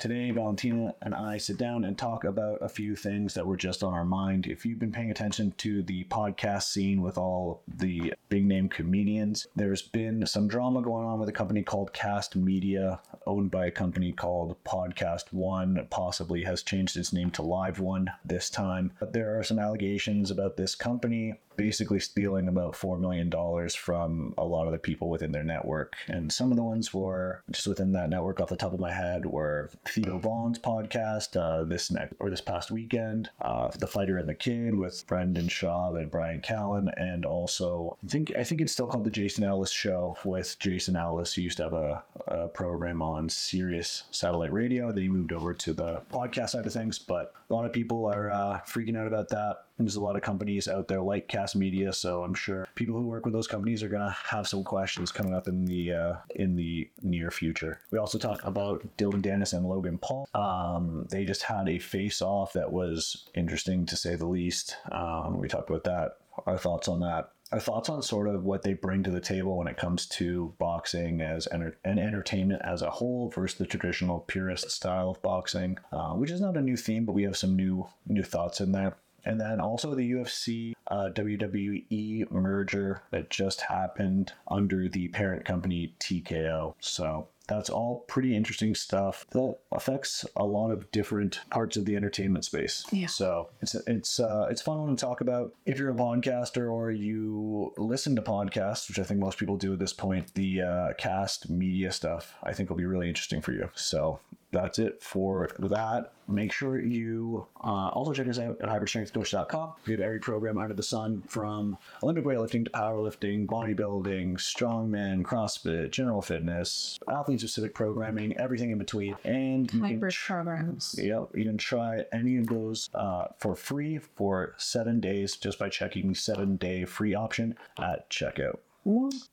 Today, 0.00 0.30
Valentina 0.30 0.94
and 1.02 1.14
I 1.14 1.36
sit 1.36 1.58
down 1.58 1.84
and 1.84 1.98
talk 1.98 2.24
about 2.24 2.62
a 2.62 2.70
few 2.70 2.96
things 2.96 3.34
that 3.34 3.46
were 3.46 3.58
just 3.58 3.82
on 3.82 3.92
our 3.92 4.06
mind. 4.06 4.46
If 4.46 4.64
you've 4.64 4.78
been 4.78 4.92
paying 4.92 5.10
attention 5.10 5.52
to 5.58 5.82
the 5.82 6.04
podcast 6.04 6.62
scene 6.62 7.02
with 7.02 7.18
all 7.18 7.62
the 7.68 8.14
big 8.30 8.46
name 8.46 8.70
comedians, 8.70 9.46
there's 9.54 9.82
been 9.82 10.26
some 10.26 10.48
drama 10.48 10.80
going 10.80 11.06
on 11.06 11.20
with 11.20 11.28
a 11.28 11.32
company 11.32 11.62
called 11.62 11.92
Cast 11.92 12.34
Media, 12.34 12.98
owned 13.26 13.50
by 13.50 13.66
a 13.66 13.70
company 13.70 14.10
called 14.10 14.56
Podcast 14.64 15.34
One, 15.34 15.86
possibly 15.90 16.44
has 16.44 16.62
changed 16.62 16.96
its 16.96 17.12
name 17.12 17.30
to 17.32 17.42
Live 17.42 17.78
One 17.78 18.10
this 18.24 18.48
time. 18.48 18.92
But 19.00 19.12
there 19.12 19.38
are 19.38 19.42
some 19.42 19.58
allegations 19.58 20.30
about 20.30 20.56
this 20.56 20.74
company 20.74 21.34
basically 21.60 22.00
stealing 22.00 22.48
about 22.48 22.72
$4 22.72 22.98
million 22.98 23.30
from 23.68 24.32
a 24.38 24.44
lot 24.44 24.64
of 24.64 24.72
the 24.72 24.78
people 24.78 25.10
within 25.10 25.30
their 25.30 25.44
network. 25.44 25.94
And 26.08 26.32
some 26.32 26.50
of 26.50 26.56
the 26.56 26.62
ones 26.62 26.94
were 26.94 27.42
just 27.50 27.66
within 27.66 27.92
that 27.92 28.08
network 28.08 28.40
off 28.40 28.48
the 28.48 28.56
top 28.56 28.72
of 28.72 28.80
my 28.80 28.90
head 28.90 29.26
were 29.26 29.68
Theo 29.86 30.16
Von's 30.16 30.58
podcast 30.58 31.36
uh, 31.36 31.64
this 31.64 31.90
next 31.90 32.14
or 32.18 32.30
this 32.30 32.40
past 32.40 32.70
weekend, 32.70 33.28
uh, 33.42 33.68
The 33.78 33.86
Fighter 33.86 34.16
and 34.16 34.26
the 34.26 34.34
Kid 34.34 34.74
with 34.74 35.06
Brendan 35.06 35.48
Schaub 35.48 36.00
and 36.00 36.10
Bryan 36.10 36.40
Callen, 36.40 36.90
and 36.96 37.26
also 37.26 37.94
I 38.02 38.06
think 38.06 38.32
I 38.38 38.42
think 38.42 38.62
it's 38.62 38.72
still 38.72 38.86
called 38.86 39.04
the 39.04 39.10
Jason 39.10 39.44
Ellis 39.44 39.70
Show 39.70 40.16
with 40.24 40.58
Jason 40.60 40.96
Ellis, 40.96 41.34
who 41.34 41.42
used 41.42 41.58
to 41.58 41.64
have 41.64 41.74
a, 41.74 42.02
a 42.26 42.48
program 42.48 43.02
on 43.02 43.28
Sirius 43.28 44.04
satellite 44.10 44.52
radio. 44.52 44.92
Then 44.92 45.02
he 45.02 45.08
moved 45.10 45.34
over 45.34 45.52
to 45.52 45.74
the 45.74 46.00
podcast 46.10 46.50
side 46.50 46.64
of 46.64 46.72
things, 46.72 46.98
but 46.98 47.34
a 47.50 47.54
lot 47.54 47.66
of 47.66 47.72
people 47.72 48.06
are 48.06 48.30
uh, 48.30 48.60
freaking 48.66 48.96
out 48.96 49.06
about 49.06 49.28
that. 49.30 49.64
And 49.76 49.86
there's 49.86 49.96
a 49.96 50.00
lot 50.00 50.14
of 50.14 50.22
companies 50.22 50.68
out 50.68 50.88
there 50.88 51.00
like 51.00 51.26
Cast 51.26 51.56
Media, 51.56 51.92
so 51.92 52.22
I'm 52.22 52.34
sure 52.34 52.68
people 52.74 52.94
who 52.94 53.06
work 53.06 53.24
with 53.24 53.32
those 53.32 53.46
companies 53.46 53.82
are 53.82 53.88
gonna 53.88 54.14
have 54.24 54.46
some 54.46 54.62
questions 54.62 55.10
coming 55.10 55.34
up 55.34 55.48
in 55.48 55.64
the 55.64 55.92
uh, 55.92 56.14
in 56.36 56.54
the 56.54 56.88
near 57.02 57.30
future. 57.30 57.80
We 57.90 57.98
also 57.98 58.18
talk 58.18 58.44
about 58.44 58.84
Dillon 58.98 59.22
Danis 59.22 59.54
and 59.54 59.66
Logan 59.66 59.98
Paul. 59.98 60.28
Um, 60.34 61.06
they 61.10 61.24
just 61.24 61.42
had 61.42 61.68
a 61.68 61.78
face 61.78 62.20
off 62.20 62.52
that 62.52 62.70
was 62.70 63.28
interesting 63.34 63.86
to 63.86 63.96
say 63.96 64.16
the 64.16 64.26
least. 64.26 64.76
Um, 64.92 65.38
we 65.38 65.48
talked 65.48 65.70
about 65.70 65.84
that. 65.84 66.18
Our 66.46 66.58
thoughts 66.58 66.88
on 66.88 67.00
that 67.00 67.30
our 67.52 67.60
thoughts 67.60 67.88
on 67.88 68.02
sort 68.02 68.28
of 68.28 68.44
what 68.44 68.62
they 68.62 68.74
bring 68.74 69.02
to 69.02 69.10
the 69.10 69.20
table 69.20 69.56
when 69.56 69.66
it 69.66 69.76
comes 69.76 70.06
to 70.06 70.54
boxing 70.58 71.20
as 71.20 71.48
enter- 71.50 71.76
and 71.84 71.98
entertainment 71.98 72.62
as 72.64 72.82
a 72.82 72.90
whole 72.90 73.28
versus 73.30 73.58
the 73.58 73.66
traditional 73.66 74.20
purist 74.20 74.70
style 74.70 75.10
of 75.10 75.22
boxing, 75.22 75.76
uh, 75.92 76.12
which 76.12 76.30
is 76.30 76.40
not 76.40 76.56
a 76.56 76.62
new 76.62 76.76
theme, 76.76 77.04
but 77.04 77.12
we 77.12 77.24
have 77.24 77.36
some 77.36 77.56
new 77.56 77.86
new 78.06 78.22
thoughts 78.22 78.60
in 78.60 78.72
there. 78.72 78.96
And 79.24 79.40
then 79.40 79.60
also 79.60 79.94
the 79.94 80.12
UFC 80.12 80.72
uh, 80.86 81.10
WWE 81.12 82.30
merger 82.30 83.02
that 83.10 83.30
just 83.30 83.60
happened 83.62 84.32
under 84.48 84.88
the 84.88 85.08
parent 85.08 85.44
company 85.44 85.94
TKO. 86.00 86.74
So 86.80 87.28
that's 87.50 87.68
all 87.68 88.04
pretty 88.06 88.34
interesting 88.34 88.74
stuff 88.74 89.26
that 89.30 89.56
affects 89.72 90.24
a 90.36 90.44
lot 90.44 90.70
of 90.70 90.90
different 90.92 91.40
parts 91.50 91.76
of 91.76 91.84
the 91.84 91.96
entertainment 91.96 92.44
space. 92.44 92.86
Yeah. 92.92 93.08
So 93.08 93.50
it's 93.60 93.74
it's 93.74 94.20
uh, 94.20 94.46
it's 94.50 94.62
fun 94.62 94.78
one 94.78 94.96
to 94.96 95.00
talk 95.00 95.20
about. 95.20 95.52
If 95.66 95.78
you're 95.78 95.90
a 95.90 95.94
podcaster 95.94 96.72
or 96.72 96.90
you 96.90 97.74
listen 97.76 98.16
to 98.16 98.22
podcasts, 98.22 98.88
which 98.88 98.98
I 98.98 99.02
think 99.02 99.20
most 99.20 99.38
people 99.38 99.56
do 99.56 99.72
at 99.72 99.78
this 99.78 99.92
point, 99.92 100.34
the 100.34 100.62
uh, 100.62 100.92
cast 100.96 101.50
media 101.50 101.92
stuff 101.92 102.34
I 102.42 102.52
think 102.52 102.70
will 102.70 102.76
be 102.76 102.86
really 102.86 103.08
interesting 103.08 103.40
for 103.40 103.52
you. 103.52 103.68
So 103.74 104.20
that's 104.52 104.78
it 104.78 105.02
for 105.02 105.50
that. 105.58 106.12
Make 106.28 106.52
sure 106.52 106.80
you 106.80 107.46
uh, 107.62 107.88
also 107.88 108.12
check 108.12 108.28
us 108.28 108.38
out 108.38 108.60
at 108.60 108.68
hybridstrengthcoach.com. 108.68 109.72
We 109.86 109.92
have 109.92 110.00
every 110.00 110.20
program 110.20 110.58
under 110.58 110.74
the 110.74 110.82
sun 110.82 111.22
from 111.26 111.76
Olympic 112.02 112.24
weightlifting 112.24 112.64
to 112.64 112.70
powerlifting, 112.70 113.46
bodybuilding, 113.46 114.34
strongman, 114.34 115.22
CrossFit, 115.22 115.90
general 115.90 116.22
fitness, 116.22 116.98
athlete 117.08 117.40
specific 117.40 117.74
programming, 117.74 118.36
everything 118.36 118.70
in 118.70 118.78
between. 118.78 119.16
And 119.24 119.72
you 119.72 119.80
can 119.80 119.88
Hybrid 119.88 120.12
tr- 120.12 120.32
programs. 120.32 120.94
Yep, 120.98 121.30
you 121.34 121.44
can 121.44 121.58
try 121.58 122.04
any 122.12 122.36
of 122.36 122.46
those 122.46 122.88
uh, 122.94 123.26
for 123.38 123.56
free 123.56 123.98
for 123.98 124.54
seven 124.56 125.00
days 125.00 125.36
just 125.36 125.58
by 125.58 125.68
checking 125.68 126.08
the 126.08 126.14
seven 126.14 126.56
day 126.56 126.84
free 126.84 127.14
option 127.14 127.56
at 127.78 128.08
checkout. 128.10 128.58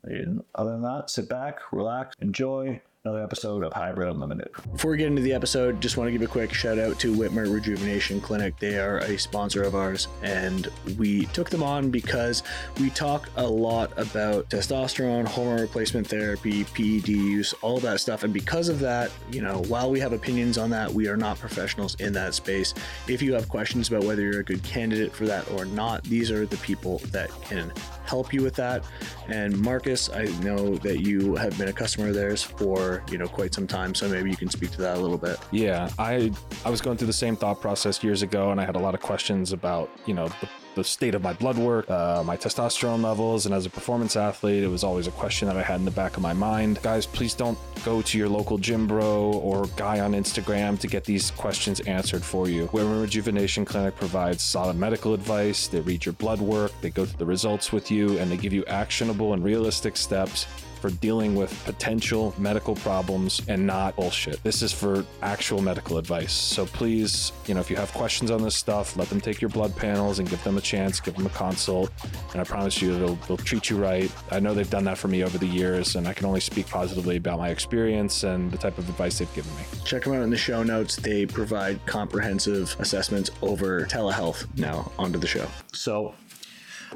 And 0.03 0.43
other 0.55 0.71
than 0.71 0.81
that, 0.81 1.09
sit 1.09 1.29
back, 1.29 1.59
relax, 1.71 2.15
enjoy 2.19 2.81
another 3.05 3.23
episode 3.23 3.63
of 3.63 3.71
Hybrid 3.71 4.09
Unlimited. 4.09 4.49
Before 4.73 4.91
we 4.91 4.97
get 4.97 5.07
into 5.07 5.21
the 5.21 5.31
episode, 5.31 5.79
just 5.79 5.95
want 5.95 6.07
to 6.07 6.11
give 6.11 6.23
a 6.23 6.27
quick 6.27 6.53
shout 6.53 6.77
out 6.77 6.99
to 6.99 7.15
Wittmer 7.15 7.49
Rejuvenation 7.51 8.19
Clinic. 8.19 8.59
They 8.59 8.79
are 8.79 8.97
a 8.97 9.17
sponsor 9.17 9.63
of 9.63 9.75
ours, 9.75 10.09
and 10.23 10.67
we 10.97 11.25
took 11.27 11.49
them 11.49 11.63
on 11.63 11.89
because 11.89 12.43
we 12.81 12.89
talk 12.89 13.29
a 13.37 13.47
lot 13.47 13.97
about 13.97 14.49
testosterone, 14.49 15.25
hormone 15.25 15.61
replacement 15.61 16.07
therapy, 16.07 16.65
PED 16.65 17.07
use, 17.07 17.53
all 17.61 17.79
that 17.79 18.01
stuff. 18.01 18.23
And 18.23 18.33
because 18.33 18.67
of 18.67 18.79
that, 18.79 19.11
you 19.31 19.41
know, 19.41 19.63
while 19.67 19.89
we 19.89 20.01
have 20.01 20.11
opinions 20.11 20.57
on 20.57 20.69
that, 20.71 20.91
we 20.91 21.07
are 21.07 21.17
not 21.17 21.39
professionals 21.39 21.95
in 21.95 22.11
that 22.13 22.33
space. 22.33 22.73
If 23.07 23.21
you 23.21 23.33
have 23.35 23.47
questions 23.47 23.87
about 23.87 24.03
whether 24.03 24.23
you're 24.23 24.41
a 24.41 24.43
good 24.43 24.63
candidate 24.63 25.13
for 25.13 25.25
that 25.27 25.49
or 25.51 25.63
not, 25.65 26.03
these 26.03 26.29
are 26.29 26.45
the 26.45 26.57
people 26.57 26.97
that 27.11 27.29
can 27.43 27.71
help 28.05 28.33
you 28.33 28.41
with 28.41 28.55
that. 28.55 28.83
And 29.27 29.57
Marcus, 29.57 30.09
I 30.09 30.23
know 30.41 30.75
that 30.77 31.01
you 31.01 31.35
have 31.35 31.57
been 31.57 31.67
a 31.67 31.73
customer 31.73 32.07
of 32.09 32.15
theirs 32.15 32.41
for 32.41 32.96
you 33.09 33.17
know 33.17 33.27
quite 33.27 33.53
some 33.53 33.67
time, 33.67 33.93
so 33.95 34.07
maybe 34.07 34.29
you 34.29 34.37
can 34.37 34.49
speak 34.49 34.71
to 34.71 34.81
that 34.81 34.97
a 34.97 34.99
little 34.99 35.17
bit. 35.17 35.39
Yeah, 35.51 35.89
I 35.99 36.31
I 36.65 36.69
was 36.69 36.81
going 36.81 36.97
through 36.97 37.07
the 37.07 37.13
same 37.13 37.35
thought 37.35 37.61
process 37.61 38.03
years 38.03 38.21
ago, 38.21 38.51
and 38.51 38.59
I 38.59 38.65
had 38.65 38.75
a 38.75 38.79
lot 38.79 38.93
of 38.93 39.01
questions 39.01 39.53
about 39.53 39.89
you 40.05 40.13
know 40.13 40.27
the, 40.27 40.49
the 40.75 40.83
state 40.83 41.15
of 41.15 41.23
my 41.23 41.33
blood 41.33 41.57
work, 41.57 41.89
uh, 41.89 42.23
my 42.23 42.37
testosterone 42.37 43.03
levels, 43.03 43.45
and 43.45 43.55
as 43.55 43.65
a 43.65 43.69
performance 43.69 44.15
athlete, 44.15 44.63
it 44.63 44.67
was 44.67 44.83
always 44.83 45.07
a 45.07 45.11
question 45.11 45.47
that 45.47 45.57
I 45.57 45.63
had 45.63 45.79
in 45.79 45.85
the 45.85 45.91
back 45.91 46.17
of 46.17 46.23
my 46.23 46.33
mind. 46.33 46.79
Guys, 46.83 47.05
please 47.05 47.33
don't 47.33 47.57
go 47.83 48.01
to 48.03 48.17
your 48.17 48.29
local 48.29 48.57
gym 48.57 48.85
bro 48.87 49.33
or 49.43 49.65
guy 49.75 49.99
on 49.99 50.13
Instagram 50.13 50.77
to 50.79 50.87
get 50.87 51.03
these 51.03 51.31
questions 51.31 51.79
answered 51.81 52.23
for 52.23 52.47
you. 52.47 52.67
Wittmer 52.67 53.01
Rejuvenation 53.01 53.65
Clinic 53.65 53.95
provides 53.95 54.43
solid 54.43 54.77
medical 54.77 55.13
advice. 55.13 55.67
They 55.67 55.81
read 55.81 56.05
your 56.05 56.13
blood 56.13 56.39
work, 56.39 56.71
they 56.81 56.91
go 56.91 57.05
through 57.05 57.17
the 57.17 57.25
results 57.25 57.71
with 57.71 57.89
you, 57.89 58.19
and 58.19 58.31
they 58.31 58.37
give 58.37 58.53
you 58.53 58.63
actionable 58.65 59.33
and 59.33 59.43
realistic 59.43 59.97
steps 59.97 60.45
for 60.77 60.89
dealing 60.89 61.35
with 61.35 61.51
potential 61.65 62.33
medical 62.37 62.75
problems 62.75 63.41
and 63.47 63.65
not 63.65 63.95
bullshit. 63.95 64.41
This 64.43 64.61
is 64.61 64.71
for 64.71 65.05
actual 65.21 65.61
medical 65.61 65.97
advice. 65.97 66.31
So 66.31 66.65
please, 66.65 67.31
you 67.45 67.53
know, 67.53 67.59
if 67.59 67.69
you 67.69 67.75
have 67.75 67.91
questions 67.93 68.31
on 68.31 68.41
this 68.41 68.55
stuff, 68.55 68.95
let 68.95 69.09
them 69.09 69.19
take 69.19 69.41
your 69.41 69.49
blood 69.49 69.75
panels 69.75 70.19
and 70.19 70.29
give 70.29 70.43
them 70.43 70.57
a 70.57 70.61
chance, 70.61 70.99
give 70.99 71.15
them 71.15 71.25
a 71.25 71.29
consult. 71.29 71.91
And 72.31 72.41
I 72.41 72.43
promise 72.43 72.81
you, 72.81 72.97
they'll, 72.97 73.15
they'll 73.27 73.37
treat 73.37 73.69
you 73.69 73.77
right. 73.77 74.11
I 74.31 74.39
know 74.39 74.53
they've 74.53 74.69
done 74.69 74.85
that 74.85 74.97
for 74.97 75.07
me 75.07 75.23
over 75.23 75.37
the 75.37 75.47
years, 75.47 75.95
and 75.95 76.07
I 76.07 76.13
can 76.13 76.25
only 76.25 76.39
speak 76.39 76.67
positively 76.67 77.17
about 77.17 77.39
my 77.39 77.49
experience 77.49 78.23
and 78.23 78.51
the 78.51 78.57
type 78.57 78.77
of 78.77 78.87
advice 78.89 79.19
they've 79.19 79.33
given 79.33 79.53
me. 79.55 79.63
Check 79.85 80.03
them 80.03 80.13
out 80.13 80.21
in 80.21 80.29
the 80.29 80.37
show 80.37 80.63
notes. 80.63 80.95
They 80.95 81.25
provide 81.25 81.83
comprehensive 81.85 82.75
assessments 82.79 83.31
over 83.41 83.85
telehealth. 83.85 84.47
Now, 84.57 84.91
onto 84.97 85.19
the 85.19 85.27
show. 85.27 85.47
So, 85.73 86.13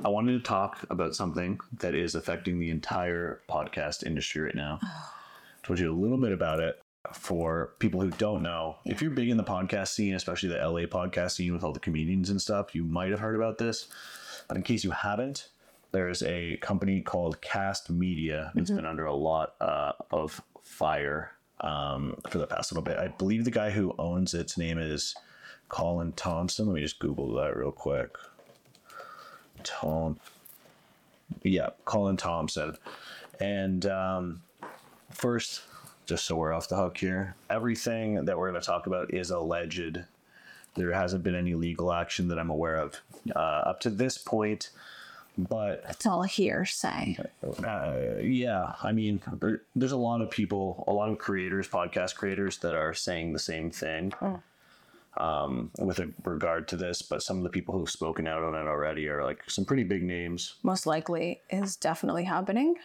I 0.04 0.10
wanted 0.10 0.34
to 0.34 0.40
talk 0.40 0.84
about 0.90 1.16
something 1.16 1.60
that 1.80 1.94
is 1.94 2.16
affecting 2.16 2.60
the 2.60 2.72
entire 2.72 3.42
podcast 3.48 4.04
industry 4.04 4.42
right 4.42 4.56
now. 4.56 4.80
Told 5.64 5.80
you 5.80 5.92
a 5.92 5.96
little 5.96 6.18
bit 6.18 6.32
about 6.32 6.60
it. 6.60 6.82
For 7.14 7.74
people 7.80 8.00
who 8.00 8.12
don't 8.12 8.44
know, 8.44 8.78
if 8.86 9.02
you're 9.02 9.12
big 9.12 9.30
in 9.30 9.38
the 9.38 9.44
podcast 9.44 9.90
scene, 9.90 10.14
especially 10.14 10.50
the 10.50 10.58
LA 10.58 10.82
podcast 10.82 11.32
scene 11.32 11.52
with 11.52 11.64
all 11.64 11.74
the 11.74 11.80
comedians 11.80 12.30
and 12.30 12.40
stuff, 12.40 12.76
you 12.76 12.84
might 12.84 13.10
have 13.10 13.20
heard 13.20 13.36
about 13.36 13.58
this. 13.58 13.88
But 14.48 14.56
in 14.56 14.64
case 14.64 14.84
you 14.84 14.92
haven't, 14.92 15.50
there's 15.92 16.22
a 16.24 16.58
company 16.58 17.02
called 17.02 17.42
Cast 17.42 17.90
Media. 17.90 18.52
It's 18.56 18.70
been 18.70 18.86
under 18.86 19.06
a 19.06 19.16
lot 19.16 19.56
uh, 19.60 19.94
of 20.12 20.42
fire 20.62 21.32
um, 21.62 22.16
for 22.30 22.38
the 22.38 22.48
past 22.48 22.72
little 22.72 22.84
bit. 22.84 22.98
I 22.98 23.08
believe 23.08 23.46
the 23.46 23.52
guy 23.52 23.72
who 23.72 23.96
owns 23.98 24.34
its 24.34 24.58
name 24.58 24.78
is 24.78 25.16
Colin 25.70 26.14
Thompson. 26.14 26.68
Let 26.68 26.76
me 26.76 26.82
just 26.82 27.00
Google 27.00 27.34
that 27.36 27.58
real 27.58 27.72
quick. 27.72 28.16
Tom. 29.66 30.20
Yeah, 31.44 31.70
Colin 31.86 32.18
Thompson. 32.18 32.78
And 33.40 33.86
um, 33.86 34.42
first, 35.12 35.62
just 36.06 36.26
so 36.26 36.36
we're 36.36 36.54
off 36.54 36.70
the 36.70 36.76
hook 36.76 36.98
here, 36.98 37.36
everything 37.50 38.26
that 38.26 38.38
we're 38.38 38.50
going 38.52 38.62
to 38.62 38.66
talk 38.66 38.88
about 38.88 39.14
is 39.14 39.32
alleged. 39.32 40.00
There 40.76 40.94
hasn't 40.94 41.24
been 41.24 41.36
any 41.36 41.56
legal 41.56 41.92
action 41.92 42.28
that 42.30 42.40
I'm 42.40 42.50
aware 42.50 42.76
of 42.76 43.02
uh, 43.36 43.40
up 43.40 43.80
to 43.82 43.90
this 43.90 44.18
point. 44.18 44.70
But 45.38 45.86
It's 45.90 46.06
all 46.06 46.24
hearsay. 46.24 47.18
uh, 47.64 48.18
yeah, 48.22 48.74
I 48.84 48.92
mean, 48.92 49.22
there, 49.40 49.62
there's 49.76 49.94
a 49.94 49.98
lot 49.98 50.20
of 50.22 50.30
people, 50.30 50.84
a 50.88 50.94
lot 50.94 51.10
of 51.10 51.18
creators, 51.20 51.70
podcast 51.70 52.16
creators 52.16 52.58
that 52.60 52.76
are 52.76 52.94
saying 52.94 53.32
the 53.32 53.40
same 53.40 53.72
thing 53.72 54.14
um, 55.18 55.72
with 55.80 56.00
regard 56.24 56.68
to 56.70 56.78
this. 56.78 57.02
But 57.02 57.22
some 57.24 57.38
of 57.38 57.44
the 57.44 57.50
people 57.50 57.78
who've 57.78 57.90
spoken 57.90 58.28
out 58.28 58.44
on 58.44 58.56
it 58.56 58.68
already 58.68 59.08
are 59.10 59.24
like 59.24 59.50
some 59.50 59.66
pretty 59.66 59.84
big 59.84 60.04
names. 60.04 60.56
Most 60.64 60.86
likely 60.86 61.42
is 61.50 61.76
definitely 61.76 62.24
happening. 62.24 62.76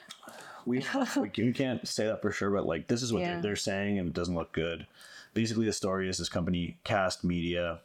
We, 0.64 0.84
we 1.16 1.30
we 1.36 1.52
can't 1.52 1.86
say 1.86 2.06
that 2.06 2.22
for 2.22 2.32
sure, 2.32 2.50
but 2.50 2.66
like 2.66 2.88
this 2.88 3.02
is 3.02 3.12
what 3.12 3.20
Yeah. 3.22 3.34
they're, 3.34 3.42
they're 3.42 3.56
saying, 3.56 3.98
and 3.98 4.08
it 4.08 4.14
doesn't 4.14 4.34
look 4.34 4.52
good. 4.52 4.86
Basically, 5.34 5.66
the 5.66 5.72
story 5.72 6.08
is 6.08 6.18
this 6.18 6.28
company, 6.28 6.78
Cast 6.84 7.22
Media. 7.22 7.80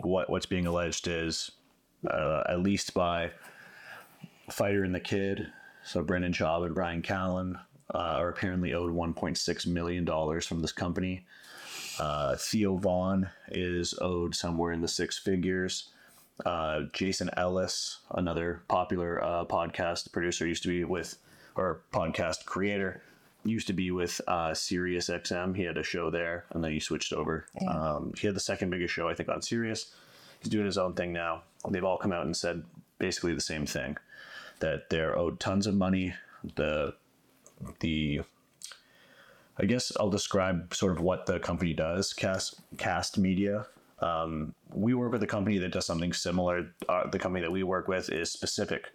What 0.00 0.28
what's 0.28 0.46
being 0.46 0.66
alleged 0.66 1.06
is, 1.06 1.52
uh, 2.10 2.42
at 2.48 2.60
least 2.60 2.94
by 2.94 3.30
Fighter 4.50 4.82
and 4.84 4.94
the 4.94 5.00
Kid, 5.00 5.52
so 5.84 6.02
Brendan 6.02 6.32
Schaub 6.32 6.66
and 6.66 6.74
Bryan 6.74 7.02
Callen, 7.02 7.56
uh, 7.94 7.98
are 7.98 8.30
apparently 8.30 8.74
owed 8.74 8.92
1.6 8.92 9.66
million 9.66 10.04
dollars 10.04 10.46
from 10.46 10.60
this 10.60 10.72
company. 10.72 11.24
Uh, 11.98 12.36
Theo 12.36 12.76
Von 12.76 13.30
is 13.48 13.94
owed 14.00 14.34
somewhere 14.34 14.72
in 14.72 14.80
the 14.80 14.88
six 14.88 15.18
figures. 15.18 15.90
Uh, 16.44 16.82
Jason 16.92 17.30
Ellis, 17.36 18.00
another 18.10 18.62
popular 18.68 19.22
uh, 19.22 19.44
podcast 19.44 20.12
producer, 20.12 20.46
used 20.46 20.62
to 20.64 20.68
be 20.68 20.84
with, 20.84 21.16
or 21.54 21.82
podcast 21.92 22.44
creator, 22.44 23.02
used 23.44 23.66
to 23.68 23.72
be 23.72 23.90
with 23.90 24.20
uh, 24.26 24.52
Sirius 24.52 25.08
XM. 25.08 25.56
He 25.56 25.62
had 25.62 25.78
a 25.78 25.82
show 25.82 26.10
there, 26.10 26.44
and 26.50 26.64
then 26.64 26.72
he 26.72 26.80
switched 26.80 27.12
over. 27.12 27.46
Um, 27.68 28.12
he 28.18 28.26
had 28.26 28.34
the 28.34 28.40
second 28.40 28.70
biggest 28.70 28.92
show, 28.92 29.08
I 29.08 29.14
think, 29.14 29.28
on 29.28 29.42
Sirius. 29.42 29.94
He's 30.40 30.50
doing 30.50 30.66
his 30.66 30.78
own 30.78 30.94
thing 30.94 31.12
now. 31.12 31.42
They've 31.68 31.84
all 31.84 31.98
come 31.98 32.12
out 32.12 32.26
and 32.26 32.36
said 32.36 32.64
basically 32.98 33.34
the 33.34 33.40
same 33.40 33.66
thing 33.66 33.96
that 34.60 34.90
they're 34.90 35.16
owed 35.16 35.40
tons 35.40 35.66
of 35.66 35.74
money. 35.74 36.14
The 36.56 36.94
the 37.80 38.22
I 39.58 39.66
guess 39.66 39.92
I'll 39.98 40.10
describe 40.10 40.74
sort 40.74 40.92
of 40.92 41.00
what 41.00 41.26
the 41.26 41.38
company 41.38 41.74
does. 41.74 42.12
Cast 42.12 42.60
Cast 42.76 43.18
Media. 43.18 43.66
Um, 44.00 44.54
we 44.72 44.94
work 44.94 45.12
with 45.12 45.22
a 45.22 45.26
company 45.26 45.58
that 45.58 45.72
does 45.72 45.86
something 45.86 46.12
similar. 46.12 46.74
Uh, 46.88 47.08
the 47.08 47.18
company 47.18 47.42
that 47.42 47.52
we 47.52 47.62
work 47.62 47.88
with 47.88 48.10
is 48.10 48.30
specific 48.30 48.90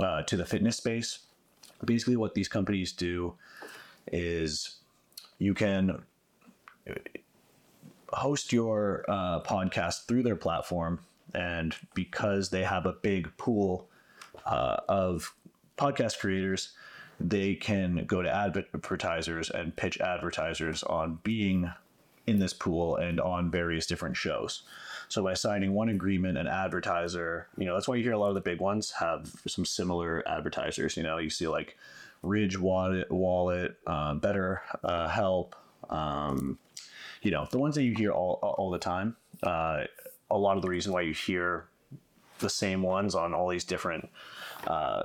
uh, 0.00 0.22
to 0.22 0.36
the 0.36 0.44
fitness 0.44 0.76
space. 0.76 1.20
Basically, 1.84 2.16
what 2.16 2.34
these 2.34 2.48
companies 2.48 2.92
do 2.92 3.34
is 4.12 4.76
you 5.38 5.54
can 5.54 6.02
host 8.12 8.52
your 8.52 9.04
uh, 9.08 9.40
podcast 9.40 10.06
through 10.06 10.22
their 10.22 10.36
platform, 10.36 11.00
and 11.34 11.74
because 11.94 12.50
they 12.50 12.62
have 12.62 12.86
a 12.86 12.92
big 12.92 13.34
pool 13.38 13.88
uh, 14.46 14.76
of 14.88 15.34
podcast 15.78 16.18
creators, 16.18 16.74
they 17.20 17.54
can 17.54 18.04
go 18.06 18.22
to 18.22 18.30
advertisers 18.30 19.50
and 19.50 19.76
pitch 19.76 20.00
advertisers 20.00 20.82
on 20.84 21.18
being 21.22 21.70
in 22.26 22.38
this 22.38 22.52
pool 22.52 22.96
and 22.96 23.20
on 23.20 23.50
various 23.50 23.86
different 23.86 24.16
shows. 24.16 24.62
So 25.08 25.22
by 25.22 25.34
signing 25.34 25.74
one 25.74 25.90
agreement, 25.90 26.38
an 26.38 26.46
advertiser, 26.46 27.48
you 27.58 27.66
know, 27.66 27.74
that's 27.74 27.86
why 27.86 27.96
you 27.96 28.02
hear 28.02 28.12
a 28.12 28.18
lot 28.18 28.28
of 28.28 28.34
the 28.34 28.40
big 28.40 28.60
ones 28.60 28.92
have 28.92 29.30
some 29.46 29.64
similar 29.64 30.26
advertisers. 30.26 30.96
You 30.96 31.02
know, 31.02 31.18
you 31.18 31.30
see 31.30 31.46
like 31.46 31.76
Ridge 32.22 32.58
Wallet, 32.58 33.10
Wallet, 33.10 33.76
uh, 33.86 34.14
Better 34.14 34.62
uh, 34.82 35.08
Help, 35.08 35.54
um, 35.90 36.58
you 37.22 37.30
know, 37.30 37.46
the 37.50 37.58
ones 37.58 37.74
that 37.74 37.82
you 37.82 37.94
hear 37.94 38.12
all 38.12 38.38
all 38.42 38.70
the 38.70 38.78
time. 38.78 39.16
Uh, 39.42 39.84
a 40.30 40.38
lot 40.38 40.56
of 40.56 40.62
the 40.62 40.68
reason 40.68 40.92
why 40.92 41.02
you 41.02 41.12
hear 41.12 41.66
the 42.38 42.50
same 42.50 42.82
ones 42.82 43.14
on 43.14 43.34
all 43.34 43.48
these 43.48 43.64
different 43.64 44.08
uh, 44.66 45.02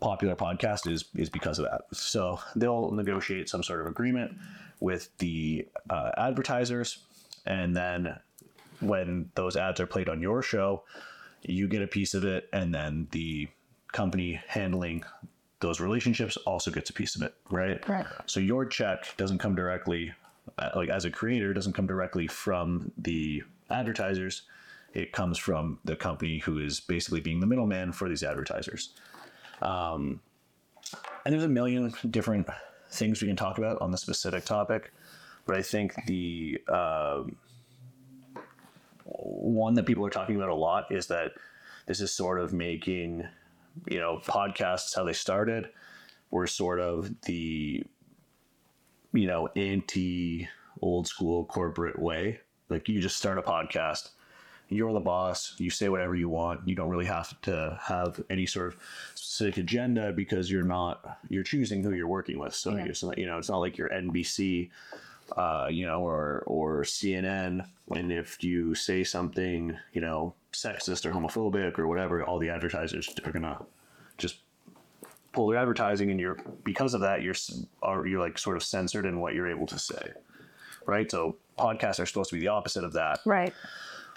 popular 0.00 0.36
podcast 0.36 0.90
is 0.90 1.04
is 1.14 1.30
because 1.30 1.58
of 1.58 1.66
that. 1.66 1.82
So 1.92 2.40
they'll 2.56 2.90
negotiate 2.90 3.48
some 3.48 3.62
sort 3.62 3.80
of 3.80 3.86
agreement 3.86 4.36
with 4.80 5.16
the 5.18 5.66
uh, 5.90 6.10
advertisers, 6.16 6.98
and 7.46 7.76
then 7.76 8.18
when 8.80 9.30
those 9.34 9.56
ads 9.56 9.80
are 9.80 9.86
played 9.86 10.08
on 10.08 10.20
your 10.22 10.42
show, 10.42 10.84
you 11.42 11.68
get 11.68 11.82
a 11.82 11.86
piece 11.86 12.14
of 12.14 12.24
it, 12.24 12.48
and 12.52 12.74
then 12.74 13.08
the 13.10 13.48
company 13.92 14.40
handling 14.46 15.04
those 15.60 15.80
relationships 15.80 16.36
also 16.38 16.70
gets 16.70 16.90
a 16.90 16.92
piece 16.92 17.16
of 17.16 17.22
it, 17.22 17.34
right? 17.50 17.86
Right. 17.88 18.06
So 18.26 18.38
your 18.40 18.64
check 18.64 19.16
doesn't 19.16 19.38
come 19.38 19.54
directly, 19.56 20.12
uh, 20.58 20.70
like 20.76 20.88
as 20.88 21.04
a 21.04 21.10
creator, 21.10 21.52
doesn't 21.52 21.72
come 21.72 21.86
directly 21.86 22.28
from 22.28 22.92
the 22.96 23.42
advertisers. 23.70 24.42
It 24.94 25.12
comes 25.12 25.36
from 25.36 25.80
the 25.84 25.96
company 25.96 26.38
who 26.38 26.58
is 26.58 26.80
basically 26.80 27.20
being 27.20 27.40
the 27.40 27.46
middleman 27.46 27.92
for 27.92 28.08
these 28.08 28.22
advertisers. 28.22 28.94
Um, 29.62 30.20
and 31.24 31.32
there's 31.32 31.44
a 31.44 31.48
million 31.48 31.92
different 32.10 32.46
things 32.90 33.20
we 33.20 33.28
can 33.28 33.36
talk 33.36 33.58
about 33.58 33.80
on 33.80 33.90
the 33.90 33.98
specific 33.98 34.44
topic, 34.44 34.92
but 35.46 35.56
I 35.56 35.62
think 35.62 35.94
the 36.06 36.58
um 36.68 37.36
one 39.04 39.74
that 39.74 39.86
people 39.86 40.04
are 40.04 40.10
talking 40.10 40.36
about 40.36 40.48
a 40.48 40.54
lot 40.54 40.90
is 40.90 41.06
that 41.06 41.32
this 41.86 42.00
is 42.00 42.12
sort 42.12 42.40
of 42.40 42.52
making, 42.52 43.26
you 43.86 43.98
know, 43.98 44.20
podcasts 44.24 44.94
how 44.94 45.04
they 45.04 45.12
started 45.12 45.68
were 46.30 46.46
sort 46.46 46.80
of 46.80 47.10
the, 47.22 47.82
you 49.12 49.26
know, 49.26 49.48
anti 49.56 50.48
old 50.82 51.08
school 51.08 51.44
corporate 51.46 51.98
way. 51.98 52.40
Like 52.68 52.88
you 52.88 53.00
just 53.00 53.16
start 53.16 53.38
a 53.38 53.42
podcast, 53.42 54.10
you're 54.68 54.92
the 54.92 55.00
boss, 55.00 55.54
you 55.58 55.70
say 55.70 55.88
whatever 55.88 56.14
you 56.14 56.28
want. 56.28 56.66
You 56.68 56.74
don't 56.74 56.88
really 56.90 57.06
have 57.06 57.40
to 57.42 57.78
have 57.82 58.20
any 58.28 58.46
sort 58.46 58.68
of 58.68 58.76
specific 59.14 59.58
agenda 59.58 60.12
because 60.12 60.50
you're 60.50 60.62
not 60.64 61.18
you're 61.28 61.42
choosing 61.44 61.82
who 61.82 61.92
you're 61.92 62.08
working 62.08 62.38
with. 62.38 62.54
So 62.54 62.76
Yeah. 62.76 62.84
it's 62.84 63.02
not, 63.02 63.18
you 63.18 63.26
know, 63.26 63.38
it's 63.38 63.48
not 63.48 63.58
like 63.58 63.78
you're 63.78 63.88
NBC 63.88 64.70
uh, 65.36 65.68
you 65.70 65.84
know, 65.86 66.00
or 66.00 66.42
or 66.46 66.82
CNN, 66.84 67.66
and 67.94 68.10
if 68.10 68.42
you 68.42 68.74
say 68.74 69.04
something, 69.04 69.76
you 69.92 70.00
know, 70.00 70.32
sexist 70.52 71.04
or 71.04 71.12
homophobic 71.12 71.78
or 71.78 71.86
whatever, 71.86 72.24
all 72.24 72.38
the 72.38 72.48
advertisers 72.48 73.14
are 73.24 73.32
gonna 73.32 73.58
just 74.16 74.38
pull 75.32 75.48
their 75.48 75.58
advertising, 75.58 76.10
and 76.10 76.18
you're 76.18 76.38
because 76.64 76.94
of 76.94 77.02
that, 77.02 77.22
you're 77.22 77.34
are 77.82 78.06
you're 78.06 78.20
like 78.20 78.38
sort 78.38 78.56
of 78.56 78.62
censored 78.62 79.04
in 79.04 79.20
what 79.20 79.34
you're 79.34 79.50
able 79.50 79.66
to 79.66 79.78
say, 79.78 80.12
right? 80.86 81.10
So 81.10 81.36
podcasts 81.58 82.00
are 82.00 82.06
supposed 82.06 82.30
to 82.30 82.36
be 82.36 82.40
the 82.40 82.48
opposite 82.48 82.84
of 82.84 82.94
that. 82.94 83.20
Right. 83.26 83.52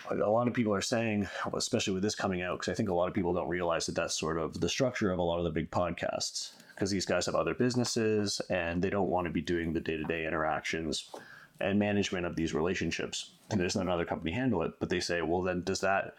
A 0.10 0.30
lot 0.30 0.48
of 0.48 0.54
people 0.54 0.74
are 0.74 0.82
saying, 0.82 1.28
especially 1.54 1.94
with 1.94 2.04
this 2.04 2.16
coming 2.16 2.42
out, 2.42 2.60
because 2.60 2.72
I 2.72 2.76
think 2.76 2.90
a 2.90 2.94
lot 2.94 3.08
of 3.08 3.14
people 3.14 3.34
don't 3.34 3.48
realize 3.48 3.86
that 3.86 3.96
that's 3.96 4.20
sort 4.20 4.38
of 4.38 4.60
the 4.60 4.70
structure 4.70 5.12
of 5.12 5.20
a 5.20 5.24
lot 5.24 5.38
of 5.38 5.44
the 5.44 5.52
big 5.52 5.70
podcasts. 5.72 6.52
Because 6.74 6.90
these 6.90 7.06
guys 7.06 7.28
have 7.28 7.36
other 7.36 7.54
businesses 7.54 8.42
and 8.50 8.82
they 8.82 8.90
don't 8.90 9.10
want 9.10 9.28
to 9.28 9.32
be 9.32 9.42
doing 9.42 9.72
the 9.72 9.80
day 9.80 9.98
to 9.98 10.04
day 10.04 10.26
interactions 10.26 11.12
and 11.60 11.78
management 11.78 12.26
of 12.26 12.36
these 12.36 12.56
relationships. 12.56 13.32
And 13.52 13.60
there's 13.60 13.76
not 13.76 13.86
another 13.86 14.06
company 14.06 14.32
handle 14.32 14.64
it. 14.64 14.72
But 14.80 14.90
they 14.90 15.00
say, 15.00 15.22
well, 15.22 15.44
then 15.44 15.64
does 15.64 15.82
that, 15.82 16.16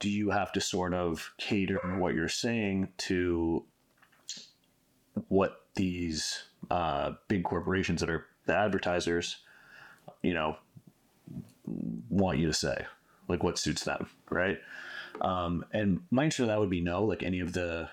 do 0.00 0.08
you 0.08 0.30
have 0.30 0.50
to 0.52 0.60
sort 0.62 0.94
of 0.94 1.30
cater 1.36 1.78
what 1.98 2.14
you're 2.14 2.28
saying 2.28 2.88
to 2.98 3.64
what 5.28 5.60
these 5.74 6.44
uh, 6.70 7.12
big 7.28 7.44
corporations 7.44 8.00
that 8.00 8.08
are 8.08 8.24
the 8.46 8.56
advertisers, 8.56 9.36
you 10.22 10.32
know, 10.32 10.56
want 12.08 12.38
you 12.38 12.46
to 12.46 12.52
say, 12.52 12.86
like 13.28 13.42
what 13.42 13.58
suits 13.58 13.84
them, 13.84 14.08
right? 14.30 14.58
Um, 15.20 15.64
and 15.72 16.00
my 16.10 16.24
answer 16.24 16.42
to 16.42 16.46
that 16.46 16.60
would 16.60 16.70
be 16.70 16.80
no. 16.80 17.04
Like 17.04 17.22
any 17.22 17.40
of 17.40 17.52
the, 17.52 17.88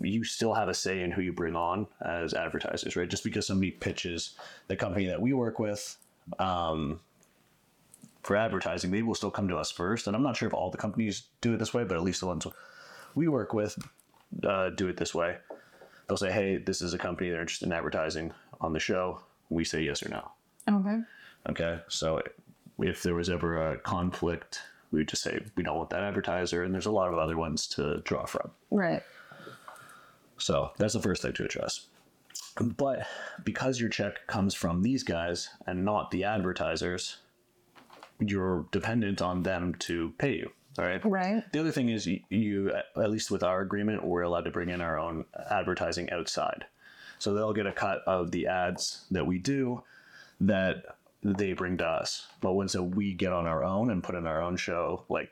you 0.00 0.24
still 0.24 0.54
have 0.54 0.68
a 0.68 0.74
say 0.74 1.02
in 1.02 1.10
who 1.10 1.22
you 1.22 1.32
bring 1.32 1.56
on 1.56 1.86
as 2.00 2.34
advertisers, 2.34 2.96
right? 2.96 3.08
Just 3.08 3.24
because 3.24 3.46
somebody 3.46 3.70
pitches 3.70 4.34
the 4.68 4.76
company 4.76 5.06
that 5.06 5.20
we 5.20 5.32
work 5.32 5.58
with 5.58 5.96
um, 6.38 7.00
for 8.22 8.36
advertising, 8.36 8.90
they 8.90 9.02
will 9.02 9.14
still 9.14 9.30
come 9.30 9.48
to 9.48 9.56
us 9.56 9.70
first. 9.70 10.06
And 10.06 10.14
I'm 10.14 10.22
not 10.22 10.36
sure 10.36 10.48
if 10.48 10.54
all 10.54 10.70
the 10.70 10.78
companies 10.78 11.24
do 11.40 11.54
it 11.54 11.58
this 11.58 11.74
way, 11.74 11.84
but 11.84 11.96
at 11.96 12.02
least 12.02 12.20
the 12.20 12.26
ones 12.26 12.46
we 13.14 13.28
work 13.28 13.54
with 13.54 13.78
uh, 14.42 14.70
do 14.70 14.88
it 14.88 14.96
this 14.96 15.14
way. 15.14 15.36
They'll 16.06 16.16
say, 16.16 16.32
"Hey, 16.32 16.58
this 16.58 16.82
is 16.82 16.92
a 16.92 16.98
company 16.98 17.30
they're 17.30 17.40
interested 17.40 17.66
in 17.66 17.72
advertising 17.72 18.32
on 18.60 18.72
the 18.72 18.80
show." 18.80 19.20
We 19.48 19.64
say 19.64 19.82
yes 19.82 20.02
or 20.02 20.08
no. 20.08 20.30
Okay. 20.68 21.00
Okay, 21.48 21.80
so 21.88 22.22
if 22.78 23.02
there 23.02 23.14
was 23.14 23.30
ever 23.30 23.72
a 23.72 23.78
conflict, 23.78 24.60
we 24.90 25.00
would 25.00 25.08
just 25.08 25.22
say 25.22 25.40
we 25.56 25.62
don't 25.62 25.76
want 25.76 25.90
that 25.90 26.02
advertiser, 26.02 26.62
and 26.62 26.72
there's 26.72 26.86
a 26.86 26.92
lot 26.92 27.12
of 27.12 27.18
other 27.18 27.36
ones 27.36 27.66
to 27.68 28.00
draw 28.04 28.26
from. 28.26 28.50
Right. 28.70 29.02
So 30.38 30.72
that's 30.78 30.94
the 30.94 31.02
first 31.02 31.22
thing 31.22 31.32
to 31.34 31.44
address. 31.44 31.86
But 32.60 33.06
because 33.42 33.80
your 33.80 33.88
check 33.88 34.26
comes 34.26 34.54
from 34.54 34.82
these 34.82 35.02
guys 35.02 35.48
and 35.66 35.84
not 35.84 36.10
the 36.10 36.24
advertisers, 36.24 37.18
you're 38.20 38.66
dependent 38.70 39.20
on 39.22 39.42
them 39.42 39.74
to 39.80 40.12
pay 40.18 40.34
you. 40.34 40.50
All 40.78 40.84
right. 40.84 41.04
Right. 41.04 41.42
The 41.52 41.60
other 41.60 41.70
thing 41.70 41.88
is, 41.88 42.06
you, 42.06 42.20
you, 42.30 42.72
at 42.72 43.10
least 43.10 43.30
with 43.30 43.42
our 43.42 43.60
agreement, 43.60 44.04
we're 44.04 44.22
allowed 44.22 44.44
to 44.44 44.50
bring 44.50 44.70
in 44.70 44.80
our 44.80 44.98
own 44.98 45.24
advertising 45.50 46.10
outside. 46.10 46.66
So 47.18 47.32
they'll 47.32 47.52
get 47.52 47.66
a 47.66 47.72
cut 47.72 48.02
of 48.06 48.32
the 48.32 48.48
ads 48.48 49.04
that 49.10 49.26
we 49.26 49.38
do 49.38 49.82
that 50.40 50.84
they 51.24 51.54
bring 51.54 51.78
to 51.78 51.86
us. 51.86 52.26
But 52.40 52.52
once 52.52 52.76
we 52.76 53.14
get 53.14 53.32
on 53.32 53.46
our 53.46 53.64
own 53.64 53.90
and 53.90 54.04
put 54.04 54.14
in 54.14 54.26
our 54.26 54.42
own 54.42 54.56
show, 54.56 55.04
like 55.08 55.30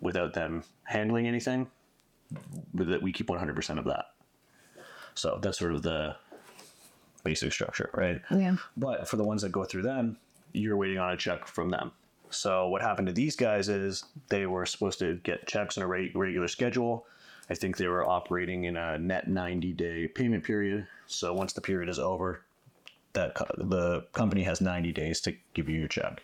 without 0.00 0.32
them 0.32 0.64
handling 0.84 1.28
anything, 1.28 1.70
that 2.74 3.02
we 3.02 3.12
keep 3.12 3.28
100% 3.28 3.78
of 3.78 3.84
that. 3.84 4.06
So 5.14 5.38
that's 5.40 5.58
sort 5.58 5.74
of 5.74 5.82
the 5.82 6.16
basic 7.22 7.52
structure, 7.52 7.90
right? 7.94 8.20
Yeah. 8.30 8.56
But 8.76 9.08
for 9.08 9.16
the 9.16 9.24
ones 9.24 9.42
that 9.42 9.52
go 9.52 9.64
through 9.64 9.82
them, 9.82 10.16
you're 10.52 10.76
waiting 10.76 10.98
on 10.98 11.12
a 11.12 11.16
check 11.16 11.46
from 11.46 11.70
them. 11.70 11.92
So 12.30 12.68
what 12.68 12.82
happened 12.82 13.06
to 13.06 13.12
these 13.12 13.36
guys 13.36 13.68
is 13.68 14.04
they 14.28 14.46
were 14.46 14.66
supposed 14.66 14.98
to 14.98 15.16
get 15.22 15.46
checks 15.46 15.78
on 15.78 15.84
a 15.84 15.86
regular 15.86 16.48
schedule. 16.48 17.06
I 17.48 17.54
think 17.54 17.76
they 17.76 17.86
were 17.86 18.08
operating 18.08 18.64
in 18.64 18.76
a 18.76 18.98
net 18.98 19.28
90 19.28 19.72
day 19.74 20.08
payment 20.08 20.44
period. 20.44 20.88
So 21.06 21.32
once 21.32 21.52
the 21.52 21.60
period 21.60 21.88
is 21.88 21.98
over, 21.98 22.42
that 23.16 23.34
co- 23.34 23.46
the 23.58 24.02
company 24.12 24.42
has 24.44 24.60
90 24.60 24.92
days 24.92 25.20
to 25.22 25.34
give 25.54 25.68
you 25.68 25.78
your 25.78 25.88
check. 25.88 26.22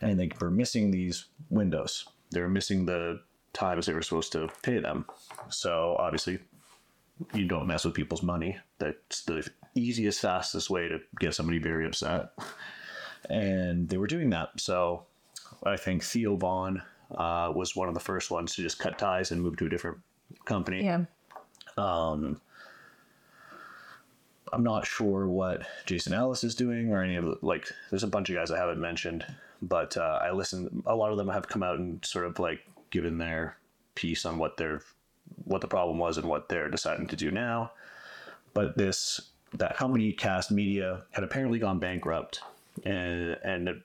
And 0.00 0.18
they 0.18 0.30
were 0.40 0.50
missing 0.50 0.90
these 0.90 1.26
windows. 1.48 2.08
They 2.32 2.40
were 2.40 2.48
missing 2.48 2.86
the 2.86 3.20
times 3.52 3.86
they 3.86 3.92
were 3.94 4.02
supposed 4.02 4.32
to 4.32 4.48
pay 4.62 4.80
them. 4.80 5.06
So 5.48 5.96
obviously, 5.98 6.40
you 7.34 7.46
don't 7.46 7.66
mess 7.68 7.84
with 7.84 7.94
people's 7.94 8.22
money. 8.22 8.58
That's 8.78 9.22
the 9.24 9.48
easiest, 9.76 10.20
fastest 10.20 10.70
way 10.70 10.88
to 10.88 10.98
get 11.20 11.34
somebody 11.34 11.58
very 11.58 11.86
upset. 11.86 12.30
and 13.30 13.88
they 13.88 13.96
were 13.98 14.08
doing 14.08 14.30
that. 14.30 14.48
So 14.58 15.04
I 15.64 15.76
think 15.76 16.02
Theo 16.02 16.36
Von 16.36 16.82
uh, 17.14 17.52
was 17.54 17.76
one 17.76 17.88
of 17.88 17.94
the 17.94 18.00
first 18.00 18.30
ones 18.30 18.56
to 18.56 18.62
just 18.62 18.78
cut 18.78 18.98
ties 18.98 19.30
and 19.30 19.40
move 19.40 19.56
to 19.58 19.66
a 19.66 19.68
different 19.68 19.98
company. 20.46 20.84
Yeah. 20.84 21.04
I'm 24.52 24.62
not 24.62 24.86
sure 24.86 25.26
what 25.26 25.62
Jason 25.86 26.12
Ellis 26.12 26.44
is 26.44 26.54
doing 26.54 26.92
or 26.92 27.02
any 27.02 27.16
of 27.16 27.24
the, 27.24 27.38
like, 27.40 27.70
there's 27.90 28.02
a 28.02 28.08
bunch 28.08 28.28
of 28.28 28.36
guys 28.36 28.50
I 28.50 28.58
haven't 28.58 28.80
mentioned, 28.80 29.24
but 29.62 29.96
uh, 29.96 30.20
I 30.22 30.30
listen, 30.32 30.82
a 30.86 30.94
lot 30.94 31.10
of 31.10 31.16
them 31.16 31.28
have 31.28 31.48
come 31.48 31.62
out 31.62 31.78
and 31.78 32.04
sort 32.04 32.26
of 32.26 32.38
like 32.38 32.60
given 32.90 33.18
their 33.18 33.56
piece 33.94 34.26
on 34.26 34.38
what 34.38 34.58
their, 34.58 34.82
what 35.44 35.62
the 35.62 35.68
problem 35.68 35.98
was 35.98 36.18
and 36.18 36.28
what 36.28 36.48
they're 36.48 36.68
deciding 36.68 37.06
to 37.08 37.16
do 37.16 37.30
now. 37.30 37.72
But 38.52 38.76
this, 38.76 39.20
that 39.54 39.76
company, 39.76 40.12
Cast 40.12 40.50
Media, 40.50 41.04
had 41.12 41.24
apparently 41.24 41.58
gone 41.58 41.78
bankrupt. 41.78 42.40
And, 42.84 43.38
and 43.42 43.82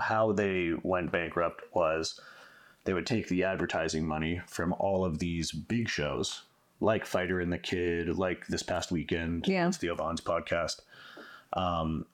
how 0.00 0.32
they 0.32 0.72
went 0.82 1.10
bankrupt 1.10 1.62
was 1.74 2.20
they 2.84 2.92
would 2.92 3.06
take 3.06 3.28
the 3.28 3.44
advertising 3.44 4.06
money 4.06 4.40
from 4.46 4.72
all 4.74 5.04
of 5.04 5.18
these 5.18 5.50
big 5.50 5.88
shows 5.88 6.42
like 6.80 7.04
Fighter 7.04 7.40
and 7.40 7.52
the 7.52 7.58
Kid, 7.58 8.08
like 8.18 8.46
this 8.46 8.62
past 8.62 8.90
weekend, 8.90 9.46
Yeah. 9.46 9.70
Theo 9.70 9.94
Von's 9.94 10.20
podcast. 10.20 10.80
Um, 11.52 12.06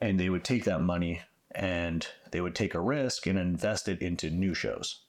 and 0.00 0.18
they 0.18 0.28
would 0.28 0.44
take 0.44 0.64
that 0.64 0.80
money 0.80 1.22
and 1.54 2.06
they 2.32 2.40
would 2.40 2.54
take 2.54 2.74
a 2.74 2.80
risk 2.80 3.26
and 3.26 3.38
invest 3.38 3.88
it 3.88 4.02
into 4.02 4.30
new 4.30 4.54
shows. 4.54 5.00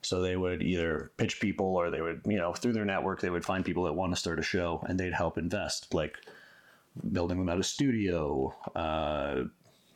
So 0.00 0.22
they 0.22 0.36
would 0.36 0.62
either 0.62 1.10
pitch 1.16 1.40
people 1.40 1.76
or 1.76 1.90
they 1.90 2.00
would, 2.00 2.22
you 2.24 2.38
know, 2.38 2.52
through 2.54 2.72
their 2.72 2.84
network, 2.84 3.20
they 3.20 3.30
would 3.30 3.44
find 3.44 3.64
people 3.64 3.84
that 3.84 3.92
want 3.92 4.12
to 4.12 4.20
start 4.20 4.38
a 4.38 4.42
show 4.42 4.82
and 4.88 4.98
they'd 4.98 5.12
help 5.12 5.36
invest, 5.36 5.92
like 5.92 6.18
building 7.12 7.38
them 7.38 7.48
out 7.48 7.58
a 7.58 7.64
studio, 7.64 8.54
uh, 8.74 9.42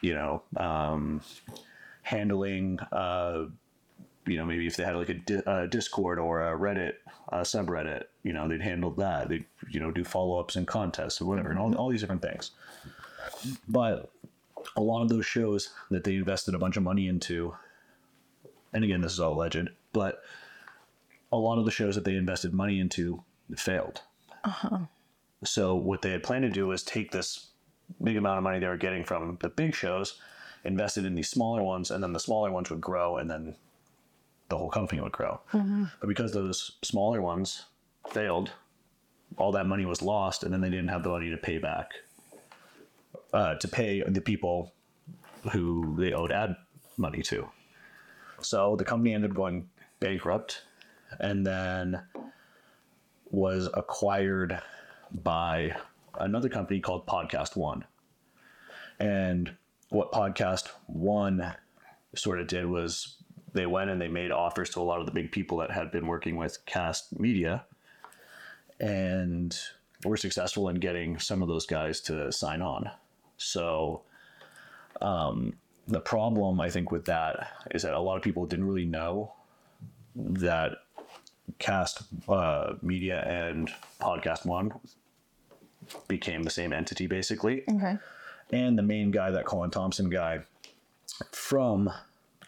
you 0.03 0.13
know, 0.15 0.43
um, 0.57 1.21
handling, 2.03 2.79
uh, 2.91 3.45
you 4.27 4.37
know, 4.37 4.45
maybe 4.45 4.67
if 4.67 4.77
they 4.77 4.85
had 4.85 4.97
like 4.97 5.09
a, 5.09 5.15
di- 5.15 5.43
a 5.47 5.67
Discord 5.67 6.19
or 6.19 6.41
a 6.41 6.57
Reddit 6.57 6.95
uh, 7.31 7.41
subreddit, 7.41 8.05
you 8.23 8.33
know, 8.33 8.49
they'd 8.49 8.63
handle 8.63 8.91
that. 8.93 9.29
They'd, 9.29 9.45
you 9.69 9.81
know, 9.81 9.91
do 9.91 10.05
follow 10.05 10.39
ups 10.39 10.57
and 10.57 10.67
contests 10.67 11.21
or 11.21 11.25
whatever, 11.25 11.51
and 11.51 11.59
all, 11.59 11.75
all 11.75 11.89
these 11.89 12.01
different 12.01 12.23
things. 12.23 12.53
But 13.69 14.11
a 14.77 14.81
lot 14.81 15.03
of 15.03 15.09
those 15.09 15.27
shows 15.27 15.71
that 15.91 16.05
they 16.05 16.15
invested 16.15 16.55
a 16.55 16.59
bunch 16.59 16.77
of 16.77 16.83
money 16.83 17.09
into, 17.09 17.55
and 18.73 18.85
again, 18.85 19.01
this 19.01 19.13
is 19.13 19.21
all 19.21 19.35
alleged, 19.35 19.71
but 19.93 20.23
a 21.33 21.37
lot 21.37 21.59
of 21.59 21.65
the 21.65 21.71
shows 21.71 21.95
that 21.95 22.05
they 22.05 22.15
invested 22.15 22.53
money 22.53 22.79
into 22.79 23.23
failed. 23.57 24.03
Uh-huh. 24.45 24.79
So 25.45 25.75
what 25.75 26.03
they 26.03 26.13
had 26.13 26.23
planned 26.23 26.45
to 26.45 26.51
do 26.51 26.69
was 26.69 26.83
take 26.83 27.11
this 27.11 27.49
big 28.03 28.17
amount 28.17 28.39
of 28.39 28.45
money 28.45 28.61
they 28.61 28.69
were 28.69 28.77
getting 28.77 29.05
from 29.05 29.37
the 29.41 29.49
big 29.49 29.75
shows, 29.75 30.21
invest 30.65 30.97
it 30.97 31.05
in 31.05 31.15
these 31.15 31.29
smaller 31.29 31.63
ones, 31.63 31.91
and 31.91 32.03
then 32.03 32.13
the 32.13 32.21
smaller 32.21 32.53
ones 32.53 32.71
would 32.71 32.81
grow, 32.81 33.17
and 33.17 33.29
then 33.29 33.57
the 34.53 34.59
whole 34.59 34.69
company 34.69 35.01
would 35.01 35.13
grow. 35.13 35.41
But 35.99 36.07
because 36.07 36.33
those 36.33 36.73
smaller 36.83 37.23
ones 37.23 37.65
failed, 38.11 38.51
all 39.39 39.51
that 39.53 39.67
money 39.67 39.87
was 39.87 40.03
lost, 40.03 40.43
and 40.43 40.53
then 40.53 40.61
they 40.61 40.69
didn't 40.69 40.89
have 40.89 41.03
the 41.03 41.09
money 41.09 41.31
to 41.31 41.39
pay 41.39 41.57
back, 41.57 41.93
uh, 43.33 43.55
to 43.55 43.67
pay 43.67 44.03
the 44.07 44.21
people 44.21 44.75
who 45.53 45.97
they 45.97 46.13
owed 46.13 46.33
ad 46.33 46.55
money 46.99 47.23
to. 47.23 47.49
So 48.43 48.77
the 48.77 48.85
company 48.85 49.15
ended 49.15 49.31
up 49.31 49.37
going 49.37 49.71
bankrupt, 50.01 50.65
and 51.19 51.47
then 51.47 52.03
was 53.31 53.71
acquired 53.73 54.61
by 55.25 55.75
another 56.21 56.51
company 56.51 56.79
called 56.81 57.07
Podcast 57.07 57.57
One. 57.57 57.87
And 59.01 59.57
what 59.89 60.13
Podcast 60.13 60.69
One 60.89 61.55
sort 62.15 62.39
of 62.39 62.49
did 62.49 62.67
was 62.67 63.17
they 63.53 63.67
went 63.67 63.91
and 63.91 64.01
they 64.01 64.09
made 64.09 64.31
offers 64.31 64.71
to 64.71 64.81
a 64.81 64.83
lot 64.83 65.01
of 65.01 65.07
the 65.07 65.13
big 65.13 65.31
people 65.31 65.59
that 65.59 65.71
had 65.71 65.91
been 65.91 66.07
working 66.07 66.37
with 66.37 66.65
Cast 66.67 67.19
Media 67.19 67.65
and 68.81 69.59
were 70.05 70.17
successful 70.17 70.69
in 70.69 70.77
getting 70.77 71.19
some 71.19 71.43
of 71.43 71.49
those 71.49 71.67
guys 71.67 72.01
to 72.01 72.33
sign 72.33 72.63
on. 72.63 72.91
So 73.37 74.03
um, 75.01 75.55
the 75.87 76.01
problem 76.01 76.61
I 76.61 76.71
think 76.71 76.91
with 76.91 77.05
that 77.07 77.49
is 77.73 77.83
that 77.83 77.95
a 77.95 78.01
lot 78.01 78.17
of 78.17 78.23
people 78.23 78.47
didn't 78.47 78.67
really 78.67 78.87
know 78.87 79.33
that 80.15 80.79
Cast 81.59 82.03
uh, 82.29 82.75
Media 82.83 83.23
and 83.27 83.71
Podcast 84.01 84.47
One 84.47 84.73
became 86.09 86.43
the 86.43 86.51
same 86.51 86.73
entity 86.73 87.07
basically. 87.07 87.65
Okay. 87.69 87.97
And 88.51 88.79
the 88.79 88.83
main 88.83 89.11
guy, 89.11 89.31
that 89.31 89.45
Colin 89.45 89.71
Thompson 89.71 90.11
guy 90.11 90.41
from 91.31 91.91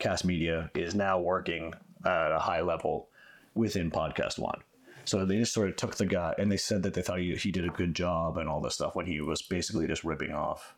Cast 0.04 0.26
Media, 0.26 0.70
is 0.74 0.94
now 0.94 1.18
working 1.18 1.72
at 2.04 2.30
a 2.30 2.38
high 2.38 2.60
level 2.60 3.08
within 3.54 3.90
Podcast 3.90 4.38
One. 4.38 4.60
So 5.06 5.24
they 5.24 5.38
just 5.38 5.54
sort 5.54 5.70
of 5.70 5.76
took 5.76 5.96
the 5.96 6.04
guy 6.04 6.34
and 6.36 6.52
they 6.52 6.58
said 6.58 6.82
that 6.82 6.92
they 6.92 7.00
thought 7.00 7.20
he, 7.20 7.34
he 7.36 7.50
did 7.50 7.64
a 7.64 7.70
good 7.70 7.94
job 7.94 8.36
and 8.36 8.46
all 8.46 8.60
this 8.60 8.74
stuff 8.74 8.94
when 8.94 9.06
he 9.06 9.22
was 9.22 9.40
basically 9.40 9.86
just 9.86 10.04
ripping 10.04 10.30
off, 10.30 10.74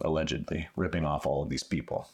allegedly, 0.00 0.68
ripping 0.76 1.04
off 1.04 1.26
all 1.26 1.42
of 1.42 1.48
these 1.48 1.64
people. 1.64 2.08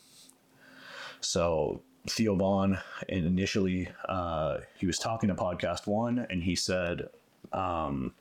So 1.21 1.83
Theo 2.09 2.35
Von 2.35 2.79
initially 3.11 3.91
uh, 4.09 4.61
he 4.79 4.87
was 4.87 4.99
talking 4.99 5.29
to 5.29 5.35
Podcast 5.35 5.87
One 5.87 6.27
and 6.31 6.43
he 6.43 6.57
said, 6.57 7.09
um, 7.53 8.15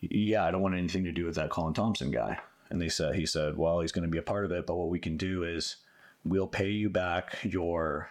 "Yeah, 0.00 0.46
I 0.46 0.50
don't 0.50 0.62
want 0.62 0.76
anything 0.76 1.04
to 1.04 1.12
do 1.12 1.26
with 1.26 1.34
that 1.34 1.50
Colin 1.50 1.74
Thompson 1.74 2.10
guy." 2.10 2.38
And 2.70 2.80
they 2.80 2.88
said 2.88 3.16
he 3.16 3.26
said, 3.26 3.58
"Well, 3.58 3.80
he's 3.80 3.92
going 3.92 4.04
to 4.04 4.10
be 4.10 4.18
a 4.18 4.22
part 4.22 4.46
of 4.46 4.50
it, 4.50 4.66
but 4.66 4.76
what 4.76 4.88
we 4.88 4.98
can 4.98 5.18
do 5.18 5.44
is 5.44 5.76
we'll 6.24 6.46
pay 6.46 6.70
you 6.70 6.90
back 6.90 7.38
your 7.42 8.10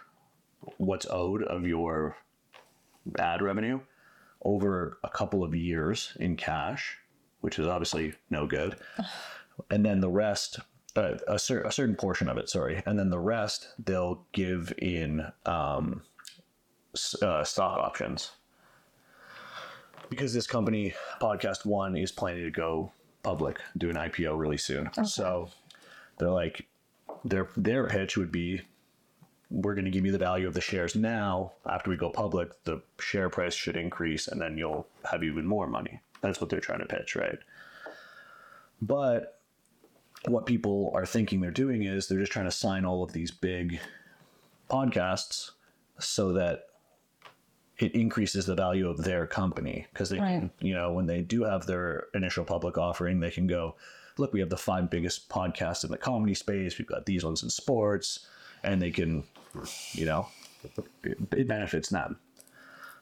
what's 0.78 1.06
owed 1.10 1.44
of 1.44 1.66
your 1.66 2.18
ad 3.20 3.42
revenue 3.42 3.80
over 4.44 4.98
a 5.04 5.10
couple 5.10 5.44
of 5.44 5.56
years 5.56 6.16
in 6.20 6.36
cash, 6.36 6.98
which 7.42 7.60
is 7.60 7.68
obviously 7.68 8.14
no 8.30 8.46
good, 8.46 8.76
and 9.70 9.86
then 9.86 10.00
the 10.00 10.10
rest." 10.10 10.60
Uh, 10.96 11.16
a, 11.28 11.38
cer- 11.38 11.62
a 11.62 11.72
certain 11.72 11.96
portion 11.96 12.28
of 12.28 12.38
it, 12.38 12.50
sorry, 12.50 12.82
and 12.88 12.98
then 12.98 13.12
the 13.12 13.20
rest 13.20 13.68
they'll 13.78 14.26
give 14.32 14.74
in 14.80 15.22
um, 15.46 16.02
uh, 17.22 17.44
stock 17.44 17.78
options. 17.78 18.32
Because 20.10 20.34
this 20.34 20.48
company 20.48 20.96
podcast 21.22 21.68
one 21.68 21.96
is 21.96 22.12
planning 22.12 22.46
to 22.46 22.50
go 22.50 22.92
public 23.22 23.60
do 23.78 23.90
an 23.90 23.96
ipo 23.96 24.38
really 24.40 24.58
soon. 24.58 24.90
So 25.04 25.50
they're 26.18 26.30
like 26.30 26.66
their 27.26 27.50
their 27.58 27.88
pitch 27.88 28.18
would 28.18 28.32
be 28.32 28.62
we're 29.50 29.76
going 29.76 29.86
to 29.86 29.92
give 29.92 30.06
you 30.06 30.12
the 30.12 30.18
value 30.18 30.48
of 30.48 30.54
the 30.54 30.62
shares 30.62 30.96
now. 30.96 31.54
After 31.70 31.90
we 31.90 31.96
go 31.98 32.10
public 32.10 32.50
the 32.66 32.82
share 33.00 33.30
price 33.30 33.54
should 33.54 33.78
increase 33.78 34.28
and 34.28 34.42
then 34.42 34.58
you'll 34.58 34.88
have 35.10 35.24
even 35.24 35.46
more 35.46 35.68
money. 35.68 36.02
That's 36.22 36.42
what 36.42 36.50
they're 36.50 36.60
trying 36.60 36.80
to 36.80 36.86
pitch 36.86 37.16
right? 37.16 37.40
But 38.82 39.40
what 40.28 40.46
people 40.46 40.92
are 40.94 41.06
thinking 41.06 41.40
they're 41.42 41.52
doing 41.52 41.84
is 41.84 42.08
they're 42.08 42.20
just 42.20 42.32
trying 42.32 42.46
to 42.46 42.52
sign 42.52 42.86
all 42.86 43.04
of 43.04 43.14
these 43.14 43.32
big 43.32 43.80
podcasts 44.70 45.52
so 46.00 46.34
that 46.34 46.66
it 47.78 47.94
increases 47.94 48.46
the 48.46 48.56
value 48.56 48.90
of 48.90 49.04
their 49.04 49.28
company. 49.28 49.86
Because 49.94 50.10
they 50.10 50.18
can, 50.18 50.26
Right. 50.42 50.50
you 50.60 50.74
know, 50.74 50.92
when 50.94 51.06
they 51.06 51.22
do 51.22 51.44
have 51.44 51.66
their 51.68 52.08
initial 52.14 52.44
public 52.44 52.78
offering, 52.78 53.20
they 53.20 53.32
can 53.32 53.48
go, 53.48 53.76
look, 54.18 54.34
we 54.34 54.40
have 54.40 54.50
the 54.50 54.58
five 54.58 54.90
biggest 54.90 55.30
podcasts 55.30 55.84
in 55.84 55.92
the 55.92 55.98
comedy 55.98 56.34
space. 56.34 56.78
We've 56.78 56.88
got 56.88 57.06
these 57.06 57.24
ones 57.24 57.44
in 57.44 57.50
sports, 57.50 58.28
and 58.64 58.82
they 58.82 58.92
can, 58.92 59.24
you 59.94 60.06
know, 60.06 60.28
it, 61.04 61.18
it 61.32 61.48
benefits 61.48 61.90
them. 61.90 62.18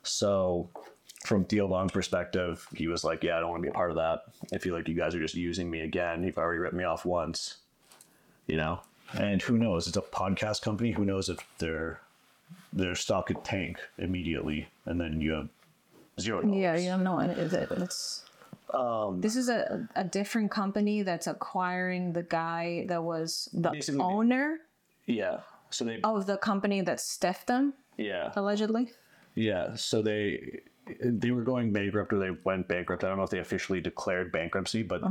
So, 0.04 0.70
from 1.26 1.46
Theo 1.46 1.68
Von's 1.68 1.92
perspective, 1.92 2.68
he 2.76 2.88
was 2.88 3.04
like, 3.04 3.24
"Yeah, 3.24 3.38
I 3.38 3.40
don't 3.40 3.50
want 3.50 3.64
to 3.64 3.68
be 3.68 3.72
a 3.72 3.74
part 3.74 3.90
of 3.90 3.98
that. 3.98 4.24
I 4.54 4.60
feel 4.60 4.74
like 4.74 4.88
you 4.88 4.96
guys 4.96 5.16
are 5.16 5.20
just 5.20 5.36
using 5.36 5.70
me 5.70 5.82
again. 5.82 6.24
You've 6.24 6.38
already 6.38 6.60
ripped 6.60 6.76
me 6.76 6.84
off 6.84 7.06
once, 7.06 7.58
you 8.48 8.58
know." 8.58 8.82
And 9.14 9.42
who 9.42 9.58
knows? 9.58 9.88
It's 9.88 9.98
a 9.98 10.02
podcast 10.02 10.62
company. 10.62 10.92
Who 10.92 11.06
knows 11.06 11.30
if 11.30 11.40
their 11.60 12.02
their 12.74 12.96
stock 12.96 13.28
could 13.28 13.44
tank 13.44 13.80
immediately, 13.98 14.68
and 14.86 15.00
then 15.00 15.22
you 15.22 15.32
have 15.32 15.50
zero. 16.20 16.46
Yeah, 16.46 16.76
you 16.76 17.20
it. 17.20 17.38
Is 17.38 17.54
it? 17.54 17.72
It's. 17.72 18.25
Um, 18.74 19.22
This 19.22 19.36
is 19.36 19.50
a, 19.50 19.88
a 19.96 20.04
different 20.04 20.52
company 20.52 21.04
that's 21.04 21.28
acquiring 21.28 22.14
the 22.14 22.24
guy 22.24 22.86
that 22.88 23.04
was 23.04 23.50
the 23.54 23.72
owner 24.00 24.60
yeah. 25.06 25.42
So 25.70 25.86
they. 25.86 26.00
of 26.04 26.26
the 26.26 26.38
company 26.38 26.82
that 26.82 27.00
stiffed 27.00 27.48
them, 27.48 27.74
Yeah. 27.98 28.32
allegedly. 28.36 28.92
Yeah. 29.36 29.76
So 29.76 30.02
they 30.02 30.62
they 31.04 31.32
were 31.32 31.42
going 31.44 31.74
bankrupt 31.74 32.14
or 32.14 32.20
they 32.20 32.30
went 32.44 32.68
bankrupt. 32.68 33.04
I 33.04 33.08
don't 33.08 33.18
know 33.18 33.24
if 33.24 33.32
they 33.32 33.40
officially 33.40 33.82
declared 33.82 34.32
bankruptcy, 34.32 34.84
but 34.84 35.02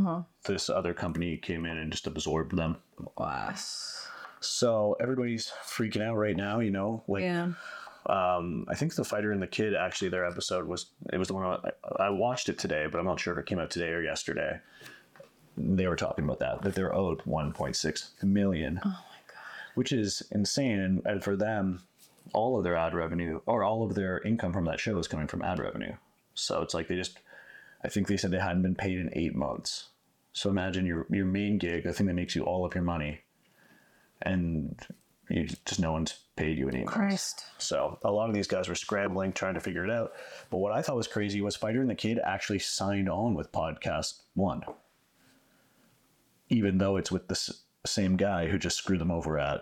this 0.44 0.70
other 0.70 0.94
company 0.94 1.36
came 1.36 1.66
in 1.66 1.78
and 1.78 1.90
just 1.90 2.06
absorbed 2.06 2.56
them. 2.56 2.76
Wow. 3.18 3.52
So 4.40 4.96
everybody's 5.00 5.50
freaking 5.66 6.02
out 6.02 6.16
right 6.16 6.36
now. 6.36 6.60
You 6.60 6.70
know, 6.70 7.02
like 7.08 7.22
Yeah. 7.22 7.52
Um, 8.06 8.66
I 8.68 8.74
think 8.74 8.94
the 8.94 9.04
fighter 9.04 9.32
and 9.32 9.40
the 9.40 9.46
kid 9.46 9.74
actually 9.74 10.10
their 10.10 10.26
episode 10.26 10.66
was 10.66 10.86
it 11.12 11.18
was 11.18 11.28
the 11.28 11.34
one 11.34 11.44
I, 11.98 12.04
I 12.04 12.10
watched 12.10 12.48
it 12.48 12.58
today, 12.58 12.86
but 12.90 12.98
I'm 12.98 13.06
not 13.06 13.20
sure 13.20 13.32
if 13.32 13.38
it 13.38 13.46
came 13.46 13.58
out 13.58 13.70
today 13.70 13.90
or 13.90 14.02
yesterday. 14.02 14.60
they 15.56 15.86
were 15.86 15.96
talking 15.96 16.24
about 16.24 16.40
that 16.40 16.62
that 16.62 16.74
they're 16.74 16.94
owed 16.94 17.22
1.6 17.24 18.22
million. 18.22 18.80
Oh 18.84 18.88
my 18.88 18.94
god, 19.28 19.74
which 19.74 19.92
is 19.92 20.22
insane. 20.32 20.80
And, 20.80 21.02
and 21.06 21.24
for 21.24 21.36
them, 21.36 21.80
all 22.32 22.58
of 22.58 22.64
their 22.64 22.76
ad 22.76 22.94
revenue 22.94 23.40
or 23.46 23.64
all 23.64 23.82
of 23.82 23.94
their 23.94 24.20
income 24.20 24.52
from 24.52 24.64
that 24.66 24.80
show 24.80 24.98
is 24.98 25.08
coming 25.08 25.26
from 25.26 25.42
ad 25.42 25.58
revenue. 25.58 25.94
So 26.34 26.62
it's 26.62 26.74
like 26.74 26.88
they 26.88 26.96
just, 26.96 27.18
I 27.82 27.88
think 27.88 28.08
they 28.08 28.16
said 28.16 28.30
they 28.30 28.38
hadn't 28.38 28.62
been 28.62 28.74
paid 28.74 28.98
in 28.98 29.10
eight 29.12 29.34
months. 29.34 29.88
So 30.32 30.50
imagine 30.50 30.84
your 30.84 31.06
your 31.10 31.26
main 31.26 31.58
gig, 31.58 31.84
the 31.84 31.92
thing 31.92 32.08
that 32.08 32.14
makes 32.14 32.34
you 32.34 32.42
all 32.42 32.66
of 32.66 32.74
your 32.74 32.82
money, 32.84 33.20
and 34.20 34.76
you 35.30 35.46
just 35.64 35.78
no 35.80 35.92
one's 35.92 36.18
paid 36.36 36.58
you 36.58 36.68
an 36.68 36.76
months. 36.78 36.92
Christ. 36.92 37.44
So 37.58 37.98
a 38.04 38.10
lot 38.10 38.28
of 38.28 38.34
these 38.34 38.48
guys 38.48 38.68
were 38.68 38.74
scrambling, 38.74 39.32
trying 39.32 39.54
to 39.54 39.60
figure 39.60 39.84
it 39.84 39.90
out. 39.90 40.12
But 40.50 40.58
what 40.58 40.72
I 40.72 40.82
thought 40.82 40.96
was 40.96 41.06
crazy 41.06 41.40
was 41.40 41.54
Fighter 41.56 41.80
and 41.80 41.88
the 41.90 41.94
Kid 41.94 42.18
actually 42.24 42.58
signed 42.58 43.08
on 43.08 43.34
with 43.34 43.52
Podcast 43.52 44.20
One, 44.34 44.62
even 46.48 46.78
though 46.78 46.96
it's 46.96 47.10
with 47.12 47.28
the 47.28 47.34
s- 47.34 47.62
same 47.86 48.16
guy 48.16 48.48
who 48.48 48.58
just 48.58 48.76
screwed 48.76 49.00
them 49.00 49.10
over 49.10 49.38
at 49.38 49.60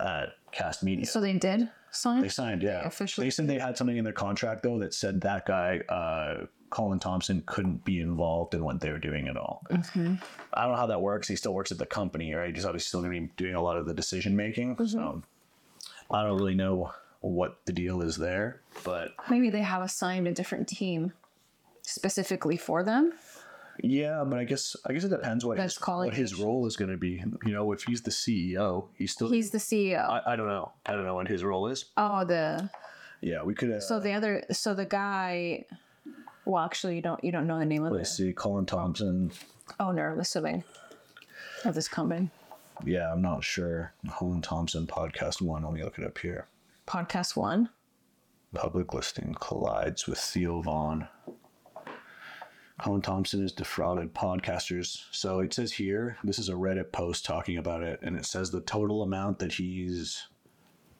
at 0.00 0.30
Cast 0.52 0.82
Media. 0.82 1.06
So 1.06 1.20
they 1.20 1.32
did 1.34 1.68
sign? 1.92 2.22
They 2.22 2.28
signed, 2.28 2.62
yeah. 2.62 2.86
officially- 2.86 3.26
They 3.26 3.30
said 3.30 3.46
they 3.46 3.58
had 3.58 3.76
something 3.76 3.96
in 3.96 4.04
their 4.04 4.12
contract 4.12 4.62
though 4.62 4.78
that 4.80 4.94
said 4.94 5.20
that 5.22 5.46
guy, 5.46 5.78
uh, 5.88 6.46
Colin 6.70 6.98
Thompson, 7.00 7.42
couldn't 7.46 7.84
be 7.84 8.00
involved 8.00 8.54
in 8.54 8.64
what 8.64 8.80
they 8.80 8.90
were 8.92 8.98
doing 8.98 9.26
at 9.28 9.36
all. 9.36 9.64
I 9.70 9.74
don't 9.74 10.70
know 10.70 10.76
how 10.76 10.86
that 10.86 11.00
works. 11.02 11.26
He 11.28 11.34
still 11.36 11.52
works 11.54 11.72
at 11.72 11.78
the 11.78 11.86
company, 11.86 12.32
right? 12.32 12.54
He's 12.54 12.64
obviously 12.64 12.86
still 12.88 13.00
going 13.02 13.12
to 13.14 13.20
be 13.20 13.32
doing 13.36 13.54
a 13.56 13.62
lot 13.62 13.76
of 13.76 13.86
the 13.86 13.94
decision 13.94 14.36
making. 14.36 14.76
So 14.86 15.22
I 16.10 16.22
don't 16.24 16.36
really 16.38 16.54
know 16.54 16.92
what 17.20 17.58
the 17.66 17.72
deal 17.72 18.00
is 18.02 18.16
there, 18.16 18.60
but 18.84 19.10
Maybe 19.28 19.50
they 19.50 19.60
have 19.62 19.82
assigned 19.82 20.26
a 20.26 20.32
different 20.32 20.68
team 20.68 21.12
specifically 21.82 22.56
for 22.56 22.82
them. 22.82 23.12
yeah. 23.82 24.24
But 24.26 24.38
I 24.38 24.44
guess 24.44 24.74
I 24.86 24.92
guess 24.92 25.04
it 25.04 25.10
depends 25.10 25.44
what 25.44 25.56
That's 25.56 25.76
his, 25.76 25.86
what 25.86 26.14
his 26.14 26.34
role 26.34 26.66
is 26.66 26.76
going 26.76 26.90
to 26.90 26.96
be. 26.96 27.22
You 27.44 27.52
know, 27.52 27.70
if 27.72 27.82
he's 27.84 28.02
the 28.02 28.10
CEO, 28.10 28.86
he's 28.94 29.12
still. 29.12 29.30
He's 29.30 29.50
the 29.50 29.58
CEO. 29.58 30.08
I, 30.08 30.32
I 30.32 30.36
don't 30.36 30.48
know. 30.48 30.72
I 30.86 30.92
don't 30.92 31.04
know 31.04 31.14
what 31.14 31.28
his 31.28 31.44
role 31.44 31.66
is. 31.68 31.86
oh, 31.96 32.24
the 32.24 32.68
Yeah, 33.20 33.42
we 33.42 33.54
could. 33.54 33.70
Uh, 33.70 33.80
so 33.80 34.00
the 34.00 34.12
other 34.12 34.44
so 34.50 34.74
the 34.74 34.86
guy. 34.86 35.66
Well, 36.46 36.64
actually, 36.64 36.96
you 36.96 37.02
don't 37.02 37.22
you 37.22 37.30
don't 37.32 37.46
know 37.46 37.58
the 37.58 37.66
name 37.66 37.84
of 37.84 37.92
let's 37.92 38.16
the 38.16 38.24
see, 38.28 38.32
Colin 38.32 38.64
Thompson. 38.66 39.30
owner, 39.78 40.12
I'm 40.12 40.20
assuming, 40.20 40.64
of 41.64 41.74
this 41.74 41.86
company. 41.86 42.30
Yeah, 42.84 43.12
I'm 43.12 43.22
not 43.22 43.44
sure. 43.44 43.92
Colin 44.10 44.42
Thompson 44.42 44.86
podcast 44.86 45.40
one. 45.40 45.62
Let 45.62 45.72
me 45.72 45.84
look 45.84 45.98
it 45.98 46.04
up 46.04 46.18
here. 46.18 46.48
Podcast 46.86 47.36
One. 47.36 47.68
Public 48.52 48.92
listing 48.92 49.36
collides 49.38 50.08
with 50.08 50.18
Theo 50.18 50.60
Von. 50.60 51.06
Colin 52.82 53.02
Thompson 53.02 53.42
has 53.42 53.52
defrauded 53.52 54.14
podcasters. 54.14 55.04
So 55.12 55.40
it 55.40 55.52
says 55.52 55.72
here, 55.72 56.16
this 56.24 56.38
is 56.38 56.48
a 56.48 56.54
Reddit 56.54 56.90
post 56.92 57.24
talking 57.24 57.58
about 57.58 57.82
it, 57.82 58.00
and 58.02 58.16
it 58.16 58.24
says 58.24 58.50
the 58.50 58.62
total 58.62 59.02
amount 59.02 59.38
that 59.38 59.52
he's 59.52 60.26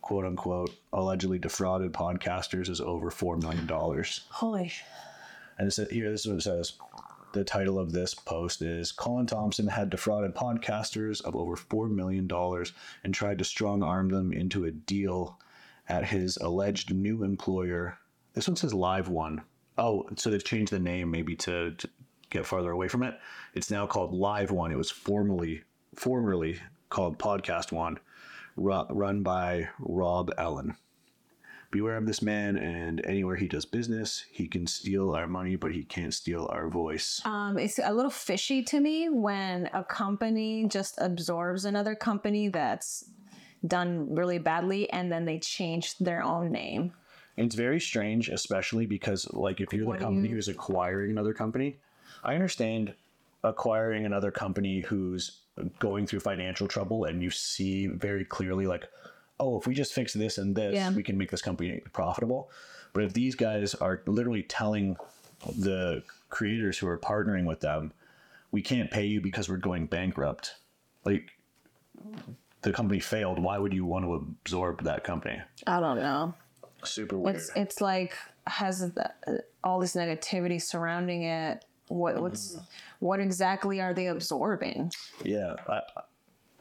quote 0.03 0.25
unquote 0.25 0.75
allegedly 0.93 1.39
defrauded 1.39 1.93
podcasters 1.93 2.69
is 2.69 2.81
over 2.81 3.11
four 3.11 3.37
million 3.37 3.67
dollars. 3.67 4.21
Holy. 4.31 4.73
And 5.59 5.69
it 5.69 5.73
says 5.73 5.91
here, 5.91 6.11
this 6.11 6.21
is 6.21 6.27
what 6.29 6.37
it 6.39 6.43
says. 6.43 6.73
The 7.33 7.45
title 7.45 7.79
of 7.79 7.93
this 7.93 8.13
post 8.13 8.61
is 8.61 8.91
Colin 8.91 9.27
Thompson 9.27 9.69
had 9.69 9.89
defrauded 9.89 10.35
podcasters 10.35 11.23
of 11.23 11.37
over 11.37 11.55
$4 11.55 11.89
million 11.89 12.29
and 13.05 13.15
tried 13.15 13.39
to 13.39 13.45
strong 13.45 13.85
arm 13.85 14.09
them 14.09 14.33
into 14.33 14.65
a 14.65 14.73
deal 14.73 15.39
at 15.89 16.07
his 16.07 16.37
alleged 16.39 16.93
new 16.93 17.23
employer. 17.23 17.99
This 18.33 18.49
one 18.49 18.57
says 18.57 18.75
Live 18.75 19.09
One. 19.09 19.43
Oh, 19.79 20.09
so 20.17 20.29
they've 20.29 20.43
changed 20.45 20.73
the 20.73 20.81
name 20.81 21.13
maybe 21.13 21.37
to, 21.37 21.71
to 21.71 21.89
get 22.31 22.47
farther 22.47 22.73
away 22.73 22.89
from 22.89 23.05
it. 23.05 23.15
It's 23.55 23.71
now 23.71 23.87
called 23.87 24.13
Live 24.13 24.51
One. 24.51 24.73
It 24.73 24.79
was 24.79 24.91
formerly 24.91 25.63
formerly 25.95 26.59
called 26.89 27.19
Podcast 27.19 27.71
One, 27.71 27.99
ru- 28.57 28.87
run 28.91 29.23
by 29.23 29.69
Rob 29.79 30.33
Ellin. 30.37 30.75
Beware 31.71 31.97
of 31.97 32.07
this 32.07 32.21
man, 32.21 32.57
and 32.57 33.05
anywhere 33.07 33.37
he 33.37 33.47
does 33.47 33.65
business, 33.65 34.25
he 34.33 34.49
can 34.49 34.67
steal 34.67 35.15
our 35.15 35.29
money, 35.29 35.55
but 35.55 35.71
he 35.73 35.85
can't 35.85 36.13
steal 36.13 36.49
our 36.51 36.69
voice. 36.69 37.21
Um, 37.25 37.59
it's 37.59 37.79
a 37.83 37.93
little 37.93 38.11
fishy 38.11 38.63
to 38.65 38.81
me 38.81 39.09
when 39.09 39.71
a 39.73 39.85
company 39.85 40.67
just 40.67 40.97
absorbs 40.99 41.65
another 41.65 41.95
company 41.95 42.49
that's 42.49 43.05
done 43.65 44.13
really 44.13 44.39
badly 44.39 44.91
and 44.91 45.13
then 45.13 45.25
they 45.25 45.39
change 45.39 45.97
their 45.99 46.25
own 46.25 46.51
name. 46.51 46.93
It's 47.37 47.55
very 47.55 47.79
strange, 47.79 48.29
especially 48.29 48.87
because, 48.87 49.29
like, 49.33 49.61
if 49.61 49.73
you're 49.73 49.87
the 49.87 49.93
do 49.99 50.05
company 50.05 50.29
you- 50.29 50.35
who's 50.35 50.49
acquiring 50.49 51.13
another 51.13 51.33
company, 51.33 51.79
I 52.25 52.35
understand 52.35 52.95
acquiring 53.45 54.05
another 54.05 54.33
company 54.33 54.81
who's 54.81 55.43
going 55.79 56.07
through 56.07 56.21
financial 56.21 56.67
trouble, 56.67 57.05
and 57.05 57.23
you 57.23 57.31
see 57.31 57.87
very 57.87 58.25
clearly, 58.25 58.67
like, 58.67 58.89
oh, 59.41 59.59
if 59.59 59.67
we 59.67 59.75
just 59.75 59.93
fix 59.93 60.13
this 60.13 60.39
and 60.39 60.55
this, 60.55 60.75
Yeah. 60.75 60.93
we 60.93 61.03
can 61.03 61.19
make 61.19 61.31
this 61.31 61.43
company 61.43 61.81
profitable. 61.93 62.51
But 62.93 63.05
if 63.05 63.13
these 63.13 63.35
guys 63.35 63.75
are 63.75 64.03
literally 64.07 64.43
telling 64.43 64.97
the 65.59 66.03
creators 66.29 66.79
who 66.79 66.87
are 66.87 66.99
partnering 66.99 67.47
with 67.47 67.61
them, 67.61 67.93
we 68.53 68.63
can't 68.63 68.91
pay 68.91 69.07
you 69.07 69.21
because 69.21 69.49
we're 69.49 69.57
going 69.57 69.87
bankrupt, 69.87 70.57
like, 71.05 71.31
the 72.63 72.73
company 72.73 73.01
failed. 73.01 73.39
Why 73.43 73.59
would 73.59 73.73
you 73.73 73.85
want 73.85 74.05
to 74.05 74.15
absorb 74.15 74.85
that 74.85 75.05
company? 75.05 75.41
I 75.67 75.81
don't 75.81 75.97
know. 75.97 76.35
Super 76.83 77.19
weird. 77.19 77.37
It's 77.37 77.51
it's 77.57 77.81
like 77.81 78.15
has 78.47 78.81
the, 78.81 79.11
all 79.63 79.81
this 79.81 79.95
negativity 79.95 80.61
surrounding 80.61 81.23
it. 81.25 81.65
What 81.89 82.21
what's 82.21 82.53
mm-hmm. 82.53 82.65
what 83.01 83.21
exactly 83.21 83.81
are 83.81 83.95
they 83.95 84.07
absorbing? 84.07 84.93
Yeah, 85.25 85.57
I, 85.69 85.81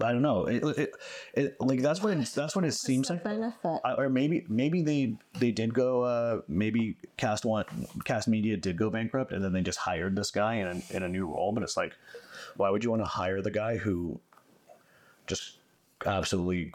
I 0.01 0.11
don't 0.13 0.21
know. 0.21 0.45
It, 0.45 0.63
it, 0.77 0.91
it, 1.33 1.55
like 1.59 1.81
that's 1.81 2.01
what 2.01 2.13
it, 2.17 2.25
that's 2.33 2.55
what 2.55 2.63
it 2.65 2.71
seems 2.73 3.09
like. 3.09 3.23
benefit. 3.23 3.81
Or 3.97 4.09
maybe 4.09 4.45
maybe 4.47 4.81
they 4.81 5.15
they 5.39 5.51
did 5.51 5.73
go. 5.73 6.03
Uh, 6.03 6.41
maybe 6.47 6.95
Cast 7.17 7.43
One, 7.45 7.65
Cast 8.05 8.27
Media 8.27 8.55
did 8.55 8.77
go 8.77 8.89
bankrupt, 8.89 9.31
and 9.33 9.43
then 9.43 9.51
they 9.51 9.61
just 9.61 9.79
hired 9.79 10.15
this 10.15 10.31
guy 10.31 10.55
in 10.55 10.67
a, 10.67 10.95
in 10.95 11.03
a 11.03 11.09
new 11.09 11.27
role. 11.27 11.51
But 11.51 11.63
it's 11.63 11.75
like, 11.75 11.93
why 12.55 12.69
would 12.69 12.83
you 12.83 12.89
want 12.91 13.01
to 13.01 13.07
hire 13.07 13.41
the 13.41 13.51
guy 13.51 13.77
who 13.77 14.19
just 15.27 15.57
absolutely 16.05 16.71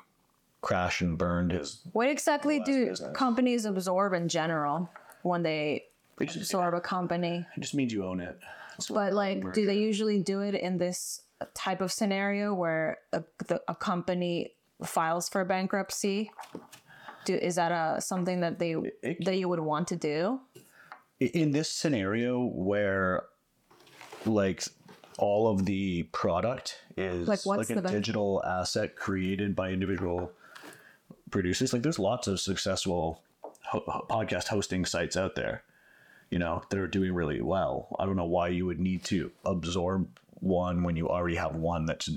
crashed 0.61 1.01
and 1.01 1.17
burned 1.19 1.53
his? 1.53 1.81
What 1.93 2.09
exactly 2.11 2.61
do 2.61 2.87
business. 2.91 3.17
companies 3.17 3.65
absorb 3.65 4.13
in 4.13 4.29
general 4.29 4.91
when 5.23 5.43
they 5.43 5.85
They 6.19 6.27
just- 6.27 6.37
absorb 6.39 6.75
a 6.75 6.81
company? 6.81 7.47
It 7.57 7.61
just 7.61 7.75
means 7.75 7.93
you 7.93 8.05
own 8.05 8.21
it. 8.21 8.39
That's 8.73 8.89
But 8.89 9.13
like, 9.13 9.53
do 9.55 9.67
they 9.67 9.79
usually 9.79 10.19
do 10.21 10.41
it 10.41 10.55
in 10.55 10.79
this 10.79 11.21
type 11.55 11.81
of 11.81 11.93
scenario 11.93 12.55
where 12.55 12.99
a, 13.13 13.23
the, 13.47 13.61
a 13.69 13.75
company 13.75 14.53
files 14.85 15.29
for 15.29 15.45
bankruptcy? 15.45 16.31
Do 17.25 17.35
is 17.35 17.55
that 17.57 17.73
a 17.73 18.01
something 18.01 18.41
that 18.41 18.59
they 18.59 18.75
it- 19.03 19.25
that 19.25 19.37
you 19.39 19.49
would 19.49 19.61
want 19.61 19.89
to 19.89 19.97
do? 19.97 20.41
in 21.21 21.53
this 21.53 21.71
scenario 21.71 22.45
where 22.45 23.23
like 24.27 24.65
all 25.17 25.49
of 25.49 25.65
the 25.65 26.03
product 26.13 26.81
is 26.97 27.29
Like, 27.29 27.47
what's 27.47 27.71
like 27.71 27.79
a 27.79 27.89
digital 27.89 28.43
asset 28.45 28.97
created 28.97 29.55
by 29.55 29.71
individual 29.71 30.33
producers 31.31 31.73
like 31.73 31.83
there's 31.83 31.99
lots 32.01 32.27
of 32.27 32.41
successful 32.41 33.23
ho- 33.63 34.05
podcast 34.11 34.49
hosting 34.49 34.85
sites 34.85 35.17
out 35.17 35.35
there 35.37 35.63
you 36.31 36.39
know 36.39 36.63
that 36.69 36.79
are 36.79 36.89
doing 36.89 37.15
really 37.15 37.41
well 37.41 37.95
i 37.99 38.05
don't 38.05 38.17
know 38.17 38.25
why 38.25 38.49
you 38.49 38.67
would 38.67 38.81
need 38.81 39.05
to 39.05 39.31
absorb 39.45 40.09
one 40.45 40.83
when 40.83 40.97
you 40.97 41.09
already 41.09 41.37
have 41.37 41.57
one 41.57 41.87
that's 41.87 42.11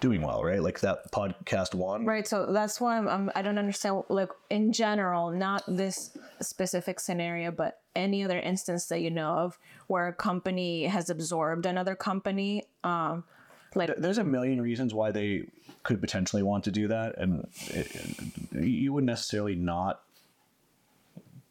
doing 0.00 0.22
well 0.22 0.42
right 0.42 0.62
like 0.62 0.80
that 0.80 1.10
podcast 1.12 1.74
one 1.74 2.04
Right. 2.06 2.26
So 2.26 2.46
that's 2.50 2.80
why 2.80 2.96
I'm, 2.96 3.06
I'm 3.06 3.30
I 3.34 3.42
don't 3.42 3.58
understand. 3.58 4.04
Like 4.08 4.30
in 4.48 4.72
general, 4.72 5.30
not 5.30 5.62
this 5.68 6.16
specific 6.40 6.98
scenario, 6.98 7.50
but 7.50 7.80
any 7.94 8.24
other 8.24 8.38
instance 8.38 8.86
that 8.86 9.00
you 9.00 9.10
know 9.10 9.32
of 9.32 9.58
where 9.88 10.08
a 10.08 10.12
company 10.12 10.86
has 10.86 11.10
absorbed 11.10 11.66
another 11.66 11.94
company. 11.94 12.64
Um, 12.82 13.24
like 13.74 13.94
there's 13.96 14.18
a 14.18 14.24
million 14.24 14.60
reasons 14.60 14.94
why 14.94 15.10
they 15.10 15.46
could 15.82 16.00
potentially 16.00 16.42
want 16.42 16.64
to 16.64 16.70
do 16.70 16.88
that 16.88 17.16
and 17.18 17.46
it, 17.68 17.88
you 18.52 18.92
would 18.92 19.04
necessarily 19.04 19.54
not 19.54 20.02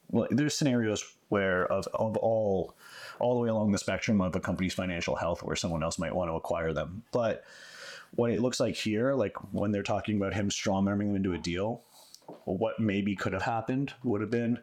well 0.10 0.28
there's 0.32 0.58
scenarios 0.58 1.04
where 1.30 1.66
of, 1.72 1.88
of 1.94 2.18
all 2.18 2.76
all 3.20 3.36
the 3.36 3.42
way 3.42 3.50
along 3.50 3.72
the 3.72 3.78
spectrum 3.78 4.22
of 4.22 4.36
a 4.36 4.40
company's 4.40 4.74
financial 4.74 5.16
health 5.16 5.44
where 5.44 5.56
someone 5.56 5.84
else 5.84 6.00
might 6.00 6.16
want 6.16 6.30
to 6.30 6.36
acquire 6.36 6.74
them. 6.74 7.04
But 7.12 7.44
what 8.16 8.32
it 8.32 8.42
looks 8.42 8.60
like 8.60 8.76
here 8.76 9.14
like 9.14 9.36
when 9.54 9.72
they're 9.72 9.84
talking 9.84 10.18
about 10.18 10.34
him 10.34 10.50
strong 10.50 10.88
arming 10.88 11.10
them 11.10 11.18
into 11.18 11.34
a 11.34 11.38
deal 11.38 11.84
what 12.46 12.80
maybe 12.80 13.16
could 13.16 13.34
have 13.34 13.44
happened 13.44 13.94
would 14.04 14.22
have 14.22 14.32
been 14.32 14.60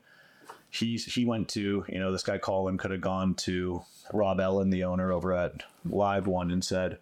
he's 0.70 1.04
he 1.04 1.24
went 1.24 1.48
to 1.48 1.84
you 1.88 1.98
know 1.98 2.10
this 2.10 2.22
guy 2.22 2.38
Colin 2.38 2.76
could 2.76 2.90
have 2.90 3.00
gone 3.00 3.34
to 3.34 3.82
Rob 4.12 4.40
Ellin 4.40 4.70
the 4.70 4.84
owner 4.84 5.12
over 5.12 5.32
at 5.32 5.62
Live 5.84 6.26
One 6.26 6.50
and 6.50 6.64
said 6.64 6.98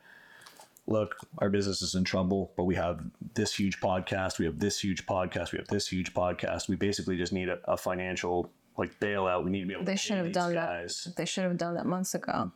look, 0.86 1.16
our 1.38 1.48
business 1.50 1.82
is 1.82 1.94
in 1.94 2.04
trouble, 2.04 2.52
but 2.56 2.64
we 2.64 2.74
have 2.74 3.00
this 3.34 3.54
huge 3.54 3.80
podcast, 3.80 4.38
we 4.38 4.44
have 4.46 4.58
this 4.58 4.78
huge 4.80 5.06
podcast, 5.06 5.52
we 5.52 5.58
have 5.58 5.68
this 5.68 5.88
huge 5.88 6.12
podcast. 6.14 6.68
We 6.68 6.76
basically 6.76 7.16
just 7.16 7.32
need 7.32 7.48
a, 7.48 7.58
a 7.64 7.76
financial 7.76 8.50
like 8.76 8.98
bailout. 9.00 9.44
We 9.44 9.50
need 9.50 9.60
to 9.60 9.66
be 9.66 9.74
able 9.74 9.84
they 9.84 9.92
to 9.92 9.98
should 9.98 10.10
pay 10.12 10.16
have 10.16 10.26
these 10.26 10.34
done 10.34 10.54
guys. 10.54 11.04
that. 11.04 11.16
They 11.16 11.24
should 11.24 11.44
have 11.44 11.56
done 11.56 11.74
that 11.74 11.86
months 11.86 12.14
ago. 12.14 12.50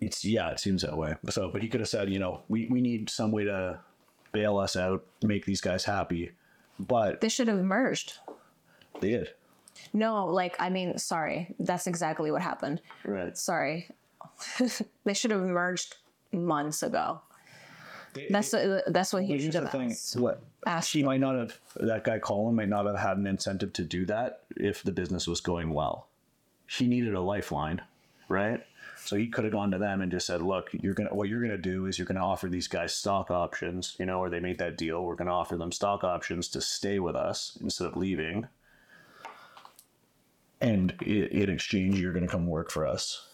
It's 0.00 0.24
yeah, 0.24 0.50
it 0.50 0.60
seems 0.60 0.82
that 0.82 0.96
way. 0.96 1.14
So, 1.28 1.50
but 1.52 1.62
he 1.62 1.68
could 1.68 1.80
have 1.80 1.88
said, 1.88 2.08
you 2.10 2.18
know, 2.18 2.42
we 2.48 2.68
we 2.70 2.80
need 2.80 3.10
some 3.10 3.32
way 3.32 3.44
to 3.44 3.80
bail 4.32 4.56
us 4.56 4.76
out, 4.76 5.04
make 5.22 5.44
these 5.44 5.60
guys 5.60 5.84
happy, 5.84 6.30
but 6.78 7.20
They 7.20 7.28
should 7.28 7.48
have 7.48 7.58
merged. 7.58 8.14
they 9.00 9.10
did. 9.10 9.30
No, 9.92 10.26
like 10.26 10.56
I 10.58 10.70
mean, 10.70 10.96
sorry, 10.96 11.54
that's 11.58 11.86
exactly 11.86 12.30
what 12.30 12.40
happened. 12.40 12.80
Right. 13.04 13.36
Sorry, 13.36 13.88
they 15.04 15.12
should 15.14 15.32
have 15.32 15.42
merged 15.42 15.96
months 16.32 16.82
ago. 16.82 17.20
That's 18.28 18.52
uh, 18.52 18.80
that's 18.88 19.12
what 19.12 19.22
he 19.22 19.28
Here's 19.28 19.44
should 19.44 19.54
have 19.54 19.70
thing. 19.70 19.96
What 20.16 20.42
asked 20.66 20.92
he 20.92 21.02
might 21.02 21.20
not 21.20 21.36
have 21.36 21.58
that 21.76 22.04
guy 22.04 22.18
Colin 22.18 22.56
might 22.56 22.68
not 22.68 22.86
have 22.86 22.98
had 22.98 23.16
an 23.18 23.26
incentive 23.26 23.72
to 23.74 23.84
do 23.84 24.04
that 24.06 24.42
if 24.56 24.82
the 24.82 24.92
business 24.92 25.26
was 25.26 25.40
going 25.40 25.72
well. 25.72 26.08
She 26.66 26.86
needed 26.86 27.14
a 27.14 27.20
lifeline, 27.20 27.80
right? 28.28 28.64
So 28.96 29.16
he 29.16 29.28
could 29.28 29.44
have 29.44 29.52
gone 29.52 29.70
to 29.70 29.78
them 29.78 30.00
and 30.00 30.10
just 30.10 30.26
said, 30.26 30.42
"Look, 30.42 30.70
you're 30.72 30.94
gonna 30.94 31.14
what 31.14 31.28
you're 31.28 31.40
gonna 31.40 31.56
do 31.56 31.86
is 31.86 31.98
you're 31.98 32.06
gonna 32.06 32.24
offer 32.24 32.48
these 32.48 32.68
guys 32.68 32.92
stock 32.92 33.30
options, 33.30 33.96
you 33.98 34.06
know, 34.06 34.18
or 34.18 34.28
they 34.28 34.40
made 34.40 34.58
that 34.58 34.76
deal. 34.76 35.04
We're 35.04 35.14
gonna 35.14 35.34
offer 35.34 35.56
them 35.56 35.72
stock 35.72 36.02
options 36.02 36.48
to 36.48 36.60
stay 36.60 36.98
with 36.98 37.14
us 37.14 37.56
instead 37.60 37.86
of 37.86 37.96
leaving, 37.96 38.48
and 40.60 41.00
in 41.02 41.48
exchange, 41.48 42.00
you're 42.00 42.12
gonna 42.12 42.28
come 42.28 42.46
work 42.46 42.70
for 42.70 42.86
us. 42.86 43.28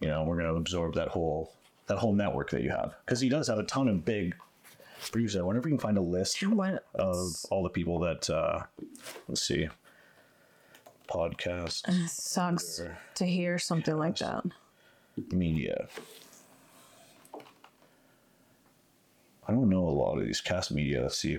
You 0.00 0.08
know, 0.08 0.24
we're 0.24 0.38
gonna 0.38 0.54
absorb 0.54 0.94
that 0.94 1.08
whole 1.08 1.52
that 1.86 1.98
whole 1.98 2.14
network 2.14 2.50
that 2.50 2.62
you 2.62 2.70
have. 2.70 2.94
Because 3.04 3.20
he 3.20 3.28
does 3.28 3.48
have 3.48 3.58
a 3.58 3.64
ton 3.64 3.88
of 3.88 4.04
big 4.04 4.34
producers. 5.10 5.40
I 5.40 5.42
wonder 5.42 5.58
if 5.58 5.64
we 5.64 5.70
can 5.70 5.78
find 5.78 5.98
a 5.98 6.02
list 6.02 6.42
of 6.94 7.36
all 7.50 7.62
the 7.62 7.70
people 7.70 7.98
that 8.00 8.28
uh 8.30 8.62
let's 9.28 9.42
see. 9.42 9.68
Podcast 11.08 11.86
Sucks 12.08 12.80
to 13.16 13.26
hear 13.26 13.58
something 13.58 13.96
like 13.98 14.16
that. 14.18 14.44
media. 15.30 15.88
I 19.46 19.52
don't 19.52 19.68
know 19.68 19.84
a 19.84 19.90
lot 19.90 20.16
of 20.18 20.24
these 20.24 20.40
cast 20.40 20.70
media 20.70 21.02
let's 21.02 21.18
see. 21.18 21.38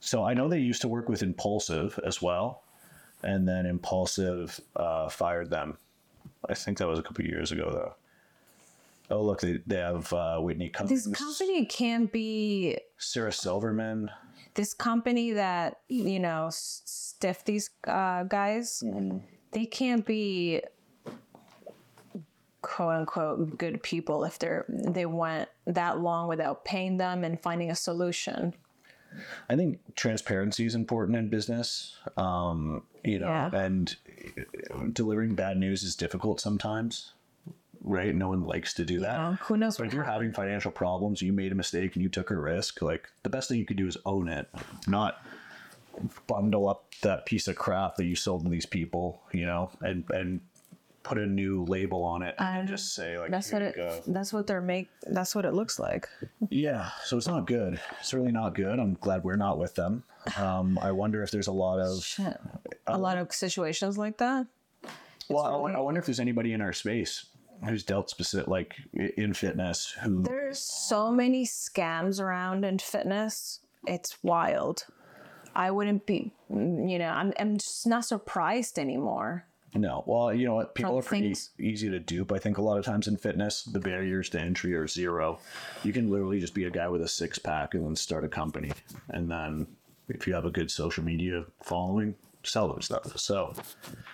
So 0.00 0.22
i 0.24 0.34
know 0.34 0.48
they 0.48 0.58
used 0.58 0.82
to 0.82 0.88
work 0.88 1.08
with 1.08 1.22
impulsive 1.22 1.98
as 2.06 2.22
well 2.22 2.62
and 3.22 3.48
then 3.48 3.66
impulsive 3.66 4.60
uh, 4.76 5.08
fired 5.08 5.50
them. 5.50 5.78
I 6.48 6.54
think 6.54 6.78
that 6.78 6.86
was 6.86 6.98
a 6.98 7.02
couple 7.02 7.24
years 7.24 7.52
ago 7.52 7.70
though 7.72 7.94
oh 9.14 9.22
look 9.22 9.40
they, 9.40 9.58
they 9.66 9.76
have 9.76 10.12
uh, 10.12 10.38
whitney 10.38 10.68
cummings 10.68 11.04
This 11.04 11.16
company 11.16 11.64
can't 11.66 12.10
be 12.12 12.78
sarah 12.98 13.32
silverman 13.32 14.10
this 14.54 14.72
company 14.72 15.32
that 15.32 15.80
you 15.88 16.20
know 16.20 16.48
stiff 16.52 17.44
these 17.44 17.70
uh, 17.88 18.22
guys. 18.24 18.82
They 19.50 19.66
can't 19.66 20.06
be 20.06 20.62
quote 22.62 22.94
unquote 22.94 23.58
good 23.58 23.82
people 23.82 24.24
if 24.24 24.38
they're 24.38 24.64
they 24.68 25.06
went 25.06 25.48
that 25.66 25.98
long 26.00 26.28
without 26.28 26.64
paying 26.64 26.96
them 26.98 27.24
and 27.24 27.40
finding 27.42 27.70
a 27.70 27.74
solution. 27.74 28.54
I 29.48 29.56
think 29.56 29.78
transparency 29.96 30.66
is 30.66 30.74
important 30.74 31.16
in 31.18 31.28
business. 31.28 31.96
Um, 32.16 32.84
you 33.04 33.18
know, 33.18 33.26
Yeah. 33.26 33.50
and 33.54 33.96
delivering 34.92 35.34
bad 35.34 35.56
news 35.56 35.82
is 35.82 35.94
difficult 35.96 36.40
sometimes, 36.40 37.13
right? 37.84 38.14
No 38.14 38.28
one 38.30 38.44
likes 38.44 38.74
to 38.74 38.84
do 38.84 39.00
that. 39.00 39.34
Who 39.42 39.56
knows 39.56 39.76
But 39.76 39.84
what 39.84 39.88
if 39.88 39.94
you're 39.94 40.02
having 40.04 40.32
financial 40.32 40.70
problems, 40.72 41.22
you 41.22 41.32
made 41.32 41.52
a 41.52 41.54
mistake 41.54 41.94
and 41.94 42.02
you 42.02 42.08
took 42.08 42.30
a 42.30 42.36
risk, 42.36 42.82
like 42.82 43.08
the 43.22 43.28
best 43.30 43.48
thing 43.48 43.58
you 43.58 43.64
could 43.66 43.76
do 43.76 43.86
is 43.86 43.96
own 44.04 44.28
it, 44.28 44.48
not 44.88 45.22
bundle 46.26 46.68
up 46.68 46.86
that 47.02 47.26
piece 47.26 47.46
of 47.48 47.56
crap 47.56 47.96
that 47.96 48.04
you 48.04 48.16
sold 48.16 48.44
to 48.44 48.50
these 48.50 48.66
people, 48.66 49.22
you 49.32 49.46
know, 49.46 49.70
and 49.80 50.04
and 50.10 50.40
put 51.02 51.18
a 51.18 51.26
new 51.26 51.64
label 51.66 52.02
on 52.02 52.22
it 52.22 52.34
and 52.38 52.60
Um, 52.62 52.66
just 52.66 52.94
say 52.94 53.18
like 53.18 53.30
That's 53.30 53.52
what 53.52 53.60
it. 53.60 53.76
go. 53.76 54.00
That's 54.06 54.32
what 54.32 54.46
they're 54.46 54.62
make. 54.62 54.88
That's 55.06 55.34
what 55.34 55.44
it 55.44 55.52
looks 55.52 55.78
like. 55.78 56.08
Yeah, 56.48 56.88
so 57.04 57.18
it's 57.18 57.26
not 57.28 57.46
good. 57.46 57.78
It's 58.00 58.14
really 58.14 58.32
not 58.32 58.54
good. 58.54 58.78
I'm 58.80 58.94
glad 58.94 59.22
we're 59.22 59.36
not 59.36 59.58
with 59.58 59.74
them. 59.74 60.02
Um, 60.38 60.78
I 60.80 60.92
wonder 60.92 61.22
if 61.22 61.30
there's 61.30 61.46
a 61.48 61.52
lot 61.52 61.78
of 61.78 62.02
Shit. 62.02 62.40
A 62.86 62.96
lot 62.96 63.18
of 63.18 63.30
situations 63.34 63.98
like 63.98 64.16
that. 64.16 64.46
Well, 65.28 65.44
I 65.44 65.56
won- 65.56 65.76
I 65.76 65.80
wonder 65.80 66.00
if 66.00 66.06
there's 66.06 66.20
anybody 66.20 66.54
in 66.54 66.62
our 66.62 66.72
space 66.72 67.26
who's 67.66 67.82
dealt 67.84 68.10
specific, 68.10 68.48
like 68.48 68.74
in 69.16 69.34
fitness, 69.34 69.94
who 70.02 70.22
There's 70.22 70.58
so 70.58 71.10
many 71.10 71.44
scams 71.46 72.20
around 72.20 72.64
in 72.64 72.78
fitness. 72.78 73.60
It's 73.86 74.16
wild. 74.22 74.86
I 75.54 75.70
wouldn't 75.70 76.06
be, 76.06 76.32
you 76.50 76.98
know, 76.98 77.08
I'm, 77.08 77.32
I'm 77.38 77.58
just 77.58 77.86
not 77.86 78.04
surprised 78.04 78.78
anymore. 78.78 79.46
no. 79.74 80.02
Well, 80.06 80.34
you 80.34 80.46
know 80.46 80.54
what? 80.56 80.74
People 80.74 80.92
From 80.92 80.98
are 80.98 81.02
pretty 81.02 81.24
things- 81.28 81.50
easy 81.60 81.88
to 81.90 82.00
dupe. 82.00 82.32
I 82.32 82.38
think 82.38 82.58
a 82.58 82.62
lot 82.62 82.78
of 82.78 82.84
times 82.84 83.06
in 83.08 83.16
fitness, 83.16 83.62
the 83.62 83.78
barriers 83.80 84.28
to 84.30 84.40
entry 84.40 84.74
are 84.74 84.88
zero. 84.88 85.38
You 85.84 85.92
can 85.92 86.10
literally 86.10 86.40
just 86.40 86.54
be 86.54 86.64
a 86.64 86.70
guy 86.70 86.88
with 86.88 87.02
a 87.02 87.08
six 87.08 87.38
pack 87.38 87.74
and 87.74 87.84
then 87.84 87.94
start 87.96 88.24
a 88.24 88.28
company, 88.28 88.72
and 89.10 89.30
then 89.30 89.66
if 90.08 90.26
you 90.26 90.34
have 90.34 90.44
a 90.44 90.50
good 90.50 90.70
social 90.70 91.04
media 91.04 91.44
following, 91.62 92.14
sell 92.42 92.68
them 92.68 92.82
stuff. 92.82 93.16
So 93.18 93.54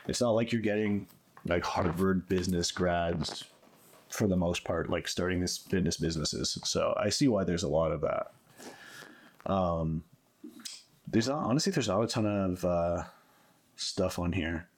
it's 0.07 0.21
not 0.21 0.31
like 0.33 0.53
you're 0.53 0.61
getting 0.63 1.09
like 1.47 1.65
Harvard 1.65 2.29
business 2.29 2.71
grads 2.71 3.45
for 4.09 4.27
the 4.27 4.37
most 4.37 4.65
part, 4.65 4.91
like 4.91 5.09
starting 5.09 5.41
this 5.41 5.57
fitness 5.57 5.97
businesses. 5.97 6.59
So 6.65 6.95
I 6.99 7.09
see 7.11 7.29
why 7.29 7.45
there's 7.45 7.63
a 7.63 7.69
lot 7.69 7.93
of 7.93 8.01
that. 8.03 8.33
Um, 9.47 10.05
there's 11.07 11.29
not, 11.29 11.45
honestly 11.45 11.73
there's 11.73 11.89
not 11.89 12.03
a 12.03 12.07
ton 12.07 12.27
of 12.27 12.65
uh, 12.65 13.05
stuff 13.77 14.19
on 14.19 14.33
here. 14.33 14.69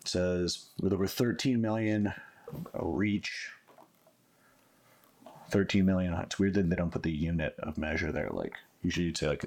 It 0.00 0.08
says 0.08 0.66
with 0.80 0.92
over 0.92 1.06
13 1.06 1.60
million 1.60 2.12
reach. 2.74 3.50
13 5.50 5.84
million. 5.84 6.14
It's 6.14 6.38
weird 6.38 6.54
that 6.54 6.70
they 6.70 6.76
don't 6.76 6.90
put 6.90 7.02
the 7.02 7.12
unit 7.12 7.54
of 7.58 7.76
measure 7.76 8.10
there. 8.10 8.30
Like 8.30 8.54
usually 8.82 9.06
you'd 9.06 9.18
say 9.18 9.28
like 9.28 9.44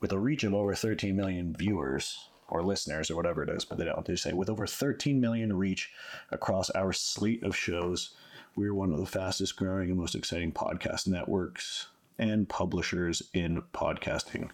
with 0.00 0.12
a 0.12 0.18
reach 0.18 0.44
of 0.44 0.54
over 0.54 0.74
13 0.74 1.16
million 1.16 1.54
viewers 1.58 2.28
or 2.48 2.62
listeners 2.62 3.10
or 3.10 3.16
whatever 3.16 3.42
it 3.42 3.50
is, 3.50 3.64
but 3.64 3.78
they 3.78 3.84
don't. 3.84 4.04
They 4.04 4.16
say 4.16 4.32
with 4.32 4.50
over 4.50 4.66
13 4.66 5.20
million 5.20 5.56
reach 5.56 5.90
across 6.30 6.70
our 6.70 6.92
slate 6.92 7.42
of 7.42 7.56
shows, 7.56 8.14
we're 8.56 8.74
one 8.74 8.92
of 8.92 8.98
the 8.98 9.06
fastest 9.06 9.56
growing 9.56 9.90
and 9.90 9.98
most 9.98 10.14
exciting 10.14 10.52
podcast 10.52 11.06
networks 11.06 11.88
and 12.18 12.48
publishers 12.48 13.22
in 13.32 13.62
podcasting. 13.72 14.50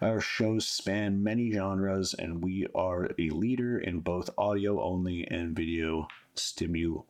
Our 0.00 0.20
shows 0.20 0.66
span 0.66 1.22
many 1.22 1.50
genres, 1.50 2.14
and 2.14 2.42
we 2.42 2.66
are 2.74 3.10
a 3.18 3.30
leader 3.30 3.78
in 3.78 4.00
both 4.00 4.30
audio 4.38 4.80
only 4.80 5.26
and 5.26 5.56
video 5.56 6.06
stimul 6.36 7.04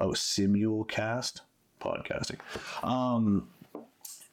oh 0.00 0.10
simulcast 0.10 1.40
podcasting. 1.80 2.38
Um 2.82 3.48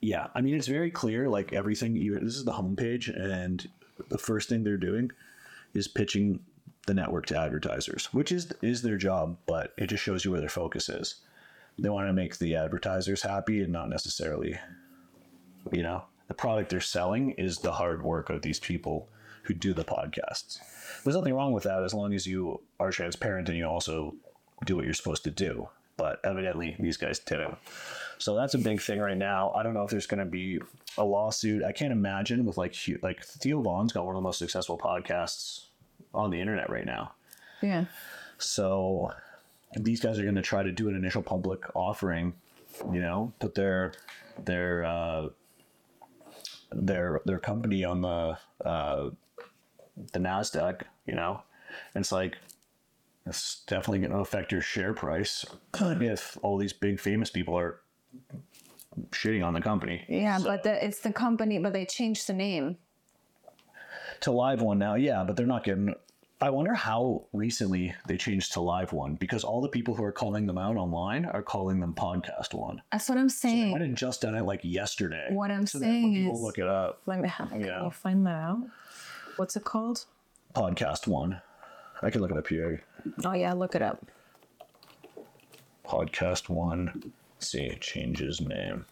yeah, 0.01 0.27
I 0.33 0.41
mean 0.41 0.55
it's 0.55 0.67
very 0.67 0.91
clear. 0.91 1.29
Like 1.29 1.53
everything, 1.53 1.95
you 1.95 2.19
this 2.19 2.35
is 2.35 2.45
the 2.45 2.53
homepage, 2.53 3.15
and 3.15 3.67
the 4.09 4.17
first 4.17 4.49
thing 4.49 4.63
they're 4.63 4.77
doing 4.77 5.11
is 5.75 5.87
pitching 5.87 6.39
the 6.87 6.93
network 6.93 7.25
to 7.27 7.37
advertisers, 7.37 8.07
which 8.13 8.31
is 8.31 8.51
is 8.61 8.81
their 8.81 8.97
job, 8.97 9.37
but 9.45 9.73
it 9.77 9.87
just 9.87 10.03
shows 10.03 10.25
you 10.25 10.31
where 10.31 10.39
their 10.39 10.49
focus 10.49 10.89
is. 10.89 11.15
They 11.77 11.89
want 11.89 12.07
to 12.07 12.13
make 12.13 12.37
the 12.37 12.55
advertisers 12.55 13.21
happy 13.21 13.61
and 13.61 13.73
not 13.73 13.89
necessarily, 13.89 14.57
you 15.71 15.83
know, 15.83 16.05
the 16.27 16.33
product 16.33 16.69
they're 16.69 16.81
selling 16.81 17.31
is 17.31 17.59
the 17.59 17.73
hard 17.73 18.03
work 18.03 18.29
of 18.29 18.41
these 18.41 18.59
people 18.59 19.09
who 19.43 19.53
do 19.53 19.73
the 19.73 19.83
podcasts. 19.83 20.59
There's 21.03 21.15
nothing 21.15 21.33
wrong 21.33 21.51
with 21.51 21.63
that 21.63 21.83
as 21.83 21.93
long 21.93 22.13
as 22.13 22.25
you 22.25 22.61
are 22.79 22.91
transparent 22.91 23.49
and 23.49 23.57
you 23.57 23.65
also 23.65 24.15
do 24.65 24.75
what 24.75 24.85
you're 24.85 24.93
supposed 24.93 25.23
to 25.25 25.31
do. 25.31 25.69
But 25.97 26.19
evidently, 26.23 26.75
these 26.79 26.97
guys 26.97 27.19
didn't. 27.19 27.57
So 28.17 28.35
that's 28.35 28.53
a 28.53 28.57
big 28.57 28.81
thing 28.81 28.99
right 28.99 29.17
now. 29.17 29.51
I 29.55 29.63
don't 29.63 29.73
know 29.73 29.83
if 29.83 29.91
there's 29.91 30.07
going 30.07 30.19
to 30.19 30.25
be 30.25 30.59
a 30.97 31.03
lawsuit. 31.03 31.63
I 31.63 31.71
can't 31.71 31.91
imagine 31.91 32.45
with 32.45 32.57
like 32.57 32.75
like 33.01 33.23
Theo 33.23 33.61
Von's 33.61 33.93
got 33.93 34.05
one 34.05 34.15
of 34.15 34.21
the 34.21 34.23
most 34.23 34.39
successful 34.39 34.77
podcasts 34.77 35.65
on 36.13 36.29
the 36.29 36.39
internet 36.39 36.69
right 36.69 36.85
now. 36.85 37.13
Yeah. 37.61 37.85
So 38.37 39.11
these 39.75 39.99
guys 39.99 40.19
are 40.19 40.23
going 40.23 40.35
to 40.35 40.41
try 40.41 40.63
to 40.63 40.71
do 40.71 40.89
an 40.89 40.95
initial 40.95 41.21
public 41.21 41.63
offering, 41.75 42.33
you 42.91 43.01
know, 43.01 43.33
put 43.39 43.55
their 43.55 43.93
their 44.43 44.85
uh, 44.85 45.29
their 46.71 47.21
their 47.25 47.39
company 47.39 47.83
on 47.83 48.01
the 48.01 48.37
uh, 48.63 49.09
the 50.13 50.19
Nasdaq, 50.19 50.81
you 51.05 51.15
know, 51.15 51.41
and 51.93 52.01
it's 52.03 52.11
like 52.11 52.37
it's 53.25 53.63
definitely 53.65 53.99
going 53.99 54.11
to 54.11 54.19
affect 54.19 54.51
your 54.51 54.61
share 54.61 54.93
price 54.93 55.45
if 55.79 56.37
all 56.41 56.57
these 56.57 56.73
big 56.73 56.99
famous 56.99 57.29
people 57.29 57.57
are 57.57 57.79
shitting 59.11 59.45
on 59.45 59.53
the 59.53 59.61
company. 59.61 60.03
Yeah, 60.07 60.39
but 60.43 60.63
the, 60.63 60.83
it's 60.85 60.99
the 61.01 61.11
company, 61.13 61.59
but 61.59 61.73
they 61.73 61.85
changed 61.85 62.27
the 62.27 62.33
name. 62.33 62.77
to 64.21 64.31
live 64.31 64.61
one 64.61 64.79
now 64.79 64.95
yeah 64.95 65.23
but 65.25 65.35
they're 65.35 65.45
not 65.45 65.63
getting 65.65 65.93
i 66.41 66.49
wonder 66.49 66.73
how 66.73 67.25
recently 67.33 67.93
they 68.07 68.15
changed 68.15 68.53
to 68.53 68.61
live 68.61 68.93
one 68.93 69.15
because 69.15 69.43
all 69.43 69.59
the 69.61 69.67
people 69.67 69.93
who 69.93 70.03
are 70.03 70.11
calling 70.11 70.45
them 70.47 70.57
out 70.57 70.77
online 70.77 71.25
are 71.25 71.41
calling 71.41 71.79
them 71.81 71.93
podcast 71.93 72.53
one 72.53 72.81
That's 72.93 73.09
what 73.09 73.17
I'm 73.17 73.27
saying. 73.29 73.73
i 73.75 73.77
saying. 73.79 73.89
had 73.89 73.97
just 73.97 74.21
done 74.21 74.35
it 74.35 74.43
like 74.43 74.61
yesterday 74.63 75.27
What 75.31 75.51
I'm 75.51 75.67
so 75.67 75.79
that 75.79 75.85
when 75.85 75.93
saying 76.01 76.13
people 76.15 76.33
is- 76.35 76.41
look 76.41 76.57
it 76.57 76.67
up 76.67 77.01
Let 77.05 77.19
me 77.19 77.27
have. 77.27 77.49
Can 77.49 77.61
Yeah. 77.65 77.83
you 77.83 77.89
find 77.91 78.25
that 78.25 78.35
out? 78.49 78.59
What's 79.35 79.55
it 79.57 79.63
called? 79.65 80.05
podcast 80.53 81.07
one 81.07 81.41
i 82.01 82.09
can 82.09 82.21
look 82.21 82.31
it 82.31 82.37
up 82.37 82.47
here 82.47 82.81
Oh 83.25 83.33
yeah, 83.33 83.51
look 83.53 83.75
it 83.75 83.81
up. 83.81 83.99
Podcast 85.85 86.49
One. 86.49 87.11
Let's 87.45 87.51
see, 87.51 87.61
it 87.65 87.79
changes 87.79 88.41
name. 88.41 88.87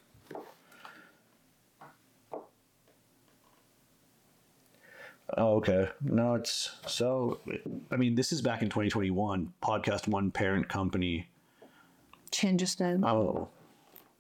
Oh, 5.36 5.56
okay. 5.56 5.90
No, 6.02 6.36
it's 6.36 6.70
so. 6.86 7.40
I 7.90 7.96
mean, 7.96 8.14
this 8.14 8.32
is 8.32 8.44
back 8.44 8.62
in 8.62 8.70
2021. 8.70 9.52
Podcast 9.64 10.08
One 10.08 10.30
parent 10.30 10.70
company. 10.70 11.30
Changes 12.30 12.80
name. 12.80 13.04
Oh, 13.04 13.50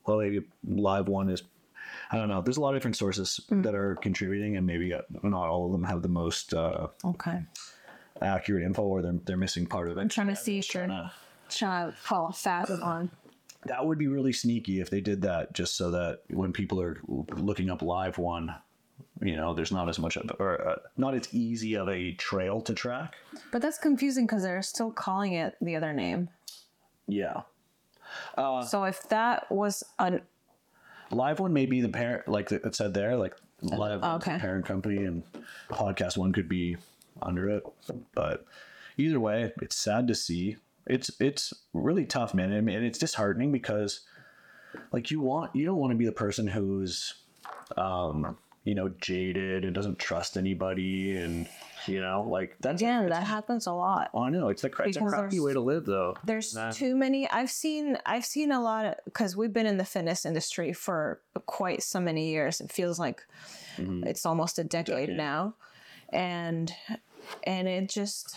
well, 0.07 0.17
maybe 0.17 0.41
Live 0.67 1.07
One 1.07 1.29
is. 1.29 1.43
I 2.11 2.17
don't 2.17 2.27
know. 2.27 2.41
There's 2.41 2.57
a 2.57 2.61
lot 2.61 2.73
of 2.73 2.77
different 2.77 2.97
sources 2.97 3.39
that 3.51 3.75
are 3.75 3.97
contributing, 3.97 4.57
and 4.57 4.65
maybe 4.65 4.95
uh, 4.95 5.01
not 5.21 5.47
all 5.47 5.67
of 5.67 5.71
them 5.73 5.83
have 5.83 6.01
the 6.01 6.07
most 6.07 6.55
uh, 6.55 6.87
Okay. 7.05 7.43
accurate 8.19 8.63
info, 8.63 8.81
or 8.81 9.03
they're 9.03 9.13
they're 9.25 9.37
missing 9.37 9.67
part 9.67 9.89
of 9.91 9.97
it. 9.99 10.01
I'm 10.01 10.09
trying 10.09 10.25
to 10.29 10.35
see 10.35 10.57
if 10.57 10.73
you're 10.73 10.87
trying 11.49 11.91
to 11.91 11.95
follow 11.97 12.31
fast 12.31 12.71
on. 12.81 13.11
That 13.65 13.85
would 13.85 13.97
be 13.97 14.07
really 14.07 14.33
sneaky 14.33 14.79
if 14.81 14.89
they 14.89 15.01
did 15.01 15.21
that, 15.23 15.53
just 15.53 15.75
so 15.75 15.91
that 15.91 16.21
when 16.29 16.53
people 16.53 16.81
are 16.81 16.99
looking 17.05 17.69
up 17.69 17.81
Live 17.81 18.17
One, 18.17 18.53
you 19.21 19.35
know, 19.35 19.53
there's 19.53 19.71
not 19.71 19.89
as 19.89 19.99
much 19.99 20.17
of, 20.17 20.29
or 20.39 20.67
uh, 20.67 20.75
not 20.97 21.13
as 21.13 21.33
easy 21.33 21.75
of 21.75 21.87
a 21.87 22.13
trail 22.13 22.61
to 22.61 22.73
track. 22.73 23.15
But 23.51 23.61
that's 23.61 23.77
confusing 23.77 24.25
because 24.25 24.43
they're 24.43 24.61
still 24.61 24.91
calling 24.91 25.33
it 25.33 25.55
the 25.61 25.75
other 25.75 25.93
name. 25.93 26.29
Yeah. 27.07 27.41
So 28.35 28.83
if 28.83 29.07
that 29.09 29.51
was 29.51 29.83
an 29.99 30.21
Live 31.11 31.39
One 31.39 31.53
may 31.53 31.65
be 31.65 31.81
the 31.81 31.89
parent, 31.89 32.27
like 32.27 32.51
it 32.51 32.75
said 32.75 32.93
there, 32.93 33.15
like 33.15 33.35
Live 33.61 34.01
the 34.01 34.13
okay. 34.15 34.37
parent 34.39 34.65
company, 34.65 35.05
and 35.05 35.23
Podcast 35.69 36.17
One 36.17 36.33
could 36.33 36.49
be 36.49 36.75
under 37.21 37.49
it. 37.49 37.63
But 38.13 38.45
either 38.97 39.19
way, 39.19 39.53
it's 39.61 39.75
sad 39.75 40.07
to 40.09 40.15
see. 40.15 40.57
It's 40.85 41.11
it's 41.19 41.53
really 41.73 42.05
tough, 42.05 42.33
man, 42.33 42.51
and 42.51 42.69
and 42.69 42.85
it's 42.85 42.99
disheartening 42.99 43.51
because, 43.51 44.01
like, 44.91 45.11
you 45.11 45.21
want 45.21 45.55
you 45.55 45.65
don't 45.65 45.77
want 45.77 45.91
to 45.91 45.97
be 45.97 46.05
the 46.05 46.11
person 46.11 46.47
who's, 46.47 47.13
um, 47.77 48.37
you 48.63 48.75
know, 48.75 48.89
jaded 48.89 49.63
and 49.63 49.73
doesn't 49.73 49.99
trust 49.99 50.35
anybody, 50.37 51.15
and 51.17 51.47
you 51.87 52.01
know, 52.01 52.25
like 52.29 52.55
that's 52.59 52.81
again 52.81 53.09
that 53.09 53.23
happens 53.23 53.65
a 53.67 53.71
lot. 53.71 54.09
Oh, 54.13 54.23
I 54.23 54.29
know 54.29 54.49
it's 54.49 54.61
the 54.61 54.67
it's 54.67 54.97
a 54.97 54.99
Because 54.99 55.13
crappy 55.13 55.39
way 55.39 55.53
to 55.53 55.59
live, 55.61 55.85
though. 55.85 56.15
There's 56.23 56.53
Nah. 56.53 56.71
too 56.71 56.95
many. 56.95 57.29
I've 57.29 57.51
seen 57.51 57.97
I've 58.05 58.25
seen 58.25 58.51
a 58.51 58.61
lot 58.61 58.97
because 59.05 59.35
we've 59.37 59.53
been 59.53 59.65
in 59.65 59.77
the 59.77 59.85
fitness 59.85 60.25
industry 60.25 60.73
for 60.73 61.21
quite 61.45 61.81
so 61.83 61.99
many 61.99 62.29
years. 62.29 62.59
It 62.61 62.71
feels 62.71 62.99
like 62.99 63.21
it's 63.77 64.25
almost 64.25 64.59
a 64.59 64.63
decade, 64.63 65.07
Decade. 65.07 65.17
now, 65.17 65.55
and 66.09 66.73
and 67.45 67.67
it 67.67 67.89
just 67.89 68.35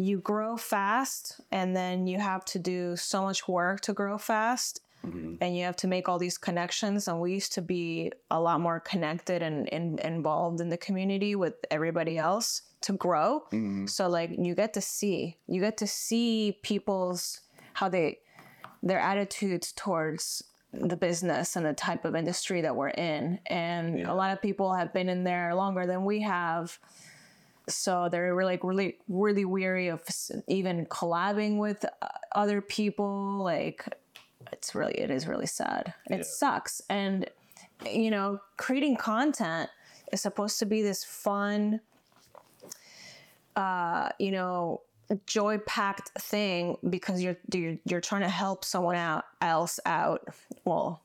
you 0.00 0.18
grow 0.18 0.56
fast, 0.56 1.40
and 1.52 1.76
then 1.76 2.06
you 2.06 2.18
have 2.18 2.44
to 2.46 2.58
do 2.58 2.96
so 2.96 3.22
much 3.22 3.46
work 3.46 3.80
to 3.82 3.92
grow 3.92 4.18
fast. 4.18 4.80
Mm-hmm. 5.04 5.36
And 5.40 5.56
you 5.56 5.64
have 5.64 5.76
to 5.76 5.88
make 5.88 6.08
all 6.08 6.18
these 6.18 6.36
connections. 6.36 7.08
And 7.08 7.20
we 7.20 7.32
used 7.32 7.52
to 7.54 7.62
be 7.62 8.12
a 8.30 8.38
lot 8.38 8.60
more 8.60 8.80
connected 8.80 9.42
and, 9.42 9.72
and 9.72 9.98
involved 10.00 10.60
in 10.60 10.68
the 10.68 10.76
community 10.76 11.34
with 11.34 11.54
everybody 11.70 12.18
else 12.18 12.62
to 12.82 12.92
grow. 12.92 13.44
Mm-hmm. 13.52 13.86
So 13.86 14.08
like 14.08 14.30
you 14.38 14.54
get 14.54 14.74
to 14.74 14.82
see, 14.82 15.38
you 15.46 15.60
get 15.60 15.78
to 15.78 15.86
see 15.86 16.58
people's 16.62 17.40
how 17.72 17.88
they 17.88 18.18
their 18.82 18.98
attitudes 18.98 19.72
towards 19.72 20.42
the 20.72 20.96
business 20.96 21.56
and 21.56 21.66
the 21.66 21.72
type 21.72 22.04
of 22.04 22.14
industry 22.14 22.60
that 22.60 22.76
we're 22.76 22.88
in. 22.90 23.38
And 23.46 24.02
a 24.02 24.14
lot 24.14 24.32
of 24.32 24.40
people 24.40 24.74
have 24.74 24.92
been 24.92 25.08
in 25.08 25.24
there 25.24 25.54
longer 25.54 25.86
than 25.86 26.04
we 26.04 26.22
have. 26.22 26.78
So 27.74 28.08
they're 28.10 28.34
really, 28.34 28.52
like 28.52 28.64
really, 28.64 28.98
really 29.08 29.44
weary 29.44 29.88
of 29.88 30.02
even 30.48 30.86
collabing 30.86 31.58
with 31.58 31.84
uh, 31.84 32.08
other 32.32 32.60
people. 32.60 33.38
Like, 33.42 33.86
it's 34.52 34.74
really, 34.74 34.94
it 34.94 35.10
is 35.10 35.26
really 35.26 35.46
sad. 35.46 35.94
It 36.06 36.26
sucks. 36.26 36.82
And, 36.88 37.28
you 37.84 38.10
know, 38.10 38.40
creating 38.56 38.96
content 38.96 39.70
is 40.12 40.20
supposed 40.20 40.58
to 40.58 40.66
be 40.66 40.82
this 40.82 41.04
fun, 41.04 41.80
uh, 43.56 44.10
you 44.18 44.32
know, 44.32 44.82
joy 45.26 45.58
packed 45.58 46.10
thing 46.20 46.76
because 46.88 47.20
you're, 47.20 47.36
you're 47.52 47.76
you're 47.84 48.00
trying 48.00 48.22
to 48.22 48.28
help 48.28 48.64
someone 48.64 48.94
out 48.94 49.24
else 49.40 49.80
out. 49.84 50.28
Well, 50.64 51.02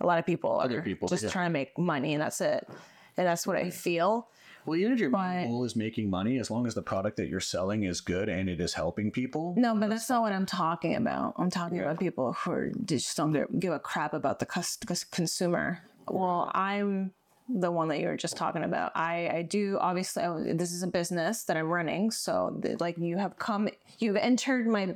a 0.00 0.06
lot 0.06 0.18
of 0.18 0.26
people 0.26 0.60
Other 0.60 0.80
are 0.80 0.82
people, 0.82 1.06
just 1.08 1.22
yeah. 1.22 1.30
trying 1.30 1.46
to 1.46 1.52
make 1.52 1.78
money, 1.78 2.14
and 2.14 2.20
that's 2.20 2.40
it. 2.40 2.68
And 3.16 3.26
that's 3.26 3.46
what 3.46 3.56
I 3.56 3.70
feel. 3.70 4.26
Well, 4.66 4.76
even 4.78 4.92
if 4.92 4.98
your 4.98 5.10
But- 5.10 5.44
goal 5.44 5.64
is 5.64 5.76
making 5.76 6.08
money, 6.10 6.38
as 6.38 6.50
long 6.50 6.66
as 6.66 6.74
the 6.74 6.82
product 6.82 7.16
that 7.18 7.28
you're 7.28 7.40
selling 7.40 7.84
is 7.84 8.00
good 8.00 8.28
and 8.28 8.48
it 8.48 8.60
is 8.60 8.74
helping 8.74 9.10
people, 9.10 9.54
No, 9.56 9.74
but 9.74 9.90
that's 9.90 10.08
not 10.08 10.22
what 10.22 10.32
I'm 10.32 10.46
talking 10.46 10.94
about. 10.96 11.34
I'm 11.38 11.50
talking 11.50 11.80
about 11.80 11.98
people 11.98 12.32
who 12.32 12.50
are, 12.52 12.70
just 12.84 13.16
don't 13.16 13.32
give- 13.60 13.72
a 13.72 13.78
crap 13.78 14.14
about 14.14 14.38
the 14.38 14.46
cus- 14.46 14.76
consumer. 15.10 15.80
Well, 16.08 16.50
I'm 16.54 17.12
the 17.48 17.70
one 17.70 17.88
that 17.88 18.00
you 18.00 18.06
were 18.06 18.16
just 18.16 18.36
talking 18.38 18.62
about. 18.64 18.92
I, 18.94 19.28
I 19.28 19.42
do 19.42 19.76
obviously 19.78 20.22
I- 20.22 20.54
this 20.54 20.72
is 20.72 20.82
a 20.82 20.86
business 20.86 21.44
that 21.44 21.56
I'm 21.58 21.68
running, 21.68 22.10
so 22.10 22.56
the, 22.58 22.76
like 22.80 22.96
you 22.96 23.18
have 23.18 23.36
come, 23.38 23.68
you've 23.98 24.16
entered 24.16 24.66
my 24.66 24.94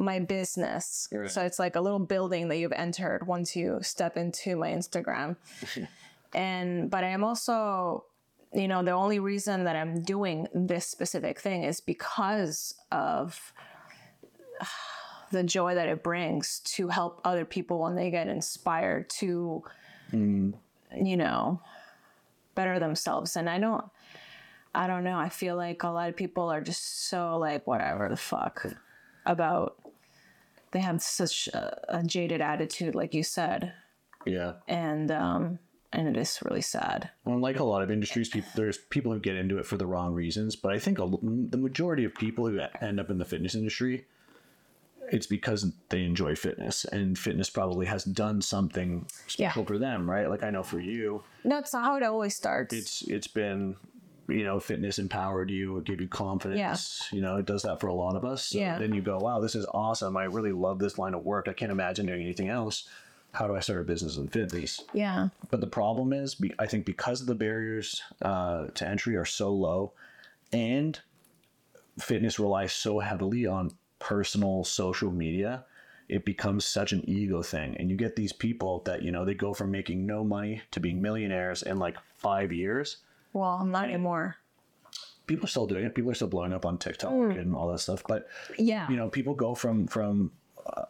my 0.00 0.18
business. 0.20 1.08
Right. 1.12 1.30
So 1.30 1.42
it's 1.42 1.58
like 1.58 1.74
a 1.76 1.80
little 1.80 1.98
building 1.98 2.48
that 2.48 2.56
you've 2.58 2.72
entered 2.72 3.26
once 3.26 3.54
you 3.56 3.78
step 3.82 4.16
into 4.16 4.56
my 4.56 4.70
Instagram. 4.70 5.36
and 6.34 6.90
but 6.90 7.04
I 7.04 7.08
am 7.08 7.24
also 7.24 8.04
you 8.52 8.66
know 8.68 8.82
the 8.82 8.90
only 8.90 9.18
reason 9.18 9.64
that 9.64 9.76
i'm 9.76 10.02
doing 10.02 10.48
this 10.54 10.86
specific 10.86 11.38
thing 11.38 11.64
is 11.64 11.80
because 11.80 12.74
of 12.90 13.52
the 15.30 15.42
joy 15.42 15.74
that 15.74 15.88
it 15.88 16.02
brings 16.02 16.60
to 16.60 16.88
help 16.88 17.20
other 17.24 17.44
people 17.44 17.80
when 17.80 17.94
they 17.94 18.10
get 18.10 18.28
inspired 18.28 19.08
to 19.10 19.62
you 20.96 21.16
know 21.16 21.60
better 22.54 22.78
themselves. 22.78 23.36
And 23.36 23.48
i 23.48 23.58
don't 23.58 23.84
i 24.74 24.86
don't 24.86 25.04
know. 25.04 25.18
I 25.18 25.28
feel 25.28 25.56
like 25.56 25.82
a 25.82 25.88
lot 25.88 26.08
of 26.08 26.16
people 26.16 26.50
are 26.50 26.60
just 26.60 27.08
so 27.08 27.38
like 27.38 27.66
whatever 27.66 28.08
the 28.08 28.16
fuck 28.16 28.66
about 29.26 29.76
they 30.70 30.80
have 30.80 31.00
such 31.02 31.48
a, 31.48 31.98
a 31.98 32.02
jaded 32.02 32.40
attitude 32.40 32.94
like 32.94 33.14
you 33.14 33.22
said. 33.22 33.72
Yeah. 34.26 34.54
and 34.66 35.10
um 35.10 35.58
and 35.92 36.08
it 36.08 36.16
is 36.16 36.38
really 36.44 36.60
sad. 36.60 37.10
Well, 37.24 37.38
like 37.40 37.58
a 37.58 37.64
lot 37.64 37.82
of 37.82 37.90
industries, 37.90 38.28
people 38.28 38.50
there's 38.54 38.78
people 38.78 39.12
who 39.12 39.20
get 39.20 39.36
into 39.36 39.58
it 39.58 39.66
for 39.66 39.76
the 39.76 39.86
wrong 39.86 40.12
reasons, 40.14 40.56
but 40.56 40.72
I 40.72 40.78
think 40.78 40.98
a, 40.98 41.06
the 41.22 41.56
majority 41.58 42.04
of 42.04 42.14
people 42.14 42.46
who 42.48 42.60
end 42.80 43.00
up 43.00 43.10
in 43.10 43.18
the 43.18 43.24
fitness 43.24 43.54
industry, 43.54 44.06
it's 45.10 45.26
because 45.26 45.72
they 45.88 46.04
enjoy 46.04 46.34
fitness, 46.34 46.84
and 46.84 47.18
fitness 47.18 47.48
probably 47.48 47.86
has 47.86 48.04
done 48.04 48.42
something 48.42 49.06
special 49.26 49.64
for 49.64 49.78
them, 49.78 50.08
right? 50.10 50.28
Like 50.28 50.42
I 50.42 50.50
know 50.50 50.62
for 50.62 50.80
you, 50.80 51.24
no 51.44 51.58
it's 51.58 51.72
not 51.72 51.84
how 51.84 51.96
it 51.96 52.02
always 52.02 52.36
starts. 52.36 52.74
it's 52.74 53.02
it's 53.02 53.26
been 53.28 53.76
you 54.28 54.44
know 54.44 54.60
fitness 54.60 54.98
empowered 54.98 55.50
you 55.50 55.78
it 55.78 55.84
gave 55.84 56.02
you 56.02 56.06
confidence 56.06 56.58
Yeah. 57.10 57.16
you 57.16 57.22
know 57.22 57.36
it 57.38 57.46
does 57.46 57.62
that 57.62 57.80
for 57.80 57.86
a 57.86 57.94
lot 57.94 58.14
of 58.14 58.26
us. 58.26 58.48
So 58.48 58.58
Yeah. 58.58 58.78
then 58.78 58.92
you 58.92 59.00
go 59.00 59.16
wow 59.16 59.40
this 59.40 59.54
is 59.54 59.64
awesome. 59.72 60.18
I 60.18 60.24
really 60.24 60.52
love 60.52 60.78
this 60.78 60.98
line 60.98 61.14
of 61.14 61.24
work. 61.24 61.48
I 61.48 61.54
can't 61.54 61.72
imagine 61.72 62.04
doing 62.04 62.20
anything 62.20 62.50
else 62.50 62.86
how 63.32 63.46
do 63.46 63.54
i 63.54 63.60
start 63.60 63.80
a 63.80 63.84
business 63.84 64.16
in 64.16 64.28
fitness 64.28 64.82
yeah. 64.92 65.28
But 65.50 65.60
the 65.60 65.66
problem 65.66 66.12
is 66.12 66.36
i 66.58 66.66
think 66.66 66.84
because 66.84 67.24
the 67.24 67.34
barriers 67.34 68.02
uh, 68.22 68.66
to 68.74 68.88
entry 68.88 69.16
are 69.16 69.24
so 69.24 69.52
low 69.52 69.92
and 70.52 70.98
fitness 71.98 72.38
relies 72.38 72.72
so 72.72 73.00
heavily 73.00 73.46
on 73.46 73.72
personal 73.98 74.64
social 74.64 75.10
media 75.10 75.64
it 76.08 76.24
becomes 76.24 76.64
such 76.64 76.92
an 76.92 77.08
ego 77.08 77.42
thing. 77.42 77.76
And 77.78 77.90
you 77.90 77.96
get 77.96 78.16
these 78.16 78.32
people 78.32 78.82
that 78.86 79.02
you 79.02 79.12
know 79.12 79.24
they 79.24 79.34
go 79.34 79.52
from 79.54 79.70
making 79.70 80.06
no 80.06 80.24
money 80.24 80.62
to 80.70 80.80
being 80.80 81.00
millionaires 81.00 81.62
in 81.62 81.78
like 81.78 81.96
five 82.16 82.52
years. 82.52 82.98
Well 83.32 83.64
not 83.64 83.84
anymore. 83.84 84.36
People 85.26 85.44
are 85.44 85.48
still 85.48 85.66
doing 85.66 85.84
it. 85.84 85.94
People 85.94 86.10
are 86.10 86.14
still 86.14 86.28
blowing 86.28 86.54
up 86.54 86.64
on 86.64 86.78
TikTok 86.78 87.12
and 87.12 87.54
all 87.54 87.70
that 87.70 87.80
stuff. 87.80 88.02
But 88.08 88.28
yeah. 88.58 88.88
you 88.88 88.96
know, 88.96 89.10
people 89.10 89.34
go 89.34 89.54
from 89.54 89.86
from 89.86 90.32
uh, 90.66 90.84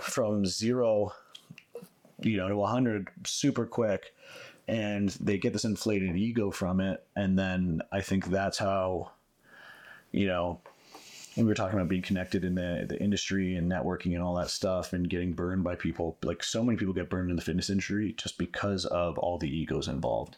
from 0.00 0.44
zero, 0.44 1.12
you 2.20 2.36
know, 2.36 2.48
to 2.48 2.62
a 2.62 2.66
hundred 2.66 3.08
super 3.24 3.66
quick, 3.66 4.14
and 4.68 5.10
they 5.20 5.38
get 5.38 5.52
this 5.52 5.64
inflated 5.64 6.16
ego 6.16 6.50
from 6.50 6.80
it. 6.80 7.04
And 7.14 7.38
then 7.38 7.82
I 7.92 8.00
think 8.00 8.26
that's 8.26 8.58
how, 8.58 9.12
you 10.12 10.26
know, 10.26 10.60
we 11.36 11.44
were 11.44 11.54
talking 11.54 11.78
about 11.78 11.88
being 11.88 12.02
connected 12.02 12.44
in 12.44 12.54
the 12.54 12.86
the 12.88 13.00
industry 13.00 13.56
and 13.56 13.70
networking 13.70 14.14
and 14.14 14.22
all 14.22 14.36
that 14.36 14.50
stuff, 14.50 14.92
and 14.92 15.08
getting 15.10 15.32
burned 15.32 15.64
by 15.64 15.74
people. 15.74 16.16
Like 16.22 16.42
so 16.42 16.62
many 16.62 16.78
people 16.78 16.94
get 16.94 17.10
burned 17.10 17.30
in 17.30 17.36
the 17.36 17.42
fitness 17.42 17.70
industry 17.70 18.14
just 18.16 18.38
because 18.38 18.84
of 18.86 19.18
all 19.18 19.38
the 19.38 19.54
egos 19.54 19.88
involved 19.88 20.36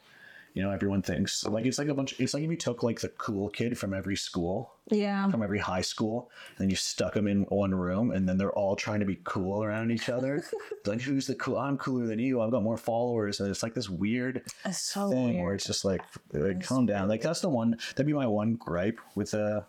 You 0.59 0.64
know, 0.64 0.73
everyone 0.73 1.03
thinks 1.03 1.44
like 1.44 1.66
it's 1.66 1.79
like 1.79 1.87
a 1.87 1.94
bunch. 1.94 2.18
It's 2.18 2.35
like 2.35 2.42
if 2.42 2.51
you 2.51 2.57
took 2.57 2.83
like 2.83 2.99
the 3.01 3.11
cool 3.11 3.49
kid 3.49 3.79
from 3.79 3.94
every 3.94 4.16
school, 4.16 4.73
Yeah. 4.90 5.31
from 5.31 5.40
every 5.40 5.61
high 5.61 5.83
school, 5.83 6.33
and 6.59 6.68
you 6.68 6.75
stuck 6.75 7.14
them 7.14 7.29
in 7.29 7.42
one 7.44 7.73
room, 7.73 8.11
and 8.11 8.29
then 8.29 8.38
they're 8.38 8.51
all 8.51 8.75
trying 8.75 8.99
to 8.99 9.07
be 9.07 9.21
cool 9.23 9.62
around 9.62 9.92
each 9.92 10.09
other. 10.09 10.42
Like, 10.85 11.03
who's 11.03 11.27
the 11.29 11.35
cool? 11.35 11.59
I'm 11.59 11.77
cooler 11.77 12.07
than 12.07 12.18
you. 12.18 12.40
I've 12.40 12.51
got 12.51 12.62
more 12.64 12.77
followers, 12.79 13.38
and 13.40 13.49
it's 13.51 13.62
like 13.62 13.75
this 13.75 13.88
weird 13.90 14.42
It's 14.64 14.81
so 14.81 15.11
thing 15.11 15.42
where 15.44 15.55
it's 15.55 15.66
just 15.66 15.85
like, 15.85 16.01
like 16.33 16.64
calm 16.64 16.87
down. 16.87 17.09
Like 17.09 17.21
that's 17.21 17.40
the 17.40 17.49
one. 17.51 17.77
That'd 17.90 18.07
be 18.07 18.12
my 18.14 18.27
one 18.27 18.55
gripe 18.55 18.99
with 19.14 19.35
uh, 19.35 19.61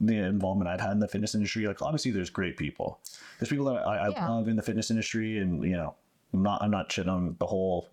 the 0.00 0.14
involvement 0.14 0.70
I've 0.70 0.80
had 0.80 0.92
in 0.92 1.00
the 1.00 1.08
fitness 1.08 1.34
industry. 1.34 1.66
Like 1.66 1.82
obviously, 1.82 2.12
there's 2.12 2.30
great 2.30 2.56
people. 2.56 3.00
There's 3.38 3.50
people 3.50 3.66
that 3.66 3.86
I, 3.86 4.06
I 4.06 4.08
Yeah. 4.10 4.28
love 4.28 4.48
in 4.48 4.56
the 4.56 4.62
fitness 4.62 4.90
industry, 4.90 5.36
and 5.38 5.62
you 5.64 5.76
know, 5.76 5.96
I'm 6.32 6.42
not 6.44 6.62
I'm 6.62 6.70
not 6.70 6.88
shitting 6.88 7.12
on 7.12 7.36
the 7.40 7.46
whole 7.46 7.88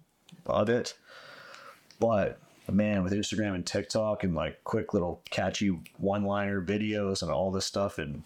of 0.46 0.70
it, 0.70 0.94
but 2.00 2.40
man, 2.72 3.04
with 3.04 3.14
Instagram 3.14 3.56
and 3.56 3.66
TikTok 3.66 4.24
and 4.24 4.36
like 4.36 4.64
quick 4.64 4.94
little 4.94 5.22
catchy 5.30 5.70
one-liner 5.98 6.62
videos 6.62 7.22
and 7.22 7.32
all 7.32 7.52
this 7.52 7.66
stuff 7.66 7.98
and 7.98 8.24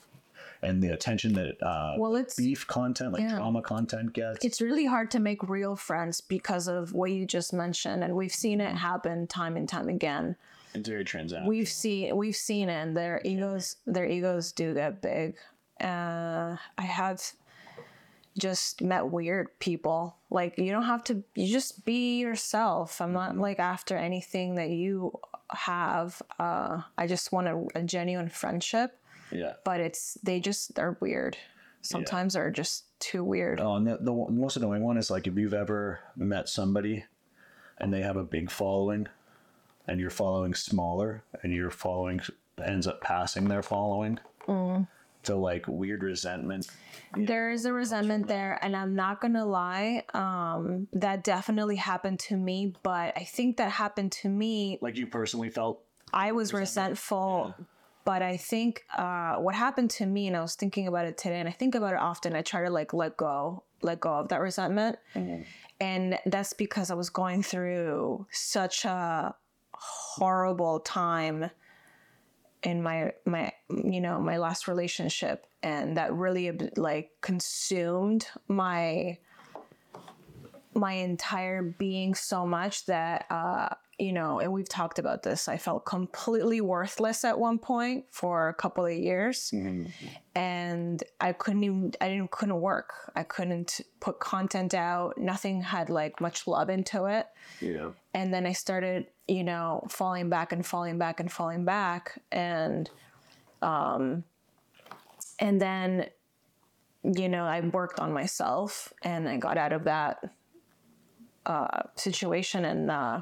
and 0.63 0.81
the 0.81 0.89
attention 0.89 1.34
that 1.34 1.62
uh, 1.63 1.95
Well, 1.97 2.15
it's 2.15 2.36
beef 2.36 2.67
content, 2.67 3.13
like 3.13 3.23
yeah. 3.23 3.36
drama 3.36 3.62
content 3.62 4.13
gets. 4.13 4.45
it's 4.45 4.62
really 4.62 4.86
hard 4.86 5.10
to 5.12 5.19
make 5.19 5.41
real 5.49 5.75
friends 5.75 6.21
because 6.21 6.67
of 6.67 6.93
what 6.93 7.12
you 7.12 7.25
just 7.25 7.51
mentioned, 7.51 8.03
and 8.03 8.15
we've 8.15 8.34
seen 8.34 8.62
it 8.62 8.75
happen 8.75 9.27
time 9.27 9.57
and 9.57 9.67
time 9.67 9.89
again. 9.89 10.36
it's 10.73 10.88
very 10.88 11.03
transactional. 11.03 11.47
We've 11.47 11.67
seen 11.67 12.15
we've 12.15 12.36
seen 12.36 12.69
it, 12.69 12.73
and 12.73 12.95
their 12.95 13.21
egos 13.25 13.77
their 13.88 14.05
egos 14.05 14.51
do 14.51 14.73
get 14.73 15.01
big. 15.01 15.36
Uh, 15.79 16.57
I 16.77 16.84
have 16.84 17.23
just 18.38 18.82
met 18.82 19.10
weird 19.12 19.48
people. 19.60 20.15
Like 20.30 20.58
you 20.58 20.72
don't 20.72 20.84
have 20.86 21.04
to. 21.06 21.24
You 21.36 21.52
just 21.52 21.86
be 21.86 22.20
yourself. 22.20 23.02
I'm 23.02 23.13
not 23.13 23.38
like 23.38 23.60
after 23.60 23.96
anything 23.98 24.56
that 24.56 24.70
you 24.70 25.20
have. 25.50 26.22
Uh, 26.39 26.82
I 26.98 27.08
just 27.08 27.32
want 27.32 27.48
a, 27.48 27.65
a 27.76 27.84
genuine 27.84 28.30
friendship. 28.30 28.98
yeah. 29.32 29.54
But 29.63 29.80
it's 29.82 30.17
they 30.24 30.39
just 30.39 30.76
they're 30.76 30.98
weird. 31.00 31.38
Sometimes 31.82 32.34
they're 32.36 32.52
just 32.52 32.86
too 33.00 33.24
weird. 33.24 33.60
Oh, 33.60 33.76
and 33.76 33.88
the, 33.88 33.98
the 34.00 34.13
most 34.13 34.56
annoying 34.56 34.84
one 34.84 34.98
is 34.98 35.10
like 35.10 35.26
if 35.26 35.36
you've 35.36 35.54
ever 35.56 36.00
met 36.15 36.48
somebody 36.48 37.06
and 37.80 37.91
they 37.91 38.02
have 38.02 38.17
a 38.17 38.24
big 38.24 38.52
following 38.52 39.08
and 39.88 40.00
you're 40.00 40.12
following 40.12 40.54
smaller 40.54 41.24
and 41.41 41.52
your 41.52 41.72
following 41.72 42.22
ends 42.63 42.86
up 42.86 43.02
passing 43.02 43.48
their 43.48 43.63
following 43.63 44.20
Mm. 44.48 44.88
To 45.23 45.36
like 45.36 45.65
weird 45.67 46.03
resentment. 46.03 46.67
There 47.15 47.51
is 47.51 47.65
a 47.65 47.73
resentment 47.73 48.27
there, 48.27 48.57
and 48.62 48.75
I'm 48.75 48.95
not 48.95 49.21
gonna 49.21 49.45
lie. 49.45 50.03
Um, 50.13 50.88
that 50.93 51.23
definitely 51.23 51.75
happened 51.75 52.19
to 52.21 52.38
me, 52.38 52.73
but 52.84 53.13
I 53.17 53.23
think 53.23 53.57
that 53.57 53.71
happened 53.71 54.12
to 54.13 54.29
me. 54.29 54.79
Like 54.81 54.97
you 54.97 55.07
personally 55.07 55.49
felt 55.49 55.84
I 56.13 56.31
was 56.31 56.53
resentful, 56.53 57.53
but 58.05 58.21
I 58.21 58.38
think 58.38 58.86
uh, 58.97 59.36
what 59.36 59.55
happened 59.55 59.91
to 59.91 60.05
me, 60.05 60.27
and 60.27 60.36
I 60.38 60.41
was 60.41 60.55
thinking 60.55 60.88
about 60.88 61.05
it 61.05 61.17
today, 61.17 61.39
and 61.39 61.49
I 61.49 61.53
think 61.53 61.75
about 61.75 61.93
it 61.93 61.99
often. 61.99 62.36
I 62.36 62.41
try 62.41 62.63
to 62.63 62.69
like 62.69 62.93
let 62.93 63.17
go, 63.17 63.63
let 63.81 63.99
go 63.99 64.13
of 64.13 64.29
that 64.29 64.39
resentment, 64.39 64.97
and 65.79 66.17
that's 66.25 66.53
because 66.53 66.91
I 66.91 66.95
was 66.95 67.10
going 67.10 67.43
through 67.43 68.25
such 68.31 68.86
a 68.86 69.36
horrible 69.73 70.79
time 70.79 71.49
in 72.63 72.82
my 72.84 73.12
my 73.26 73.52
you 73.69 74.02
know 74.02 74.19
my 74.19 74.38
last 74.38 74.67
relationship 74.67 75.45
and 75.63 75.97
that 75.97 76.13
really 76.13 76.52
like 76.76 77.10
consumed 77.21 78.28
my 78.47 79.17
my 80.74 80.93
entire 80.93 81.62
being 81.62 82.15
so 82.15 82.45
much 82.45 82.86
that 82.86 83.26
uh 83.30 83.69
you 84.00 84.13
know 84.13 84.39
and 84.39 84.52
we've 84.52 84.69
talked 84.69 85.00
about 85.00 85.21
this 85.21 85.47
i 85.47 85.58
felt 85.58 85.86
completely 85.86 86.62
worthless 86.62 87.26
at 87.26 87.38
one 87.38 87.58
point 87.60 88.06
for 88.10 88.47
a 88.50 88.54
couple 88.54 88.86
of 88.86 88.93
years. 88.93 89.52
And 90.34 91.04
i 91.19 91.34
couldn't 91.34 91.63
even 91.63 91.91
i 92.00 92.08
didn't 92.08 92.32
couldn't 92.32 92.62
work. 92.62 92.93
I 93.15 93.24
couldn't 93.24 93.82
put 94.00 94.19
content 94.19 94.74
out. 94.74 95.17
Nothing 95.17 95.62
had 95.62 95.89
like 95.89 96.21
much 96.21 96.47
love 96.47 96.69
into 96.69 97.06
it. 97.06 97.28
Yeah. 97.60 97.89
and 98.13 98.34
then 98.34 98.45
I 98.45 98.54
started, 98.54 99.08
you 99.32 99.46
know, 99.46 99.88
falling 99.88 100.30
back 100.30 100.52
and 100.52 100.65
falling 100.65 100.98
back 100.98 101.22
and 101.22 101.32
falling 101.32 101.63
back, 101.63 102.22
and 102.34 102.89
um, 103.62 104.26
and 105.39 105.62
then, 105.62 106.08
you 107.04 107.30
know, 107.30 107.46
I 107.46 107.62
worked 107.62 108.02
on 108.02 108.12
myself, 108.12 108.91
and 109.04 109.30
I 109.30 109.38
got 109.38 109.58
out 109.58 109.72
of 109.72 109.86
that 109.86 110.17
uh, 111.46 111.84
situation, 111.96 112.65
and 112.65 112.91
uh, 112.91 113.22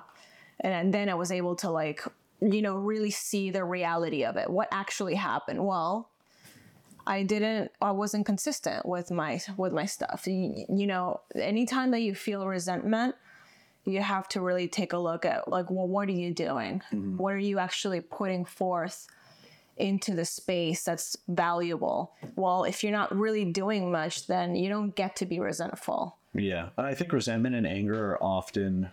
and 0.62 0.91
then 0.91 1.10
I 1.10 1.13
was 1.13 1.32
able 1.32 1.56
to 1.58 1.69
like, 1.69 2.02
you 2.41 2.63
know, 2.63 2.78
really 2.78 3.12
see 3.12 3.52
the 3.52 3.63
reality 3.63 4.26
of 4.26 4.36
it. 4.36 4.50
What 4.50 4.67
actually 4.72 5.15
happened? 5.15 5.63
Well. 5.63 6.10
I 7.08 7.24
didn't 7.24 7.72
I 7.82 7.89
wasn't 7.89 8.28
consistent 8.28 8.86
with 8.86 9.10
my 9.10 9.41
with 9.58 9.74
my 9.74 9.86
stuff. 9.86 10.28
You, 10.28 10.65
you 10.69 10.86
know, 10.86 11.22
anytime 11.34 11.89
that 11.91 12.02
you 12.02 12.13
feel 12.13 12.45
resentment, 12.45 13.15
you 13.85 14.01
have 14.01 14.27
to 14.29 14.41
really 14.41 14.67
take 14.67 14.93
a 14.93 14.97
look 14.97 15.25
at 15.25 15.47
like 15.47 15.69
well 15.69 15.87
what 15.87 16.07
are 16.09 16.13
you 16.13 16.33
doing? 16.33 16.81
Mm-hmm. 16.91 17.17
What 17.17 17.33
are 17.33 17.39
you 17.39 17.59
actually 17.59 18.01
putting 18.01 18.45
forth 18.45 19.07
into 19.77 20.13
the 20.13 20.25
space 20.25 20.83
that's 20.83 21.17
valuable? 21.27 22.13
Well 22.35 22.63
if 22.63 22.83
you're 22.83 22.91
not 22.91 23.15
really 23.15 23.45
doing 23.45 23.91
much 23.91 24.27
then 24.27 24.55
you 24.55 24.69
don't 24.69 24.95
get 24.95 25.15
to 25.17 25.25
be 25.25 25.39
resentful. 25.39 26.17
Yeah. 26.33 26.69
And 26.77 26.85
I 26.85 26.93
think 26.93 27.11
resentment 27.11 27.55
and 27.55 27.65
anger 27.65 28.11
are 28.11 28.23
often 28.23 28.89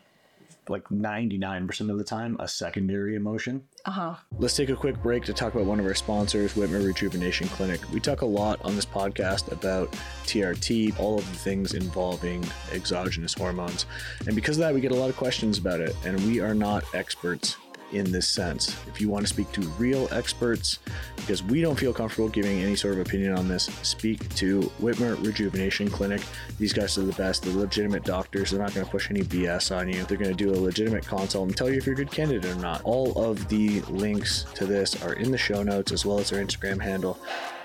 like 0.69 0.85
99% 0.89 1.91
of 1.91 1.99
the 1.99 2.05
time 2.05 2.37
a 2.41 2.49
secondary 2.49 3.15
emotion. 3.17 3.63
uh-huh 3.85 4.15
Let's 4.39 4.57
take 4.57 4.71
a 4.71 4.77
quick 4.77 5.01
break 5.03 5.25
to 5.25 5.33
talk 5.33 5.55
about 5.55 5.67
one 5.67 5.81
of 5.81 5.87
our 5.87 5.95
sponsors, 5.95 6.55
Wittmer 6.55 6.85
Rejuvenation 6.85 7.49
Clinic. 7.49 7.81
We 7.93 8.01
talk 8.01 8.23
a 8.23 8.27
lot 8.27 8.61
on 8.65 8.75
this 8.75 8.87
podcast 8.87 9.51
about 9.53 9.91
TRT, 10.25 10.99
all 10.99 11.19
of 11.19 11.29
the 11.31 11.39
things 11.39 11.75
involving 11.75 12.45
exogenous 12.73 13.35
hormones. 13.35 13.87
And 14.27 14.35
because 14.35 14.57
of 14.57 14.63
that, 14.63 14.75
we 14.75 14.81
get 14.81 14.93
a 14.93 14.97
lot 14.97 15.11
of 15.11 15.17
questions 15.17 15.59
about 15.59 15.81
it, 15.81 15.97
and 16.05 16.19
we 16.27 16.41
are 16.41 16.55
not 16.55 16.85
experts 16.95 17.57
in 17.92 18.11
this 18.11 18.29
sense. 18.29 18.77
If 18.87 19.01
you 19.01 19.09
want 19.09 19.27
to 19.27 19.33
speak 19.33 19.51
to 19.53 19.61
real 19.79 20.09
experts, 20.11 20.79
because 21.16 21.42
we 21.42 21.61
don't 21.61 21.79
feel 21.79 21.92
comfortable 21.92 22.29
giving 22.29 22.61
any 22.61 22.77
sort 22.77 22.94
of 22.94 23.01
opinion 23.01 23.37
on 23.37 23.49
this, 23.49 23.64
speak 23.83 24.29
to 24.37 24.62
Wittmer 24.81 25.22
Rejuvenation 25.25 25.90
Clinic. 25.90 26.22
These 26.59 26.72
guys 26.72 26.99
are 26.99 27.05
the 27.05 27.12
best. 27.12 27.42
They're 27.42 27.55
legitimate 27.55 28.05
doctors. 28.05 28.51
They're 28.51 28.61
not 28.61 28.75
going 28.75 28.85
to 28.85 28.90
push 28.90 29.11
any 29.11 29.22
BS 29.22 29.75
on 29.77 29.88
you. 29.88 30.05
They're 30.05 30.18
going 30.18 30.35
to 30.35 30.44
do 30.44 30.51
a 30.51 30.59
legitimate 30.59 31.07
consult 31.07 31.49
and 31.49 31.57
tell 31.57 31.70
you 31.70 31.77
if 31.77 31.87
you're 31.87 31.94
a 31.94 31.96
good 31.96 32.11
candidate 32.11 32.51
or 32.51 32.57
not. 32.57 32.83
All 32.85 33.12
of 33.22 33.49
the 33.49 33.81
links 33.83 34.44
to 34.55 34.66
this 34.66 35.03
are 35.03 35.14
in 35.14 35.31
the 35.31 35.38
show 35.38 35.62
notes 35.62 35.92
as 35.92 36.05
well 36.05 36.18
as 36.18 36.31
their 36.31 36.44
Instagram 36.44 36.81
handle. 36.81 37.18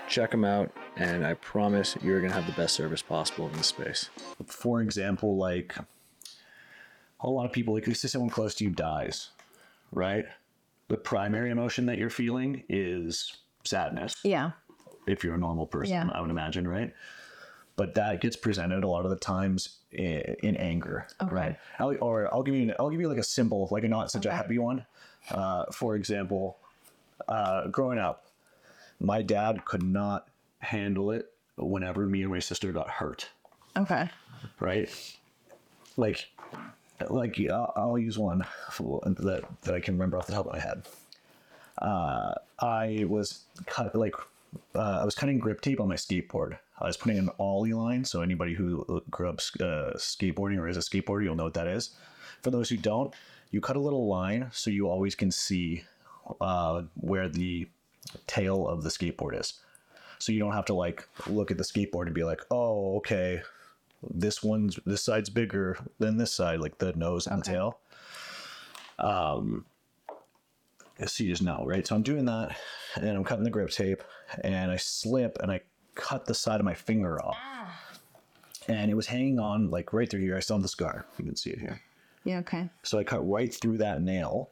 Check 0.08 0.30
them 0.30 0.44
out, 0.44 0.70
and 0.96 1.24
I 1.24 1.34
promise 1.34 1.96
you're 2.02 2.20
going 2.20 2.30
to 2.30 2.36
have 2.36 2.46
the 2.46 2.60
best 2.60 2.74
service 2.74 3.00
possible 3.00 3.46
in 3.48 3.52
this 3.54 3.68
space. 3.68 4.10
For 4.46 4.82
example, 4.82 5.36
like 5.36 5.74
a 7.20 7.30
lot 7.30 7.46
of 7.46 7.52
people, 7.52 7.74
like 7.74 7.86
say 7.86 8.08
someone 8.08 8.30
close 8.30 8.54
to 8.56 8.64
you 8.64 8.70
dies, 8.70 9.30
right? 9.92 10.24
The 10.88 10.96
primary 10.96 11.50
emotion 11.50 11.86
that 11.86 11.98
you're 11.98 12.10
feeling 12.10 12.64
is 12.68 13.36
sadness 13.64 14.16
yeah 14.24 14.50
if 15.06 15.24
you're 15.24 15.34
a 15.34 15.38
normal 15.38 15.66
person, 15.66 15.94
Yeah. 15.94 16.10
I 16.12 16.20
would 16.20 16.30
imagine, 16.30 16.66
right? 16.66 16.92
But 17.76 17.94
that 17.94 18.20
gets 18.20 18.36
presented 18.36 18.84
a 18.84 18.88
lot 18.88 19.04
of 19.04 19.10
the 19.10 19.16
times 19.16 19.78
in, 19.90 20.36
in 20.42 20.56
anger, 20.56 21.06
right? 21.30 21.56
I'll, 21.78 21.96
or 22.00 22.32
I'll 22.32 22.42
give 22.42 22.54
you, 22.54 22.72
I'll 22.78 22.90
give 22.90 23.00
you 23.00 23.08
like 23.08 23.18
a 23.18 23.24
simple, 23.24 23.68
like 23.70 23.84
a 23.84 23.88
not 23.88 24.10
such 24.10 24.26
a 24.26 24.32
happy 24.32 24.58
one. 24.58 24.84
Uh, 25.30 25.64
for 25.72 25.96
example, 25.96 26.58
uh, 27.28 27.68
growing 27.68 27.98
up, 27.98 28.26
my 29.00 29.22
dad 29.22 29.64
could 29.64 29.82
not 29.82 30.28
handle 30.58 31.10
it 31.10 31.32
whenever 31.56 32.06
me 32.06 32.22
and 32.22 32.30
my 32.30 32.38
sister 32.38 32.72
got 32.72 32.88
hurt, 32.88 33.28
okay 33.76 34.08
right? 34.60 34.88
Like, 35.96 36.28
like 37.10 37.38
I'll, 37.50 37.72
I'll 37.76 37.98
use 37.98 38.18
one 38.18 38.44
that 38.78 39.44
that 39.62 39.74
I 39.74 39.80
can 39.80 39.94
remember 39.94 40.18
off 40.18 40.26
the 40.26 40.32
top 40.32 40.46
of 40.46 40.52
my 40.52 40.60
head. 40.60 40.82
Uh, 41.78 42.34
I 42.60 43.04
was 43.08 43.44
cut 43.66 43.94
like 43.94 44.14
uh, 44.74 45.00
I 45.00 45.04
was 45.04 45.14
cutting 45.14 45.38
grip 45.38 45.60
tape 45.60 45.80
on 45.80 45.88
my 45.88 45.94
skateboard. 45.94 46.58
I 46.80 46.86
was 46.86 46.96
putting 46.96 47.18
an 47.18 47.30
ollie 47.38 47.72
line, 47.72 48.04
so 48.04 48.22
anybody 48.22 48.54
who 48.54 49.02
grew 49.10 49.28
up 49.28 49.40
uh, 49.60 49.94
skateboarding 49.96 50.58
or 50.58 50.68
is 50.68 50.76
a 50.76 50.80
skateboarder, 50.80 51.24
you'll 51.24 51.36
know 51.36 51.44
what 51.44 51.54
that 51.54 51.68
is. 51.68 51.96
For 52.42 52.50
those 52.50 52.68
who 52.68 52.76
don't, 52.76 53.14
you 53.50 53.60
cut 53.60 53.76
a 53.76 53.80
little 53.80 54.08
line 54.08 54.48
so 54.52 54.70
you 54.70 54.88
always 54.88 55.14
can 55.14 55.30
see 55.30 55.84
uh, 56.40 56.82
where 56.94 57.28
the 57.28 57.68
tail 58.26 58.66
of 58.66 58.82
the 58.82 58.88
skateboard 58.88 59.38
is. 59.38 59.54
So 60.18 60.32
you 60.32 60.38
don't 60.38 60.52
have 60.52 60.66
to 60.66 60.74
like 60.74 61.06
look 61.26 61.50
at 61.50 61.58
the 61.58 61.64
skateboard 61.64 62.06
and 62.06 62.14
be 62.14 62.24
like, 62.24 62.40
oh, 62.50 62.96
okay, 62.96 63.42
this 64.10 64.42
one's 64.42 64.78
this 64.84 65.02
side's 65.02 65.30
bigger 65.30 65.78
than 65.98 66.16
this 66.16 66.32
side, 66.32 66.60
like 66.60 66.78
the 66.78 66.92
nose 66.94 67.26
and 67.26 67.44
tail. 67.44 67.78
Um, 68.98 69.66
you 70.98 71.06
just 71.06 71.42
know, 71.42 71.64
right? 71.66 71.86
So 71.86 71.96
I'm 71.96 72.02
doing 72.02 72.24
that, 72.26 72.56
and 72.96 73.08
I'm 73.08 73.24
cutting 73.24 73.44
the 73.44 73.50
grip 73.50 73.70
tape, 73.70 74.02
and 74.42 74.70
I 74.70 74.76
slip 74.76 75.38
and 75.40 75.50
I 75.50 75.60
cut 75.94 76.26
the 76.26 76.34
side 76.34 76.60
of 76.60 76.64
my 76.64 76.74
finger 76.74 77.20
off, 77.22 77.36
and 78.68 78.90
it 78.90 78.94
was 78.94 79.06
hanging 79.06 79.38
on 79.38 79.70
like 79.70 79.92
right 79.92 80.08
through 80.08 80.20
here. 80.20 80.36
I 80.36 80.40
still 80.40 80.56
have 80.56 80.62
the 80.62 80.68
scar. 80.68 81.06
You 81.18 81.24
can 81.24 81.36
see 81.36 81.50
it 81.50 81.58
here. 81.58 81.80
Yeah. 82.24 82.38
Okay. 82.38 82.68
So 82.82 82.98
I 82.98 83.04
cut 83.04 83.28
right 83.28 83.52
through 83.52 83.78
that 83.78 84.00
nail, 84.02 84.50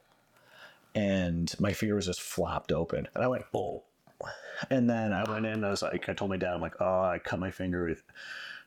and 0.95 1.53
my 1.59 1.73
finger 1.73 1.95
was 1.95 2.05
just 2.05 2.21
flapped 2.21 2.71
open, 2.71 3.07
and 3.13 3.23
I 3.23 3.27
went, 3.27 3.45
oh. 3.53 3.83
And 4.69 4.87
then 4.87 5.13
I 5.13 5.23
went 5.27 5.47
in. 5.47 5.53
And 5.53 5.65
I 5.65 5.71
was 5.71 5.81
like, 5.81 6.07
I 6.07 6.13
told 6.13 6.29
my 6.29 6.37
dad, 6.37 6.53
I'm 6.53 6.61
like, 6.61 6.79
oh, 6.79 7.01
I 7.01 7.17
cut 7.17 7.39
my 7.39 7.49
finger 7.49 7.87
with. 7.87 8.03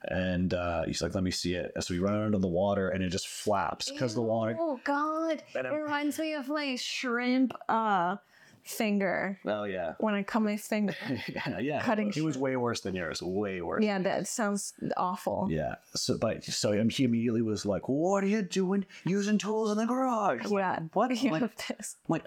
And 0.08 0.54
uh, 0.54 0.84
he's 0.84 1.02
like, 1.02 1.14
let 1.14 1.24
me 1.24 1.30
see 1.30 1.54
it. 1.54 1.72
So 1.80 1.94
we 1.94 2.00
run 2.00 2.14
under 2.14 2.38
the 2.38 2.48
water, 2.48 2.88
and 2.90 3.02
it 3.02 3.10
just 3.10 3.28
flaps 3.28 3.90
because 3.90 4.14
the 4.14 4.22
water. 4.22 4.56
Oh 4.58 4.80
God! 4.84 5.42
And 5.54 5.66
It 5.66 5.70
reminds 5.70 6.18
me 6.18 6.34
of 6.34 6.48
my 6.48 6.76
shrimp 6.76 7.52
uh 7.68 8.16
finger 8.64 9.38
Oh 9.46 9.64
yeah, 9.64 9.92
when 9.98 10.14
I 10.14 10.22
cut 10.22 10.40
my 10.40 10.56
finger. 10.56 10.94
yeah, 11.28 11.58
yeah. 11.58 11.82
Cutting 11.82 12.10
He 12.10 12.22
was 12.22 12.38
way 12.38 12.56
worse 12.56 12.80
than 12.80 12.94
yours. 12.94 13.22
Way 13.22 13.60
worse. 13.60 13.84
yeah, 13.84 13.98
that 13.98 14.26
sounds 14.26 14.72
awful. 14.96 15.48
Yeah. 15.50 15.76
So, 15.94 16.18
but 16.18 16.44
so 16.44 16.78
um, 16.80 16.88
he 16.88 17.04
immediately 17.04 17.42
was 17.42 17.66
like, 17.66 17.88
"What 17.88 18.24
are 18.24 18.28
you 18.28 18.42
doing 18.42 18.86
using 19.04 19.38
tools 19.38 19.70
in 19.70 19.78
the 19.78 19.86
garage?" 19.86 20.46
Yeah. 20.50 20.80
What? 20.92 21.10
I'm 21.10 21.30
like, 21.30 21.56
this. 21.68 21.96
I'm 22.08 22.12
like 22.12 22.24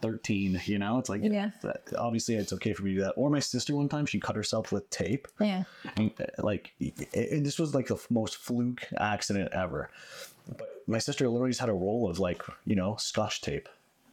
13, 0.00 0.60
you 0.64 0.78
know? 0.78 0.98
It's 0.98 1.08
like, 1.08 1.22
Yeah. 1.22 1.50
obviously 1.96 2.34
it's 2.36 2.52
okay 2.54 2.72
for 2.72 2.82
me 2.82 2.90
to 2.90 2.96
do 2.96 3.02
that. 3.04 3.14
Or 3.16 3.30
my 3.30 3.38
sister 3.40 3.74
one 3.76 3.88
time, 3.88 4.06
she 4.06 4.20
cut 4.20 4.36
herself 4.36 4.72
with 4.72 4.88
tape. 4.90 5.28
Yeah. 5.40 5.64
And, 5.96 6.10
uh, 6.20 6.24
like, 6.42 6.72
and 7.14 7.44
this 7.44 7.58
was 7.58 7.74
like 7.74 7.88
the 7.88 7.98
most 8.10 8.36
fluke 8.36 8.82
accident 8.98 9.52
ever. 9.52 9.90
But 10.56 10.68
my 10.86 10.98
sister 10.98 11.28
literally 11.28 11.50
just 11.50 11.60
had 11.60 11.68
a 11.68 11.74
roll 11.74 12.08
of 12.08 12.18
like, 12.18 12.42
you 12.64 12.76
know, 12.76 12.96
scotch 12.96 13.40
tape. 13.40 13.68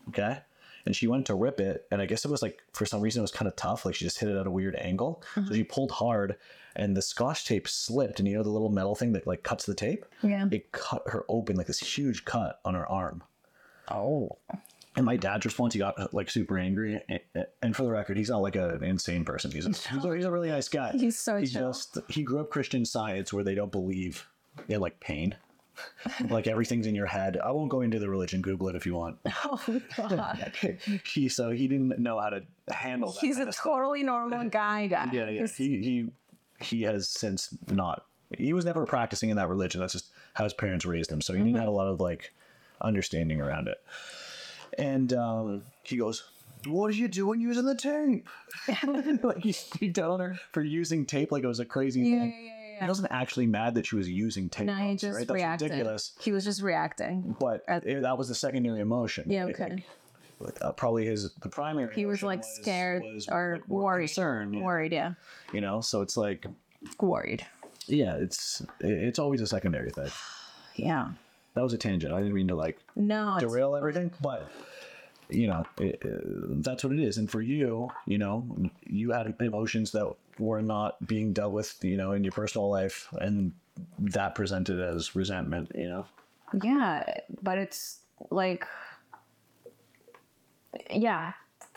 Okay. 0.10 0.40
And 0.86 0.96
she 0.96 1.08
went 1.08 1.26
to 1.28 1.34
rip 1.36 1.60
it. 1.60 1.88
And 1.92 2.02
I 2.02 2.06
guess 2.06 2.26
it 2.26 2.32
was 2.32 2.42
like, 2.42 2.62
for 2.74 2.86
some 2.86 3.02
reason, 3.02 3.22
it 3.22 3.24
was 3.24 3.32
kind 3.32 3.48
of 3.48 3.56
tough. 3.56 3.86
Like 3.86 3.96
she 3.96 4.06
just 4.06 4.20
hit 4.20 4.30
it 4.30 4.38
at 4.38 4.46
a 4.48 4.52
weird 4.52 4.76
angle. 4.76 5.24
So 5.34 5.54
she 5.54 5.64
pulled 5.64 5.92
hard 5.92 6.36
and 6.76 6.96
the 6.96 7.02
scotch 7.02 7.46
tape 7.46 7.68
slipped. 7.68 8.20
And 8.20 8.28
you 8.28 8.36
know, 8.36 8.44
the 8.44 8.50
little 8.52 8.70
metal 8.70 8.94
thing 8.96 9.14
that 9.14 9.26
like 9.26 9.42
cuts 9.44 9.66
the 9.66 9.74
tape? 9.74 10.06
Yeah. 10.22 10.48
It 10.52 10.72
cut 10.74 11.04
her 11.08 11.26
open 11.30 11.56
like 11.56 11.68
this 11.68 11.80
huge 11.80 12.26
cut 12.26 12.60
on 12.66 12.76
her 12.76 12.86
arm. 12.88 13.24
Oh. 13.90 14.38
And 14.96 15.06
my 15.06 15.18
dad's 15.18 15.46
response, 15.46 15.74
he 15.74 15.80
got 15.80 16.00
uh, 16.00 16.08
like 16.14 16.30
super 16.30 16.58
angry. 16.58 17.02
And, 17.62 17.76
for 17.76 17.84
the 17.84 17.92
record, 17.92 18.18
he's 18.18 18.30
not 18.30 18.42
like 18.42 18.56
an 18.56 18.84
insane 18.84 19.26
person. 19.26 19.52
He's 19.52 19.66
a, 19.66 19.70
he's 19.70 20.06
a, 20.06 20.16
he's 20.16 20.26
a 20.26 20.32
really 20.32 20.50
nice 20.50 20.70
guy. 20.70 20.92
He's 20.94 21.20
so 21.20 21.38
He 21.38 21.48
chill. 21.48 21.70
just 21.70 21.98
he 22.08 22.24
grew 22.24 22.40
up 22.40 22.50
Christian 22.50 22.86
Science 22.86 23.34
where 23.34 23.44
they 23.44 23.56
don't 23.56 23.72
believe 23.72 24.28
in 24.70 24.80
like 24.80 25.00
pain. 25.00 25.36
like 26.30 26.48
everything's 26.48 26.88
in 26.88 26.96
your 26.96 27.06
head. 27.06 27.38
I 27.44 27.52
won't 27.52 27.70
go 27.70 27.82
into 27.82 28.00
the 28.00 28.10
religion. 28.10 28.42
Google 28.42 28.70
it 28.70 28.76
if 28.76 28.86
you 28.86 28.96
want. 28.96 29.18
Oh 29.44 29.82
God. 29.98 30.54
he 31.06 31.28
so 31.30 31.52
he 31.52 31.68
didn't 31.68 32.00
know 32.00 32.20
how 32.20 32.30
to 32.30 32.44
handle 32.70 33.12
that. 33.12 33.20
He's 33.20 33.38
a 33.38 33.52
stuff. 33.52 33.64
totally 33.64 34.04
normal 34.04 34.50
guy. 34.50 34.88
Guy. 34.88 35.10
yeah 35.12 35.30
yeah. 35.30 35.32
He's- 35.32 35.56
He 35.56 35.82
he 35.82 36.10
he 36.62 36.82
has 36.84 37.10
since 37.10 37.56
not. 37.70 38.06
He 38.38 38.54
was 38.54 38.66
never 38.66 38.86
practicing 38.86 39.30
in 39.30 39.36
that 39.38 39.50
religion. 39.50 39.82
That's 39.82 39.94
just 39.94 40.08
how 40.34 40.46
his 40.46 40.54
parents 40.54 40.86
raised 40.86 41.12
him. 41.12 41.22
So 41.22 41.34
he 41.34 41.40
didn't 41.40 41.54
mm-hmm. 41.54 41.60
have 41.60 41.68
a 41.68 41.72
lot 41.72 41.88
of 41.88 42.00
like 42.00 42.34
understanding 42.82 43.42
around 43.42 43.68
it. 43.68 43.78
And 44.78 45.14
um, 45.14 45.64
he 45.84 45.98
goes, 45.98 46.24
"What 46.68 46.88
are 46.88 46.94
you 46.94 47.08
doing 47.08 47.40
using 47.42 47.66
the 47.66 47.76
tape?" 47.76 48.28
like 49.24 49.38
he's 49.38 49.70
he 49.80 49.92
telling 49.92 50.20
her 50.22 50.40
for 50.52 50.62
using 50.62 51.06
tape 51.06 51.32
like 51.32 51.44
it 51.44 51.48
was 51.48 51.60
a 51.60 51.66
crazy 51.66 52.02
Yeah, 52.02 52.20
thing. 52.20 52.46
yeah, 52.46 52.52
yeah, 52.74 52.82
He 52.82 52.88
wasn't 52.88 53.12
actually 53.12 53.48
mad 53.48 53.76
that 53.76 53.86
she 53.86 53.96
was 53.96 54.10
using 54.10 54.50
tape. 54.50 54.68
No, 54.68 54.74
he 54.76 54.96
just 54.96 55.16
right? 55.18 55.28
That's 55.28 55.32
reacted. 55.36 55.72
ridiculous. 55.72 56.12
He 56.20 56.32
was 56.32 56.44
just 56.44 56.62
reacting. 56.62 57.36
But 57.40 57.64
At- 57.68 57.86
it- 57.86 58.02
that 58.02 58.18
was 58.18 58.28
the 58.28 58.36
secondary 58.36 58.80
emotion. 58.82 59.26
Yeah, 59.30 59.46
okay. 59.46 59.84
But, 60.40 60.62
uh, 60.62 60.74
probably 60.74 61.06
his 61.06 61.34
the 61.36 61.48
primary. 61.48 61.96
He 61.96 62.06
was 62.06 62.22
like 62.22 62.44
scared 62.44 63.04
was, 63.04 63.30
or 63.30 63.60
like, 63.62 63.70
worried. 63.70 64.08
concern, 64.08 64.54
yeah. 64.54 64.64
Worried, 64.64 64.92
yeah. 64.92 65.14
You 65.54 65.62
know, 65.62 65.80
so 65.80 66.02
it's 66.02 66.18
like, 66.18 66.46
Worried. 67.00 67.46
yeah, 67.88 68.16
it's 68.18 68.62
it's 68.82 69.18
always 69.20 69.40
a 69.42 69.48
secondary 69.48 69.92
thing. 69.92 70.10
Yeah. 70.78 71.12
That 71.56 71.64
was 71.64 71.74
a 71.74 71.78
tangent. 71.78 72.14
I 72.14 72.20
didn't 72.20 72.34
mean 72.34 72.50
to 72.50 72.56
like 72.56 72.78
No. 72.96 73.38
derail 73.40 73.76
everything, 73.76 74.12
but 74.22 74.52
you 75.30 75.48
know, 75.48 75.66
it, 75.80 76.02
uh, 76.06 76.54
that's 76.62 76.84
what 76.84 76.94
it 76.94 77.00
is. 77.00 77.18
And 77.18 77.30
for 77.30 77.42
you, 77.42 77.90
you 78.06 78.18
know, 78.20 78.70
you 78.86 79.12
had 79.12 79.34
emotions 79.40 79.92
that 79.94 80.14
were 80.38 80.62
not 80.62 81.06
being 81.08 81.34
dealt 81.34 81.54
with, 81.54 81.84
you 81.84 81.98
know, 81.98 82.12
in 82.12 82.24
your 82.24 82.32
personal 82.32 82.70
life, 82.70 83.08
and 83.14 83.54
that 83.98 84.36
presented 84.36 84.80
as 84.80 85.16
resentment. 85.16 85.72
You 85.74 85.88
know, 85.88 86.06
Yeah, 86.62 87.04
but 87.42 87.58
it's 87.58 88.00
like, 88.30 88.68
yeah, 90.92 91.34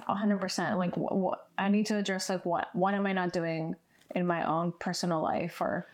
a 0.06 0.14
hundred 0.14 0.40
percent. 0.40 0.76
Like, 0.76 0.96
what, 0.96 1.16
what 1.16 1.48
I 1.56 1.68
need 1.68 1.86
to 1.86 1.96
address, 1.96 2.28
like, 2.28 2.44
what 2.44 2.68
what 2.74 2.94
am 2.94 3.06
I 3.06 3.12
not 3.12 3.32
doing 3.32 3.76
in 4.14 4.26
my 4.26 4.42
own 4.46 4.72
personal 4.78 5.22
life, 5.22 5.60
or 5.60 5.86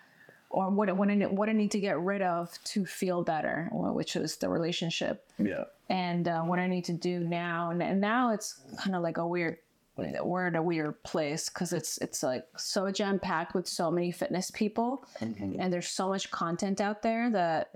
or 0.55 0.71
what 0.71 0.97
what 0.97 1.11
I 1.11 1.15
what 1.17 1.49
I 1.49 1.53
need 1.53 1.73
to 1.73 1.81
get 1.81 1.99
rid 1.99 2.23
of 2.23 2.57
to 2.65 2.87
feel 2.87 3.25
better, 3.25 3.69
which 3.73 4.15
was 4.15 4.37
the 4.37 4.49
relationship, 4.49 5.27
yeah, 5.37 5.65
and 5.89 6.29
uh, 6.29 6.43
what 6.43 6.61
I 6.61 6.69
need 6.69 6.85
to 6.85 6.93
do 6.93 7.19
now. 7.19 7.71
And, 7.71 7.83
and 7.83 8.01
now 8.01 8.33
it's 8.33 8.61
kind 8.79 8.95
of 8.95 9.03
like 9.03 9.19
a 9.19 9.27
weird. 9.27 9.59
We're 9.97 10.47
in 10.49 10.57
a 10.57 10.63
weird 10.63 11.03
place 11.03 11.49
because 11.49 11.73
it's 11.73 11.99
it's 11.99 12.23
like 12.23 12.45
so 12.57 12.91
jam 12.91 13.19
packed 13.19 13.55
with 13.55 13.67
so 13.69 13.91
many 13.91 14.13
fitness 14.13 14.51
people, 14.51 15.05
and 15.21 15.73
there's 15.73 15.89
so 15.89 16.09
much 16.09 16.31
content 16.31 16.81
out 16.81 17.03
there 17.03 17.31
that 17.31 17.71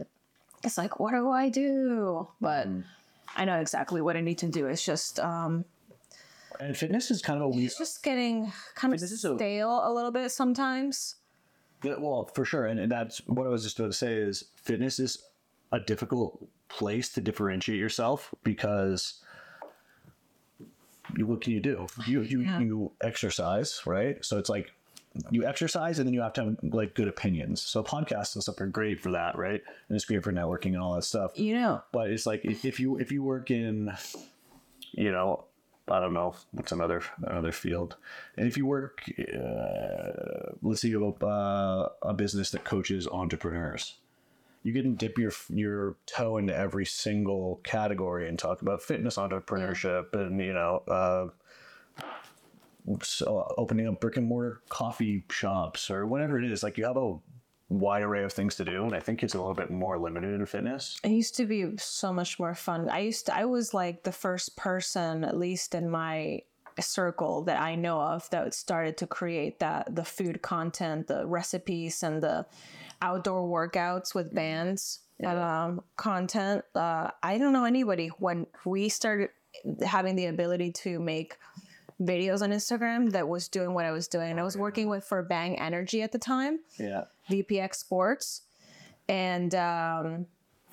it's 0.64 0.78
like, 0.78 0.98
what 1.00 1.12
do 1.12 1.30
I 1.30 1.48
do? 1.48 2.28
But 2.40 2.68
I 3.36 3.44
know 3.44 3.60
exactly 3.60 4.00
what 4.00 4.16
I 4.16 4.20
need 4.20 4.38
to 4.38 4.48
do. 4.48 4.66
It's 4.66 4.84
just, 4.84 5.20
um, 5.20 5.64
and 6.58 6.76
fitness 6.76 7.10
is 7.12 7.22
kind 7.22 7.38
of 7.40 7.44
a 7.44 7.48
weird. 7.48 7.66
it's 7.66 7.78
just 7.78 8.02
getting 8.02 8.52
kind 8.74 8.92
of 8.92 9.00
is 9.00 9.12
a- 9.24 9.36
stale 9.36 9.80
a 9.84 9.92
little 9.92 10.10
bit 10.10 10.30
sometimes. 10.32 11.16
Yeah, 11.82 11.94
well, 11.98 12.30
for 12.34 12.44
sure, 12.44 12.66
and, 12.66 12.80
and 12.80 12.90
that's 12.90 13.18
what 13.26 13.46
I 13.46 13.50
was 13.50 13.62
just 13.62 13.78
going 13.78 13.90
to 13.90 13.96
say 13.96 14.14
is 14.14 14.44
fitness 14.56 14.98
is 14.98 15.22
a 15.70 15.78
difficult 15.78 16.46
place 16.68 17.08
to 17.10 17.20
differentiate 17.20 17.78
yourself 17.78 18.34
because 18.42 19.22
you, 21.16 21.26
what 21.26 21.40
can 21.40 21.52
you 21.52 21.60
do? 21.60 21.86
You 22.06 22.22
you 22.22 22.40
Yeah. 22.40 22.60
you 22.60 22.92
exercise, 23.02 23.82
right? 23.86 24.24
So 24.24 24.38
it's 24.38 24.48
like 24.48 24.72
you 25.30 25.44
exercise, 25.46 25.98
and 25.98 26.06
then 26.06 26.14
you 26.14 26.20
have 26.20 26.32
to 26.34 26.44
have 26.44 26.56
like 26.62 26.94
good 26.94 27.08
opinions. 27.08 27.62
So 27.62 27.82
podcasts 27.82 28.34
and 28.34 28.42
stuff 28.42 28.60
are 28.60 28.66
great 28.66 29.00
for 29.00 29.10
that, 29.12 29.36
right? 29.36 29.62
And 29.88 29.96
it's 29.96 30.04
great 30.04 30.22
for 30.22 30.32
networking 30.32 30.74
and 30.74 30.78
all 30.78 30.94
that 30.94 31.02
stuff. 31.02 31.38
You 31.38 31.54
know, 31.54 31.82
But 31.92 32.10
it's 32.10 32.26
like 32.26 32.44
if, 32.44 32.64
if 32.64 32.78
you 32.80 32.98
if 32.98 33.10
you 33.10 33.22
work 33.22 33.50
in, 33.50 33.92
you 34.92 35.10
know, 35.10 35.44
I 35.91 36.01
don't 36.01 36.14
know 36.14 36.34
what's 36.53 36.72
another 36.72 37.03
another 37.22 37.53
field, 37.53 37.97
and 38.36 38.47
if 38.47 38.57
you 38.57 38.66
work, 38.66 39.03
uh, 39.18 40.53
let's 40.62 40.82
say 40.82 40.89
you 40.89 41.03
have 41.03 41.22
a, 41.22 41.26
uh, 41.26 41.89
a 42.03 42.14
business 42.14 42.51
that 42.51 42.64
coaches 42.64 43.07
entrepreneurs, 43.07 43.97
you 44.62 44.72
can 44.72 44.95
dip 44.95 45.18
your 45.18 45.32
your 45.49 45.97
toe 46.07 46.39
into 46.39 46.57
every 46.57 46.86
single 46.86 47.61
category 47.64 48.28
and 48.28 48.39
talk 48.39 48.62
about 48.62 48.82
fitness 48.82 49.16
entrepreneurship 49.16 50.12
and 50.12 50.41
you 50.41 50.53
know. 50.53 50.82
Uh, 50.89 51.28
so 53.03 53.53
opening 53.59 53.86
up 53.86 54.01
brick 54.01 54.16
and 54.16 54.26
mortar 54.26 54.62
coffee 54.68 55.24
shops 55.30 55.91
or 55.91 56.07
whatever 56.07 56.39
it 56.39 56.51
is, 56.51 56.62
like 56.62 56.78
you 56.78 56.84
have 56.84 56.97
a 56.97 57.16
wide 57.68 58.02
array 58.02 58.24
of 58.24 58.32
things 58.32 58.54
to 58.56 58.64
do, 58.64 58.84
and 58.84 58.94
I 58.94 59.00
think 59.00 59.22
it's 59.22 59.34
a 59.34 59.38
little 59.38 59.54
bit 59.54 59.70
more 59.70 59.98
limited 59.98 60.34
in 60.34 60.46
fitness. 60.46 60.98
it 61.04 61.10
used 61.10 61.36
to 61.36 61.46
be 61.46 61.76
so 61.76 62.12
much 62.12 62.38
more 62.38 62.54
fun. 62.54 62.88
I 62.88 63.00
used 63.00 63.26
to, 63.26 63.36
I 63.36 63.44
was 63.44 63.74
like 63.74 64.04
the 64.04 64.12
first 64.12 64.56
person, 64.56 65.24
at 65.24 65.36
least 65.36 65.74
in 65.74 65.90
my 65.90 66.42
circle 66.80 67.42
that 67.44 67.60
I 67.60 67.74
know 67.74 68.00
of, 68.00 68.28
that 68.30 68.54
started 68.54 68.96
to 68.98 69.06
create 69.06 69.58
that 69.58 69.94
the 69.94 70.04
food 70.04 70.40
content, 70.42 71.08
the 71.08 71.26
recipes, 71.26 72.02
and 72.02 72.22
the 72.22 72.46
outdoor 73.02 73.48
workouts 73.48 74.14
with 74.14 74.34
bands 74.34 75.00
um, 75.24 75.82
content. 75.96 76.64
Uh, 76.74 77.10
I 77.22 77.38
don't 77.38 77.52
know 77.52 77.64
anybody 77.64 78.08
when 78.18 78.46
we 78.64 78.88
started 78.88 79.30
having 79.84 80.16
the 80.16 80.26
ability 80.26 80.72
to 80.72 81.00
make 81.00 81.36
videos 82.01 82.42
on 82.42 82.51
Instagram 82.51 83.12
that 83.12 83.28
was 83.28 83.49
doing 83.49 83.74
what 83.74 83.84
I 83.84 83.90
was 83.90 84.09
doing. 84.09 84.30
And 84.30 84.40
I 84.40 84.42
was 84.42 84.57
working 84.57 84.88
with 84.88 85.05
for 85.05 85.22
Bang 85.22 85.59
Energy 85.59 86.03
at 86.03 86.12
the 86.12 86.18
time. 86.18 86.61
Yeah. 86.78 87.05
VPX 87.30 87.76
Sports, 87.76 88.42
and 89.09 89.55
um, 89.55 90.26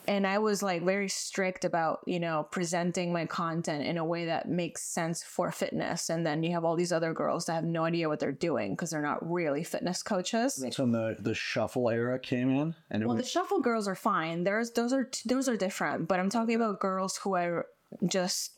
and 0.08 0.28
I 0.28 0.38
was 0.38 0.62
like 0.62 0.84
very 0.84 1.10
strict 1.10 1.66
about 1.66 2.02
you 2.06 2.20
know 2.20 2.48
presenting 2.50 3.12
my 3.12 3.26
content 3.26 3.86
in 3.86 3.98
a 3.98 4.06
way 4.06 4.26
that 4.26 4.48
makes 4.48 4.84
sense 4.84 5.24
for 5.24 5.52
fitness. 5.52 6.10
And 6.10 6.26
then 6.26 6.44
you 6.44 6.52
have 6.54 6.64
all 6.64 6.76
these 6.76 6.92
other 6.92 7.14
girls 7.14 7.46
that 7.46 7.54
have 7.54 7.66
no 7.66 7.84
idea 7.84 8.08
what 8.08 8.20
they're 8.20 8.32
doing 8.32 8.74
because 8.74 8.92
they're 8.92 9.02
not 9.02 9.30
really 9.30 9.64
fitness 9.64 10.04
coaches. 10.04 10.56
That's 10.56 10.80
when 10.80 10.92
the, 10.92 11.18
the 11.20 11.34
shuffle 11.34 11.90
era 11.90 12.20
came 12.20 12.52
in, 12.52 12.76
and 12.90 13.06
Well, 13.06 13.18
the 13.18 13.24
shuffle 13.24 13.62
girls 13.62 13.88
are 13.88 13.96
fine. 13.96 14.44
There's 14.44 14.72
those 14.72 14.94
are 14.94 15.10
those 15.26 15.50
are 15.50 15.58
different, 15.58 16.08
but 16.08 16.20
I'm 16.20 16.30
talking 16.30 16.56
about 16.56 16.80
girls 16.80 17.18
who 17.18 17.36
are 17.36 17.68
just 18.06 18.52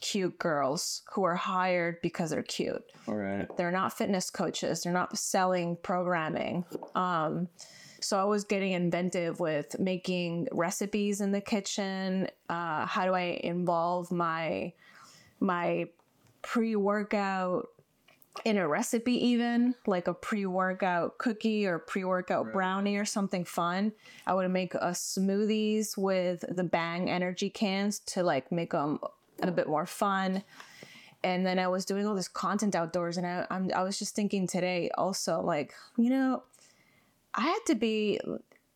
cute 0.00 0.38
girls 0.38 1.02
who 1.12 1.24
are 1.24 1.34
hired 1.34 2.00
because 2.02 2.30
they're 2.30 2.42
cute. 2.42 2.82
all 3.08 3.14
right. 3.14 3.46
they're 3.56 3.70
not 3.70 3.92
fitness 3.92 4.30
coaches. 4.30 4.82
They're 4.82 4.92
not 4.92 5.16
selling 5.18 5.76
programming. 5.82 6.64
Um, 6.94 7.48
so 8.00 8.18
i 8.18 8.24
was 8.24 8.44
getting 8.44 8.72
inventive 8.72 9.40
with 9.40 9.78
making 9.80 10.48
recipes 10.52 11.20
in 11.20 11.32
the 11.32 11.40
kitchen. 11.40 12.28
Uh, 12.48 12.86
how 12.86 13.04
do 13.04 13.14
i 13.14 13.40
involve 13.42 14.12
my 14.12 14.72
my 15.40 15.86
pre-workout 16.42 17.68
in 18.44 18.58
a 18.58 18.68
recipe 18.68 19.14
even? 19.28 19.74
Like 19.86 20.08
a 20.08 20.14
pre-workout 20.14 21.18
cookie 21.18 21.66
or 21.66 21.78
pre-workout 21.78 22.52
brownie 22.52 22.96
or 22.96 23.04
something 23.04 23.44
fun. 23.44 23.92
I 24.26 24.34
would 24.34 24.48
make 24.50 24.74
a 24.74 24.90
smoothies 24.90 25.96
with 25.96 26.44
the 26.48 26.64
bang 26.64 27.10
energy 27.10 27.50
cans 27.50 27.98
to 28.00 28.22
like 28.22 28.52
make 28.52 28.70
them 28.70 29.00
a 29.42 29.52
bit 29.52 29.68
more 29.68 29.86
fun 29.86 30.42
and 31.24 31.46
then 31.46 31.58
i 31.58 31.66
was 31.66 31.84
doing 31.84 32.06
all 32.06 32.14
this 32.14 32.28
content 32.28 32.74
outdoors 32.74 33.16
and 33.16 33.26
I, 33.26 33.46
I'm, 33.50 33.70
I 33.74 33.82
was 33.82 33.98
just 33.98 34.14
thinking 34.14 34.46
today 34.46 34.90
also 34.96 35.40
like 35.40 35.74
you 35.96 36.10
know 36.10 36.42
i 37.34 37.42
had 37.42 37.60
to 37.66 37.74
be 37.74 38.20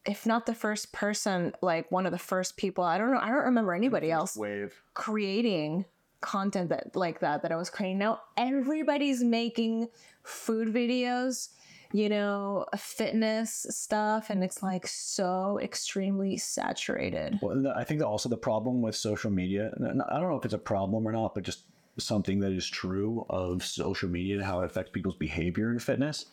if 0.07 0.27
not 0.27 0.47
the 0.47 0.55
first 0.55 0.93
person 0.93 1.53
like 1.63 1.91
one 1.91 2.07
of 2.07 2.13
the 2.13 2.19
first 2.19 2.57
people 2.57 2.85
i 2.85 2.99
don't 2.99 3.13
know 3.13 3.21
i 3.21 3.29
don't 3.29 3.45
remember 3.45 3.75
anybody 3.75 4.11
else 4.11 4.37
Wave. 4.37 4.83
creating 4.95 5.85
content 6.21 6.69
that 6.69 6.95
like 6.95 7.21
that 7.21 7.43
that 7.43 7.53
I 7.53 7.57
was 7.57 7.71
creating. 7.71 7.99
Now 7.99 8.21
everybody's 8.37 9.23
making 9.23 9.89
food 10.23 10.69
videos, 10.69 11.51
you 11.93 12.09
know, 12.09 12.67
fitness 12.77 13.67
stuff, 13.71 14.31
and 14.31 14.45
it's 14.45 14.63
like 14.63 14.87
so 14.87 15.59
extremely 15.63 16.37
saturated. 16.37 17.39
Well, 17.43 17.73
I 17.77 17.85
think 17.85 18.01
that 18.01 18.07
also 18.07 18.29
the 18.29 18.37
problem 18.37 18.83
with 18.83 18.95
social 18.95 19.31
media, 19.31 19.73
I 19.77 20.19
don't 20.19 20.29
know 20.29 20.37
if 20.37 20.45
it's 20.45 20.55
a 20.55 20.59
problem 20.59 21.07
or 21.07 21.13
not, 21.13 21.35
but 21.35 21.45
just 21.45 21.65
something 21.99 22.41
that 22.41 22.53
is 22.53 22.67
true 22.67 23.27
of 23.29 23.65
social 23.65 24.09
media 24.09 24.37
and 24.37 24.45
how 24.45 24.61
it 24.61 24.67
affects 24.67 24.91
people's 24.91 25.17
behavior 25.17 25.71
in 25.71 25.79
fitness 25.79 26.27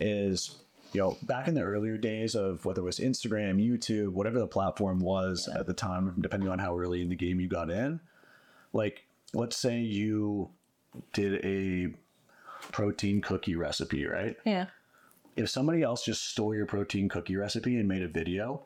is 0.00 0.56
you 0.92 1.00
know 1.00 1.16
back 1.22 1.48
in 1.48 1.54
the 1.54 1.62
earlier 1.62 1.96
days 1.96 2.34
of 2.34 2.64
whether 2.64 2.80
it 2.80 2.84
was 2.84 2.98
instagram 2.98 3.56
youtube 3.56 4.10
whatever 4.12 4.38
the 4.38 4.46
platform 4.46 4.98
was 5.00 5.48
at 5.48 5.66
the 5.66 5.72
time 5.72 6.14
depending 6.20 6.48
on 6.48 6.58
how 6.58 6.78
early 6.78 7.00
in 7.00 7.08
the 7.08 7.16
game 7.16 7.40
you 7.40 7.48
got 7.48 7.70
in 7.70 7.98
like 8.72 9.04
let's 9.32 9.56
say 9.56 9.78
you 9.78 10.50
did 11.12 11.44
a 11.44 11.94
protein 12.72 13.20
cookie 13.20 13.56
recipe 13.56 14.06
right 14.06 14.36
Yeah. 14.44 14.66
If 15.36 15.48
somebody 15.48 15.82
else 15.82 16.04
just 16.04 16.30
stole 16.30 16.54
your 16.54 16.66
protein 16.66 17.08
cookie 17.08 17.36
recipe 17.36 17.76
and 17.76 17.86
made 17.88 18.02
a 18.02 18.08
video 18.08 18.62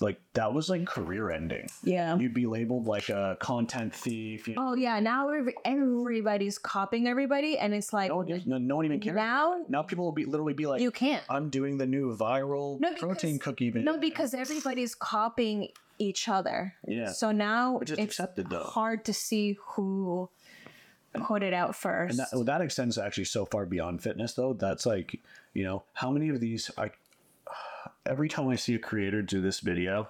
like 0.00 0.20
that 0.32 0.52
was 0.52 0.68
like 0.68 0.84
career 0.86 1.30
ending 1.30 1.68
Yeah. 1.84 2.16
you'd 2.18 2.34
be 2.34 2.46
labeled 2.46 2.86
like 2.86 3.08
a 3.10 3.36
content 3.40 3.94
thief 3.94 4.48
you 4.48 4.54
know, 4.54 4.70
Oh 4.70 4.74
yeah, 4.74 4.98
now 5.00 5.28
everybody's 5.64 6.58
copying 6.58 7.06
everybody, 7.06 7.58
and 7.58 7.72
it's 7.74 7.92
like 7.92 8.08
no, 8.10 8.16
one 8.16 8.42
no, 8.46 8.58
no 8.58 8.76
one 8.76 8.84
even 8.86 9.00
cares 9.00 9.14
now 9.16 9.62
now 9.68 9.82
people 9.82 10.04
will 10.04 10.12
be 10.12 10.24
literally 10.24 10.52
be 10.52 10.66
like 10.66 10.80
you 10.80 10.90
can't. 10.90 11.22
i'm 11.28 11.48
doing 11.50 11.78
the 11.78 11.86
new 11.86 12.16
viral 12.16 12.80
No, 12.80 12.92
protein 12.94 13.34
because- 13.34 13.44
cookie 13.44 13.70
video 13.70 13.92
No, 13.92 13.98
because 13.98 14.34
everybody's 14.34 14.94
copying 14.94 15.68
each 15.96 16.28
other. 16.28 16.74
Yeah. 16.88 17.12
So 17.12 17.30
now 17.30 17.78
Which 17.78 17.92
is 17.92 17.98
it's 18.00 18.04
accepted, 18.18 18.50
though. 18.50 18.64
hard 18.64 19.04
to 19.04 19.12
see 19.14 19.56
who 19.64 20.28
put 21.22 21.42
it 21.42 21.52
out 21.52 21.74
first. 21.76 22.10
And 22.12 22.18
that, 22.20 22.28
well, 22.32 22.44
that 22.44 22.60
extends 22.60 22.98
actually 22.98 23.24
so 23.24 23.44
far 23.44 23.66
beyond 23.66 24.02
fitness, 24.02 24.34
though. 24.34 24.52
That's 24.54 24.86
like, 24.86 25.20
you 25.52 25.64
know, 25.64 25.84
how 25.94 26.10
many 26.10 26.28
of 26.28 26.40
these? 26.40 26.70
I 26.76 26.90
every 28.06 28.28
time 28.28 28.48
I 28.48 28.56
see 28.56 28.74
a 28.74 28.78
creator 28.78 29.22
do 29.22 29.40
this 29.40 29.60
video, 29.60 30.06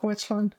Which 0.00 0.28
one? 0.30 0.54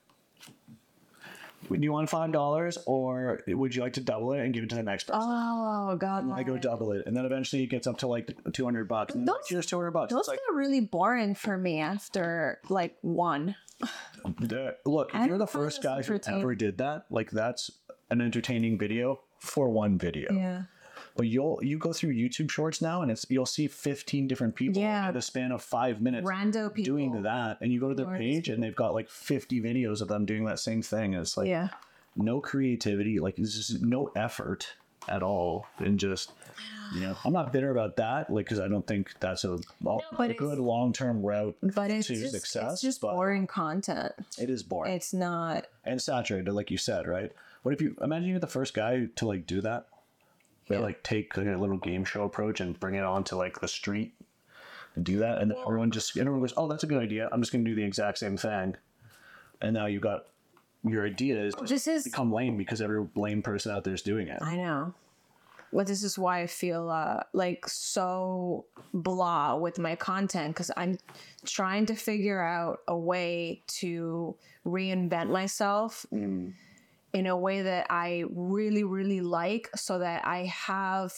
do 1.69 1.83
you 1.85 1.91
want 1.91 2.09
five 2.09 2.31
dollars, 2.31 2.77
or 2.85 3.41
would 3.47 3.75
you 3.75 3.81
like 3.81 3.93
to 3.93 4.01
double 4.01 4.33
it 4.33 4.41
and 4.41 4.53
give 4.53 4.63
it 4.63 4.69
to 4.69 4.75
the 4.75 4.83
next 4.83 5.05
person? 5.05 5.21
Oh 5.23 5.95
God. 5.97 6.29
I 6.31 6.43
go 6.43 6.57
double 6.57 6.91
it, 6.91 7.05
and 7.05 7.15
then 7.15 7.25
eventually 7.25 7.63
it 7.63 7.67
gets 7.67 7.87
up 7.87 7.97
to 7.99 8.07
like 8.07 8.35
two 8.53 8.65
hundred 8.65 8.87
bucks. 8.87 9.15
And 9.15 9.27
Those- 9.27 9.47
here's 9.47 9.65
two 9.65 9.77
hundred 9.77 9.91
bucks. 9.91 10.11
Those 10.11 10.21
It's 10.21 10.27
like, 10.29 10.39
really 10.53 10.81
boring 10.81 11.35
for 11.35 11.57
me 11.57 11.79
after 11.79 12.59
like 12.69 12.97
one. 13.01 13.55
look, 14.85 15.11
if 15.13 15.27
you're 15.27 15.37
the 15.37 15.47
first 15.47 15.81
guy 15.81 16.01
who 16.01 16.19
ever 16.27 16.55
did 16.55 16.79
that, 16.79 17.05
like 17.09 17.31
that's 17.31 17.71
an 18.11 18.21
entertaining 18.21 18.77
video 18.77 19.21
for 19.39 19.69
one 19.69 19.97
video. 19.97 20.31
Yeah. 20.33 20.63
But 21.17 21.27
you'll 21.27 21.59
you 21.61 21.77
go 21.77 21.91
through 21.91 22.13
YouTube 22.13 22.49
Shorts 22.51 22.81
now, 22.81 23.01
and 23.01 23.11
it's 23.11 23.25
you'll 23.29 23.45
see 23.45 23.67
fifteen 23.67 24.27
different 24.27 24.55
people 24.55 24.81
Yeah. 24.81 25.07
in 25.09 25.13
the 25.13 25.21
span 25.21 25.51
of 25.51 25.61
five 25.61 25.99
minutes 26.01 26.25
Rando 26.27 26.73
people. 26.73 26.85
doing 26.93 27.23
that, 27.23 27.57
and 27.61 27.71
you 27.71 27.79
go 27.79 27.89
to 27.89 27.95
their 27.95 28.05
Shorts. 28.05 28.19
page, 28.19 28.49
and 28.49 28.61
they've 28.63 28.75
got 28.75 28.93
like 28.93 29.09
fifty 29.09 29.59
videos 29.61 30.01
of 30.01 30.07
them 30.07 30.25
doing 30.25 30.45
that 30.45 30.59
same 30.59 30.81
thing. 30.81 31.13
And 31.15 31.21
it's 31.21 31.35
like 31.35 31.47
Yeah. 31.47 31.69
no 32.15 32.39
creativity, 32.39 33.19
like 33.19 33.35
there's 33.35 33.55
just 33.55 33.81
no 33.81 34.11
effort 34.15 34.67
at 35.09 35.23
all, 35.23 35.65
and 35.79 35.99
just 35.99 36.31
you 36.93 37.01
know, 37.01 37.15
I'm 37.25 37.33
not 37.33 37.51
bitter 37.51 37.71
about 37.71 37.95
that, 37.97 38.29
like 38.29 38.45
because 38.45 38.59
I 38.59 38.67
don't 38.67 38.85
think 38.85 39.13
that's 39.19 39.43
a, 39.45 39.57
a 40.19 40.33
good 40.33 40.59
long 40.59 40.93
term 40.93 41.25
route 41.25 41.57
But 41.61 41.89
it's 41.89 42.07
to 42.07 42.15
just, 42.15 42.33
success. 42.33 42.73
it's 42.73 42.81
just 42.81 43.01
boring 43.01 43.47
content. 43.47 44.11
it 44.37 44.49
is 44.49 44.61
boring 44.63 44.93
It's 44.93 45.13
not. 45.13 45.67
and 45.85 46.01
saturated, 46.01 46.51
like 46.53 46.69
you 46.71 46.77
said, 46.77 47.07
right? 47.07 47.31
What 47.63 47.73
if 47.73 47.81
you 47.81 47.95
imagine 48.01 48.29
you're 48.29 48.39
the 48.39 48.47
first 48.47 48.73
guy 48.73 49.07
to 49.15 49.27
like 49.27 49.45
do 49.45 49.61
that? 49.61 49.87
They 50.67 50.75
Yeah. 50.75 50.81
like 50.81 51.03
take 51.03 51.35
like, 51.37 51.47
a 51.47 51.57
little 51.57 51.77
game 51.77 52.05
show 52.05 52.23
approach 52.23 52.59
and 52.59 52.79
bring 52.79 52.95
it 52.95 53.03
onto 53.03 53.35
like 53.35 53.59
the 53.59 53.67
street 53.67 54.13
and 54.95 55.05
do 55.05 55.19
that, 55.19 55.39
and 55.39 55.51
then 55.51 55.57
everyone 55.65 55.91
just 55.91 56.17
everyone 56.17 56.41
goes, 56.41 56.53
"Oh, 56.57 56.67
that's 56.67 56.83
a 56.83 56.87
good 56.87 57.01
idea. 57.01 57.29
I'm 57.31 57.41
just 57.41 57.51
gonna 57.51 57.63
do 57.63 57.75
the 57.75 57.83
exact 57.83 58.17
same 58.17 58.37
thing." 58.37 58.75
And 59.61 59.73
now 59.73 59.85
you've 59.85 60.01
got 60.01 60.27
your 60.83 61.05
idea 61.05 61.43
is 61.43 61.53
just 61.53 61.69
This 61.69 61.87
is. 61.87 62.03
become 62.03 62.31
lame 62.33 62.57
because 62.57 62.81
every 62.81 63.07
lame 63.15 63.41
person 63.43 63.71
out 63.71 63.83
there 63.83 63.93
is 63.93 64.01
doing 64.01 64.27
it. 64.27 64.41
I 64.41 64.55
know. 64.55 64.93
But 65.71 65.87
this 65.87 66.03
is 66.03 66.17
why 66.19 66.41
I 66.41 66.47
feel 66.47 66.89
uh, 66.89 67.23
like 67.31 67.67
so 67.67 68.65
blah 68.93 69.55
with 69.55 69.79
my 69.79 69.95
content 69.95 70.49
because 70.53 70.71
I'm 70.75 70.97
trying 71.45 71.85
to 71.85 71.95
figure 71.95 72.41
out 72.41 72.79
a 72.87 72.97
way 72.97 73.61
to 73.67 74.35
reinvent 74.65 75.29
myself 75.29 76.05
in 77.13 77.27
a 77.27 77.37
way 77.37 77.61
that 77.61 77.87
I 77.89 78.23
really, 78.33 78.83
really 78.83 79.21
like 79.21 79.69
so 79.75 79.99
that 79.99 80.25
I 80.25 80.45
have, 80.45 81.13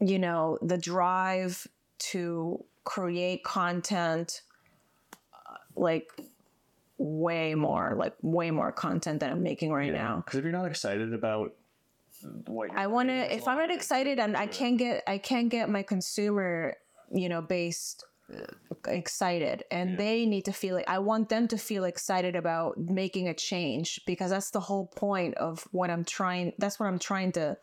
you 0.00 0.18
know, 0.18 0.58
the 0.62 0.78
drive 0.78 1.66
to 1.98 2.64
create 2.84 3.42
content 3.44 4.42
uh, 5.32 5.56
like 5.76 6.10
way 6.96 7.54
more, 7.54 7.94
like 7.96 8.14
way 8.22 8.50
more 8.50 8.72
content 8.72 9.20
than 9.20 9.30
I'm 9.30 9.42
making 9.42 9.72
right 9.72 9.92
now. 9.92 10.22
Because 10.24 10.38
if 10.38 10.44
you're 10.44 10.52
not 10.52 10.66
excited 10.66 11.12
about 11.12 11.54
what 12.46 12.70
you're 12.70 12.78
I 12.78 12.86
want 12.86 13.08
to. 13.08 13.34
If 13.34 13.48
I'm 13.48 13.58
not 13.58 13.70
excited, 13.70 14.18
and 14.18 14.36
I 14.36 14.46
can't 14.46 14.78
get, 14.78 15.02
I 15.06 15.18
can't 15.18 15.48
get 15.48 15.68
my 15.68 15.82
consumer, 15.82 16.76
you 17.12 17.28
know, 17.28 17.42
based 17.42 18.04
excited, 18.86 19.64
and 19.70 19.98
they 19.98 20.26
need 20.26 20.44
to 20.44 20.52
feel 20.52 20.74
like 20.74 20.88
I 20.88 20.98
want 20.98 21.28
them 21.28 21.48
to 21.48 21.58
feel 21.58 21.84
excited 21.84 22.36
about 22.36 22.78
making 22.78 23.28
a 23.28 23.34
change 23.34 24.00
because 24.06 24.30
that's 24.30 24.50
the 24.50 24.60
whole 24.60 24.86
point 24.86 25.34
of 25.36 25.66
what 25.72 25.90
I'm 25.90 26.04
trying. 26.04 26.52
That's 26.58 26.78
what 26.78 26.86
I'm 26.86 26.98
trying 26.98 27.32
to, 27.32 27.56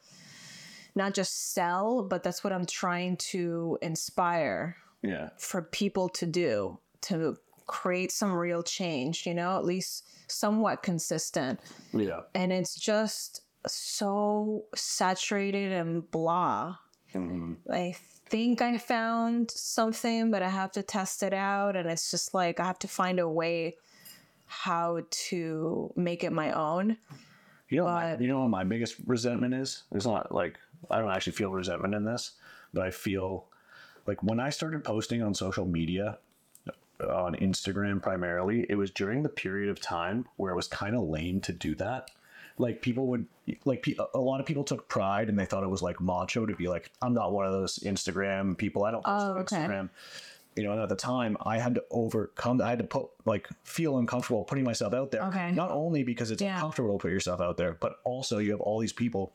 not 0.95 1.13
just 1.13 1.53
sell, 1.53 2.03
but 2.03 2.24
that's 2.24 2.43
what 2.43 2.53
I'm 2.53 2.66
trying 2.66 3.18
to 3.18 3.78
inspire 3.82 4.78
yeah, 5.01 5.30
for 5.38 5.61
people 5.61 6.09
to 6.09 6.26
do 6.26 6.80
to 7.01 7.38
create 7.68 8.11
some 8.11 8.34
real 8.34 8.63
change. 8.63 9.26
You 9.26 9.34
know, 9.34 9.57
at 9.57 9.66
least 9.66 10.07
somewhat 10.28 10.82
consistent 10.82 11.59
yeah, 11.93 12.22
and 12.34 12.51
it's 12.51 12.76
just 12.76 13.41
so 13.68 14.66
saturated 14.76 15.72
and 15.72 16.09
blah. 16.11 16.78
Mm-hmm. 17.13 17.53
I 17.72 17.95
think 18.28 18.61
I 18.61 18.78
found 18.78 19.51
something, 19.51 20.32
but 20.32 20.41
I 20.41 20.49
have 20.49 20.71
to 20.73 20.84
test 20.84 21.23
it 21.23 21.34
out, 21.34 21.76
and 21.76 21.89
it's 21.89 22.11
just 22.11 22.34
like 22.34 22.59
I 22.59 22.65
have 22.65 22.80
to 22.80 22.88
find 22.88 23.19
a 23.19 23.30
way 23.30 23.76
how 24.45 25.01
to 25.09 25.91
make 25.95 26.23
it 26.23 26.32
my 26.32 26.51
own. 26.51 26.97
You 27.69 27.80
know, 27.80 27.86
my, 27.86 28.17
you 28.17 28.28
know 28.28 28.41
what 28.41 28.49
my 28.49 28.63
biggest 28.63 28.95
resentment 29.05 29.53
is? 29.53 29.84
It's 29.91 30.05
not 30.05 30.34
like 30.34 30.57
I 30.89 30.99
don't 30.99 31.11
actually 31.11 31.34
feel 31.34 31.51
resentment 31.51 31.95
in 31.95 32.05
this, 32.05 32.32
but 32.73 32.84
I 32.84 32.91
feel 32.91 33.47
like 34.05 34.21
when 34.21 34.39
I 34.39 34.49
started 34.49 34.84
posting 34.84 35.23
on 35.23 35.34
social 35.34 35.65
media, 35.65 36.19
on 36.99 37.36
Instagram 37.36 38.01
primarily, 38.01 38.65
it 38.69 38.76
was 38.76 38.91
during 38.91 39.23
the 39.23 39.30
period 39.30 39.69
of 39.69 39.82
time 39.82 40.26
where 40.38 40.51
it 40.51 40.55
was 40.55 40.67
kind 40.67 40.95
of 40.95 41.03
lame 41.03 41.41
to 41.41 41.51
do 41.53 41.76
that. 41.76 42.11
Like 42.58 42.82
people 42.82 43.08
would, 43.08 43.26
like 43.66 43.86
a 44.14 44.20
lot 44.20 44.39
of 44.39 44.45
people 44.45 44.64
took 44.64 44.88
pride 44.88 45.28
and 45.30 45.38
they 45.38 45.45
thought 45.45 45.64
it 45.64 45.70
was 45.70 45.82
like 45.82 45.99
macho 45.99 46.45
to 46.45 46.56
be 46.56 46.68
like, 46.68 46.89
I'm 47.01 47.14
not 47.14 47.34
one 47.34 47.45
of 47.45 47.51
those 47.51 47.80
Instagram 47.80 48.58
people. 48.58 48.86
I 48.86 48.91
don't 48.91 49.03
post 49.03 49.26
Oh, 49.26 49.32
okay. 49.39 49.56
Instagram. 49.58 49.89
You 50.56 50.64
know, 50.64 50.72
and 50.72 50.80
at 50.82 50.88
the 50.88 50.95
time, 50.95 51.36
I 51.45 51.58
had 51.60 51.76
to 51.76 51.84
overcome. 51.91 52.62
I 52.62 52.70
had 52.70 52.80
to 52.80 52.86
put 52.86 53.08
like 53.26 53.49
feel 53.66 53.97
uncomfortable 53.97 54.45
putting 54.45 54.64
myself 54.64 54.93
out 54.93 55.12
there. 55.12 55.24
Okay. 55.24 55.51
Not 55.51 55.70
only 55.70 56.03
because 56.03 56.32
it's 56.32 56.41
Yeah. 56.41 56.56
uncomfortable 56.56 56.97
to 56.97 57.01
put 57.01 57.12
yourself 57.12 57.41
out 57.41 57.58
there, 57.58 57.74
but 57.74 57.97
also 58.06 58.38
you 58.38 58.51
have 58.51 58.62
all 58.62 58.80
these 58.80 58.93
people 58.93 59.34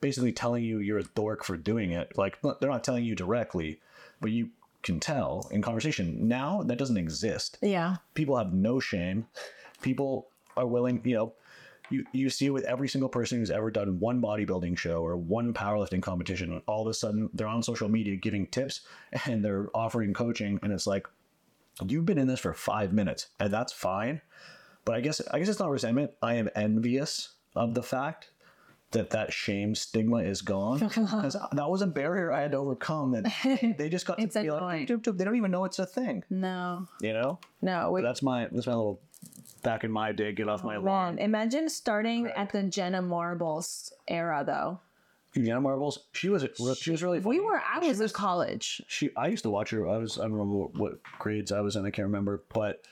basically 0.00 0.30
telling 0.32 0.62
you 0.62 0.78
you're 0.78 0.98
a 0.98 1.04
dork 1.16 1.42
for 1.42 1.56
doing 1.56 1.90
it. 1.90 2.16
Like 2.16 2.38
they're 2.42 2.70
not 2.70 2.84
telling 2.84 3.04
you 3.04 3.16
directly, 3.16 3.80
but 4.20 4.30
you 4.30 4.50
can 4.84 5.00
tell 5.00 5.48
in 5.50 5.62
conversation. 5.62 6.28
Now 6.28 6.62
that 6.62 6.78
doesn't 6.78 6.96
exist. 6.96 7.58
Yeah. 7.60 7.96
People 8.14 8.36
have 8.36 8.52
no 8.52 8.78
shame. 8.78 9.26
People 9.80 10.28
are 10.56 10.66
willing, 10.66 11.00
you 11.04 11.14
know, 11.16 11.32
you, 11.92 12.04
you 12.12 12.30
see 12.30 12.46
it 12.46 12.50
with 12.50 12.64
every 12.64 12.88
single 12.88 13.08
person 13.08 13.38
who's 13.38 13.50
ever 13.50 13.70
done 13.70 14.00
one 14.00 14.20
bodybuilding 14.20 14.78
show 14.78 15.02
or 15.04 15.16
one 15.16 15.52
powerlifting 15.52 16.02
competition. 16.02 16.52
and 16.52 16.62
All 16.66 16.82
of 16.82 16.88
a 16.88 16.94
sudden, 16.94 17.30
they're 17.34 17.46
on 17.46 17.62
social 17.62 17.88
media 17.88 18.16
giving 18.16 18.46
tips 18.46 18.80
and 19.26 19.44
they're 19.44 19.68
offering 19.74 20.14
coaching, 20.14 20.58
and 20.62 20.72
it's 20.72 20.86
like, 20.86 21.06
you've 21.86 22.06
been 22.06 22.18
in 22.18 22.26
this 22.26 22.40
for 22.40 22.54
five 22.54 22.92
minutes, 22.92 23.28
and 23.38 23.52
that's 23.52 23.72
fine. 23.72 24.20
But 24.84 24.96
I 24.96 25.00
guess 25.00 25.20
I 25.30 25.38
guess 25.38 25.48
it's 25.48 25.60
not 25.60 25.70
resentment. 25.70 26.10
I 26.22 26.34
am 26.34 26.48
envious 26.56 27.34
of 27.54 27.74
the 27.74 27.82
fact 27.82 28.30
that 28.90 29.10
that 29.10 29.32
shame 29.32 29.74
stigma 29.74 30.18
is 30.18 30.42
gone 30.42 30.78
because 30.88 31.36
that 31.52 31.70
was 31.70 31.82
a 31.82 31.86
barrier 31.86 32.32
I 32.32 32.42
had 32.42 32.52
to 32.52 32.58
overcome. 32.58 33.12
That 33.12 33.74
they 33.78 33.88
just 33.88 34.06
got 34.06 34.18
to 34.18 34.28
feel 34.28 34.60
like 34.60 34.88
they 34.88 35.24
don't 35.24 35.36
even 35.36 35.50
know 35.50 35.64
it's 35.64 35.78
a 35.78 35.86
thing. 35.86 36.24
No, 36.30 36.86
You 37.00 37.12
know, 37.12 37.38
no. 37.60 37.90
We, 37.90 38.02
that's 38.02 38.22
my 38.22 38.48
that's 38.50 38.66
my 38.66 38.74
little 38.74 39.00
back 39.62 39.84
in 39.84 39.90
my 39.90 40.12
day. 40.12 40.32
Get 40.32 40.48
off 40.48 40.64
my 40.64 40.76
lawn. 40.76 41.16
man, 41.16 41.24
imagine 41.24 41.68
starting 41.68 42.26
at 42.28 42.50
the 42.50 42.62
Jenna 42.64 43.02
Marbles 43.02 43.92
era, 44.08 44.42
though. 44.46 44.80
Jenna 45.34 45.60
Marbles. 45.60 45.98
She 46.12 46.28
was 46.28 46.46
she 46.78 46.90
was 46.90 47.02
really. 47.02 47.18
We 47.20 47.40
were. 47.40 47.60
I 47.60 47.78
was 47.78 48.00
in 48.00 48.08
college. 48.10 48.82
She 48.86 49.10
I 49.16 49.28
used 49.28 49.44
to 49.44 49.50
watch 49.50 49.70
her. 49.70 49.88
I 49.88 49.96
was 49.96 50.18
I 50.18 50.22
don't 50.22 50.32
remember 50.32 50.56
what, 50.58 50.74
what 50.76 51.02
grades 51.18 51.52
I 51.52 51.60
was 51.60 51.76
in. 51.76 51.86
I 51.86 51.90
can't 51.90 52.06
remember, 52.06 52.42
but 52.52 52.84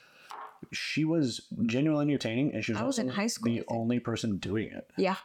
she 0.73 1.05
was 1.05 1.43
genuinely 1.67 2.05
entertaining, 2.13 2.55
and 2.55 2.65
she 2.65 2.73
was, 2.73 2.81
I 2.81 2.85
was 2.85 2.99
in 2.99 3.09
high 3.09 3.27
school, 3.27 3.53
The 3.53 3.65
only 3.69 3.99
person 3.99 4.37
doing 4.39 4.71
it. 4.73 4.91
Yeah, 4.97 5.17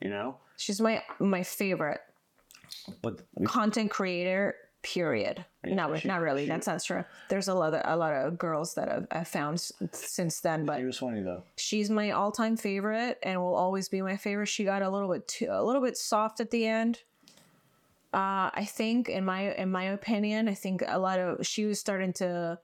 You 0.00 0.10
know, 0.10 0.36
she's 0.56 0.80
my 0.80 1.02
my 1.18 1.42
favorite 1.42 2.00
but 3.02 3.22
content 3.44 3.90
creator. 3.90 4.56
Period. 4.84 5.44
no, 5.64 5.96
she- 5.96 6.06
not 6.06 6.20
really. 6.20 6.44
she- 6.44 6.48
That's 6.48 6.66
not 6.66 6.80
true. 6.84 7.04
There's 7.30 7.48
a 7.48 7.54
lot 7.54 7.72
of 7.74 7.80
a 7.84 7.96
lot 7.96 8.12
of 8.12 8.38
girls 8.38 8.74
that 8.74 8.88
I've, 8.92 9.06
I've 9.10 9.28
found 9.28 9.58
since 9.92 10.40
then, 10.40 10.66
but 10.66 10.78
she 10.78 10.84
was 10.84 10.98
funny 10.98 11.22
though. 11.22 11.42
she's 11.56 11.88
my 11.90 12.10
all-time 12.12 12.56
favorite 12.58 13.18
and 13.22 13.40
will 13.40 13.54
always 13.54 13.88
be 13.88 14.02
my 14.02 14.16
favorite. 14.18 14.46
She 14.46 14.62
got 14.64 14.82
a 14.82 14.90
little 14.90 15.10
bit 15.10 15.26
too 15.26 15.48
a 15.50 15.64
little 15.64 15.80
bit 15.82 15.96
soft 15.96 16.38
at 16.40 16.50
the 16.50 16.66
end. 16.66 17.00
Uh, 18.12 18.52
I 18.54 18.64
think 18.68 19.08
in 19.08 19.24
my 19.24 19.54
in 19.54 19.70
my 19.72 19.84
opinion, 19.84 20.48
I 20.48 20.54
think 20.54 20.82
a 20.86 20.98
lot 20.98 21.18
of 21.18 21.46
she 21.46 21.64
was 21.64 21.80
starting 21.80 22.12
to 22.14 22.58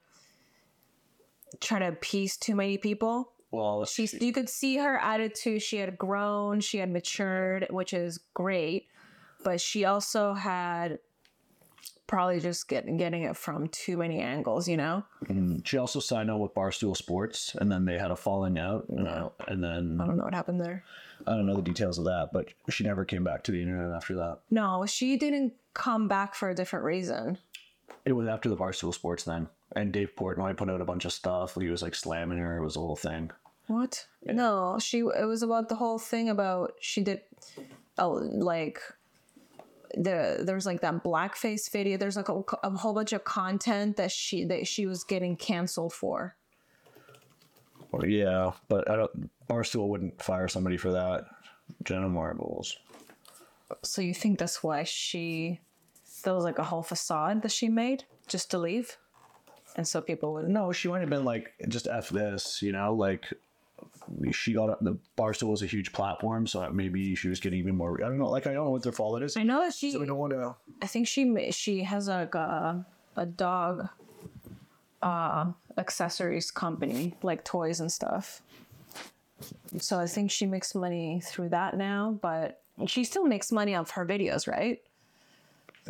try 1.59 1.79
to 1.79 1.87
appease 1.89 2.37
too 2.37 2.55
many 2.55 2.77
people. 2.77 3.33
Well, 3.51 3.83
She's 3.85 4.13
you 4.13 4.31
could 4.31 4.47
see 4.47 4.77
her 4.77 4.97
attitude. 4.99 5.61
She 5.61 5.77
had 5.77 5.97
grown, 5.97 6.61
she 6.61 6.77
had 6.77 6.89
matured, 6.91 7.67
which 7.69 7.93
is 7.93 8.19
great. 8.33 8.85
But 9.43 9.59
she 9.59 9.85
also 9.85 10.33
had 10.35 10.99
probably 12.11 12.41
just 12.41 12.67
getting 12.67 12.97
getting 12.97 13.23
it 13.23 13.37
from 13.37 13.69
too 13.69 13.95
many 13.95 14.19
angles, 14.19 14.67
you 14.67 14.75
know? 14.75 15.01
Mm-hmm. 15.23 15.59
she 15.63 15.77
also 15.77 16.01
signed 16.01 16.29
on 16.29 16.41
with 16.41 16.53
Barstool 16.53 16.95
Sports, 16.95 17.55
and 17.55 17.71
then 17.71 17.85
they 17.85 17.97
had 17.97 18.11
a 18.11 18.17
falling 18.17 18.59
out, 18.59 18.85
you 18.89 19.01
know, 19.01 19.31
and 19.47 19.63
then 19.63 19.97
I 19.99 20.05
don't 20.05 20.17
know 20.17 20.25
what 20.25 20.33
happened 20.33 20.59
there. 20.59 20.83
I 21.25 21.31
don't 21.31 21.45
know 21.45 21.55
the 21.55 21.61
details 21.61 21.97
of 21.97 22.03
that, 22.05 22.31
but 22.33 22.49
she 22.69 22.83
never 22.83 23.05
came 23.05 23.23
back 23.23 23.43
to 23.45 23.53
the 23.53 23.61
internet 23.61 23.95
after 23.95 24.15
that. 24.15 24.39
No, 24.49 24.85
she 24.85 25.15
didn't 25.15 25.53
come 25.73 26.09
back 26.09 26.35
for 26.35 26.49
a 26.49 26.55
different 26.55 26.83
reason. 26.83 27.37
It 28.03 28.11
was 28.11 28.27
after 28.27 28.49
the 28.49 28.57
Barstool 28.57 28.93
Sports 28.93 29.23
then, 29.23 29.47
and 29.77 29.93
Dave 29.93 30.11
Portnoy 30.17 30.57
put 30.57 30.69
out 30.69 30.81
a 30.81 30.85
bunch 30.85 31.05
of 31.05 31.13
stuff. 31.13 31.55
He 31.55 31.69
was 31.69 31.81
like 31.81 31.95
slamming 31.95 32.39
her. 32.39 32.57
It 32.57 32.63
was 32.63 32.75
a 32.75 32.79
whole 32.79 32.97
thing. 32.97 33.31
What? 33.67 34.05
No, 34.25 34.79
she. 34.81 34.99
It 34.99 35.27
was 35.27 35.43
about 35.43 35.69
the 35.69 35.75
whole 35.75 35.99
thing 35.99 36.27
about 36.27 36.73
she 36.81 37.03
did, 37.03 37.21
oh, 37.97 38.11
like 38.33 38.81
the 39.95 40.43
there's 40.43 40.65
like 40.65 40.81
that 40.81 41.03
blackface 41.03 41.71
video. 41.71 41.97
There's 41.97 42.15
like 42.17 42.29
a, 42.29 42.41
a 42.63 42.69
whole 42.71 42.93
bunch 42.93 43.13
of 43.13 43.23
content 43.23 43.97
that 43.97 44.11
she 44.11 44.45
that 44.45 44.67
she 44.67 44.85
was 44.85 45.03
getting 45.03 45.35
canceled 45.35 45.93
for. 45.93 46.35
Well, 47.91 48.05
yeah, 48.05 48.51
but 48.69 48.89
I 48.89 48.95
don't. 48.95 49.29
Barstool 49.47 49.87
wouldn't 49.89 50.21
fire 50.21 50.47
somebody 50.47 50.77
for 50.77 50.91
that. 50.91 51.25
Jenna 51.83 52.09
Marbles. 52.09 52.77
So 53.83 54.01
you 54.01 54.13
think 54.13 54.39
that's 54.39 54.63
why 54.63 54.83
she? 54.83 55.59
That 56.23 56.35
was 56.35 56.43
like 56.43 56.59
a 56.59 56.63
whole 56.63 56.83
facade 56.83 57.41
that 57.41 57.51
she 57.51 57.67
made 57.67 58.03
just 58.27 58.51
to 58.51 58.57
leave, 58.57 58.97
and 59.75 59.87
so 59.87 60.01
people 60.01 60.33
would. 60.33 60.47
No, 60.47 60.71
she 60.71 60.87
might 60.87 60.99
have 60.99 61.09
been 61.09 61.25
like 61.25 61.53
just 61.67 61.87
f 61.87 62.09
this, 62.09 62.61
you 62.61 62.71
know, 62.71 62.93
like 62.93 63.25
she 64.31 64.53
got 64.53 64.83
the 64.83 64.97
Barstool 65.17 65.49
was 65.49 65.61
a 65.61 65.65
huge 65.67 65.91
platform, 65.93 66.47
so 66.47 66.69
maybe 66.71 67.15
she 67.15 67.29
was 67.29 67.39
getting 67.39 67.59
even 67.59 67.75
more. 67.75 67.97
I 68.03 68.07
don't 68.07 68.17
know, 68.17 68.29
like 68.29 68.47
I 68.47 68.53
don't 68.53 68.65
know 68.65 68.71
what 68.71 68.83
their 68.83 68.91
fault 68.91 69.21
it 69.21 69.25
is. 69.25 69.37
I 69.37 69.43
know 69.43 69.59
that 69.61 69.73
she. 69.73 69.91
So 69.91 69.99
we 69.99 70.05
don't 70.05 70.17
want 70.17 70.33
to. 70.33 70.55
I 70.81 70.87
think 70.87 71.07
she 71.07 71.51
she 71.51 71.83
has 71.83 72.07
like 72.07 72.35
a 72.35 72.85
a 73.15 73.25
dog 73.25 73.87
uh 75.01 75.51
accessories 75.77 76.51
company 76.51 77.15
like 77.23 77.43
toys 77.43 77.79
and 77.79 77.91
stuff. 77.91 78.41
So 79.79 79.99
I 79.99 80.05
think 80.05 80.29
she 80.29 80.45
makes 80.45 80.75
money 80.75 81.21
through 81.25 81.49
that 81.49 81.75
now, 81.77 82.19
but 82.21 82.61
she 82.87 83.03
still 83.03 83.25
makes 83.25 83.51
money 83.51 83.75
off 83.75 83.91
her 83.91 84.05
videos, 84.05 84.47
right? 84.47 84.81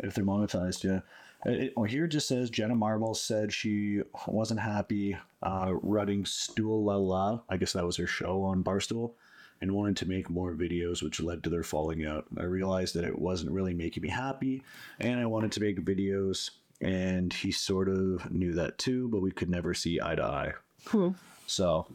if 0.02 0.14
they're 0.14 0.24
monetized, 0.24 0.84
yeah. 0.84 1.00
It, 1.44 1.60
it- 1.60 1.72
well, 1.76 1.84
here 1.84 2.06
it 2.06 2.08
just 2.08 2.28
says 2.28 2.48
Jenna 2.48 2.74
Marbles 2.74 3.20
said 3.20 3.52
she 3.52 4.00
wasn't 4.26 4.60
happy 4.60 5.16
uh, 5.42 5.72
running 5.82 6.24
Stool 6.24 6.84
La 6.84 6.96
La. 6.96 7.40
I 7.48 7.56
guess 7.56 7.72
that 7.72 7.84
was 7.84 7.96
her 7.96 8.06
show 8.06 8.42
on 8.42 8.62
Barstool, 8.62 9.12
and 9.60 9.72
wanted 9.72 9.96
to 9.98 10.08
make 10.08 10.30
more 10.30 10.54
videos, 10.54 11.02
which 11.02 11.20
led 11.20 11.42
to 11.44 11.50
their 11.50 11.62
falling 11.62 12.04
out. 12.06 12.26
I 12.38 12.44
realized 12.44 12.94
that 12.94 13.04
it 13.04 13.18
wasn't 13.18 13.52
really 13.52 13.74
making 13.74 14.02
me 14.02 14.08
happy, 14.08 14.62
and 15.00 15.20
I 15.20 15.26
wanted 15.26 15.52
to 15.52 15.60
make 15.60 15.84
videos, 15.84 16.50
and 16.80 17.32
he 17.32 17.50
sort 17.52 17.88
of 17.88 18.30
knew 18.30 18.52
that 18.54 18.78
too, 18.78 19.08
but 19.08 19.20
we 19.20 19.30
could 19.30 19.50
never 19.50 19.74
see 19.74 20.00
eye 20.00 20.14
to 20.14 20.24
eye. 20.24 20.52
Cool. 20.84 21.14
So 21.46 21.86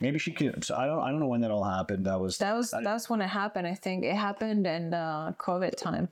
maybe 0.00 0.18
she 0.18 0.32
could. 0.32 0.64
So 0.64 0.76
I 0.76 0.86
don't. 0.86 1.00
I 1.00 1.10
don't 1.10 1.20
know 1.20 1.28
when 1.28 1.42
that 1.42 1.50
all 1.50 1.64
happened. 1.64 2.06
That 2.06 2.20
was 2.20 2.38
That 2.38 2.54
was 2.54 2.70
that 2.70 2.84
was 2.84 3.08
when 3.10 3.20
it 3.20 3.28
happened. 3.28 3.66
I 3.66 3.74
think 3.74 4.04
it 4.04 4.16
happened 4.16 4.66
in 4.66 4.94
uh, 4.94 5.32
COVID 5.38 5.76
time 5.76 6.08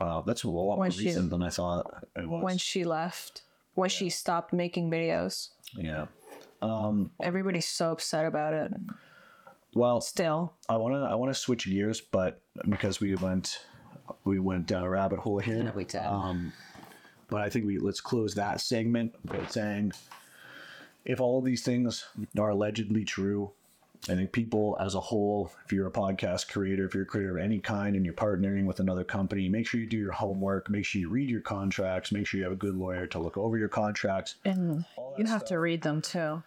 wow. 0.00 0.24
That's 0.26 0.44
a 0.44 0.48
lot 0.50 0.76
more 0.76 0.90
she- 0.90 1.06
recent 1.06 1.30
than 1.30 1.42
I 1.42 1.50
thought 1.50 2.04
it 2.16 2.28
was. 2.28 2.42
when 2.42 2.58
she 2.58 2.84
left, 2.84 3.42
when 3.74 3.88
she 3.88 4.10
stopped 4.10 4.52
making 4.52 4.90
videos. 4.90 5.48
yeah. 5.76 6.06
Um, 6.62 7.10
Everybody's 7.22 7.66
so 7.66 7.92
upset 7.92 8.26
about 8.26 8.52
it. 8.52 8.72
Well, 9.74 10.00
Still, 10.00 10.52
I 10.68 10.76
want 10.76 10.94
to 10.94 10.98
I 11.00 11.14
want 11.14 11.32
to 11.32 11.38
switch 11.38 11.64
gears, 11.64 12.00
but 12.00 12.42
because 12.68 13.00
we 13.00 13.14
went 13.14 13.64
we 14.24 14.40
went 14.40 14.66
down 14.66 14.82
a 14.82 14.90
rabbit 14.90 15.20
hole 15.20 15.38
here. 15.38 15.72
we 15.74 15.84
did. 15.84 16.02
Um, 16.02 16.52
but 17.28 17.40
I 17.40 17.48
think 17.48 17.64
we 17.66 17.78
let's 17.78 18.00
close 18.00 18.34
that 18.34 18.60
segment 18.60 19.14
by 19.24 19.46
saying 19.46 19.92
if 21.04 21.20
all 21.20 21.38
of 21.38 21.44
these 21.44 21.62
things 21.62 22.04
are 22.38 22.50
allegedly 22.50 23.04
true, 23.04 23.52
I 24.08 24.14
think 24.14 24.32
people 24.32 24.76
as 24.80 24.94
a 24.94 25.00
whole, 25.00 25.52
if 25.64 25.72
you're 25.72 25.86
a 25.86 25.92
podcast 25.92 26.50
creator, 26.50 26.86
if 26.86 26.94
you're 26.94 27.02
a 27.02 27.06
creator 27.06 27.36
of 27.36 27.44
any 27.44 27.58
kind 27.58 27.94
and 27.96 28.04
you're 28.04 28.14
partnering 28.14 28.64
with 28.64 28.80
another 28.80 29.04
company, 29.04 29.48
make 29.48 29.66
sure 29.66 29.80
you 29.80 29.86
do 29.86 29.98
your 29.98 30.12
homework, 30.12 30.70
make 30.70 30.86
sure 30.86 31.00
you 31.00 31.10
read 31.10 31.28
your 31.28 31.42
contracts, 31.42 32.10
make 32.10 32.26
sure 32.26 32.38
you 32.38 32.44
have 32.44 32.52
a 32.52 32.56
good 32.56 32.74
lawyer 32.74 33.06
to 33.08 33.18
look 33.18 33.36
over 33.36 33.58
your 33.58 33.68
contracts. 33.68 34.36
and 34.44 34.84
you 35.18 35.26
have 35.26 35.44
to 35.46 35.58
read 35.58 35.82
them 35.82 36.00
too. 36.00 36.42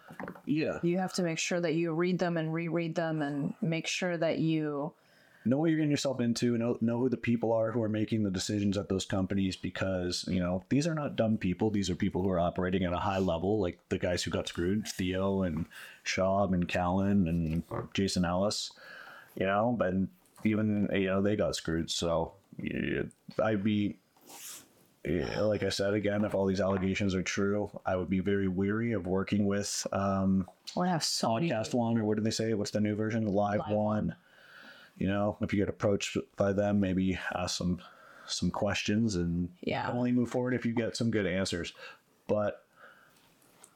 Yeah. 0.46 0.78
you 0.82 0.98
have 0.98 1.12
to 1.14 1.22
make 1.22 1.38
sure 1.38 1.60
that 1.60 1.74
you 1.74 1.92
read 1.92 2.18
them 2.18 2.36
and 2.36 2.52
reread 2.52 2.96
them 2.96 3.22
and 3.22 3.54
make 3.62 3.86
sure 3.86 4.16
that 4.16 4.38
you 4.38 4.92
know 5.44 5.58
what 5.58 5.66
you're 5.66 5.76
getting 5.76 5.90
yourself 5.90 6.20
into 6.20 6.56
know, 6.56 6.78
know 6.80 6.98
who 6.98 7.08
the 7.08 7.16
people 7.16 7.52
are 7.52 7.70
who 7.70 7.82
are 7.82 7.88
making 7.88 8.22
the 8.22 8.30
decisions 8.30 8.76
at 8.76 8.88
those 8.88 9.04
companies 9.04 9.56
because 9.56 10.24
you 10.28 10.40
know 10.40 10.64
these 10.68 10.86
are 10.86 10.94
not 10.94 11.16
dumb 11.16 11.36
people. 11.36 11.70
These 11.70 11.90
are 11.90 11.94
people 11.94 12.22
who 12.22 12.30
are 12.30 12.40
operating 12.40 12.84
at 12.84 12.92
a 12.92 12.98
high 12.98 13.18
level 13.18 13.60
like 13.60 13.78
the 13.88 13.98
guys 13.98 14.22
who 14.22 14.30
got 14.30 14.48
screwed 14.48 14.88
theo 14.88 15.42
and 15.42 15.66
Schaub 16.04 16.52
and 16.54 16.68
Callen 16.68 17.28
and 17.28 17.62
jason 17.92 18.24
ellis 18.24 18.72
you 19.36 19.46
know 19.46 19.74
but 19.78 19.94
even 20.44 20.88
you 20.92 21.06
know 21.06 21.22
they 21.22 21.36
got 21.36 21.56
screwed. 21.56 21.90
So 21.90 22.32
yeah, 22.62 23.02
i'd 23.42 23.64
be 23.64 23.96
yeah, 25.04 25.40
like 25.40 25.62
i 25.62 25.68
said 25.68 25.92
again 25.92 26.24
if 26.24 26.34
all 26.34 26.46
these 26.46 26.60
allegations 26.60 27.14
are 27.14 27.22
true 27.22 27.68
i 27.84 27.96
would 27.96 28.08
be 28.08 28.20
very 28.20 28.48
weary 28.48 28.92
of 28.92 29.06
working 29.06 29.44
with 29.44 29.86
um 29.92 30.46
to 30.74 30.80
have 30.82 31.04
so 31.04 31.34
many. 31.34 31.50
One 31.50 31.98
or 31.98 32.04
what 32.04 32.16
do 32.16 32.22
they 32.22 32.30
say? 32.30 32.54
What's 32.54 32.70
the 32.70 32.80
new 32.80 32.94
version? 32.94 33.26
Live, 33.26 33.60
one 33.68 34.14
you 34.96 35.06
know 35.06 35.36
if 35.40 35.52
you 35.52 35.58
get 35.58 35.68
approached 35.68 36.16
by 36.36 36.52
them 36.52 36.80
maybe 36.80 37.18
ask 37.34 37.56
some 37.58 37.78
some 38.26 38.50
questions 38.50 39.16
and 39.16 39.50
Yeah. 39.62 39.90
only 39.90 40.12
move 40.12 40.30
forward 40.30 40.54
if 40.54 40.64
you 40.64 40.72
get 40.74 40.96
some 40.96 41.10
good 41.10 41.26
answers 41.26 41.72
but 42.26 42.64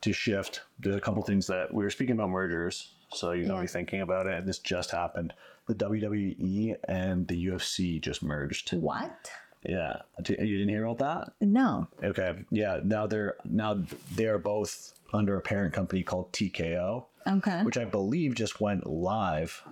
to 0.01 0.13
shift 0.13 0.63
there's 0.79 0.97
a 0.97 1.01
couple 1.01 1.23
things 1.23 1.47
that 1.49 1.73
we 1.75 1.83
were 1.85 1.91
speaking 1.91 2.15
about 2.15 2.31
mergers 2.31 2.95
so 3.13 3.33
you 3.33 3.47
know 3.47 3.57
Yeah. 3.57 3.63
be 3.63 3.67
thinking 3.67 4.01
about 4.01 4.27
it 4.27 4.35
and 4.35 4.47
this 4.49 4.59
just 4.59 4.91
happened. 4.91 5.33
The 5.67 5.75
wwe 5.75 6.77
and 6.89 7.27
the 7.29 7.47
ufc 7.49 8.01
just 8.01 8.23
merged. 8.23 8.73
What? 8.73 9.31
Yeah. 9.67 10.01
You 10.19 10.37
didn't 10.59 10.69
hear 10.69 10.85
about 10.87 10.99
that? 10.99 11.33
No. 11.47 11.89
Okay. 12.03 12.45
Yeah 12.51 12.81
now 12.85 13.07
they're 13.07 13.37
now 13.45 13.83
they're 14.13 14.39
both 14.39 14.95
under 15.13 15.37
a 15.37 15.41
parent 15.43 15.75
company 15.75 16.03
called 16.03 16.33
tko 16.33 17.05
okay. 17.27 17.63
which 17.65 17.77
I 17.77 17.85
believe 17.85 18.35
just 18.35 18.61
went 18.61 18.87
live 18.87 19.63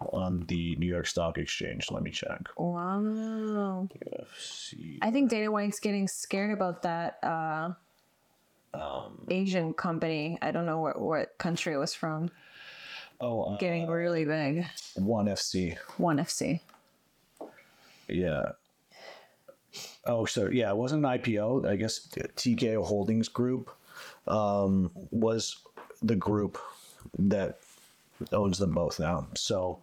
on 0.00 0.44
the 0.48 0.76
New 0.76 0.86
York 0.86 1.06
Stock 1.06 1.36
Exchange. 1.38 1.90
Let 1.90 2.02
me 2.02 2.10
check. 2.10 2.40
wow 2.56 3.88
UFC. 4.34 4.98
i 5.02 5.10
think 5.10 5.30
dana 5.30 5.50
white's 5.50 5.80
getting 5.80 6.08
scared 6.08 6.52
about 6.52 6.82
that 6.82 7.18
uh 7.22 7.70
Um, 8.72 9.26
asian 9.28 9.72
company 9.74 10.38
i 10.40 10.50
don't 10.50 10.64
know 10.66 10.78
what, 10.80 11.00
what 11.00 11.36
country 11.38 11.74
it 11.74 11.78
was 11.78 11.94
from 11.94 12.30
Oh, 13.22 13.42
uh, 13.42 13.56
getting 13.58 13.86
really 13.86 14.24
big 14.24 14.64
One 14.96 15.26
FC. 15.26 15.76
one 15.98 16.16
fc 16.18 16.60
Yeah. 18.08 18.52
Oh, 20.06 20.24
so 20.24 20.48
yeah, 20.50 20.70
it 20.70 20.76
wasn't 20.76 21.04
an 21.04 21.10
IPO. 21.18 21.68
I 21.68 21.76
guess 21.76 22.08
TKO 22.08 22.82
Holdings 22.84 23.28
Group 23.28 23.70
um, 24.26 24.90
was 25.10 25.58
the 26.02 26.16
group 26.16 26.56
that 27.18 27.58
owns 28.32 28.58
them 28.58 28.72
both 28.72 28.98
now. 28.98 29.28
So 29.34 29.78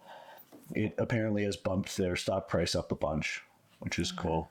it 0.74 0.94
apparently 0.98 1.44
has 1.44 1.56
bumped 1.56 1.96
their 1.96 2.16
stock 2.16 2.48
price 2.48 2.74
up 2.74 2.92
a 2.92 2.94
bunch, 2.94 3.42
which 3.80 3.98
is 3.98 4.12
cool. 4.12 4.50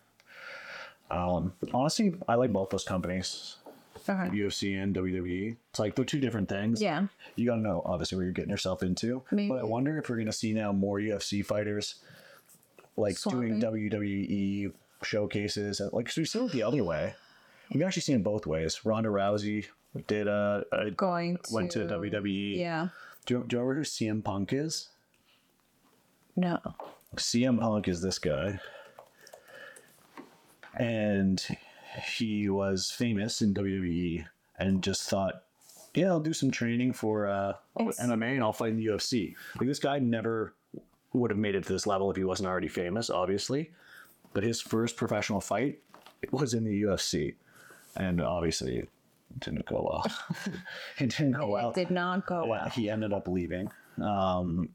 Um, 1.10 1.54
honestly, 1.74 2.16
I 2.28 2.36
like 2.36 2.52
both 2.52 2.70
those 2.70 2.84
companies, 2.84 3.58
Okay. 4.10 4.38
UFC 4.38 4.82
and 4.82 4.96
WWE. 4.96 5.56
It's 5.70 5.80
like 5.80 5.96
they're 5.96 6.06
two 6.06 6.20
different 6.20 6.50
things. 6.50 6.82
Yeah. 6.82 7.08
You 7.36 7.46
got 7.46 7.56
to 7.56 7.62
know 7.62 7.82
obviously 7.86 8.18
what 8.18 8.24
you're 8.24 8.32
getting 8.32 8.52
yourself 8.52 8.84
into. 8.84 9.24
Maybe. 9.32 9.50
But 9.50 9.60
I 9.60 9.64
wonder 9.64 9.98
if 9.98 10.10
we're 10.10 10.16
going 10.16 10.28
to 10.28 10.34
see 10.34 10.54
now 10.54 10.72
more 10.72 11.00
UFC 11.00 11.46
fighters 11.46 11.96
like 12.96 13.22
doing 13.22 13.62
WWE 13.62 14.72
showcases. 15.04 15.82
Like 15.92 16.10
so 16.10 16.22
we've 16.22 16.30
seen 16.30 16.46
it 16.46 16.52
the 16.52 16.64
other 16.64 16.84
way. 16.84 17.16
We've 17.74 17.84
actually 17.84 18.04
seen 18.04 18.18
it 18.18 18.24
both 18.24 18.46
ways. 18.46 18.86
Ronda 18.86 19.10
Rousey 19.10 19.66
did 20.08 20.28
uh, 20.28 20.64
uh 20.72 20.90
Going 20.96 21.38
to 21.38 21.54
went 21.54 21.72
to 21.72 21.80
WWE. 21.80 22.58
Yeah. 22.58 22.90
Do 23.26 23.36
you, 23.36 23.44
do 23.46 23.58
you 23.58 23.62
remember 23.62 23.82
who 23.82 23.86
CM 23.86 24.24
Punk 24.24 24.54
is? 24.54 24.90
No. 26.38 26.60
CM 27.18 27.60
Punk 27.60 27.88
is 27.90 28.02
this 28.02 28.20
guy. 28.20 28.60
And 30.80 31.44
he 32.16 32.48
was 32.50 32.92
famous 32.92 33.42
in 33.42 33.54
WWE 33.54 34.26
and 34.60 34.84
just 34.84 35.10
thought, 35.10 35.44
yeah, 35.96 36.08
I'll 36.08 36.20
do 36.20 36.34
some 36.34 36.52
training 36.52 36.94
for 36.94 37.28
uh, 37.28 37.54
It's- 37.80 38.00
MMA 38.00 38.36
and 38.36 38.44
I'll 38.44 38.54
fight 38.54 38.70
in 38.72 38.78
the 38.78 38.86
UFC. 38.86 39.36
Like 39.60 39.68
this 39.68 39.80
guy 39.80 39.98
never 40.00 40.54
would 41.14 41.32
have 41.32 41.40
made 41.40 41.56
it 41.56 41.64
to 41.66 41.74
this 41.74 41.88
level 41.88 42.12
if 42.12 42.18
he 42.18 42.24
wasn't 42.24 42.48
already 42.48 42.68
famous, 42.68 43.10
obviously. 43.10 43.72
But 44.34 44.44
his 44.44 44.62
first 44.62 44.96
professional 44.96 45.42
fight 45.42 45.80
was 46.32 46.54
in 46.54 46.64
the 46.66 46.84
UFC. 46.84 47.34
And 47.96 48.22
obviously 48.22 48.78
it 48.78 48.90
didn't 49.40 49.66
go 49.66 49.88
well. 49.90 50.06
it 51.00 51.10
didn't 51.18 51.32
go 51.32 51.48
well 51.48 51.70
It 51.72 51.76
did 51.76 51.90
not 51.90 52.28
go 52.28 52.46
well. 52.46 52.70
he 52.70 52.92
ended 52.92 53.12
up 53.14 53.28
leaving. 53.28 53.72
Um, 54.00 54.70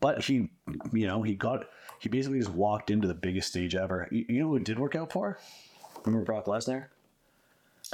but 0.00 0.24
he, 0.24 0.50
you 0.92 1.06
know, 1.06 1.22
he 1.22 1.34
got 1.34 1.66
he 2.00 2.08
basically 2.08 2.38
just 2.38 2.50
walked 2.50 2.90
into 2.90 3.06
the 3.08 3.14
biggest 3.14 3.48
stage 3.48 3.74
ever. 3.74 4.08
You, 4.10 4.24
you 4.28 4.40
know 4.40 4.48
who 4.48 4.56
it 4.56 4.64
did 4.64 4.78
work 4.78 4.94
out 4.94 5.12
for? 5.12 5.38
Remember 6.04 6.24
Brock 6.24 6.44
Lesnar? 6.46 6.86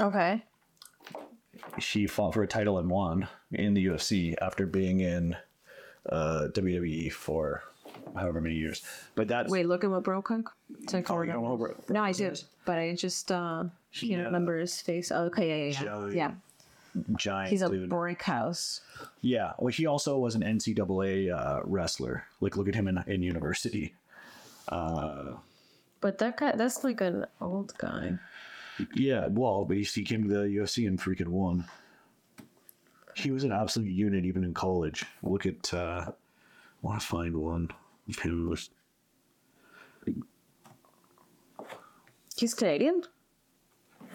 Okay. 0.00 0.42
She 1.78 2.06
fought 2.06 2.34
for 2.34 2.42
a 2.42 2.46
title 2.46 2.78
and 2.78 2.90
won 2.90 3.28
in 3.52 3.74
the 3.74 3.86
UFC 3.86 4.34
after 4.40 4.66
being 4.66 5.00
in 5.00 5.36
uh, 6.08 6.48
WWE 6.52 7.12
for 7.12 7.62
however 8.16 8.40
many 8.40 8.54
years. 8.56 8.82
But 9.14 9.28
that's 9.28 9.50
Wait, 9.50 9.66
look 9.66 9.84
at 9.84 9.90
what 9.90 10.02
broke 10.02 10.28
him. 10.30 10.44
To 10.88 10.96
Oh, 11.08 11.20
you 11.22 11.32
don't 11.32 11.42
know 11.44 11.54
where- 11.54 11.74
No, 11.88 12.02
I 12.02 12.12
do, 12.12 12.32
but 12.64 12.78
I 12.78 12.94
just 12.94 13.30
uh 13.30 13.64
can't 13.94 14.10
Yeah. 14.12 14.22
remember 14.24 14.58
his 14.58 14.80
face. 14.80 15.12
Oh, 15.12 15.24
okay, 15.24 15.70
yeah, 15.70 15.82
yeah, 15.84 16.06
yeah. 16.08 16.12
Yeah. 16.14 16.30
Giant 17.16 17.50
He's 17.50 17.62
a 17.62 17.68
dude. 17.68 17.88
brick 17.88 18.22
house. 18.22 18.80
Yeah, 19.20 19.52
well, 19.58 19.72
he 19.72 19.86
also 19.86 20.18
was 20.18 20.34
an 20.34 20.42
NCAA 20.42 21.32
uh, 21.34 21.60
wrestler. 21.64 22.24
Like, 22.40 22.56
look 22.56 22.68
at 22.68 22.74
him 22.74 22.88
in, 22.88 23.02
in 23.06 23.22
university. 23.22 23.94
But 24.68 26.18
that 26.18 26.36
guy, 26.36 26.52
that's 26.56 26.82
like 26.84 27.00
an 27.00 27.26
old 27.40 27.76
guy. 27.78 28.18
Yeah, 28.94 29.28
well, 29.28 29.64
but 29.64 29.76
he, 29.76 29.84
he 29.84 30.02
came 30.02 30.22
to 30.24 30.28
the 30.28 30.44
UFC 30.44 30.88
and 30.88 31.00
freaking 31.00 31.28
won. 31.28 31.64
He 33.14 33.30
was 33.30 33.44
an 33.44 33.52
absolute 33.52 33.90
unit 33.90 34.24
even 34.24 34.42
in 34.42 34.54
college. 34.54 35.04
Look 35.22 35.46
at, 35.46 35.72
uh, 35.72 36.06
I 36.08 36.12
want 36.80 37.00
to 37.00 37.06
find 37.06 37.36
one 37.36 37.70
of 38.08 38.18
him. 38.18 38.48
Was, 38.48 38.70
He's 42.36 42.54
Canadian. 42.54 43.02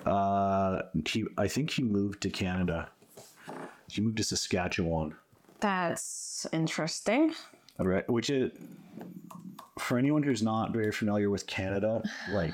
Uh, 0.07 0.81
he, 1.05 1.25
I 1.37 1.47
think 1.47 1.71
he 1.71 1.83
moved 1.83 2.21
to 2.21 2.29
Canada. 2.29 2.89
He 3.89 4.01
moved 4.01 4.17
to 4.17 4.23
Saskatchewan, 4.23 5.15
That's 5.59 6.45
interesting. 6.51 7.33
right? 7.77 8.07
Which 8.09 8.29
is, 8.29 8.51
for 9.79 9.97
anyone 9.97 10.23
who's 10.23 10.43
not 10.43 10.73
very 10.73 10.91
familiar 10.91 11.29
with 11.29 11.47
Canada, 11.47 12.03
like, 12.31 12.53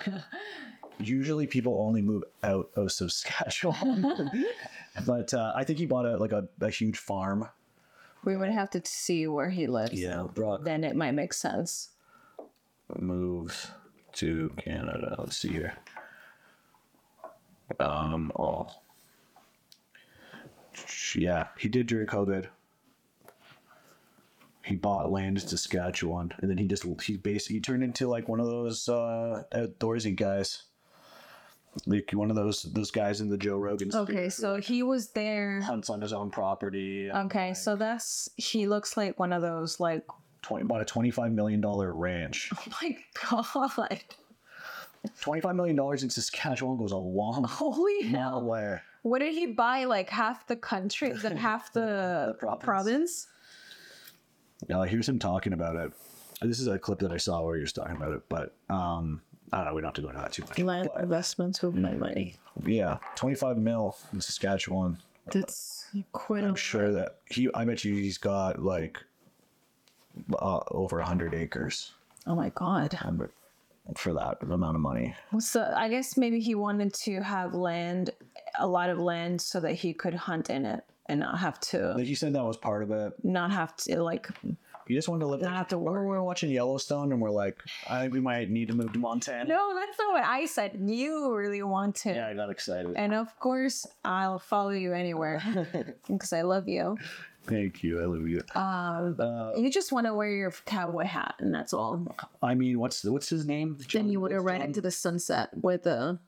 usually 1.00 1.48
people 1.48 1.80
only 1.88 2.02
move 2.02 2.24
out 2.44 2.70
of 2.76 2.92
Saskatchewan. 2.92 4.06
but 5.08 5.34
uh, 5.34 5.54
I 5.56 5.64
think 5.64 5.80
he 5.80 5.86
bought 5.88 6.06
a 6.06 6.18
like 6.18 6.32
a, 6.34 6.48
a 6.62 6.70
huge 6.70 6.98
farm. 6.98 7.48
We 8.24 8.38
would 8.38 8.50
have 8.52 8.70
to 8.72 8.82
see 8.86 9.26
where 9.28 9.50
he 9.50 9.68
lives. 9.68 9.94
Yeah, 10.00 10.28
Brock 10.34 10.64
Then 10.64 10.84
it 10.84 10.96
might 10.96 11.12
make 11.14 11.34
sense. 11.34 11.90
moved 13.00 13.70
to 14.14 14.52
Canada. 14.58 15.16
Let's 15.18 15.38
see 15.38 15.50
here. 15.50 15.74
Um, 17.80 18.32
oh, 18.38 18.68
yeah, 21.16 21.48
he 21.58 21.70
did 21.70 21.88
during 21.88 22.08
COVID. 22.08 22.48
He 24.66 24.76
bought 24.76 25.12
land 25.12 25.42
in 25.42 25.48
Saskatchewan, 25.48 26.34
and 26.40 26.50
then 26.50 26.58
he 26.58 26.68
just 26.68 26.86
he 27.02 27.18
basically 27.18 27.56
he 27.56 27.62
turned 27.62 27.84
into 27.84 28.08
like 28.08 28.30
one 28.30 28.40
of 28.40 28.46
those 28.46 28.88
uh, 28.88 29.44
outdoorsy 29.54 30.16
guys, 30.16 30.64
like 31.86 32.12
one 32.14 32.30
of 32.30 32.38
those 32.38 32.64
those 32.64 32.90
guys 32.90 33.20
in 33.20 33.30
the 33.30 33.38
Joe 33.38 33.58
Rogan. 33.58 33.92
Okay, 33.94 34.30
so 34.30 34.56
he 34.58 34.82
was 34.82 35.10
there. 35.12 35.60
hunts 35.62 35.90
on 35.90 36.00
his 36.00 36.14
own 36.14 36.32
property. 36.32 37.12
Okay, 37.12 37.54
so 37.54 37.76
that's 37.76 38.30
he 38.38 38.66
looks 38.66 38.96
like 38.96 39.20
one 39.20 39.34
of 39.34 39.42
those 39.42 39.82
like 39.82 40.06
Twenty 40.44 40.66
bought 40.66 40.82
a 40.82 40.86
twenty 40.86 41.10
five 41.10 41.32
million 41.32 41.62
dollar 41.62 41.94
ranch. 41.94 42.52
oh 42.58 42.64
my 42.82 42.98
god. 43.30 44.04
Twenty 45.20 45.42
five 45.42 45.56
million 45.56 45.76
dollars 45.76 46.04
in 46.04 46.10
Saskatchewan 46.10 46.78
goes 46.78 46.92
a 46.92 46.98
long 46.98 47.44
Holy 47.44 48.04
hell. 48.04 48.36
long 48.36 48.48
way. 48.48 48.80
What 49.02 49.20
did 49.20 49.34
he 49.34 49.48
buy? 49.48 49.84
Like 49.86 50.10
half 50.10 50.48
the 50.48 50.56
country, 50.56 51.12
then 51.12 51.36
half 51.38 51.74
the, 51.74 52.36
province. 52.40 52.64
province? 52.64 53.28
Uh, 54.74 54.84
here's 54.84 55.10
him 55.10 55.20
talking 55.20 55.52
about 55.54 55.76
it. 55.76 55.92
This 56.42 56.60
is 56.60 56.68
a 56.68 56.80
clip 56.80 57.00
that 57.00 57.12
I 57.12 57.18
saw 57.18 57.42
where 57.42 57.56
he 57.56 57.62
was 57.62 57.74
talking 57.74 57.96
about 57.96 58.14
it, 58.14 58.22
but 58.30 58.56
um, 58.70 59.22
I 59.52 59.58
don't 59.58 59.66
know. 59.68 59.74
We 59.74 59.82
don't 59.82 59.90
have 59.90 59.96
to 59.96 60.02
go 60.02 60.08
into 60.10 60.22
that 60.22 60.32
too 60.32 60.44
much. 60.44 60.58
Land 60.60 60.90
investments 61.00 61.62
with 61.62 61.76
my 61.76 61.94
money. 61.94 62.36
Yeah, 62.66 62.98
25 63.16 63.58
mil 63.58 63.98
in 64.14 64.22
Saskatchewan. 64.22 64.98
That's 65.32 65.86
quite 66.12 66.44
I'm 66.44 66.56
sure 66.56 66.92
that 66.94 67.18
he. 67.30 67.50
I 67.54 67.66
bet 67.66 67.84
you 67.84 67.96
he's 67.96 68.18
got 68.18 68.62
like 68.62 69.00
uh, 70.40 70.60
over 70.72 70.98
100 70.98 71.34
acres 71.34 71.92
Oh 72.26 72.36
my 72.36 72.50
god. 72.50 72.98
For 73.98 74.14
that 74.14 74.38
amount 74.42 74.76
of 74.76 74.82
money. 74.82 75.14
So 75.40 75.72
I 75.76 75.90
guess 75.90 76.18
maybe 76.18 76.40
he 76.40 76.56
wanted 76.56 76.94
to 77.06 77.22
have 77.22 77.54
land, 77.54 78.10
a 78.60 78.68
lot 78.68 78.90
of 78.90 78.98
land, 78.98 79.42
so 79.42 79.60
that 79.60 79.74
he 79.74 79.94
could 79.94 80.14
hunt 80.14 80.50
in 80.50 80.66
it 80.66 80.84
and 81.08 81.20
not 81.20 81.38
have 81.40 81.60
to, 81.60 81.94
Like 81.98 82.08
you 82.08 82.16
said, 82.16 82.34
that 82.34 82.44
was 82.46 82.58
part 82.58 82.82
of 82.84 82.92
it. 82.92 83.14
not 83.24 83.52
have 83.52 83.76
to 83.78 84.02
like 84.02 84.30
You 84.88 84.96
just 84.98 85.10
wanted 85.10 85.22
to 85.22 85.28
live. 85.28 85.42
not 85.42 85.54
have 85.58 85.68
to 85.70 85.78
work. 85.78 86.00
We 86.02 86.08
were 86.08 86.24
watching 86.24 86.50
Yellowstone 86.50 87.12
and 87.12 87.22
we're 87.22 87.30
like, 87.30 87.58
I 87.90 88.00
think 88.02 88.14
we 88.14 88.22
might 88.22 88.50
need 88.50 88.70
to 88.70 88.74
move 88.74 88.94
to 88.94 89.00
Montana. 89.00 89.44
No, 89.46 89.74
that's 89.76 89.98
not 90.00 90.14
what 90.14 90.24
I 90.24 90.46
said. 90.46 90.80
You 90.86 91.36
really 91.36 91.62
want 91.64 91.96
to. 92.04 92.14
Yeah, 92.14 92.28
I 92.28 92.34
got 92.34 92.50
excited. 92.50 92.94
And 92.96 93.14
of 93.14 93.38
course, 93.40 93.86
I'll 94.06 94.40
follow 94.40 94.70
you 94.72 94.94
anywhere 94.94 95.42
because 96.08 96.32
I 96.34 96.42
love 96.44 96.68
you. 96.70 96.98
Thank 97.46 97.84
you. 97.84 98.02
I 98.02 98.06
love 98.06 98.28
you. 98.28 98.42
Um, 98.56 99.54
you 99.58 99.70
just 99.70 99.92
want 99.92 100.08
to 100.08 100.14
wear 100.14 100.30
your 100.32 100.52
cowboy 100.66 101.04
hat, 101.06 101.36
and 101.40 101.54
that's 101.54 101.74
all. 101.74 102.06
I 102.42 102.56
mean, 102.56 102.80
what's 102.80 103.04
what's 103.04 103.30
his 103.30 103.46
name? 103.46 103.78
Then 103.92 104.10
you 104.10 104.20
would 104.22 104.32
have 104.32 104.44
ran 104.44 104.62
into 104.62 104.82
the 104.82 104.92
sunset 104.92 105.50
with 105.54 105.86
a. 105.86 106.20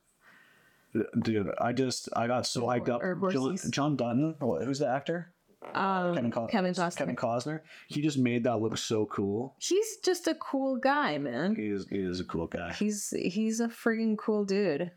Dude, 1.21 1.49
I 1.59 1.73
just 1.73 2.09
I 2.15 2.27
got 2.27 2.45
so 2.47 2.61
hyped 2.63 2.89
up. 2.89 3.01
Jill- 3.31 3.55
John 3.69 3.95
Dutton, 3.97 4.35
who's 4.39 4.79
the 4.79 4.87
actor? 4.87 5.31
Um, 5.73 6.13
Kevin, 6.15 6.31
Co- 6.31 6.47
Kevin 6.47 6.73
Costner. 6.73 6.97
Kevin 6.97 7.15
Costner. 7.15 7.61
He 7.87 8.01
just 8.01 8.17
made 8.17 8.43
that 8.43 8.57
look 8.57 8.77
so 8.77 9.05
cool. 9.07 9.55
He's 9.59 9.97
just 9.97 10.27
a 10.27 10.35
cool 10.35 10.77
guy, 10.77 11.17
man. 11.17 11.55
He 11.55 11.67
is 11.67 11.87
he 11.89 11.97
is 11.97 12.19
a 12.19 12.23
cool 12.23 12.47
guy. 12.47 12.73
He's 12.73 13.09
he's 13.09 13.59
a 13.59 13.67
freaking 13.67 14.17
cool 14.17 14.45
dude. 14.45 14.91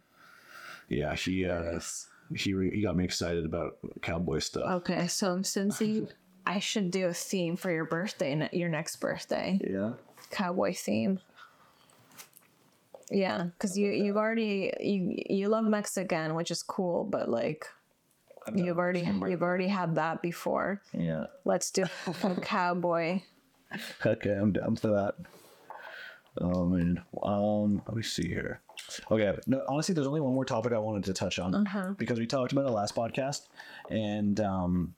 Yeah, 0.89 1.15
he 1.15 1.47
uh, 1.47 1.81
he 2.37 2.55
re- 2.55 2.75
he 2.75 2.83
got 2.83 2.97
me 2.97 3.05
excited 3.05 3.45
about 3.45 3.79
cowboy 4.03 4.39
stuff. 4.41 4.65
Okay, 4.83 5.07
so 5.07 5.43
since 5.43 5.81
you, 5.81 6.09
I 6.47 6.59
should 6.61 6.91
do 6.91 7.07
a 7.07 7.15
theme 7.15 7.57
for 7.57 7.71
your 7.71 7.85
birthday, 7.85 8.49
your 8.53 8.69
next 8.69 8.97
birthday, 8.97 9.59
Yeah. 9.69 9.93
cowboy 10.31 10.75
theme. 10.75 11.21
Yeah, 13.11 13.45
because 13.45 13.77
you 13.79 13.91
you've 13.91 14.17
already 14.19 14.73
you 14.81 15.15
you 15.29 15.49
love 15.49 15.65
Mexican, 15.65 16.35
which 16.35 16.51
is 16.51 16.63
cool, 16.63 17.05
but 17.05 17.29
like 17.31 17.67
you've 18.55 18.79
already 18.79 19.01
you've 19.01 19.43
already 19.43 19.69
had 19.69 19.95
that 19.95 20.21
before. 20.21 20.83
Yeah. 20.93 21.27
Let's 21.45 21.71
do 21.71 21.85
a 22.23 22.35
cowboy. 22.43 23.23
Okay, 24.05 24.31
I'm 24.33 24.53
down 24.53 24.77
for 24.77 24.89
that. 24.89 25.15
Oh 26.41 26.67
man. 26.67 27.03
Um, 27.23 27.83
let 27.87 27.97
me 27.97 28.03
see 28.03 28.29
here. 28.29 28.61
Okay. 29.11 29.37
No, 29.47 29.63
honestly, 29.69 29.95
there's 29.95 30.07
only 30.07 30.21
one 30.21 30.35
more 30.35 30.45
topic 30.45 30.73
I 30.73 30.79
wanted 30.79 31.05
to 31.05 31.13
touch 31.13 31.39
on 31.39 31.95
because 31.99 32.19
we 32.19 32.27
talked 32.27 32.53
about 32.53 32.67
it 32.67 32.71
last 32.71 32.95
podcast, 32.95 33.49
and 33.91 34.41
um, 34.41 34.95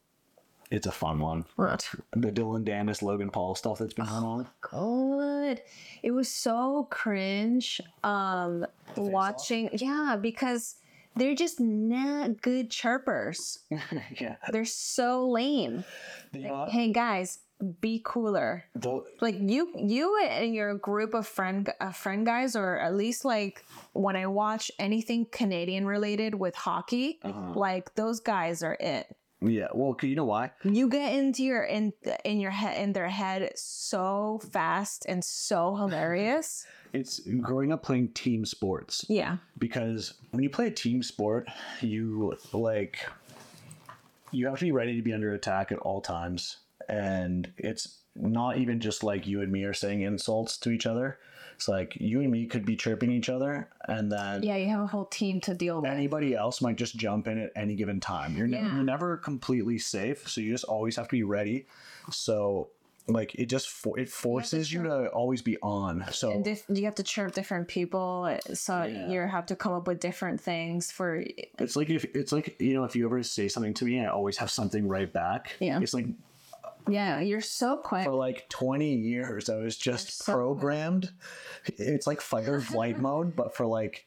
it's 0.70 0.87
a 0.87 0.93
fun 0.93 1.18
one. 1.18 1.45
What? 1.57 1.89
The 2.12 2.31
Dillon 2.31 2.64
Danis, 2.64 3.03
Logan 3.03 3.31
Paul 3.31 3.55
stuff 3.55 3.78
that's 3.78 3.95
been 3.95 4.07
going 4.07 4.24
on. 4.24 4.49
good. 4.61 5.62
It 6.03 6.12
was 6.12 6.28
so 6.28 6.87
cringe 6.91 7.81
um 8.05 8.64
watching 8.97 9.70
yeah, 9.72 10.16
because 10.20 10.76
they're 11.16 11.35
just 11.35 11.59
not 11.59 12.41
good 12.41 12.70
chirpers. 12.70 13.61
yeah. 14.20 14.37
They're 14.53 14.64
so 14.64 15.28
lame. 15.28 15.85
You 16.33 16.43
know, 16.43 16.66
Hey 16.70 16.93
guys, 16.93 17.41
be 17.81 18.01
cooler. 18.05 18.65
the- 18.75 19.05
Like 19.21 19.37
you, 19.39 19.71
you 19.77 20.19
and 20.23 20.55
your 20.55 20.75
group 20.75 21.15
of 21.15 21.27
friend, 21.27 21.73
uh, 21.81 21.93
friend 21.93 22.25
guys, 22.27 22.57
or 22.57 22.79
at 22.79 22.95
least 22.95 23.25
like 23.25 23.65
when 23.93 24.17
I 24.17 24.27
watch 24.27 24.71
anything 24.79 25.27
Canadian 25.31 25.87
related 25.87 26.35
with 26.35 26.55
hockey, 26.55 27.19
Uh-huh. 27.23 27.53
like 27.55 27.95
those 27.95 28.21
guys 28.21 28.63
are 28.63 28.77
it. 28.81 29.15
yeah. 29.43 29.69
well, 29.75 29.97
you 30.03 30.17
know 30.17 30.25
why? 30.27 30.51
You 30.65 30.89
get 30.89 31.15
into 31.15 31.43
your 31.45 31.63
in 31.65 31.93
in 32.25 32.41
your 32.41 32.51
head 32.51 32.77
in 32.83 32.93
their 32.93 33.09
head 33.09 33.53
so 33.57 34.39
fast 34.53 35.07
and 35.09 35.25
so 35.25 35.75
hilarious. 35.77 36.67
It's 36.93 37.21
growing 37.41 37.71
up 37.73 37.85
playing 37.85 38.09
team 38.15 38.45
sports. 38.45 39.07
Yeah. 39.09 39.37
because 39.57 40.15
when 40.33 40.43
you 40.43 40.51
play 40.51 40.67
a 40.67 40.71
team 40.73 41.03
sport, 41.05 41.47
you 41.81 42.35
like 42.53 42.99
you 44.33 44.47
have 44.47 44.59
to 44.59 44.65
be 44.65 44.73
ready 44.73 44.97
to 44.97 45.03
be 45.03 45.13
under 45.13 45.33
attack 45.35 45.71
at 45.73 45.79
all 45.79 46.01
times, 46.01 46.59
and 46.91 47.53
it's 47.57 47.99
not 48.16 48.59
even 48.59 48.80
just 48.80 49.05
like 49.05 49.26
you 49.26 49.41
and 49.41 49.51
me 49.53 49.64
are 49.64 49.72
saying 49.72 50.03
insults 50.03 50.59
to 50.59 50.70
each 50.70 50.84
other. 50.86 51.18
It's 51.55 51.68
like 51.68 51.95
you 52.01 52.20
and 52.20 52.30
me 52.30 52.47
could 52.47 52.64
be 52.64 52.74
chirping 52.74 53.12
each 53.12 53.28
other, 53.28 53.68
and 53.86 54.11
then 54.11 54.43
Yeah, 54.43 54.57
you 54.57 54.68
have 54.70 54.80
a 54.80 54.86
whole 54.86 55.05
team 55.05 55.41
to 55.43 55.55
deal 55.55 55.80
with. 55.82 55.91
anybody 55.91 56.34
else 56.34 56.61
might 56.62 56.76
just 56.76 56.97
jump 56.97 57.28
in 57.28 57.38
at 57.38 57.53
any 57.55 57.74
given 57.76 58.01
time. 58.01 58.34
You're, 58.36 58.47
never, 58.47 58.66
Yeah. 58.66 58.74
you're 58.76 58.82
never 58.84 59.16
completely 59.18 59.78
safe, 59.78 60.26
so 60.28 60.41
you 60.41 60.53
just 60.53 60.64
always 60.64 60.97
have 60.97 61.07
to 61.09 61.12
be 61.12 61.22
ready. 61.22 61.66
So, 62.11 62.70
like, 63.09 63.34
it 63.34 63.47
just 63.47 63.68
for, 63.68 63.99
it 63.99 64.09
forces 64.09 64.72
you 64.72 64.84
to 64.84 65.09
always 65.09 65.43
be 65.43 65.59
on. 65.62 66.05
So 66.12 66.30
And 66.32 66.43
dif- 66.45 66.64
you 66.70 66.84
have 66.86 66.95
to 66.95 67.03
chirp 67.03 67.34
different 67.34 67.68
people, 67.68 68.38
so 68.55 68.84
Yeah. 68.84 69.09
you 69.11 69.20
have 69.20 69.45
to 69.47 69.57
come 69.57 69.74
up 69.74 69.86
with 69.86 70.01
different 70.01 70.41
things 70.41 70.91
for. 70.91 71.22
It's 71.59 71.76
like 71.76 71.91
if 71.91 72.05
it's 72.16 72.32
like 72.32 72.57
you 72.59 72.72
know 72.72 72.84
if 72.84 72.97
you 72.97 73.05
ever 73.05 73.22
say 73.22 73.49
something 73.49 73.74
to 73.74 73.84
me, 73.84 74.01
I 74.01 74.07
always 74.07 74.38
have 74.38 74.51
something 74.51 74.88
right 74.88 75.12
back. 75.12 75.57
Yeah. 75.61 75.78
It's 75.82 75.93
like 75.93 76.07
Yeah, 76.89 77.20
you're 77.20 77.41
so 77.41 77.76
quick. 77.76 78.05
for 78.05 78.12
like 78.12 78.49
twenty 78.49 78.95
years, 78.95 79.49
I 79.49 79.57
was 79.57 79.76
just 79.76 80.24
programmed. 80.24 81.11
It's 81.66 82.07
like 82.07 82.20
fight 82.20 82.49
or 82.49 82.61
flight 82.61 82.99
mode, 83.01 83.37
but 83.37 83.55
for 83.57 83.66
like 83.66 84.07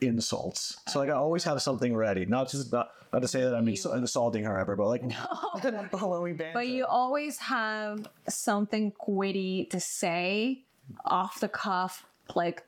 insults. 0.00 0.78
So 0.88 0.98
like 0.98 1.08
I 1.08 1.12
always 1.12 1.44
have 1.44 1.62
something 1.62 1.94
ready. 1.94 2.26
Not 2.26 2.50
just 2.50 2.72
not, 2.72 2.90
not 3.12 3.22
to 3.22 3.28
say 3.28 3.42
that 3.42 3.54
I'm 3.54 3.68
ins- 3.68 3.86
insulting 3.86 4.44
her 4.44 4.58
ever, 4.58 4.76
but 4.76 4.88
like 4.88 5.02
no. 5.04 5.16
But 6.52 6.68
you 6.68 6.84
always 6.86 7.38
have 7.38 8.06
something 8.28 8.92
witty 9.06 9.66
to 9.66 9.80
say 9.80 10.64
off 11.04 11.40
the 11.40 11.48
cuff, 11.48 12.04
like 12.34 12.64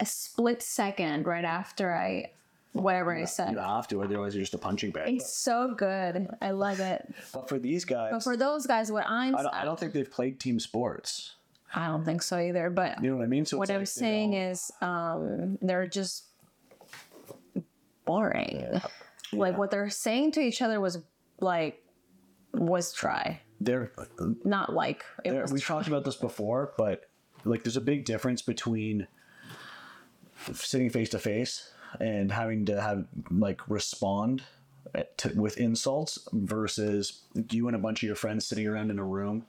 a 0.00 0.06
split 0.06 0.62
second 0.62 1.26
right 1.26 1.44
after 1.44 1.94
I 1.94 2.32
whatever 2.72 3.14
I 3.14 3.24
said. 3.24 3.52
you 3.52 3.58
have 3.58 3.88
to, 3.88 4.02
otherwise 4.02 4.34
you're 4.34 4.42
just 4.42 4.54
a 4.54 4.58
punching 4.58 4.90
bag. 4.90 5.14
It's 5.14 5.32
so 5.34 5.74
good. 5.76 6.28
I 6.40 6.50
love 6.52 6.80
it. 6.80 7.14
But 7.32 7.48
for 7.48 7.58
these 7.58 7.84
guys, 7.84 8.10
But 8.12 8.22
for 8.22 8.36
those 8.36 8.66
guys, 8.66 8.90
what 8.90 9.04
I'm, 9.06 9.36
I 9.36 9.42
don't, 9.42 9.54
I 9.54 9.64
don't 9.64 9.78
think 9.78 9.92
they've 9.92 10.10
played 10.10 10.40
team 10.40 10.58
sports. 10.58 11.34
I 11.74 11.86
don't 11.86 12.04
think 12.04 12.22
so 12.22 12.38
either. 12.38 12.70
But 12.70 13.02
You 13.02 13.10
know 13.10 13.16
what 13.16 13.24
I 13.24 13.28
mean? 13.28 13.44
So 13.46 13.58
what 13.58 13.70
I'm 13.70 13.78
like 13.80 13.88
saying 13.88 14.34
is, 14.34 14.70
um, 14.80 15.58
they're 15.62 15.86
just 15.86 16.24
boring. 18.04 18.80
Like 19.32 19.56
what 19.56 19.70
they're 19.70 19.88
saying 19.90 20.32
to 20.32 20.40
each 20.40 20.60
other 20.60 20.80
was 20.80 20.98
like 21.40 21.82
was 22.52 22.92
dry, 22.92 23.40
they're 23.60 23.90
not 24.44 24.74
like 24.74 25.04
it 25.24 25.30
there, 25.30 25.42
was. 25.42 25.52
we've 25.52 25.64
talked 25.64 25.88
about 25.88 26.04
this 26.04 26.16
before, 26.16 26.74
but 26.76 27.04
like 27.44 27.62
there's 27.64 27.78
a 27.78 27.80
big 27.80 28.04
difference 28.04 28.42
between 28.42 29.06
sitting 30.52 30.90
face 30.90 31.08
to 31.10 31.18
face 31.18 31.71
and 32.00 32.32
having 32.32 32.66
to 32.66 32.80
have 32.80 33.06
like 33.30 33.60
respond 33.68 34.42
to, 35.16 35.28
with 35.34 35.56
insults 35.58 36.18
versus 36.32 37.22
you 37.50 37.66
and 37.66 37.76
a 37.76 37.78
bunch 37.78 38.02
of 38.02 38.06
your 38.06 38.16
friends 38.16 38.46
sitting 38.46 38.66
around 38.66 38.90
in 38.90 38.98
a 38.98 39.04
room. 39.04 39.44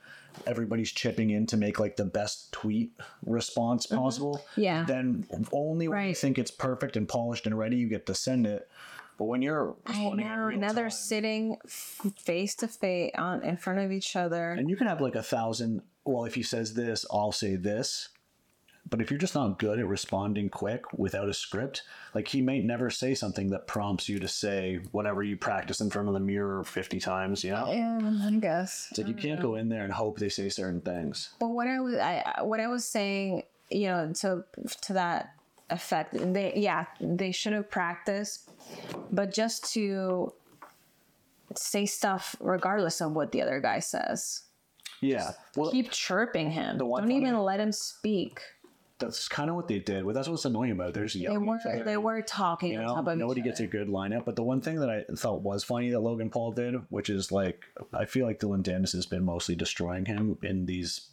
Everybody's 0.47 0.91
chipping 0.91 1.29
in 1.29 1.45
to 1.47 1.57
make 1.57 1.79
like 1.79 1.95
the 1.95 2.05
best 2.05 2.51
tweet 2.51 2.91
response 3.25 3.85
possible. 3.85 4.37
Mm-hmm. 4.37 4.61
Yeah. 4.61 4.83
Then 4.85 5.27
only 5.51 5.87
when 5.87 6.07
you 6.07 6.15
think 6.15 6.39
it's 6.39 6.51
perfect 6.51 6.97
and 6.97 7.07
polished 7.07 7.45
and 7.45 7.57
ready, 7.57 7.75
you 7.77 7.87
get 7.87 8.05
to 8.07 8.15
send 8.15 8.47
it. 8.47 8.69
But 9.17 9.25
when 9.25 9.43
you're 9.43 9.75
I 9.85 10.09
know. 10.09 10.49
Now 10.49 10.73
they're 10.73 10.85
time- 10.85 10.91
sitting 10.91 11.57
face 11.67 12.55
to 12.55 12.67
face 12.67 13.11
on 13.15 13.43
in 13.43 13.57
front 13.57 13.79
of 13.79 13.91
each 13.91 14.15
other. 14.15 14.51
And 14.51 14.69
you 14.69 14.75
can 14.75 14.87
have 14.87 15.01
like 15.01 15.15
a 15.15 15.23
thousand. 15.23 15.81
Well, 16.05 16.25
if 16.25 16.35
he 16.35 16.43
says 16.43 16.73
this, 16.73 17.05
I'll 17.11 17.31
say 17.31 17.55
this. 17.55 18.09
But 18.89 19.01
if 19.01 19.09
you're 19.09 19.17
just 19.17 19.35
not 19.35 19.59
good 19.59 19.79
at 19.79 19.87
responding 19.87 20.49
quick 20.49 20.81
without 20.93 21.29
a 21.29 21.33
script, 21.33 21.83
like 22.13 22.27
he 22.27 22.41
may 22.41 22.61
never 22.61 22.89
say 22.89 23.15
something 23.15 23.49
that 23.49 23.65
prompts 23.65 24.09
you 24.09 24.19
to 24.19 24.27
say 24.27 24.81
whatever 24.91 25.23
you 25.23 25.37
practice 25.37 25.81
in 25.81 25.89
front 25.89 26.09
of 26.09 26.13
the 26.13 26.19
mirror 26.19 26.63
50 26.63 26.99
times, 26.99 27.43
you 27.43 27.51
know? 27.51 27.71
Yeah, 27.71 28.27
I 28.27 28.31
guess. 28.31 28.87
It's 28.91 28.99
like 28.99 29.07
you 29.07 29.13
can't 29.13 29.41
go 29.41 29.55
in 29.55 29.69
there 29.69 29.83
and 29.83 29.93
hope 29.93 30.19
they 30.19 30.29
say 30.29 30.49
certain 30.49 30.81
things. 30.81 31.29
But 31.39 31.49
what 31.49 31.67
I 31.67 31.79
was, 31.79 31.95
I 31.95 32.41
what 32.41 32.59
I 32.59 32.67
was 32.67 32.85
saying, 32.85 33.43
you 33.71 33.87
know, 33.87 34.11
to 34.19 34.43
to 34.81 34.93
that 34.93 35.33
effect, 35.69 36.13
they 36.13 36.53
yeah, 36.55 36.85
they 36.99 37.31
should 37.31 37.53
have 37.53 37.69
practiced, 37.69 38.49
but 39.11 39.33
just 39.33 39.73
to 39.73 40.33
say 41.55 41.85
stuff 41.85 42.35
regardless 42.39 43.01
of 43.01 43.13
what 43.13 43.31
the 43.31 43.41
other 43.41 43.59
guy 43.59 43.79
says. 43.79 44.43
Yeah. 45.01 45.31
Well, 45.55 45.71
Keep 45.71 45.91
chirping 45.91 46.51
him. 46.51 46.77
Don't 46.77 47.11
even 47.11 47.37
let 47.39 47.59
him 47.59 47.71
speak. 47.71 48.39
That's 49.03 49.27
kind 49.27 49.49
of 49.49 49.55
what 49.55 49.67
they 49.67 49.79
did. 49.79 50.05
Well, 50.05 50.13
that's 50.13 50.27
what's 50.27 50.45
annoying 50.45 50.71
about 50.71 50.89
it. 50.89 50.93
They're 50.93 51.07
They 51.07 51.37
were 51.37 51.59
they 51.83 51.97
were 51.97 52.21
talking 52.21 52.73
you 52.73 52.79
on 52.79 52.85
know, 52.85 52.95
top 52.95 53.07
of 53.07 53.17
nobody 53.17 53.41
gets 53.41 53.59
a 53.59 53.67
good 53.67 53.87
lineup. 53.87 54.25
But 54.25 54.35
the 54.35 54.43
one 54.43 54.61
thing 54.61 54.79
that 54.79 54.89
I 54.89 55.03
thought 55.15 55.41
was 55.41 55.63
funny 55.63 55.89
that 55.91 55.99
Logan 55.99 56.29
Paul 56.29 56.51
did, 56.51 56.75
which 56.89 57.09
is 57.09 57.31
like, 57.31 57.65
I 57.93 58.05
feel 58.05 58.25
like 58.25 58.39
Dillon 58.39 58.63
Danis 58.63 58.93
has 58.93 59.05
been 59.05 59.23
mostly 59.23 59.55
destroying 59.55 60.05
him 60.05 60.37
in 60.41 60.65
these 60.65 61.09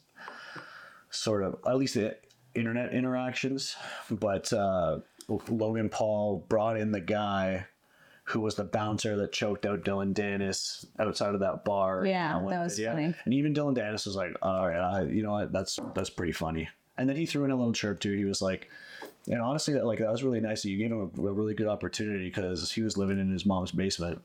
sort 1.11 1.43
of, 1.43 1.59
at 1.67 1.77
least 1.77 1.95
the 1.95 2.17
internet 2.55 2.93
interactions. 2.93 3.77
But 4.11 4.53
uh, 4.53 5.01
Logan 5.49 5.89
Paul 5.89 6.45
brought 6.49 6.77
in 6.77 6.93
the 6.93 7.01
guy 7.01 7.67
who 8.25 8.41
was 8.41 8.55
the 8.55 8.65
bouncer 8.65 9.17
that 9.17 9.33
choked 9.33 9.67
out 9.67 9.85
Dillon 9.85 10.15
Danis 10.15 10.87
outside 11.01 11.35
of 11.35 11.41
that 11.41 11.65
bar. 11.65 12.07
Yeah, 12.07 12.41
that 12.49 12.63
was 12.63 12.79
funny. 12.79 13.13
And 13.25 13.35
even 13.35 13.53
Dillon 13.53 13.75
Danis 13.75 14.07
was 14.07 14.15
like, 14.15 14.37
all 14.41 14.69
right, 14.69 14.79
I, 14.79 15.03
you 15.03 15.23
know 15.23 15.33
what, 15.33 15.53
that's 15.53 15.79
that's 15.95 16.11
pretty 16.11 16.33
funny. 16.33 16.69
And 17.01 17.09
then 17.09 17.17
he 17.17 17.25
threw 17.25 17.45
in 17.45 17.51
a 17.51 17.57
little 17.57 17.73
chirp 17.73 17.99
too. 17.99 18.13
He 18.13 18.27
was 18.27 18.43
like, 18.43 18.69
and 19.27 19.41
honestly, 19.41 19.73
that 19.73 19.87
like 19.87 20.01
that 20.01 20.13
was 20.13 20.23
really 20.23 20.41
nice. 20.41 20.63
that 20.63 20.69
You 20.69 20.77
gave 20.77 20.93
him 20.93 21.11
a, 21.17 21.27
a 21.29 21.33
really 21.33 21.55
good 21.55 21.67
opportunity 21.67 22.27
because 22.27 22.71
he 22.71 22.83
was 22.83 22.99
living 22.99 23.19
in 23.19 23.31
his 23.31 23.47
mom's 23.47 23.73
basement. 23.73 24.21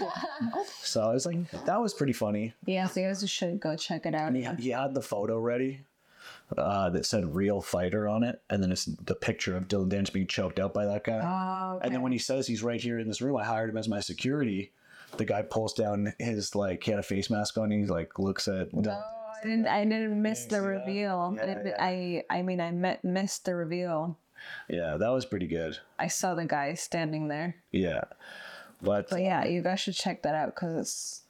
so 0.82 1.02
I 1.02 1.12
was 1.12 1.24
like, 1.24 1.48
that 1.66 1.80
was 1.80 1.94
pretty 1.94 2.12
funny. 2.12 2.52
Yeah, 2.64 2.88
so 2.88 3.00
you 3.00 3.06
guys 3.06 3.28
should 3.30 3.60
go 3.60 3.76
check 3.76 4.06
it 4.06 4.14
out. 4.14 4.28
And 4.32 4.36
he, 4.58 4.64
he 4.64 4.70
had 4.70 4.92
the 4.92 5.02
photo 5.02 5.38
ready 5.38 5.82
uh, 6.56 6.90
that 6.90 7.06
said 7.06 7.34
"real 7.34 7.60
fighter" 7.60 8.08
on 8.08 8.22
it, 8.24 8.40
and 8.50 8.62
then 8.62 8.72
it's 8.72 8.86
the 8.86 9.14
picture 9.14 9.56
of 9.56 9.68
Dillon 9.68 9.88
Danis 9.88 10.12
being 10.12 10.26
choked 10.26 10.58
out 10.58 10.74
by 10.74 10.86
that 10.86 11.04
guy. 11.04 11.20
Oh, 11.22 11.78
And 11.82 11.94
then 11.94 12.02
when 12.02 12.12
he 12.12 12.18
says 12.18 12.46
he's 12.46 12.62
right 12.62 12.80
here 12.80 12.98
in 12.98 13.06
this 13.08 13.20
room, 13.20 13.36
I 13.36 13.44
hired 13.44 13.70
him 13.70 13.76
as 13.76 13.88
my 13.88 14.00
security. 14.00 14.72
The 15.16 15.24
guy 15.24 15.42
pulls 15.42 15.72
down 15.72 16.12
his 16.18 16.54
like 16.54 16.82
he 16.82 16.90
had 16.90 17.00
a 17.00 17.04
face 17.04 17.30
mask 17.30 17.56
on. 17.58 17.70
And 17.72 17.84
he 17.84 17.86
like 17.86 18.18
looks 18.18 18.48
at. 18.48 18.68
Oh, 18.74 19.02
I 19.42 19.46
didn't. 19.46 19.66
I 19.66 19.84
didn't 19.84 20.20
miss 20.22 20.46
the 20.46 20.60
reveal. 20.60 21.34
Yeah, 21.36 21.42
I, 21.42 21.68
yeah. 21.68 21.76
I. 22.30 22.38
I 22.38 22.42
mean, 22.42 22.60
I 22.60 22.70
met, 22.70 23.04
missed 23.04 23.44
the 23.44 23.54
reveal. 23.54 24.18
Yeah, 24.68 24.96
that 24.96 25.08
was 25.08 25.24
pretty 25.26 25.46
good. 25.46 25.78
I 25.98 26.08
saw 26.08 26.34
the 26.34 26.44
guy 26.44 26.74
standing 26.74 27.28
there. 27.28 27.56
Yeah, 27.72 28.04
but, 28.82 29.10
But 29.10 29.22
yeah, 29.22 29.44
you 29.44 29.62
guys 29.62 29.80
should 29.80 29.94
check 29.94 30.22
that 30.22 30.34
out 30.34 30.54
because 30.54 30.74
it's 30.78 31.22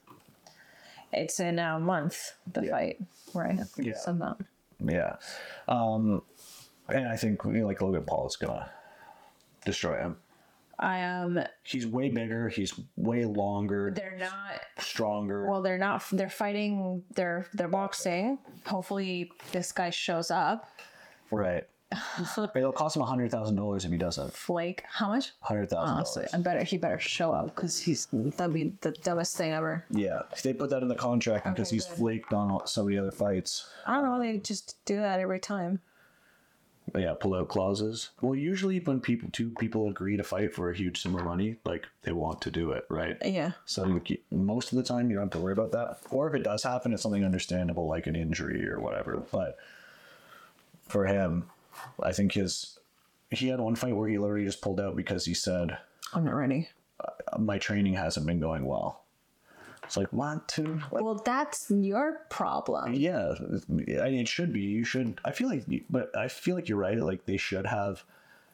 it's 1.13 1.39
in 1.39 1.57
a 1.59 1.79
month 1.79 2.33
the 2.51 2.63
fight, 2.63 2.99
right? 3.33 3.59
Yeah. 3.77 3.97
So 3.97 4.13
that- 4.13 4.37
yeah, 4.79 5.15
um, 5.67 6.21
and 6.89 7.07
I 7.07 7.15
think 7.17 7.41
you 7.45 7.51
know, 7.53 7.65
like 7.67 7.81
Logan 7.81 8.03
Paul 8.05 8.27
is 8.27 8.35
gonna 8.35 8.69
destroy 9.65 9.97
him. 9.97 10.17
I 10.79 11.03
um, 11.03 11.39
He's 11.63 11.87
way 11.87 12.09
bigger. 12.09 12.49
He's 12.49 12.79
way 12.95 13.25
longer, 13.25 13.91
they're 13.95 14.17
not. 14.19 14.61
stronger. 14.79 15.49
Well, 15.49 15.61
they're 15.61 15.77
not. 15.77 16.03
They're 16.11 16.29
fighting. 16.29 17.03
They're 17.15 17.47
they're 17.53 17.67
boxing. 17.67 18.37
Hopefully, 18.65 19.31
this 19.51 19.71
guy 19.71 19.89
shows 19.89 20.29
up. 20.31 20.69
right. 21.31 21.63
But 22.35 22.51
It'll 22.57 22.73
cost 22.73 22.97
him 22.97 23.01
a 23.01 23.05
hundred 23.05 23.31
thousand 23.31 23.55
dollars 23.55 23.85
if 23.85 23.91
he 23.91 23.97
doesn't. 23.97 24.33
Flake. 24.33 24.83
How 24.89 25.07
much? 25.07 25.31
Hundred 25.39 25.69
thousand 25.69 25.95
Honestly. 25.95 26.25
I 26.33 26.37
better. 26.39 26.63
He 26.65 26.77
better 26.77 26.99
show 26.99 27.31
up 27.31 27.55
because 27.55 27.79
he's 27.79 28.07
that'd 28.11 28.53
be 28.53 28.73
the 28.81 28.91
dumbest 28.91 29.37
thing 29.37 29.53
ever. 29.53 29.85
Yeah, 29.89 30.23
they 30.43 30.53
put 30.53 30.69
that 30.71 30.81
in 30.81 30.89
the 30.89 30.95
contract 30.95 31.45
because 31.45 31.69
Okay, 31.69 31.77
he's 31.77 31.85
good. 31.85 31.97
flaked 31.97 32.33
on 32.33 32.67
so 32.67 32.83
many 32.83 32.97
other 32.97 33.11
fights. 33.11 33.69
I 33.85 33.93
don't 33.95 34.03
know. 34.03 34.19
They 34.19 34.37
just 34.37 34.83
do 34.85 34.97
that 34.97 35.21
every 35.21 35.39
time. 35.39 35.79
Yeah, 36.95 37.13
pull 37.19 37.35
out 37.35 37.49
clauses. 37.49 38.09
Well, 38.21 38.35
usually 38.35 38.79
when 38.79 39.01
people 39.01 39.29
two 39.31 39.49
people 39.59 39.89
agree 39.89 40.17
to 40.17 40.23
fight 40.23 40.53
for 40.53 40.71
a 40.71 40.75
huge 40.75 41.01
sum 41.01 41.15
of 41.15 41.25
money, 41.25 41.57
like 41.65 41.85
they 42.03 42.11
want 42.11 42.41
to 42.41 42.51
do 42.51 42.71
it, 42.71 42.85
right? 42.89 43.17
Yeah. 43.25 43.51
So 43.65 44.01
most 44.31 44.71
of 44.71 44.77
the 44.77 44.83
time 44.83 45.09
you 45.09 45.15
don't 45.15 45.25
have 45.25 45.31
to 45.31 45.39
worry 45.39 45.53
about 45.53 45.71
that. 45.73 45.99
Or 46.11 46.27
if 46.27 46.33
it 46.33 46.43
does 46.43 46.63
happen, 46.63 46.93
it's 46.93 47.03
something 47.03 47.25
understandable 47.25 47.87
like 47.87 48.07
an 48.07 48.15
injury 48.15 48.67
or 48.69 48.79
whatever. 48.79 49.21
But 49.31 49.57
for 50.87 51.05
him, 51.05 51.49
I 52.01 52.13
think 52.13 52.33
his 52.33 52.79
he 53.29 53.49
had 53.49 53.59
one 53.59 53.75
fight 53.75 53.95
where 53.95 54.07
he 54.07 54.17
literally 54.17 54.45
just 54.45 54.61
pulled 54.61 54.79
out 54.79 54.95
because 54.95 55.25
he 55.25 55.33
said 55.33 55.77
I'm 56.13 56.23
not 56.23 56.35
ready. 56.35 56.69
Uh, 56.99 57.37
my 57.37 57.57
training 57.57 57.93
hasn't 57.95 58.25
been 58.25 58.39
going 58.39 58.65
well. 58.65 59.03
It's 59.87 59.97
like 59.97 60.11
what 60.11 60.47
two? 60.49 60.79
What? 60.89 61.03
Well, 61.03 61.21
that's 61.23 61.71
your 61.71 62.25
problem. 62.29 62.93
Yeah, 62.93 63.33
I 63.39 63.71
mean, 63.71 64.19
it 64.19 64.27
should 64.27 64.51
be. 64.51 64.61
You 64.61 64.83
should. 64.83 65.19
I 65.23 65.31
feel 65.31 65.47
like, 65.47 65.63
but 65.89 66.15
I 66.15 66.27
feel 66.27 66.55
like 66.55 66.67
you're 66.67 66.77
right. 66.77 66.97
Like 66.97 67.25
they 67.25 67.37
should 67.37 67.65
have. 67.65 68.03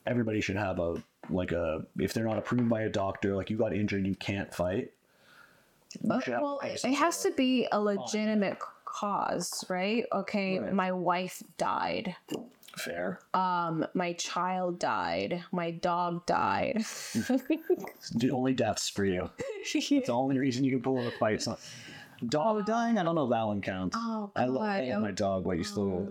Everybody 0.06 0.42
should 0.42 0.58
have 0.58 0.80
a 0.80 1.02
like 1.30 1.52
a. 1.52 1.86
If 1.98 2.14
they're 2.14 2.26
not 2.26 2.38
approved 2.38 2.70
by 2.70 2.82
a 2.82 2.90
doctor, 2.90 3.36
like 3.36 3.50
you 3.50 3.58
got 3.58 3.74
injured, 3.74 4.06
you 4.06 4.16
can't 4.16 4.54
fight. 4.54 4.92
Should 5.92 6.40
well, 6.42 6.60
it 6.64 6.94
has 6.94 7.22
to 7.24 7.32
be 7.32 7.68
a 7.72 7.80
legitimate 7.80 8.58
cause, 8.86 9.64
right? 9.70 10.06
Okay, 10.14 10.60
Right. 10.60 10.74
my 10.74 10.92
wife 10.92 11.42
died. 11.58 12.16
Fair. 12.78 13.20
Um, 13.34 13.86
my 13.94 14.14
child 14.14 14.80
died. 14.80 15.44
My 15.52 15.72
dog 15.72 16.26
died. 16.26 16.84
The 18.16 18.32
only 18.32 18.54
deaths 18.54 18.90
for 18.90 19.06
you. 19.06 19.30
It's 19.74 20.08
the 20.08 20.14
only 20.14 20.38
reason 20.38 20.64
you 20.64 20.72
can 20.72 20.82
pull 20.82 21.00
in 21.00 21.08
a 21.08 21.12
fight. 21.12 21.46
Not 21.48 21.60
dog 22.30 22.66
dying. 22.66 22.98
I 22.98 23.04
don't 23.04 23.16
know 23.16 23.26
if 23.26 23.30
that 23.30 23.46
one 23.46 23.62
counts. 23.62 23.96
Oh, 24.00 24.32
I, 24.36 24.46
God. 24.46 24.58
I 24.58 24.92
love 24.92 25.02
my 25.02 25.12
dog, 25.12 25.44
but 25.46 25.58
you 25.58 25.64
still 25.64 26.08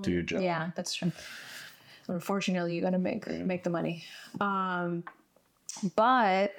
do 0.00 0.10
your 0.10 0.22
job. 0.22 0.42
yeah, 0.42 0.70
that's 0.74 0.94
true. 0.94 1.12
Unfortunately, 2.08 2.74
you 2.74 2.80
gotta 2.80 2.98
make 2.98 3.26
make 3.26 3.64
the 3.64 3.70
money. 3.70 4.04
Um, 4.40 5.04
but 5.94 6.52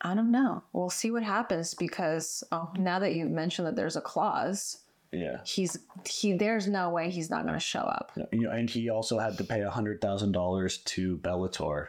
I 0.00 0.14
don't 0.14 0.30
know. 0.30 0.62
We'll 0.72 0.90
see 0.90 1.10
what 1.10 1.22
happens 1.22 1.74
because 1.74 2.44
oh, 2.52 2.70
now 2.76 2.98
that 2.98 3.14
you've 3.14 3.30
mentioned 3.30 3.66
that 3.66 3.76
there's 3.76 3.96
a 3.96 4.00
clause, 4.00 4.78
Yeah. 5.12 5.38
he's 5.44 5.78
he. 6.06 6.32
There's 6.34 6.66
no 6.68 6.90
way 6.90 7.10
he's 7.10 7.30
not 7.30 7.46
gonna 7.46 7.60
show 7.60 7.80
up. 7.80 8.12
You 8.32 8.42
know, 8.42 8.50
and 8.50 8.68
he 8.68 8.90
also 8.90 9.18
had 9.18 9.38
to 9.38 9.44
pay 9.44 9.62
a 9.62 9.70
hundred 9.70 10.00
thousand 10.00 10.32
dollars 10.32 10.78
to 10.78 11.16
Bellator 11.18 11.88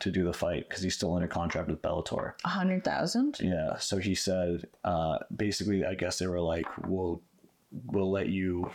to 0.00 0.10
do 0.10 0.24
the 0.24 0.32
fight 0.32 0.68
because 0.68 0.82
he's 0.82 0.94
still 0.96 1.14
under 1.14 1.28
contract 1.28 1.68
with 1.68 1.80
Bellator. 1.82 2.32
A 2.44 2.48
hundred 2.48 2.82
thousand. 2.84 3.38
Yeah. 3.40 3.76
So 3.78 3.98
he 3.98 4.14
said, 4.14 4.66
uh, 4.82 5.18
basically, 5.34 5.84
I 5.84 5.94
guess 5.94 6.18
they 6.18 6.26
were 6.26 6.40
like, 6.40 6.66
"We'll, 6.88 7.22
we'll 7.86 8.10
let 8.10 8.28
you 8.28 8.70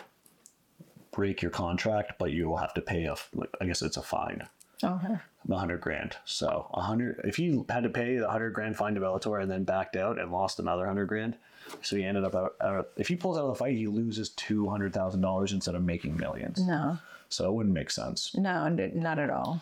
break 1.11 1.41
your 1.41 1.51
contract, 1.51 2.13
but 2.19 2.31
you 2.31 2.47
will 2.47 2.57
have 2.57 2.73
to 2.75 2.81
pay 2.81 3.05
a, 3.05 3.15
I 3.59 3.65
guess 3.65 3.81
it's 3.81 3.97
a 3.97 4.01
fine, 4.01 4.47
Okay. 4.83 5.15
a 5.49 5.57
hundred 5.57 5.81
grand. 5.81 6.15
So 6.23 6.69
a 6.73 6.81
hundred, 6.81 7.19
if 7.25 7.35
he 7.35 7.63
had 7.69 7.83
to 7.83 7.89
pay 7.89 8.17
the 8.17 8.29
hundred 8.29 8.51
grand 8.53 8.77
fine 8.77 8.93
to 8.95 9.01
Bellator 9.01 9.41
and 9.41 9.51
then 9.51 9.63
backed 9.63 9.95
out 9.97 10.19
and 10.19 10.31
lost 10.31 10.59
another 10.59 10.85
hundred 10.85 11.07
grand, 11.07 11.35
so 11.81 11.95
he 11.95 12.03
ended 12.03 12.23
up 12.23 12.35
out. 12.35 12.55
out 12.61 12.89
if 12.97 13.07
he 13.07 13.15
pulls 13.15 13.37
out 13.37 13.43
of 13.43 13.49
the 13.49 13.55
fight, 13.55 13.75
he 13.75 13.87
loses 13.87 14.29
two 14.29 14.69
hundred 14.69 14.93
thousand 14.93 15.21
dollars 15.21 15.51
instead 15.53 15.75
of 15.75 15.83
making 15.83 16.17
millions. 16.17 16.65
No, 16.65 16.97
So 17.29 17.47
it 17.49 17.53
wouldn't 17.53 17.73
make 17.75 17.91
sense. 17.91 18.35
no, 18.35 18.67
not 18.69 19.19
at 19.19 19.29
all. 19.29 19.61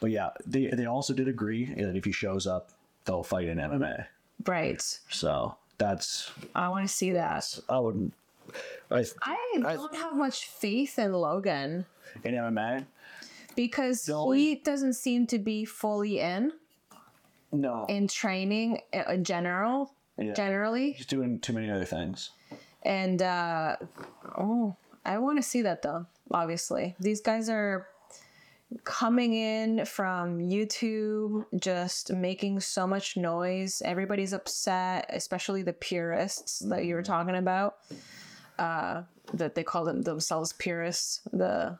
But 0.00 0.10
yeah, 0.10 0.30
they 0.46 0.66
they 0.68 0.86
also 0.86 1.12
did 1.12 1.28
agree 1.28 1.64
that 1.74 1.96
if 1.96 2.04
he 2.04 2.12
shows 2.12 2.46
up, 2.46 2.70
they'll 3.04 3.22
fight 3.24 3.48
in 3.48 3.58
MMA. 3.58 4.06
Right. 4.46 4.80
So 5.10 5.56
that's 5.78 6.30
I 6.54 6.68
want 6.68 6.86
to 6.88 6.92
see 6.92 7.12
that. 7.12 7.58
I 7.68 7.78
wouldn't. 7.80 8.12
I 8.90 9.04
I 9.22 9.74
don't 9.74 9.94
have 9.96 10.14
much 10.16 10.46
faith 10.46 10.98
in 10.98 11.12
Logan 11.12 11.84
in 12.24 12.34
MMA. 12.34 12.86
because 13.56 14.08
only- 14.08 14.38
he 14.40 14.54
doesn't 14.56 14.94
seem 14.94 15.26
to 15.26 15.38
be 15.38 15.64
fully 15.64 16.20
in 16.20 16.52
No, 17.52 17.84
in 17.88 18.06
training 18.08 18.80
uh, 18.94 19.02
in 19.12 19.24
general. 19.24 19.92
Yeah. 20.18 20.34
Generally, 20.34 20.92
he's 20.92 21.06
doing 21.06 21.40
too 21.40 21.52
many 21.52 21.70
other 21.70 21.84
things. 21.84 22.30
and 22.82 23.22
uh, 23.22 23.76
oh, 24.36 24.76
I 25.04 25.18
want 25.18 25.38
to 25.38 25.42
see 25.42 25.62
that 25.62 25.82
though. 25.82 26.06
Obviously, 26.30 26.94
these 27.00 27.20
guys 27.20 27.48
are 27.48 27.86
coming 28.84 29.32
in 29.34 29.84
from 29.86 30.38
YouTube, 30.38 31.46
just 31.58 32.12
making 32.12 32.60
so 32.60 32.86
much 32.86 33.16
noise. 33.16 33.80
Everybody's 33.84 34.32
upset, 34.34 35.06
especially 35.08 35.62
the 35.62 35.72
purists 35.72 36.58
that 36.60 36.84
you 36.84 36.94
were 36.94 37.02
talking 37.02 37.36
about. 37.36 37.76
Uh, 38.58 39.02
that 39.34 39.54
they 39.54 39.62
call 39.62 39.84
them 39.84 40.02
themselves 40.02 40.52
purists, 40.54 41.20
the 41.32 41.78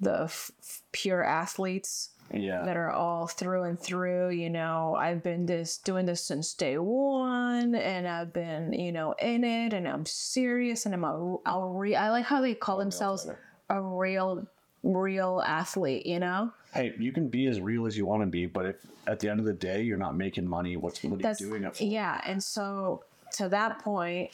the 0.00 0.22
f- 0.24 0.50
pure 0.92 1.24
athletes 1.24 2.10
Yeah, 2.32 2.64
that 2.64 2.76
are 2.76 2.90
all 2.90 3.26
through 3.26 3.64
and 3.64 3.78
through. 3.78 4.30
You 4.30 4.50
know, 4.50 4.96
I've 4.98 5.22
been 5.22 5.46
this 5.46 5.78
doing 5.78 6.06
this 6.06 6.22
since 6.22 6.54
day 6.54 6.78
one, 6.78 7.74
and 7.74 8.08
I've 8.08 8.32
been 8.32 8.72
you 8.72 8.92
know 8.92 9.14
in 9.20 9.44
it, 9.44 9.72
and 9.72 9.86
I'm 9.86 10.06
serious, 10.06 10.86
and 10.86 10.94
I'm 10.94 11.04
a, 11.04 11.36
a 11.46 11.68
re- 11.68 11.96
I 11.96 12.10
like 12.10 12.24
how 12.24 12.40
they 12.40 12.54
call 12.54 12.78
themselves 12.78 13.28
a 13.68 13.80
real 13.80 14.46
real 14.82 15.42
athlete. 15.46 16.06
You 16.06 16.20
know, 16.20 16.52
hey, 16.74 16.94
you 16.98 17.12
can 17.12 17.28
be 17.28 17.46
as 17.46 17.60
real 17.60 17.86
as 17.86 17.96
you 17.96 18.06
want 18.06 18.22
to 18.22 18.26
be, 18.26 18.46
but 18.46 18.66
if 18.66 18.76
at 19.06 19.20
the 19.20 19.28
end 19.28 19.40
of 19.40 19.46
the 19.46 19.52
day 19.52 19.82
you're 19.82 19.96
not 19.96 20.16
making 20.16 20.46
money, 20.46 20.76
what's 20.76 21.02
what 21.04 21.24
are 21.24 21.34
you 21.38 21.48
doing 21.48 21.64
it 21.64 21.76
for? 21.76 21.84
yeah. 21.84 22.20
And 22.24 22.42
so 22.42 23.04
to 23.32 23.48
that 23.48 23.80
point, 23.80 24.30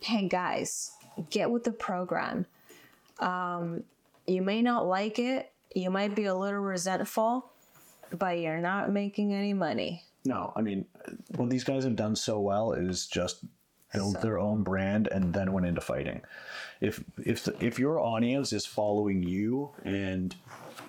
hey 0.00 0.28
guys, 0.28 0.92
get 1.30 1.50
with 1.50 1.64
the 1.64 1.72
program. 1.72 2.46
Um, 3.18 3.84
you 4.26 4.42
may 4.42 4.62
not 4.62 4.86
like 4.86 5.18
it. 5.18 5.50
You 5.76 5.90
might 5.90 6.14
be 6.14 6.24
a 6.24 6.34
little 6.34 6.60
resentful, 6.60 7.50
but 8.10 8.38
you're 8.38 8.60
not 8.62 8.90
making 8.90 9.34
any 9.34 9.52
money. 9.52 10.04
No, 10.24 10.52
I 10.56 10.62
mean, 10.62 10.86
what 11.36 11.50
these 11.50 11.64
guys 11.64 11.84
have 11.84 11.96
done 11.96 12.16
so 12.16 12.40
well 12.40 12.72
is 12.72 13.06
just 13.06 13.44
build 13.92 14.14
So- 14.14 14.20
their 14.20 14.38
own 14.38 14.62
brand 14.62 15.06
and 15.08 15.34
then 15.34 15.52
went 15.52 15.66
into 15.66 15.82
fighting. 15.82 16.22
If 16.80 17.04
if 17.22 17.44
the, 17.44 17.62
if 17.62 17.78
your 17.78 18.00
audience 18.00 18.54
is 18.54 18.64
following 18.64 19.22
you 19.22 19.70
and 19.84 20.34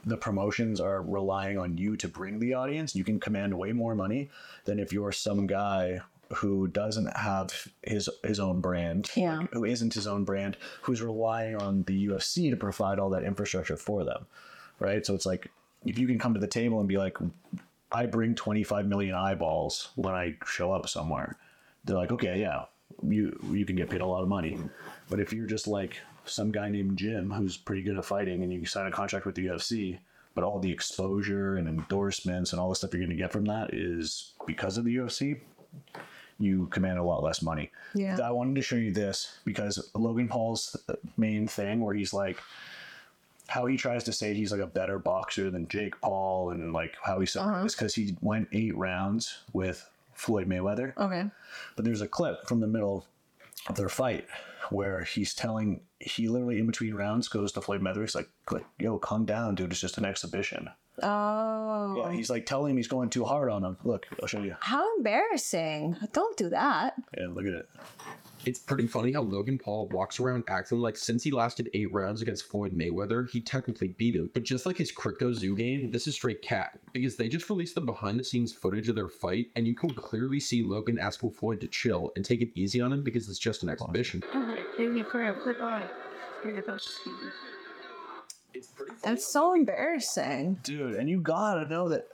the 0.05 0.15
promotions 0.17 0.79
are 0.79 1.01
relying 1.01 1.57
on 1.57 1.77
you 1.77 1.97
to 1.97 2.07
bring 2.07 2.39
the 2.39 2.53
audience, 2.53 2.95
you 2.95 3.03
can 3.03 3.19
command 3.19 3.57
way 3.57 3.73
more 3.73 3.93
money 3.93 4.29
than 4.63 4.79
if 4.79 4.93
you're 4.93 5.11
some 5.11 5.47
guy 5.47 5.99
who 6.35 6.67
doesn't 6.69 7.15
have 7.17 7.67
his 7.83 8.09
his 8.23 8.39
own 8.39 8.61
brand, 8.61 9.09
Yeah. 9.15 9.39
like, 9.39 9.51
who 9.53 9.65
isn't 9.65 9.93
his 9.93 10.07
own 10.07 10.23
brand, 10.23 10.55
who's 10.83 11.01
relying 11.01 11.57
on 11.57 11.83
the 11.83 12.07
UFC 12.07 12.49
to 12.51 12.55
provide 12.55 12.99
all 12.99 13.09
that 13.11 13.23
infrastructure 13.23 13.77
for 13.77 14.03
them, 14.05 14.25
right? 14.79 15.05
So 15.05 15.15
it's 15.15 15.25
like 15.25 15.49
if 15.85 15.97
you 15.97 16.07
can 16.07 16.19
come 16.19 16.33
to 16.33 16.39
the 16.39 16.47
table 16.47 16.79
and 16.79 16.87
be 16.87 16.97
like, 16.97 17.17
I 17.91 18.05
bring 18.05 18.35
25 18.35 18.85
million 18.87 19.15
eyeballs 19.15 19.89
when 19.95 20.13
I 20.13 20.35
show 20.45 20.71
up 20.71 20.89
somewhere. 20.89 21.37
They're 21.85 21.95
like, 21.95 22.11
okay, 22.11 22.39
yeah, 22.39 22.65
you 23.01 23.39
you 23.51 23.65
can 23.65 23.75
get 23.75 23.89
paid 23.89 24.01
a 24.01 24.05
lot 24.05 24.23
of 24.23 24.29
money. 24.29 24.57
But 25.09 25.19
if 25.19 25.31
you're 25.31 25.47
just 25.47 25.67
like 25.67 25.97
some 26.25 26.51
guy 26.51 26.69
named 26.69 26.97
Jim 26.97 27.31
who's 27.31 27.55
pretty 27.55 27.81
good 27.81 27.97
at 27.97 28.05
fighting 28.05 28.43
and 28.43 28.51
you 28.51 28.65
sign 28.65 28.87
a 28.87 28.91
contract 28.91 29.25
with 29.25 29.35
the 29.35 29.45
UFC, 29.45 29.99
but 30.35 30.43
all 30.43 30.59
the 30.59 30.71
exposure 30.71 31.55
and 31.55 31.67
endorsements 31.67 32.51
and 32.51 32.59
all 32.59 32.69
the 32.69 32.75
stuff 32.75 32.93
you're 32.93 32.99
going 32.99 33.09
to 33.09 33.15
get 33.15 33.31
from 33.31 33.45
that 33.45 33.73
is 33.73 34.33
because 34.45 34.77
of 34.77 34.83
the 34.83 34.95
UFC, 34.97 35.39
you 36.39 36.67
command 36.67 36.99
a 36.99 37.03
lot 37.03 37.23
less 37.23 37.41
money. 37.41 37.71
Yeah. 37.95 38.19
I 38.23 38.31
wanted 38.31 38.55
to 38.55 38.61
show 38.61 38.75
you 38.75 38.91
this 38.91 39.39
because 39.45 39.89
Logan 39.95 40.27
Paul's 40.27 40.75
uh, 40.89 40.93
main 41.15 41.47
thing 41.47 41.81
where 41.81 41.95
he's 41.95 42.13
like 42.13 42.37
how 43.47 43.65
he 43.65 43.77
tries 43.77 44.03
to 44.05 44.11
say 44.13 44.33
he's 44.33 44.51
like 44.51 44.61
a 44.61 44.67
better 44.67 44.99
boxer 44.99 45.49
than 45.49 45.67
Jake 45.67 45.99
Paul 46.01 46.51
and 46.51 46.73
like 46.73 46.95
how 47.03 47.19
he's 47.19 47.35
Uh-huh. 47.35 47.65
is 47.65 47.73
because 47.75 47.95
he 47.95 48.15
went 48.21 48.47
eight 48.51 48.75
rounds 48.77 49.39
with 49.53 49.89
Floyd 50.13 50.47
Mayweather. 50.49 50.95
Okay. 50.97 51.25
But 51.75 51.85
there's 51.85 52.01
a 52.01 52.07
clip 52.07 52.47
from 52.47 52.59
the 52.59 52.67
middle 52.67 53.05
of 53.69 53.75
their 53.75 53.89
fight 53.89 54.25
where 54.69 55.01
he's 55.03 55.33
telling 55.33 55.81
he 55.99 56.27
literally 56.27 56.59
in 56.59 56.65
between 56.67 56.93
rounds 56.93 57.27
goes 57.27 57.51
to 57.53 57.61
Floyd 57.61 57.81
Mayweather. 57.81 58.01
He's 58.01 58.15
like, 58.15 58.29
"Like, 58.51 58.65
"Yo, 58.79 58.97
calm 58.99 59.25
down, 59.25 59.55
dude. 59.55 59.71
It's 59.71 59.79
just 59.79 59.97
an 59.97 60.05
exhibition." 60.05 60.69
Oh. 61.01 61.95
Yeah, 61.97 62.11
he's 62.11 62.29
like 62.29 62.45
telling 62.45 62.71
him 62.71 62.77
he's 62.77 62.87
going 62.87 63.09
too 63.09 63.23
hard 63.23 63.49
on 63.51 63.63
him. 63.63 63.77
Look, 63.83 64.07
I'll 64.21 64.27
show 64.27 64.41
you. 64.41 64.55
How 64.59 64.97
embarrassing. 64.97 65.95
Don't 66.11 66.35
do 66.37 66.49
that. 66.49 66.95
Yeah, 67.17 67.27
look 67.29 67.45
at 67.45 67.53
it. 67.53 67.69
It's 68.47 68.59
pretty 68.59 68.87
funny 68.87 69.11
how 69.11 69.23
Logan 69.23 69.57
Paul 69.57 69.89
walks 69.89 70.21
around 70.21 70.45
acting 70.47 70.79
like 70.79 70.95
since 70.95 71.21
he 71.21 71.31
lasted 71.31 71.69
eight 71.73 71.91
rounds 71.91 72.21
against 72.21 72.45
Floyd 72.45 72.71
Mayweather, 72.71 73.29
he 73.29 73.41
technically 73.41 73.89
beat 73.89 74.15
him. 74.15 74.29
But 74.33 74.43
just 74.43 74.65
like 74.65 74.77
his 74.77 74.89
Crypto 74.89 75.33
Zoo 75.33 75.53
game, 75.53 75.91
this 75.91 76.07
is 76.07 76.15
straight 76.15 76.41
cat. 76.41 76.79
Because 76.93 77.17
they 77.17 77.27
just 77.27 77.49
released 77.49 77.75
the 77.75 77.81
behind 77.81 78.17
the 78.17 78.23
scenes 78.23 78.53
footage 78.53 78.87
of 78.87 78.95
their 78.95 79.09
fight, 79.09 79.47
and 79.57 79.67
you 79.67 79.75
can 79.75 79.89
clearly 79.89 80.39
see 80.39 80.63
Logan 80.63 80.97
asking 80.97 81.31
Floyd 81.31 81.59
to 81.59 81.67
chill 81.67 82.13
and 82.15 82.23
take 82.23 82.41
it 82.41 82.47
easy 82.55 82.79
on 82.79 82.93
him 82.93 83.03
because 83.03 83.27
it's 83.27 83.37
just 83.37 83.63
an 83.63 83.69
exhibition. 83.69 84.23
It's. 88.53 88.71
That's 89.03 89.27
so 89.27 89.55
embarrassing. 89.55 90.59
dude 90.63 90.95
and 90.95 91.09
you 91.09 91.19
gotta 91.19 91.67
know 91.67 91.89
that 91.89 92.07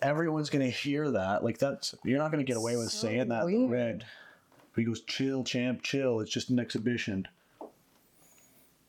everyone's 0.00 0.48
gonna 0.48 0.70
hear 0.70 1.10
that 1.10 1.44
like 1.44 1.58
that's 1.58 1.94
you're 2.02 2.18
not 2.18 2.30
gonna 2.30 2.44
get 2.44 2.56
away 2.56 2.76
with 2.76 2.90
So 2.90 3.06
saying 3.08 3.28
that 3.28 3.44
weird. 3.44 3.70
red 3.70 4.04
he 4.76 4.84
goes 4.84 5.00
chill 5.02 5.44
champ 5.44 5.82
chill 5.82 6.20
it's 6.20 6.30
just 6.30 6.50
an 6.50 6.58
exhibition 6.58 7.26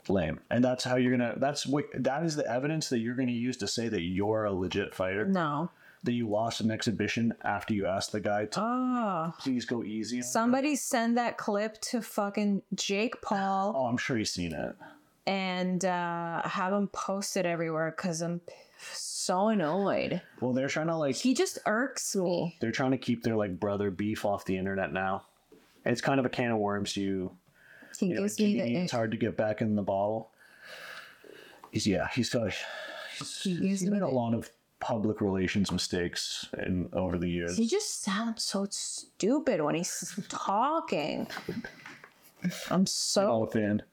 lame 0.07 0.39
and 0.49 0.63
that's 0.63 0.84
how 0.84 0.95
you're 0.95 1.11
gonna 1.15 1.36
that's 1.38 1.65
what 1.67 1.86
that 1.93 2.23
is 2.23 2.36
the 2.36 2.45
evidence 2.51 2.89
that 2.89 2.99
you're 2.99 3.15
gonna 3.15 3.32
use 3.32 3.55
to 3.57 3.67
say 3.67 3.88
that 3.88 4.01
you're 4.01 4.45
a 4.45 4.51
legit 4.53 4.93
fighter 4.95 5.25
No. 5.25 5.69
that 6.03 6.13
you 6.13 6.27
lost 6.27 6.59
an 6.59 6.71
exhibition 6.71 7.34
after 7.43 7.73
you 7.73 7.86
asked 7.86 8.11
the 8.11 8.19
guy 8.19 8.45
to 8.47 8.61
Oh. 8.61 9.34
please 9.39 9.65
go 9.65 9.84
easy 9.84 10.17
on 10.17 10.23
Somebody 10.23 10.75
send 10.75 11.17
that 11.17 11.38
clip 11.38 11.79
to 11.82 12.01
fucking 12.01 12.63
Jake 12.73 13.21
Paul 13.21 13.73
oh 13.75 13.86
i'm 13.86 13.97
sure 13.97 14.17
he's 14.17 14.32
seen 14.32 14.53
it 14.53 14.75
and 15.27 15.86
uh, 15.86 16.41
have 16.47 16.73
him 16.73 16.88
posted 16.88 17.45
everywhere 17.45 17.93
because 17.95 18.21
I'm 18.23 18.41
so 18.91 19.49
annoyed. 19.49 20.19
Well, 20.41 20.51
they're 20.53 20.67
trying 20.67 20.88
to 20.88 20.95
like 20.97 21.15
He 21.15 21.36
just 21.36 21.59
irks 21.67 22.15
me. 22.15 22.57
they're 22.59 22.71
trying 22.71 22.89
to 22.91 22.97
keep 22.97 23.21
their 23.21 23.36
like 23.36 23.59
brother 23.59 23.91
beef 23.91 24.25
off 24.25 24.45
the 24.45 24.57
internet 24.57 24.91
now. 24.91 25.25
It's 25.86 26.01
kind 26.01 26.19
of 26.19 26.25
a 26.25 26.29
can 26.29 26.51
of 26.51 26.57
worms. 26.59 26.95
You, 26.97 27.32
He 27.99 28.07
you 28.07 28.15
know, 28.15 28.21
gives 28.21 28.39
me 28.39 28.61
the 28.61 28.75
it's 28.77 28.91
hard 28.91 29.11
to 29.11 29.17
get 29.17 29.36
back 29.38 29.61
in 29.61 29.75
the 29.75 29.82
bottle. 29.82 30.32
He's 31.71 31.88
yeah, 31.88 32.07
he's 32.13 32.29
got 32.29 32.51
he's, 33.17 33.41
He 33.41 33.51
gives 33.53 33.61
he's 33.63 33.84
me 33.84 33.89
made 33.91 33.97
a 34.03 34.07
the- 34.07 34.11
lot 34.11 34.34
of 34.34 34.49
public 34.79 35.21
relations 35.21 35.71
mistakes 35.71 36.47
in 36.65 36.89
over 36.93 37.17
the 37.17 37.29
years. 37.29 37.55
He 37.57 37.67
just 37.67 38.01
sounds 38.01 38.43
so 38.43 38.65
stupid 38.69 39.61
when 39.61 39.75
he's 39.75 40.19
talking. 40.29 41.27
I'm 42.71 42.88
so 42.88 43.45
fan. 43.45 43.84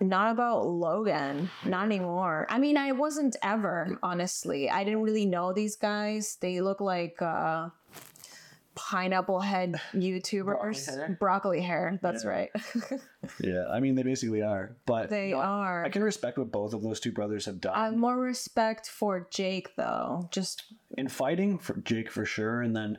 not 0.00 0.30
about 0.30 0.64
Logan, 0.64 1.50
not 1.64 1.86
anymore. 1.86 2.46
I 2.48 2.58
mean, 2.58 2.76
I 2.76 2.92
wasn't 2.92 3.34
ever, 3.42 3.98
honestly. 4.02 4.70
I 4.70 4.84
didn't 4.84 5.02
really 5.02 5.26
know 5.26 5.52
these 5.52 5.74
guys. 5.74 6.36
They 6.40 6.60
look 6.60 6.80
like 6.80 7.20
uh 7.20 7.70
pineapple 8.78 9.40
head 9.40 9.80
YouTubers. 9.92 11.18
Broccoli 11.18 11.60
hair. 11.60 11.98
that's 12.02 12.24
right. 12.24 12.50
Yeah, 13.40 13.66
I 13.70 13.80
mean 13.80 13.94
they 13.96 14.02
basically 14.04 14.42
are, 14.42 14.76
but 14.86 15.10
they 15.10 15.32
are. 15.32 15.84
I 15.84 15.88
can 15.90 16.02
respect 16.02 16.38
what 16.38 16.50
both 16.52 16.72
of 16.72 16.82
those 16.82 17.00
two 17.00 17.12
brothers 17.12 17.44
have 17.46 17.60
done 17.60 17.74
I 17.74 17.86
have 17.86 17.96
more 17.96 18.16
respect 18.16 18.88
for 18.88 19.26
Jake 19.30 19.74
though. 19.76 20.28
Just 20.30 20.64
in 20.96 21.08
fighting 21.08 21.58
for 21.58 21.74
Jake 21.80 22.10
for 22.10 22.24
sure, 22.24 22.62
and 22.62 22.74
then 22.74 22.96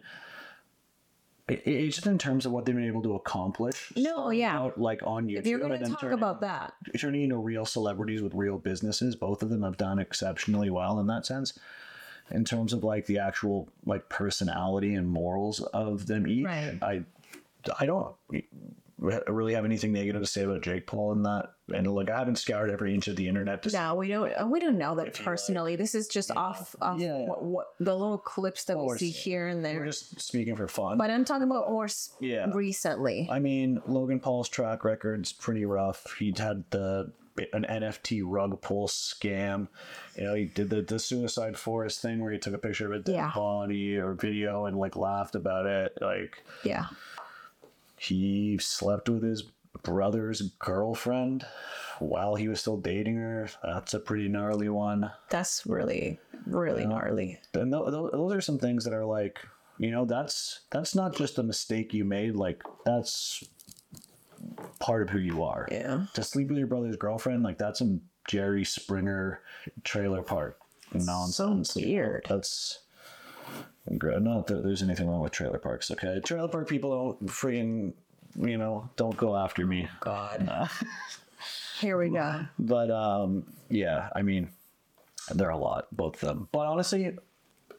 it, 1.48 1.64
it's 1.66 1.96
just 1.96 2.06
in 2.08 2.18
terms 2.18 2.46
of 2.46 2.52
what 2.52 2.66
they've 2.66 2.76
been 2.76 2.86
able 2.86 3.02
to 3.04 3.16
accomplish. 3.16 3.92
No, 3.96 4.30
yeah. 4.30 4.58
out, 4.60 4.80
like 4.80 5.02
on 5.04 5.28
YouTube. 5.28 5.40
if 5.40 5.48
you're 5.48 5.60
gonna 5.60 5.80
talk 5.80 6.02
turning- 6.02 6.18
about 6.18 6.42
that. 6.42 6.74
turning 7.00 7.24
into 7.24 7.38
real 7.38 7.66
celebrities 7.66 8.22
with 8.22 8.34
real 8.36 8.58
businesses, 8.58 9.16
both 9.16 9.42
of 9.42 9.50
them 9.50 9.64
have 9.64 9.78
done 9.78 10.00
exceptionally 10.00 10.70
well 10.70 11.00
in 11.00 11.08
that 11.08 11.26
sense. 11.26 11.58
In 12.32 12.46
terms 12.46 12.74
of 12.74 12.84
like 12.84 13.06
the 13.06 13.20
actual 13.20 13.68
like 13.86 14.08
personality 14.10 14.94
and 14.96 15.08
morals 15.08 15.62
of 15.62 16.06
them 16.08 16.28
each, 16.28 16.46
Right. 16.46 16.78
I 16.82 17.04
I 17.80 17.86
don't 17.86 18.16
really 19.02 19.54
have 19.54 19.64
anything 19.64 19.94
negative 19.94 20.22
to 20.22 20.28
say 20.28 20.44
about 20.44 20.62
Jake 20.62 20.86
Paul 20.86 21.14
in 21.14 21.24
that. 21.24 21.54
And 21.74 21.88
like 21.88 22.10
I 22.10 22.20
haven't 22.20 22.36
scoured 22.38 22.70
every 22.70 22.94
inch 22.94 23.08
of 23.08 23.16
the 23.16 23.30
internet 23.30 23.64
to 23.64 23.72
No, 23.72 23.96
we 23.96 24.10
don't. 24.10 24.30
uh, 24.34 24.46
We 24.46 24.60
don't 24.60 24.78
know 24.78 24.96
that 24.96 25.06
you 25.06 25.12
like. 25.14 25.24
personally. 25.24 25.76
This 25.78 25.96
is 25.96 26.08
just 26.10 26.32
off, 26.32 26.76
off 26.82 27.00
Yeah, 27.00 27.20
yeah. 27.20 27.26
What, 27.26 27.44
what 27.44 27.68
the 27.80 27.96
little 27.96 28.18
clips 28.18 28.66
that 28.66 28.76
Oh, 28.76 28.88
we 28.92 28.98
see 28.98 29.10
here 29.10 29.48
and 29.48 29.64
there. 29.64 29.80
We're 29.80 29.86
just 29.86 30.20
speaking 30.20 30.58
for 30.58 30.68
fun. 30.68 30.98
But 30.98 31.12
I'm 31.12 31.24
talking 31.24 31.44
about 31.44 31.70
more 31.70 31.88
Yeah. 32.20 32.48
recently. 32.54 33.30
I 33.32 33.40
mean, 33.40 33.82
Logan 33.88 34.20
Paul's 34.20 34.50
track 34.50 34.84
record's 34.84 35.32
pretty 35.32 35.64
rough. 35.64 36.06
He 36.20 36.34
had 36.38 36.66
the 36.72 37.12
an 37.54 37.66
NFT 37.70 38.22
rug 38.26 38.62
pull 38.62 38.88
scam. 38.88 39.68
You 40.18 40.24
know, 40.26 40.34
he 40.36 40.46
did 40.46 40.70
the, 40.70 40.82
the 40.82 41.00
suicide 41.00 41.58
forest 41.58 42.02
thing 42.02 42.20
where 42.22 42.32
he 42.32 42.40
took 42.40 42.54
a 42.54 42.58
picture 42.58 42.86
of 42.86 42.92
a 42.92 43.04
dead 43.04 43.14
Yeah. 43.16 43.32
body 43.36 43.98
or 43.98 44.14
video 44.14 44.66
and 44.66 44.78
like 44.78 44.96
laughed 44.96 45.36
about 45.36 45.66
it. 45.66 45.98
Like 46.02 46.44
Yeah. 46.64 46.86
he 47.98 48.58
slept 48.60 49.10
with 49.10 49.24
his 49.24 49.44
brother's 49.84 50.42
girlfriend 50.60 51.46
while 52.00 52.36
he 52.36 52.48
was 52.48 52.60
still 52.62 52.78
dating 52.78 53.16
her. 53.18 53.50
That's 53.64 53.94
a 53.94 54.00
pretty 54.00 54.28
gnarly 54.28 54.70
one. 54.70 55.12
That's 55.30 55.66
really, 55.66 56.20
really 56.46 56.86
gnarly. 56.86 57.40
And 57.54 57.72
th- 57.72 57.84
th- 57.86 58.12
those 58.12 58.34
are 58.34 58.42
some 58.42 58.58
things 58.60 58.84
that 58.86 58.94
are 58.94 59.06
like, 59.06 59.40
you 59.78 59.92
know, 59.92 60.06
that's 60.06 60.62
that's 60.72 60.96
not 60.96 61.16
just 61.16 61.38
a 61.38 61.44
mistake 61.44 61.94
you 61.94 62.04
made. 62.06 62.36
Like 62.36 62.64
that's 62.86 63.44
part 64.80 65.02
of 65.02 65.10
who 65.10 65.20
you 65.20 65.44
are. 65.44 65.68
Yeah. 65.72 66.06
To 66.14 66.24
sleep 66.24 66.50
with 66.50 66.58
your 66.58 66.68
brother's 66.68 66.96
girlfriend, 66.96 67.44
like 67.44 67.58
that's 67.58 67.80
some 67.80 68.02
Jerry 68.28 68.64
Springer 68.64 69.42
trailer 69.84 70.22
park 70.22 70.60
nonsense. 70.94 71.74
So 71.74 71.82
weird. 71.82 72.26
That's 72.28 72.80
not 73.90 74.48
that 74.48 74.64
there's 74.64 74.84
anything 74.84 75.10
wrong 75.10 75.22
with 75.22 75.32
trailer 75.32 75.60
parks. 75.60 75.92
Okay, 75.92 76.20
trailer 76.24 76.48
park 76.48 76.68
people 76.68 76.92
don't 76.92 77.28
freaking, 77.28 77.94
you 78.40 78.58
know, 78.58 78.90
don't 78.96 79.18
go 79.18 79.36
after 79.36 79.66
me. 79.66 79.88
God. 80.00 80.70
Here 81.80 81.98
we 81.98 82.10
go. 82.10 82.46
But 82.60 82.92
um, 82.92 83.46
yeah, 83.70 84.10
I 84.16 84.22
mean, 84.22 84.50
they're 85.34 85.50
a 85.50 85.58
lot, 85.58 85.88
both 85.92 86.22
of 86.22 86.28
them. 86.28 86.50
But 86.52 86.68
honestly, 86.68 87.16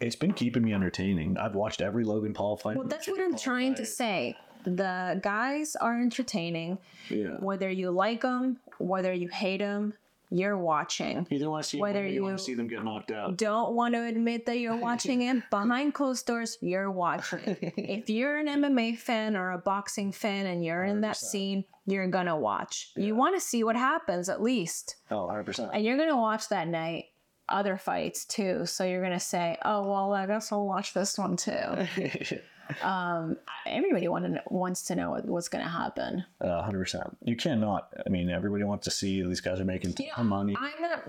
it's 0.01 0.17
been 0.17 0.33
keeping 0.33 0.65
me 0.65 0.73
entertaining. 0.73 1.37
I've 1.37 1.55
watched 1.55 1.81
every 1.81 2.05
Logan 2.05 2.33
Paul 2.33 2.57
fight. 2.57 2.77
Well, 2.77 2.89
that's 2.89 3.07
what 3.07 3.21
I'm 3.21 3.37
trying 3.37 3.75
to 3.75 3.87
say. 3.87 4.37
The 4.65 5.21
guys 5.23 5.77
are 5.77 6.01
entertaining. 6.01 6.79
Yeah. 7.09 7.37
Whether 7.41 7.71
you 7.71 7.91
like 7.91 8.23
them, 8.23 8.59
whether 8.79 9.13
you 9.13 9.29
hate 9.29 9.59
them, 9.59 9.95
you're 10.33 10.57
watching. 10.57 11.27
You 11.29 11.39
either 11.39 11.51
want 11.51 11.65
to 11.65 11.71
see 11.71 11.79
Whether 11.81 12.07
you, 12.07 12.15
you- 12.15 12.23
want 12.23 12.39
to 12.39 12.45
see 12.45 12.55
them 12.55 12.69
get 12.69 12.85
knocked 12.85 13.11
out. 13.11 13.37
Don't 13.37 13.75
want 13.75 13.95
to 13.95 14.05
admit 14.05 14.47
that 14.47 14.59
you're 14.59 14.77
watching 14.77 15.23
it 15.23 15.43
behind 15.51 15.93
closed 15.95 16.25
doors. 16.27 16.57
You're 16.61 16.91
watching. 16.91 17.41
if 17.77 18.09
you're 18.09 18.37
an 18.39 18.47
MMA 18.47 18.97
fan 18.99 19.37
or 19.37 19.51
a 19.51 19.59
boxing 19.59 20.13
fan 20.13 20.47
and 20.47 20.65
you're 20.65 20.85
in 20.85 21.01
that 21.01 21.17
scene, 21.17 21.65
you're 21.87 22.07
gonna 22.07 22.37
watch. 22.37 22.93
You 22.97 23.17
want 23.17 23.35
to 23.35 23.41
see 23.41 23.65
what 23.65 23.75
happens 23.75 24.29
at 24.29 24.41
least, 24.41 24.97
Oh, 25.11 25.23
100 25.27 25.45
percent. 25.47 25.71
and 25.75 25.85
you're 25.85 25.97
gonna 25.99 26.17
watch 26.17 26.49
that 26.51 26.69
night 26.69 27.07
other 27.49 27.77
fights 27.77 28.25
too. 28.25 28.65
So 28.67 28.85
you're 28.85 29.03
gonna 29.03 29.19
say, 29.19 29.59
"Oh 29.65 29.83
well, 29.91 30.13
I 30.13 30.27
guess 30.27 30.53
I'll 30.53 30.65
watch 30.69 30.95
this 30.95 31.19
one 31.19 31.37
too." 31.37 31.51
um, 32.83 33.37
everybody 33.67 34.09
want 34.09 34.25
to, 34.27 34.43
wants 34.49 34.83
to 34.85 34.95
know 34.95 35.21
what's 35.25 35.49
gonna 35.49 35.69
happen. 35.69 36.25
hundred 36.41 36.79
percent. 36.81 37.17
You 37.25 37.37
cannot. 37.37 37.93
I 38.07 38.09
mean, 38.09 38.31
everybody 38.31 38.65
wants 38.65 38.85
to 38.85 38.91
see 38.91 39.23
these 39.23 39.41
guys 39.41 39.61
are 39.61 39.65
making 39.65 39.95
ton 39.95 40.07
of 40.17 40.27
money. 40.27 40.57
I'm 40.59 40.81
not 40.83 41.05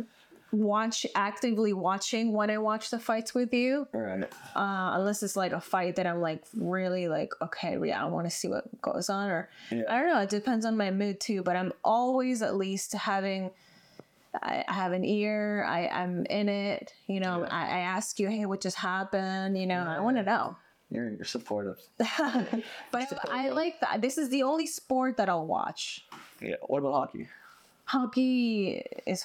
watch 0.54 1.06
actively 1.16 1.72
watching 1.72 2.34
when 2.34 2.50
I 2.50 2.58
watch 2.58 2.90
the 2.90 3.00
fights 3.00 3.34
with 3.34 3.54
you. 3.54 3.88
All 3.94 4.02
right. 4.02 4.24
uh, 4.54 4.92
unless 5.00 5.24
it's 5.24 5.38
like 5.38 5.54
a 5.54 5.62
fight 5.62 5.96
that 5.96 6.06
I'm 6.06 6.20
like 6.20 6.44
really 6.54 7.08
like 7.08 7.32
okay 7.42 7.78
yeah 7.86 8.02
I 8.04 8.08
want 8.10 8.26
to 8.28 8.32
see 8.32 8.50
what 8.50 8.82
goes 8.82 9.10
on 9.10 9.30
or 9.30 9.50
Yeah. 9.70 9.84
I 9.90 10.00
don't 10.00 10.08
know 10.08 10.20
it 10.20 10.30
depends 10.30 10.66
on 10.66 10.76
my 10.76 10.92
mood 10.92 11.22
too 11.22 11.42
but 11.42 11.56
I'm 11.56 11.72
always 11.86 12.42
at 12.42 12.58
least 12.58 12.92
having 12.92 13.52
I 14.44 14.66
I 14.68 14.74
have 14.74 14.92
an 14.92 15.06
ear 15.06 15.64
I 15.66 15.88
I'm 15.88 16.26
in 16.26 16.50
it 16.50 16.92
you 17.08 17.22
know 17.22 17.46
I, 17.50 17.62
I 17.62 17.80
ask 17.80 18.20
you 18.20 18.28
hey 18.28 18.46
what 18.46 18.60
just 18.60 18.76
happened 18.78 19.58
you 19.58 19.66
know 19.68 19.80
I 19.84 20.02
want 20.02 20.18
to 20.18 20.24
know 20.24 20.58
You're, 20.92 21.10
you're 21.10 21.26
supportive. 21.26 21.80
but 21.98 23.30
I, 23.30 23.48
I 23.48 23.50
like 23.50 23.80
that 23.80 24.02
this 24.02 24.18
is 24.18 24.30
the 24.30 24.44
only 24.44 24.68
sport 24.68 25.18
that 25.18 25.30
I'll 25.30 25.48
watch 25.48 26.06
Yeah. 26.42 26.56
What 26.68 26.80
about 26.80 26.94
hockey? 26.94 27.28
hockey 27.86 28.84
is 29.06 29.24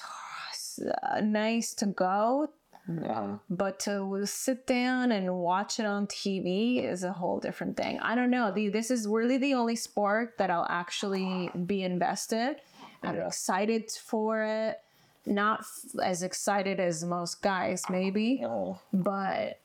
uh, 1.03 1.21
nice 1.21 1.73
to 1.75 1.85
go 1.87 2.49
Uh-huh. 2.87 3.35
but 3.49 3.79
to 3.81 4.25
sit 4.25 4.65
down 4.65 5.11
and 5.11 5.25
watch 5.35 5.77
it 5.79 5.85
on 5.85 6.07
TV 6.07 6.81
is 6.83 7.03
a 7.03 7.11
whole 7.11 7.37
different 7.39 7.75
thing. 7.75 7.99
I 7.99 8.15
don't 8.15 8.29
know. 8.31 8.49
The, 8.51 8.69
this 8.69 8.89
is 8.91 9.07
really 9.07 9.37
the 9.37 9.53
only 9.55 9.75
sport 9.75 10.37
that 10.37 10.49
I'll 10.49 10.67
actually 10.69 11.49
be 11.65 11.83
invested. 11.83 12.61
I'm 13.03 13.15
Yeah. 13.15 13.27
excited 13.27 13.91
for 13.91 14.41
it. 14.43 14.79
Not 15.25 15.59
f- 15.67 15.99
as 16.01 16.23
excited 16.23 16.79
as 16.79 17.03
most 17.03 17.41
guys, 17.41 17.83
maybe, 17.89 18.41
Oh. 18.45 18.79
but 18.93 19.59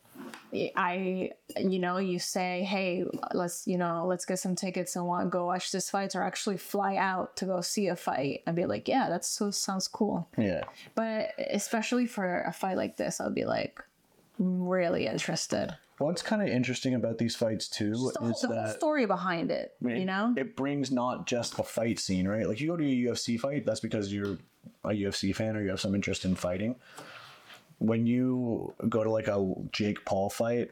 I, 0.55 1.31
you 1.57 1.79
know, 1.79 1.97
you 1.97 2.19
say, 2.19 2.63
hey, 2.63 3.05
let's, 3.33 3.67
you 3.67 3.79
know, 3.79 4.07
let's 4.07 4.27
get 4.27 4.39
some 4.39 4.55
tickets 4.55 4.97
and 4.97 5.07
want 5.07 5.31
go 5.31 5.47
watch 5.47 5.73
this 5.73 5.89
fight, 5.89 6.15
or 6.15 6.23
actually 6.23 6.59
fly 6.59 6.97
out 6.97 7.37
to 7.37 7.47
go 7.47 7.61
see 7.63 7.89
a 7.89 7.97
fight. 7.97 8.43
I'd 8.47 8.55
be 8.55 8.67
like, 8.67 8.87
yeah, 8.87 9.09
that 9.09 9.25
so 9.25 9.51
sounds 9.51 9.89
cool. 9.89 10.29
Yeah. 10.37 10.65
But 10.95 11.31
especially 11.51 12.07
for 12.07 12.43
a 12.43 12.53
fight 12.53 12.77
like 12.77 12.97
this, 12.99 13.21
I'll 13.21 13.31
be 13.31 13.47
like 13.47 13.83
really 14.39 15.07
interested. 15.07 15.75
What's 15.99 16.23
kind 16.23 16.43
of 16.43 16.49
interesting 16.49 16.95
about 16.95 17.19
these 17.19 17.37
fights 17.37 17.69
too 17.69 17.93
The, 17.93 18.27
is 18.27 18.41
the 18.41 18.49
that 18.49 18.77
story 18.77 19.07
behind 19.07 19.51
it, 19.51 19.75
I 19.81 19.87
mean, 19.87 19.97
you 19.99 20.05
know? 20.05 20.35
it 20.37 20.57
brings 20.57 20.91
not 20.91 21.27
just 21.27 21.59
a 21.59 21.63
fight 21.63 21.99
scene, 21.99 22.27
right? 22.27 22.47
Like 22.47 22.61
you 22.61 22.69
go 22.69 22.77
to 22.77 22.85
a 22.85 22.87
UFC 22.87 23.39
fight, 23.39 23.65
that's 23.65 23.81
because 23.81 24.13
you're 24.13 24.39
a 24.85 24.89
UFC 24.89 25.35
fan 25.35 25.57
or 25.57 25.63
you 25.63 25.71
have 25.71 25.81
some 25.81 25.95
interest 25.95 26.25
in 26.25 26.35
fighting. 26.35 26.77
When 27.83 28.07
you 28.07 28.75
go 28.89 29.03
to 29.03 29.11
like 29.11 29.27
a 29.29 29.55
Jake 29.73 30.05
Paul 30.05 30.31
fight, 30.31 30.71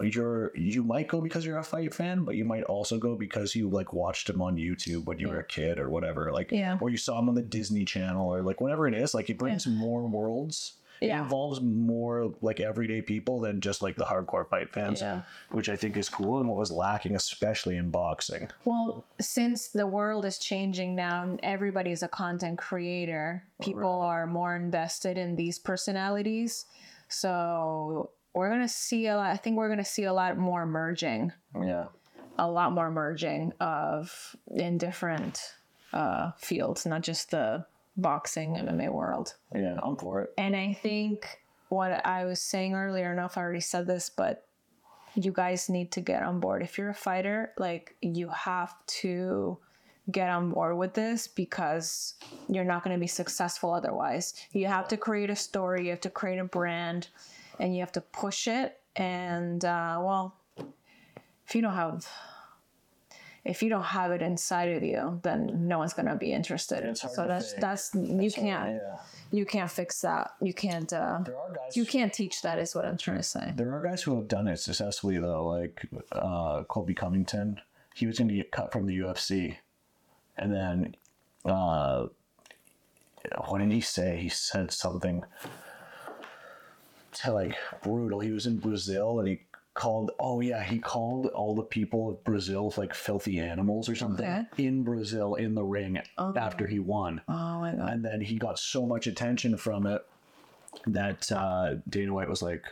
you're 0.00 0.50
you 0.56 0.82
might 0.82 1.08
go 1.08 1.20
because 1.20 1.44
you're 1.44 1.58
a 1.58 1.62
fight 1.62 1.92
fan, 1.92 2.24
but 2.24 2.34
you 2.34 2.44
might 2.46 2.64
also 2.64 2.98
go 2.98 3.16
because 3.16 3.54
you 3.54 3.68
like 3.68 3.92
watched 3.92 4.30
him 4.30 4.40
on 4.40 4.56
YouTube 4.56 5.04
when 5.04 5.18
you 5.18 5.28
were 5.28 5.40
a 5.40 5.44
kid 5.44 5.78
or 5.78 5.90
whatever, 5.90 6.32
like 6.32 6.50
Yeah. 6.50 6.78
or 6.80 6.88
you 6.88 6.96
saw 6.96 7.18
him 7.18 7.28
on 7.28 7.34
the 7.34 7.42
Disney 7.42 7.84
Channel 7.84 8.26
or 8.34 8.42
like 8.42 8.60
whatever 8.62 8.88
it 8.88 8.94
is. 8.94 9.12
Like 9.12 9.28
it 9.28 9.36
brings 9.38 9.66
more 9.66 10.06
worlds. 10.08 10.74
It 11.00 11.06
Yeah. 11.08 11.22
involves 11.22 11.60
more 11.62 12.34
like 12.42 12.60
everyday 12.60 13.00
people 13.00 13.40
than 13.40 13.60
just 13.60 13.80
like 13.80 13.96
the 13.96 14.04
hardcore 14.04 14.46
fight 14.48 14.70
fans, 14.72 15.00
Yeah. 15.00 15.22
which 15.50 15.68
I 15.70 15.76
think 15.76 15.96
is 15.96 16.08
cool 16.10 16.40
and 16.40 16.48
what 16.48 16.58
was 16.58 16.70
lacking, 16.70 17.14
especially 17.16 17.76
in 17.78 17.90
boxing. 17.90 18.50
Well, 18.64 19.04
since 19.18 19.68
the 19.68 19.86
world 19.86 20.24
is 20.26 20.38
changing 20.38 20.94
now 20.94 21.22
and 21.22 21.40
everybody's 21.42 22.02
a 22.02 22.08
content 22.08 22.58
creator, 22.58 23.44
people 23.62 24.00
are 24.02 24.26
more 24.26 24.54
invested 24.54 25.16
in 25.16 25.36
these 25.36 25.58
personalities. 25.58 26.66
So 27.08 28.10
we're 28.34 28.48
going 28.50 28.60
to 28.60 28.68
see 28.68 29.06
a 29.06 29.16
lot, 29.16 29.30
I 29.30 29.36
think 29.36 29.56
we're 29.56 29.68
going 29.68 29.78
to 29.78 29.84
see 29.84 30.04
a 30.04 30.12
lot 30.12 30.36
more 30.36 30.66
merging, 30.66 31.32
Yeah. 31.60 31.86
a 32.38 32.48
lot 32.50 32.72
more 32.72 32.90
merging 32.90 33.52
of 33.58 34.36
in 34.50 34.78
different 34.78 35.54
uh, 35.92 36.30
fields, 36.38 36.86
not 36.86 37.00
just 37.02 37.30
the 37.32 37.66
boxing 38.00 38.54
MMA 38.54 38.92
world. 38.92 39.34
Yeah, 39.54 39.78
I'm 39.82 39.96
for 39.96 40.22
it. 40.22 40.30
And 40.38 40.56
I 40.56 40.72
think 40.74 41.40
what 41.68 42.04
I 42.06 42.24
was 42.24 42.40
saying 42.40 42.74
earlier, 42.74 43.06
I 43.06 43.08
don't 43.08 43.16
know 43.16 43.26
if 43.26 43.38
I 43.38 43.42
already 43.42 43.60
said 43.60 43.86
this, 43.86 44.10
but 44.10 44.46
you 45.14 45.32
guys 45.32 45.68
need 45.68 45.92
to 45.92 46.00
get 46.00 46.22
on 46.22 46.40
board. 46.40 46.62
If 46.62 46.78
you're 46.78 46.90
a 46.90 46.94
fighter, 46.94 47.52
like 47.58 47.96
you 48.00 48.28
have 48.28 48.74
to 48.86 49.58
get 50.10 50.28
on 50.28 50.50
board 50.50 50.76
with 50.76 50.94
this 50.94 51.28
because 51.28 52.14
you're 52.48 52.64
not 52.64 52.82
going 52.82 52.96
to 52.96 53.00
be 53.00 53.06
successful 53.06 53.72
otherwise. 53.72 54.34
You 54.52 54.66
have 54.66 54.88
to 54.88 54.96
create 54.96 55.30
a 55.30 55.36
story, 55.36 55.84
you 55.84 55.90
have 55.90 56.00
to 56.00 56.10
create 56.10 56.38
a 56.38 56.44
brand, 56.44 57.08
and 57.58 57.74
you 57.74 57.80
have 57.80 57.92
to 57.92 58.00
push 58.00 58.48
it. 58.48 58.80
And 58.96 59.64
uh, 59.64 60.00
well, 60.02 60.36
if 61.46 61.54
you 61.54 61.62
don't 61.62 61.74
have 61.74 62.08
if 63.44 63.62
you 63.62 63.68
don't 63.70 63.82
have 63.84 64.10
it 64.10 64.22
inside 64.22 64.68
of 64.76 64.82
you, 64.82 65.18
then 65.22 65.66
no 65.68 65.78
one's 65.78 65.92
gonna 65.94 66.16
be 66.16 66.32
interested. 66.32 66.96
So 66.96 67.26
that's 67.26 67.52
fake. 67.52 67.60
that's 67.60 67.94
you 67.94 68.30
can't 68.30 68.74
Yeah. 68.74 68.96
you 69.30 69.46
can't 69.46 69.70
fix 69.70 70.00
that. 70.02 70.32
You 70.42 70.52
can't 70.54 70.92
uh, 70.92 71.20
There 71.24 71.36
are 71.38 71.52
guys. 71.54 71.76
you 71.76 71.84
can't 71.86 72.12
teach 72.12 72.42
that. 72.42 72.58
Is 72.58 72.74
what 72.74 72.84
I'm 72.84 72.98
trying 72.98 73.16
to 73.18 73.22
say. 73.22 73.52
There 73.56 73.72
are 73.74 73.82
guys 73.82 74.02
who 74.02 74.14
have 74.16 74.28
done 74.28 74.46
it 74.48 74.58
successfully 74.58 75.18
though, 75.18 75.46
like 75.46 75.86
uh, 76.12 76.64
Colby 76.64 76.94
Covington. 76.94 77.60
He 77.94 78.06
was 78.06 78.18
going 78.18 78.28
to 78.28 78.34
get 78.34 78.50
cut 78.52 78.72
from 78.72 78.86
the 78.86 78.98
UFC, 78.98 79.56
and 80.36 80.52
then 80.54 80.94
uh, 81.44 82.06
what 83.48 83.58
did 83.58 83.72
he 83.72 83.80
say? 83.80 84.18
He 84.22 84.28
said 84.28 84.70
something 84.72 85.24
to 87.12 87.32
like 87.32 87.56
brutal. 87.82 88.20
He 88.20 88.30
was 88.30 88.46
in 88.46 88.58
Brazil 88.58 89.18
and 89.18 89.28
he 89.28 89.40
called. 89.74 90.10
Oh 90.18 90.40
yeah, 90.40 90.62
he 90.62 90.78
called 90.78 91.26
all 91.26 91.54
the 91.54 91.62
people 91.62 92.08
of 92.10 92.24
Brazil 92.24 92.72
like 92.76 92.94
filthy 92.94 93.38
animals 93.38 93.88
or 93.88 93.94
something 93.94 94.26
Okay. 94.26 94.44
in 94.58 94.82
Brazil 94.82 95.34
in 95.34 95.54
the 95.54 95.64
ring 95.64 95.98
after 96.18 96.66
he 96.66 96.78
won. 96.78 97.20
Oh 97.28 97.60
my 97.60 97.74
god. 97.74 97.90
And 97.92 98.04
then 98.04 98.20
he 98.20 98.36
got 98.38 98.58
so 98.58 98.86
much 98.86 99.06
attention 99.06 99.56
from 99.56 99.86
it 99.86 100.02
that 100.86 101.30
uh, 101.32 101.74
Dana 101.88 102.12
White 102.14 102.28
was 102.28 102.42
like, 102.42 102.64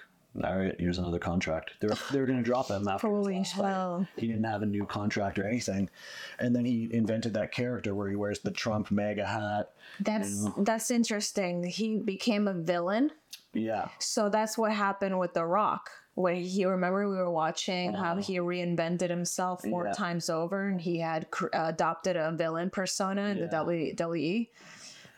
"All 0.42 0.56
right, 0.56 0.74
here's 0.78 0.98
another 0.98 1.18
contract." 1.18 1.72
They 1.80 1.88
were 1.88 1.96
they 2.12 2.20
were 2.20 2.26
going 2.26 2.38
to 2.38 2.44
drop 2.44 2.68
him 2.68 2.86
after 2.88 3.08
Holy 3.08 3.36
last 3.38 3.54
fight. 3.56 3.66
hell. 3.66 4.08
He 4.16 4.26
didn't 4.26 4.44
have 4.44 4.62
a 4.62 4.66
new 4.66 4.84
contract 4.86 5.38
or 5.38 5.46
anything, 5.46 5.90
and 6.38 6.54
then 6.54 6.64
he 6.64 6.88
invented 6.92 7.34
that 7.34 7.52
character 7.52 7.94
where 7.94 8.08
he 8.08 8.16
wears 8.16 8.40
the 8.40 8.50
Trump 8.50 8.90
MAGA 8.90 9.26
hat. 9.26 9.70
That's 10.00 10.46
that's 10.58 10.90
interesting. 10.90 11.64
He 11.64 11.98
became 11.98 12.46
a 12.48 12.54
villain. 12.54 13.10
Yeah, 13.54 13.88
So 13.98 14.28
that's 14.28 14.58
what 14.58 14.72
happened 14.72 15.18
with 15.18 15.32
The 15.32 15.44
Rock. 15.44 15.90
When 16.20 16.34
he 16.42 16.64
remember 16.64 17.08
we 17.08 17.14
were 17.16 17.30
watching 17.30 17.92
how 17.92 18.16
he 18.16 18.38
reinvented 18.38 19.08
himself 19.08 19.62
four 19.62 19.86
Yeah. 19.86 19.92
times 19.92 20.28
over, 20.28 20.66
and 20.66 20.80
he 20.80 20.98
had 20.98 21.30
cr- 21.30 21.46
adopted 21.52 22.16
a 22.16 22.32
villain 22.32 22.70
persona 22.70 23.26
in 23.28 23.38
the 23.38 23.46
WWE. 23.46 24.48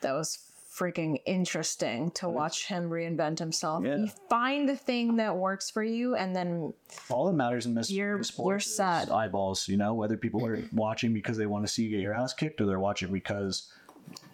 That 0.02 0.12
was 0.12 0.38
freaking 0.70 1.20
interesting 1.24 2.10
to 2.12 2.28
watch 2.28 2.66
him 2.66 2.90
reinvent 2.90 3.38
himself. 3.38 3.82
Yeah. 3.82 3.96
You 3.96 4.08
find 4.28 4.68
the 4.68 4.76
thing 4.76 5.16
that 5.16 5.34
works 5.36 5.70
for 5.70 5.82
you, 5.82 6.16
and 6.16 6.36
then 6.36 6.74
all 7.08 7.24
that 7.28 7.32
matters 7.32 7.64
in 7.64 7.74
this 7.74 7.90
You're- 7.90 8.18
this 8.18 8.28
sport 8.28 8.52
you're 8.52 8.56
is 8.58 8.76
sad. 8.76 9.08
eyeballs. 9.10 9.68
You 9.68 9.78
know, 9.78 9.94
whether 9.94 10.18
people 10.18 10.44
are 10.44 10.58
watching 10.72 11.14
because 11.14 11.38
they 11.38 11.46
want 11.46 11.66
to 11.66 11.72
see 11.72 11.84
you 11.84 11.90
get 11.90 12.00
your 12.00 12.12
ass 12.14 12.34
kicked, 12.34 12.60
or 12.60 12.66
they're 12.66 12.78
watching 12.78 13.10
because 13.10 13.72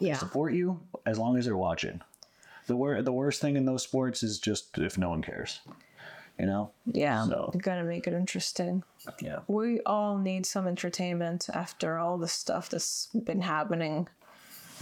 yeah, 0.00 0.16
support 0.16 0.52
you. 0.52 0.80
As 1.06 1.16
long 1.16 1.36
as 1.38 1.44
they're 1.44 1.56
watching, 1.56 2.00
the 2.66 2.74
wor- 2.76 3.02
the 3.02 3.12
worst 3.12 3.40
thing 3.40 3.54
in 3.54 3.66
those 3.66 3.84
sports 3.84 4.24
is 4.24 4.40
just 4.40 4.76
if 4.78 4.98
no 4.98 5.10
one 5.10 5.22
cares. 5.22 5.60
You 6.38 6.46
know. 6.46 6.70
yeah, 6.86 7.24
So- 7.26 7.50
you 7.54 7.60
gotta 7.60 7.84
make 7.84 8.06
it 8.06 8.12
interesting. 8.12 8.82
Yeah. 9.20 9.38
we 9.46 9.80
all 9.86 10.18
need 10.18 10.44
some 10.46 10.66
entertainment 10.66 11.48
after 11.54 11.96
all 11.98 12.18
the 12.18 12.28
stuff 12.28 12.68
that's 12.68 13.06
been 13.14 13.40
happening 13.40 14.08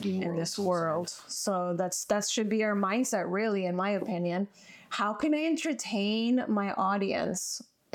in 0.03 0.35
this 0.37 0.59
world. 0.59 1.11
So 1.29 1.75
that's 1.77 2.05
that 2.07 2.27
should 2.29 2.49
be 2.49 2.65
our 2.65 2.75
mindset 2.75 3.25
really 3.29 3.67
in 3.67 3.77
my 3.77 3.91
opinion. 3.91 4.49
How 4.89 5.13
can 5.13 5.35
I 5.35 5.45
entertain 5.45 6.45
my 6.49 6.73
audience? 6.73 7.63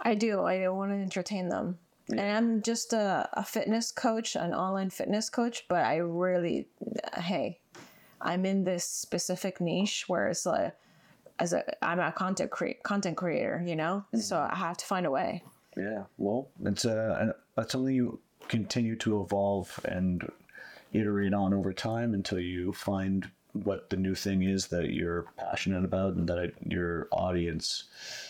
I 0.00 0.14
do. 0.14 0.40
I 0.40 0.68
want 0.68 0.92
to 0.92 0.96
entertain 0.96 1.48
them. 1.48 1.78
And 2.10 2.20
I'm 2.20 2.62
just 2.62 2.92
a, 2.92 3.28
a 3.32 3.44
fitness 3.44 3.90
coach, 3.92 4.36
an 4.36 4.54
online 4.54 4.90
fitness 4.90 5.28
coach, 5.28 5.66
but 5.68 5.84
I 5.84 5.96
really 5.96 6.68
hey, 7.16 7.58
I'm 8.20 8.46
in 8.46 8.64
this 8.64 8.84
specific 8.84 9.60
niche 9.60 10.04
where 10.08 10.28
it's 10.28 10.46
like 10.46 10.74
as 11.38 11.52
a 11.52 11.64
I'm 11.84 12.00
a 12.00 12.12
content 12.12 12.50
cre- 12.50 12.80
content 12.82 13.16
creator, 13.16 13.62
you 13.64 13.76
know? 13.76 14.04
So 14.18 14.38
I 14.38 14.54
have 14.54 14.76
to 14.78 14.84
find 14.84 15.06
a 15.06 15.10
way. 15.10 15.42
Yeah, 15.76 16.04
well, 16.16 16.48
it's 16.64 16.84
uh, 16.84 17.16
and 17.20 17.32
that's 17.56 17.72
something 17.72 17.94
you 17.94 18.20
continue 18.48 18.96
to 18.96 19.20
evolve 19.22 19.78
and 19.84 20.30
iterate 20.92 21.34
on 21.34 21.54
over 21.54 21.72
time 21.72 22.14
until 22.14 22.40
you 22.40 22.72
find 22.72 23.30
what 23.52 23.90
the 23.90 23.96
new 23.96 24.14
thing 24.14 24.42
is 24.42 24.68
that 24.68 24.90
you're 24.90 25.26
passionate 25.36 25.84
about 25.84 26.14
and 26.14 26.28
that 26.28 26.52
your 26.66 27.08
audience 27.12 27.84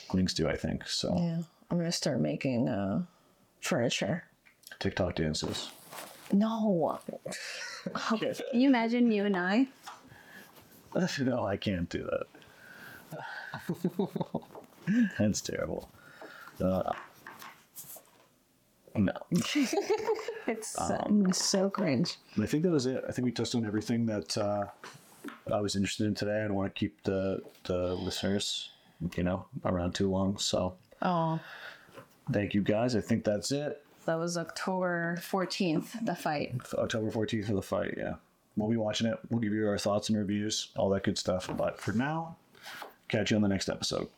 clings 0.09 0.35
to. 0.35 0.48
I 0.48 0.56
think 0.56 0.86
so. 0.86 1.14
Yeah, 1.16 1.39
I'm 1.70 1.78
gonna 1.78 1.93
start 1.93 2.20
making 2.20 2.68
uh, 2.68 3.02
furniture. 3.60 4.24
TikTok 4.78 5.16
dances. 5.16 5.70
No, 6.30 7.01
Can 8.20 8.35
you 8.52 8.68
imagine 8.68 9.10
you 9.10 9.24
and 9.24 9.36
I? 9.36 9.66
no, 11.20 11.44
I 11.44 11.56
can't 11.56 11.89
do 11.89 12.02
that. 12.05 12.26
That's 15.18 15.40
terrible. 15.40 15.88
Uh, 16.62 16.92
no, 18.96 19.12
it's 20.46 20.76
uh, 20.78 21.32
so 21.32 21.70
cringe. 21.70 22.16
I 22.40 22.46
think 22.46 22.62
that 22.64 22.70
was 22.70 22.86
it. 22.86 23.04
I 23.08 23.12
think 23.12 23.24
we 23.26 23.32
touched 23.32 23.54
on 23.54 23.64
everything 23.66 24.06
that 24.06 24.36
uh, 24.36 24.64
I 25.52 25.60
was 25.60 25.76
interested 25.76 26.06
in 26.06 26.14
today. 26.14 26.38
I 26.42 26.48
don't 26.48 26.54
want 26.56 26.74
to 26.74 26.78
keep 26.78 27.02
the 27.04 27.40
the 27.64 27.94
listeners, 27.94 28.70
you 29.16 29.22
know, 29.22 29.44
around 29.64 29.94
too 29.94 30.10
long. 30.10 30.38
So 30.38 30.74
Oh, 31.02 31.38
thank 32.32 32.54
you 32.54 32.62
guys. 32.62 32.96
I 32.96 33.00
think 33.00 33.24
that's 33.24 33.52
it. 33.52 33.84
that 34.06 34.16
was 34.18 34.36
October 34.36 35.18
14th, 35.20 36.04
the 36.04 36.16
fight. 36.16 36.56
October 36.74 37.10
fourteenth 37.12 37.46
for 37.46 37.54
the 37.54 37.62
fight. 37.62 37.94
Yeah, 37.96 38.14
we'll 38.56 38.68
be 38.70 38.76
watching 38.76 39.06
it. 39.06 39.18
We'll 39.30 39.40
give 39.40 39.52
you 39.52 39.68
our 39.68 39.78
thoughts 39.78 40.08
and 40.08 40.18
reviews, 40.18 40.68
all 40.76 40.88
that 40.90 41.04
good 41.04 41.18
stuff. 41.18 41.48
But 41.56 41.78
for 41.80 41.92
now, 41.92 42.36
catch 43.09 43.30
you 43.30 43.36
on 43.36 43.43
the 43.43 43.48
next 43.48 43.68
episode. 43.68 44.09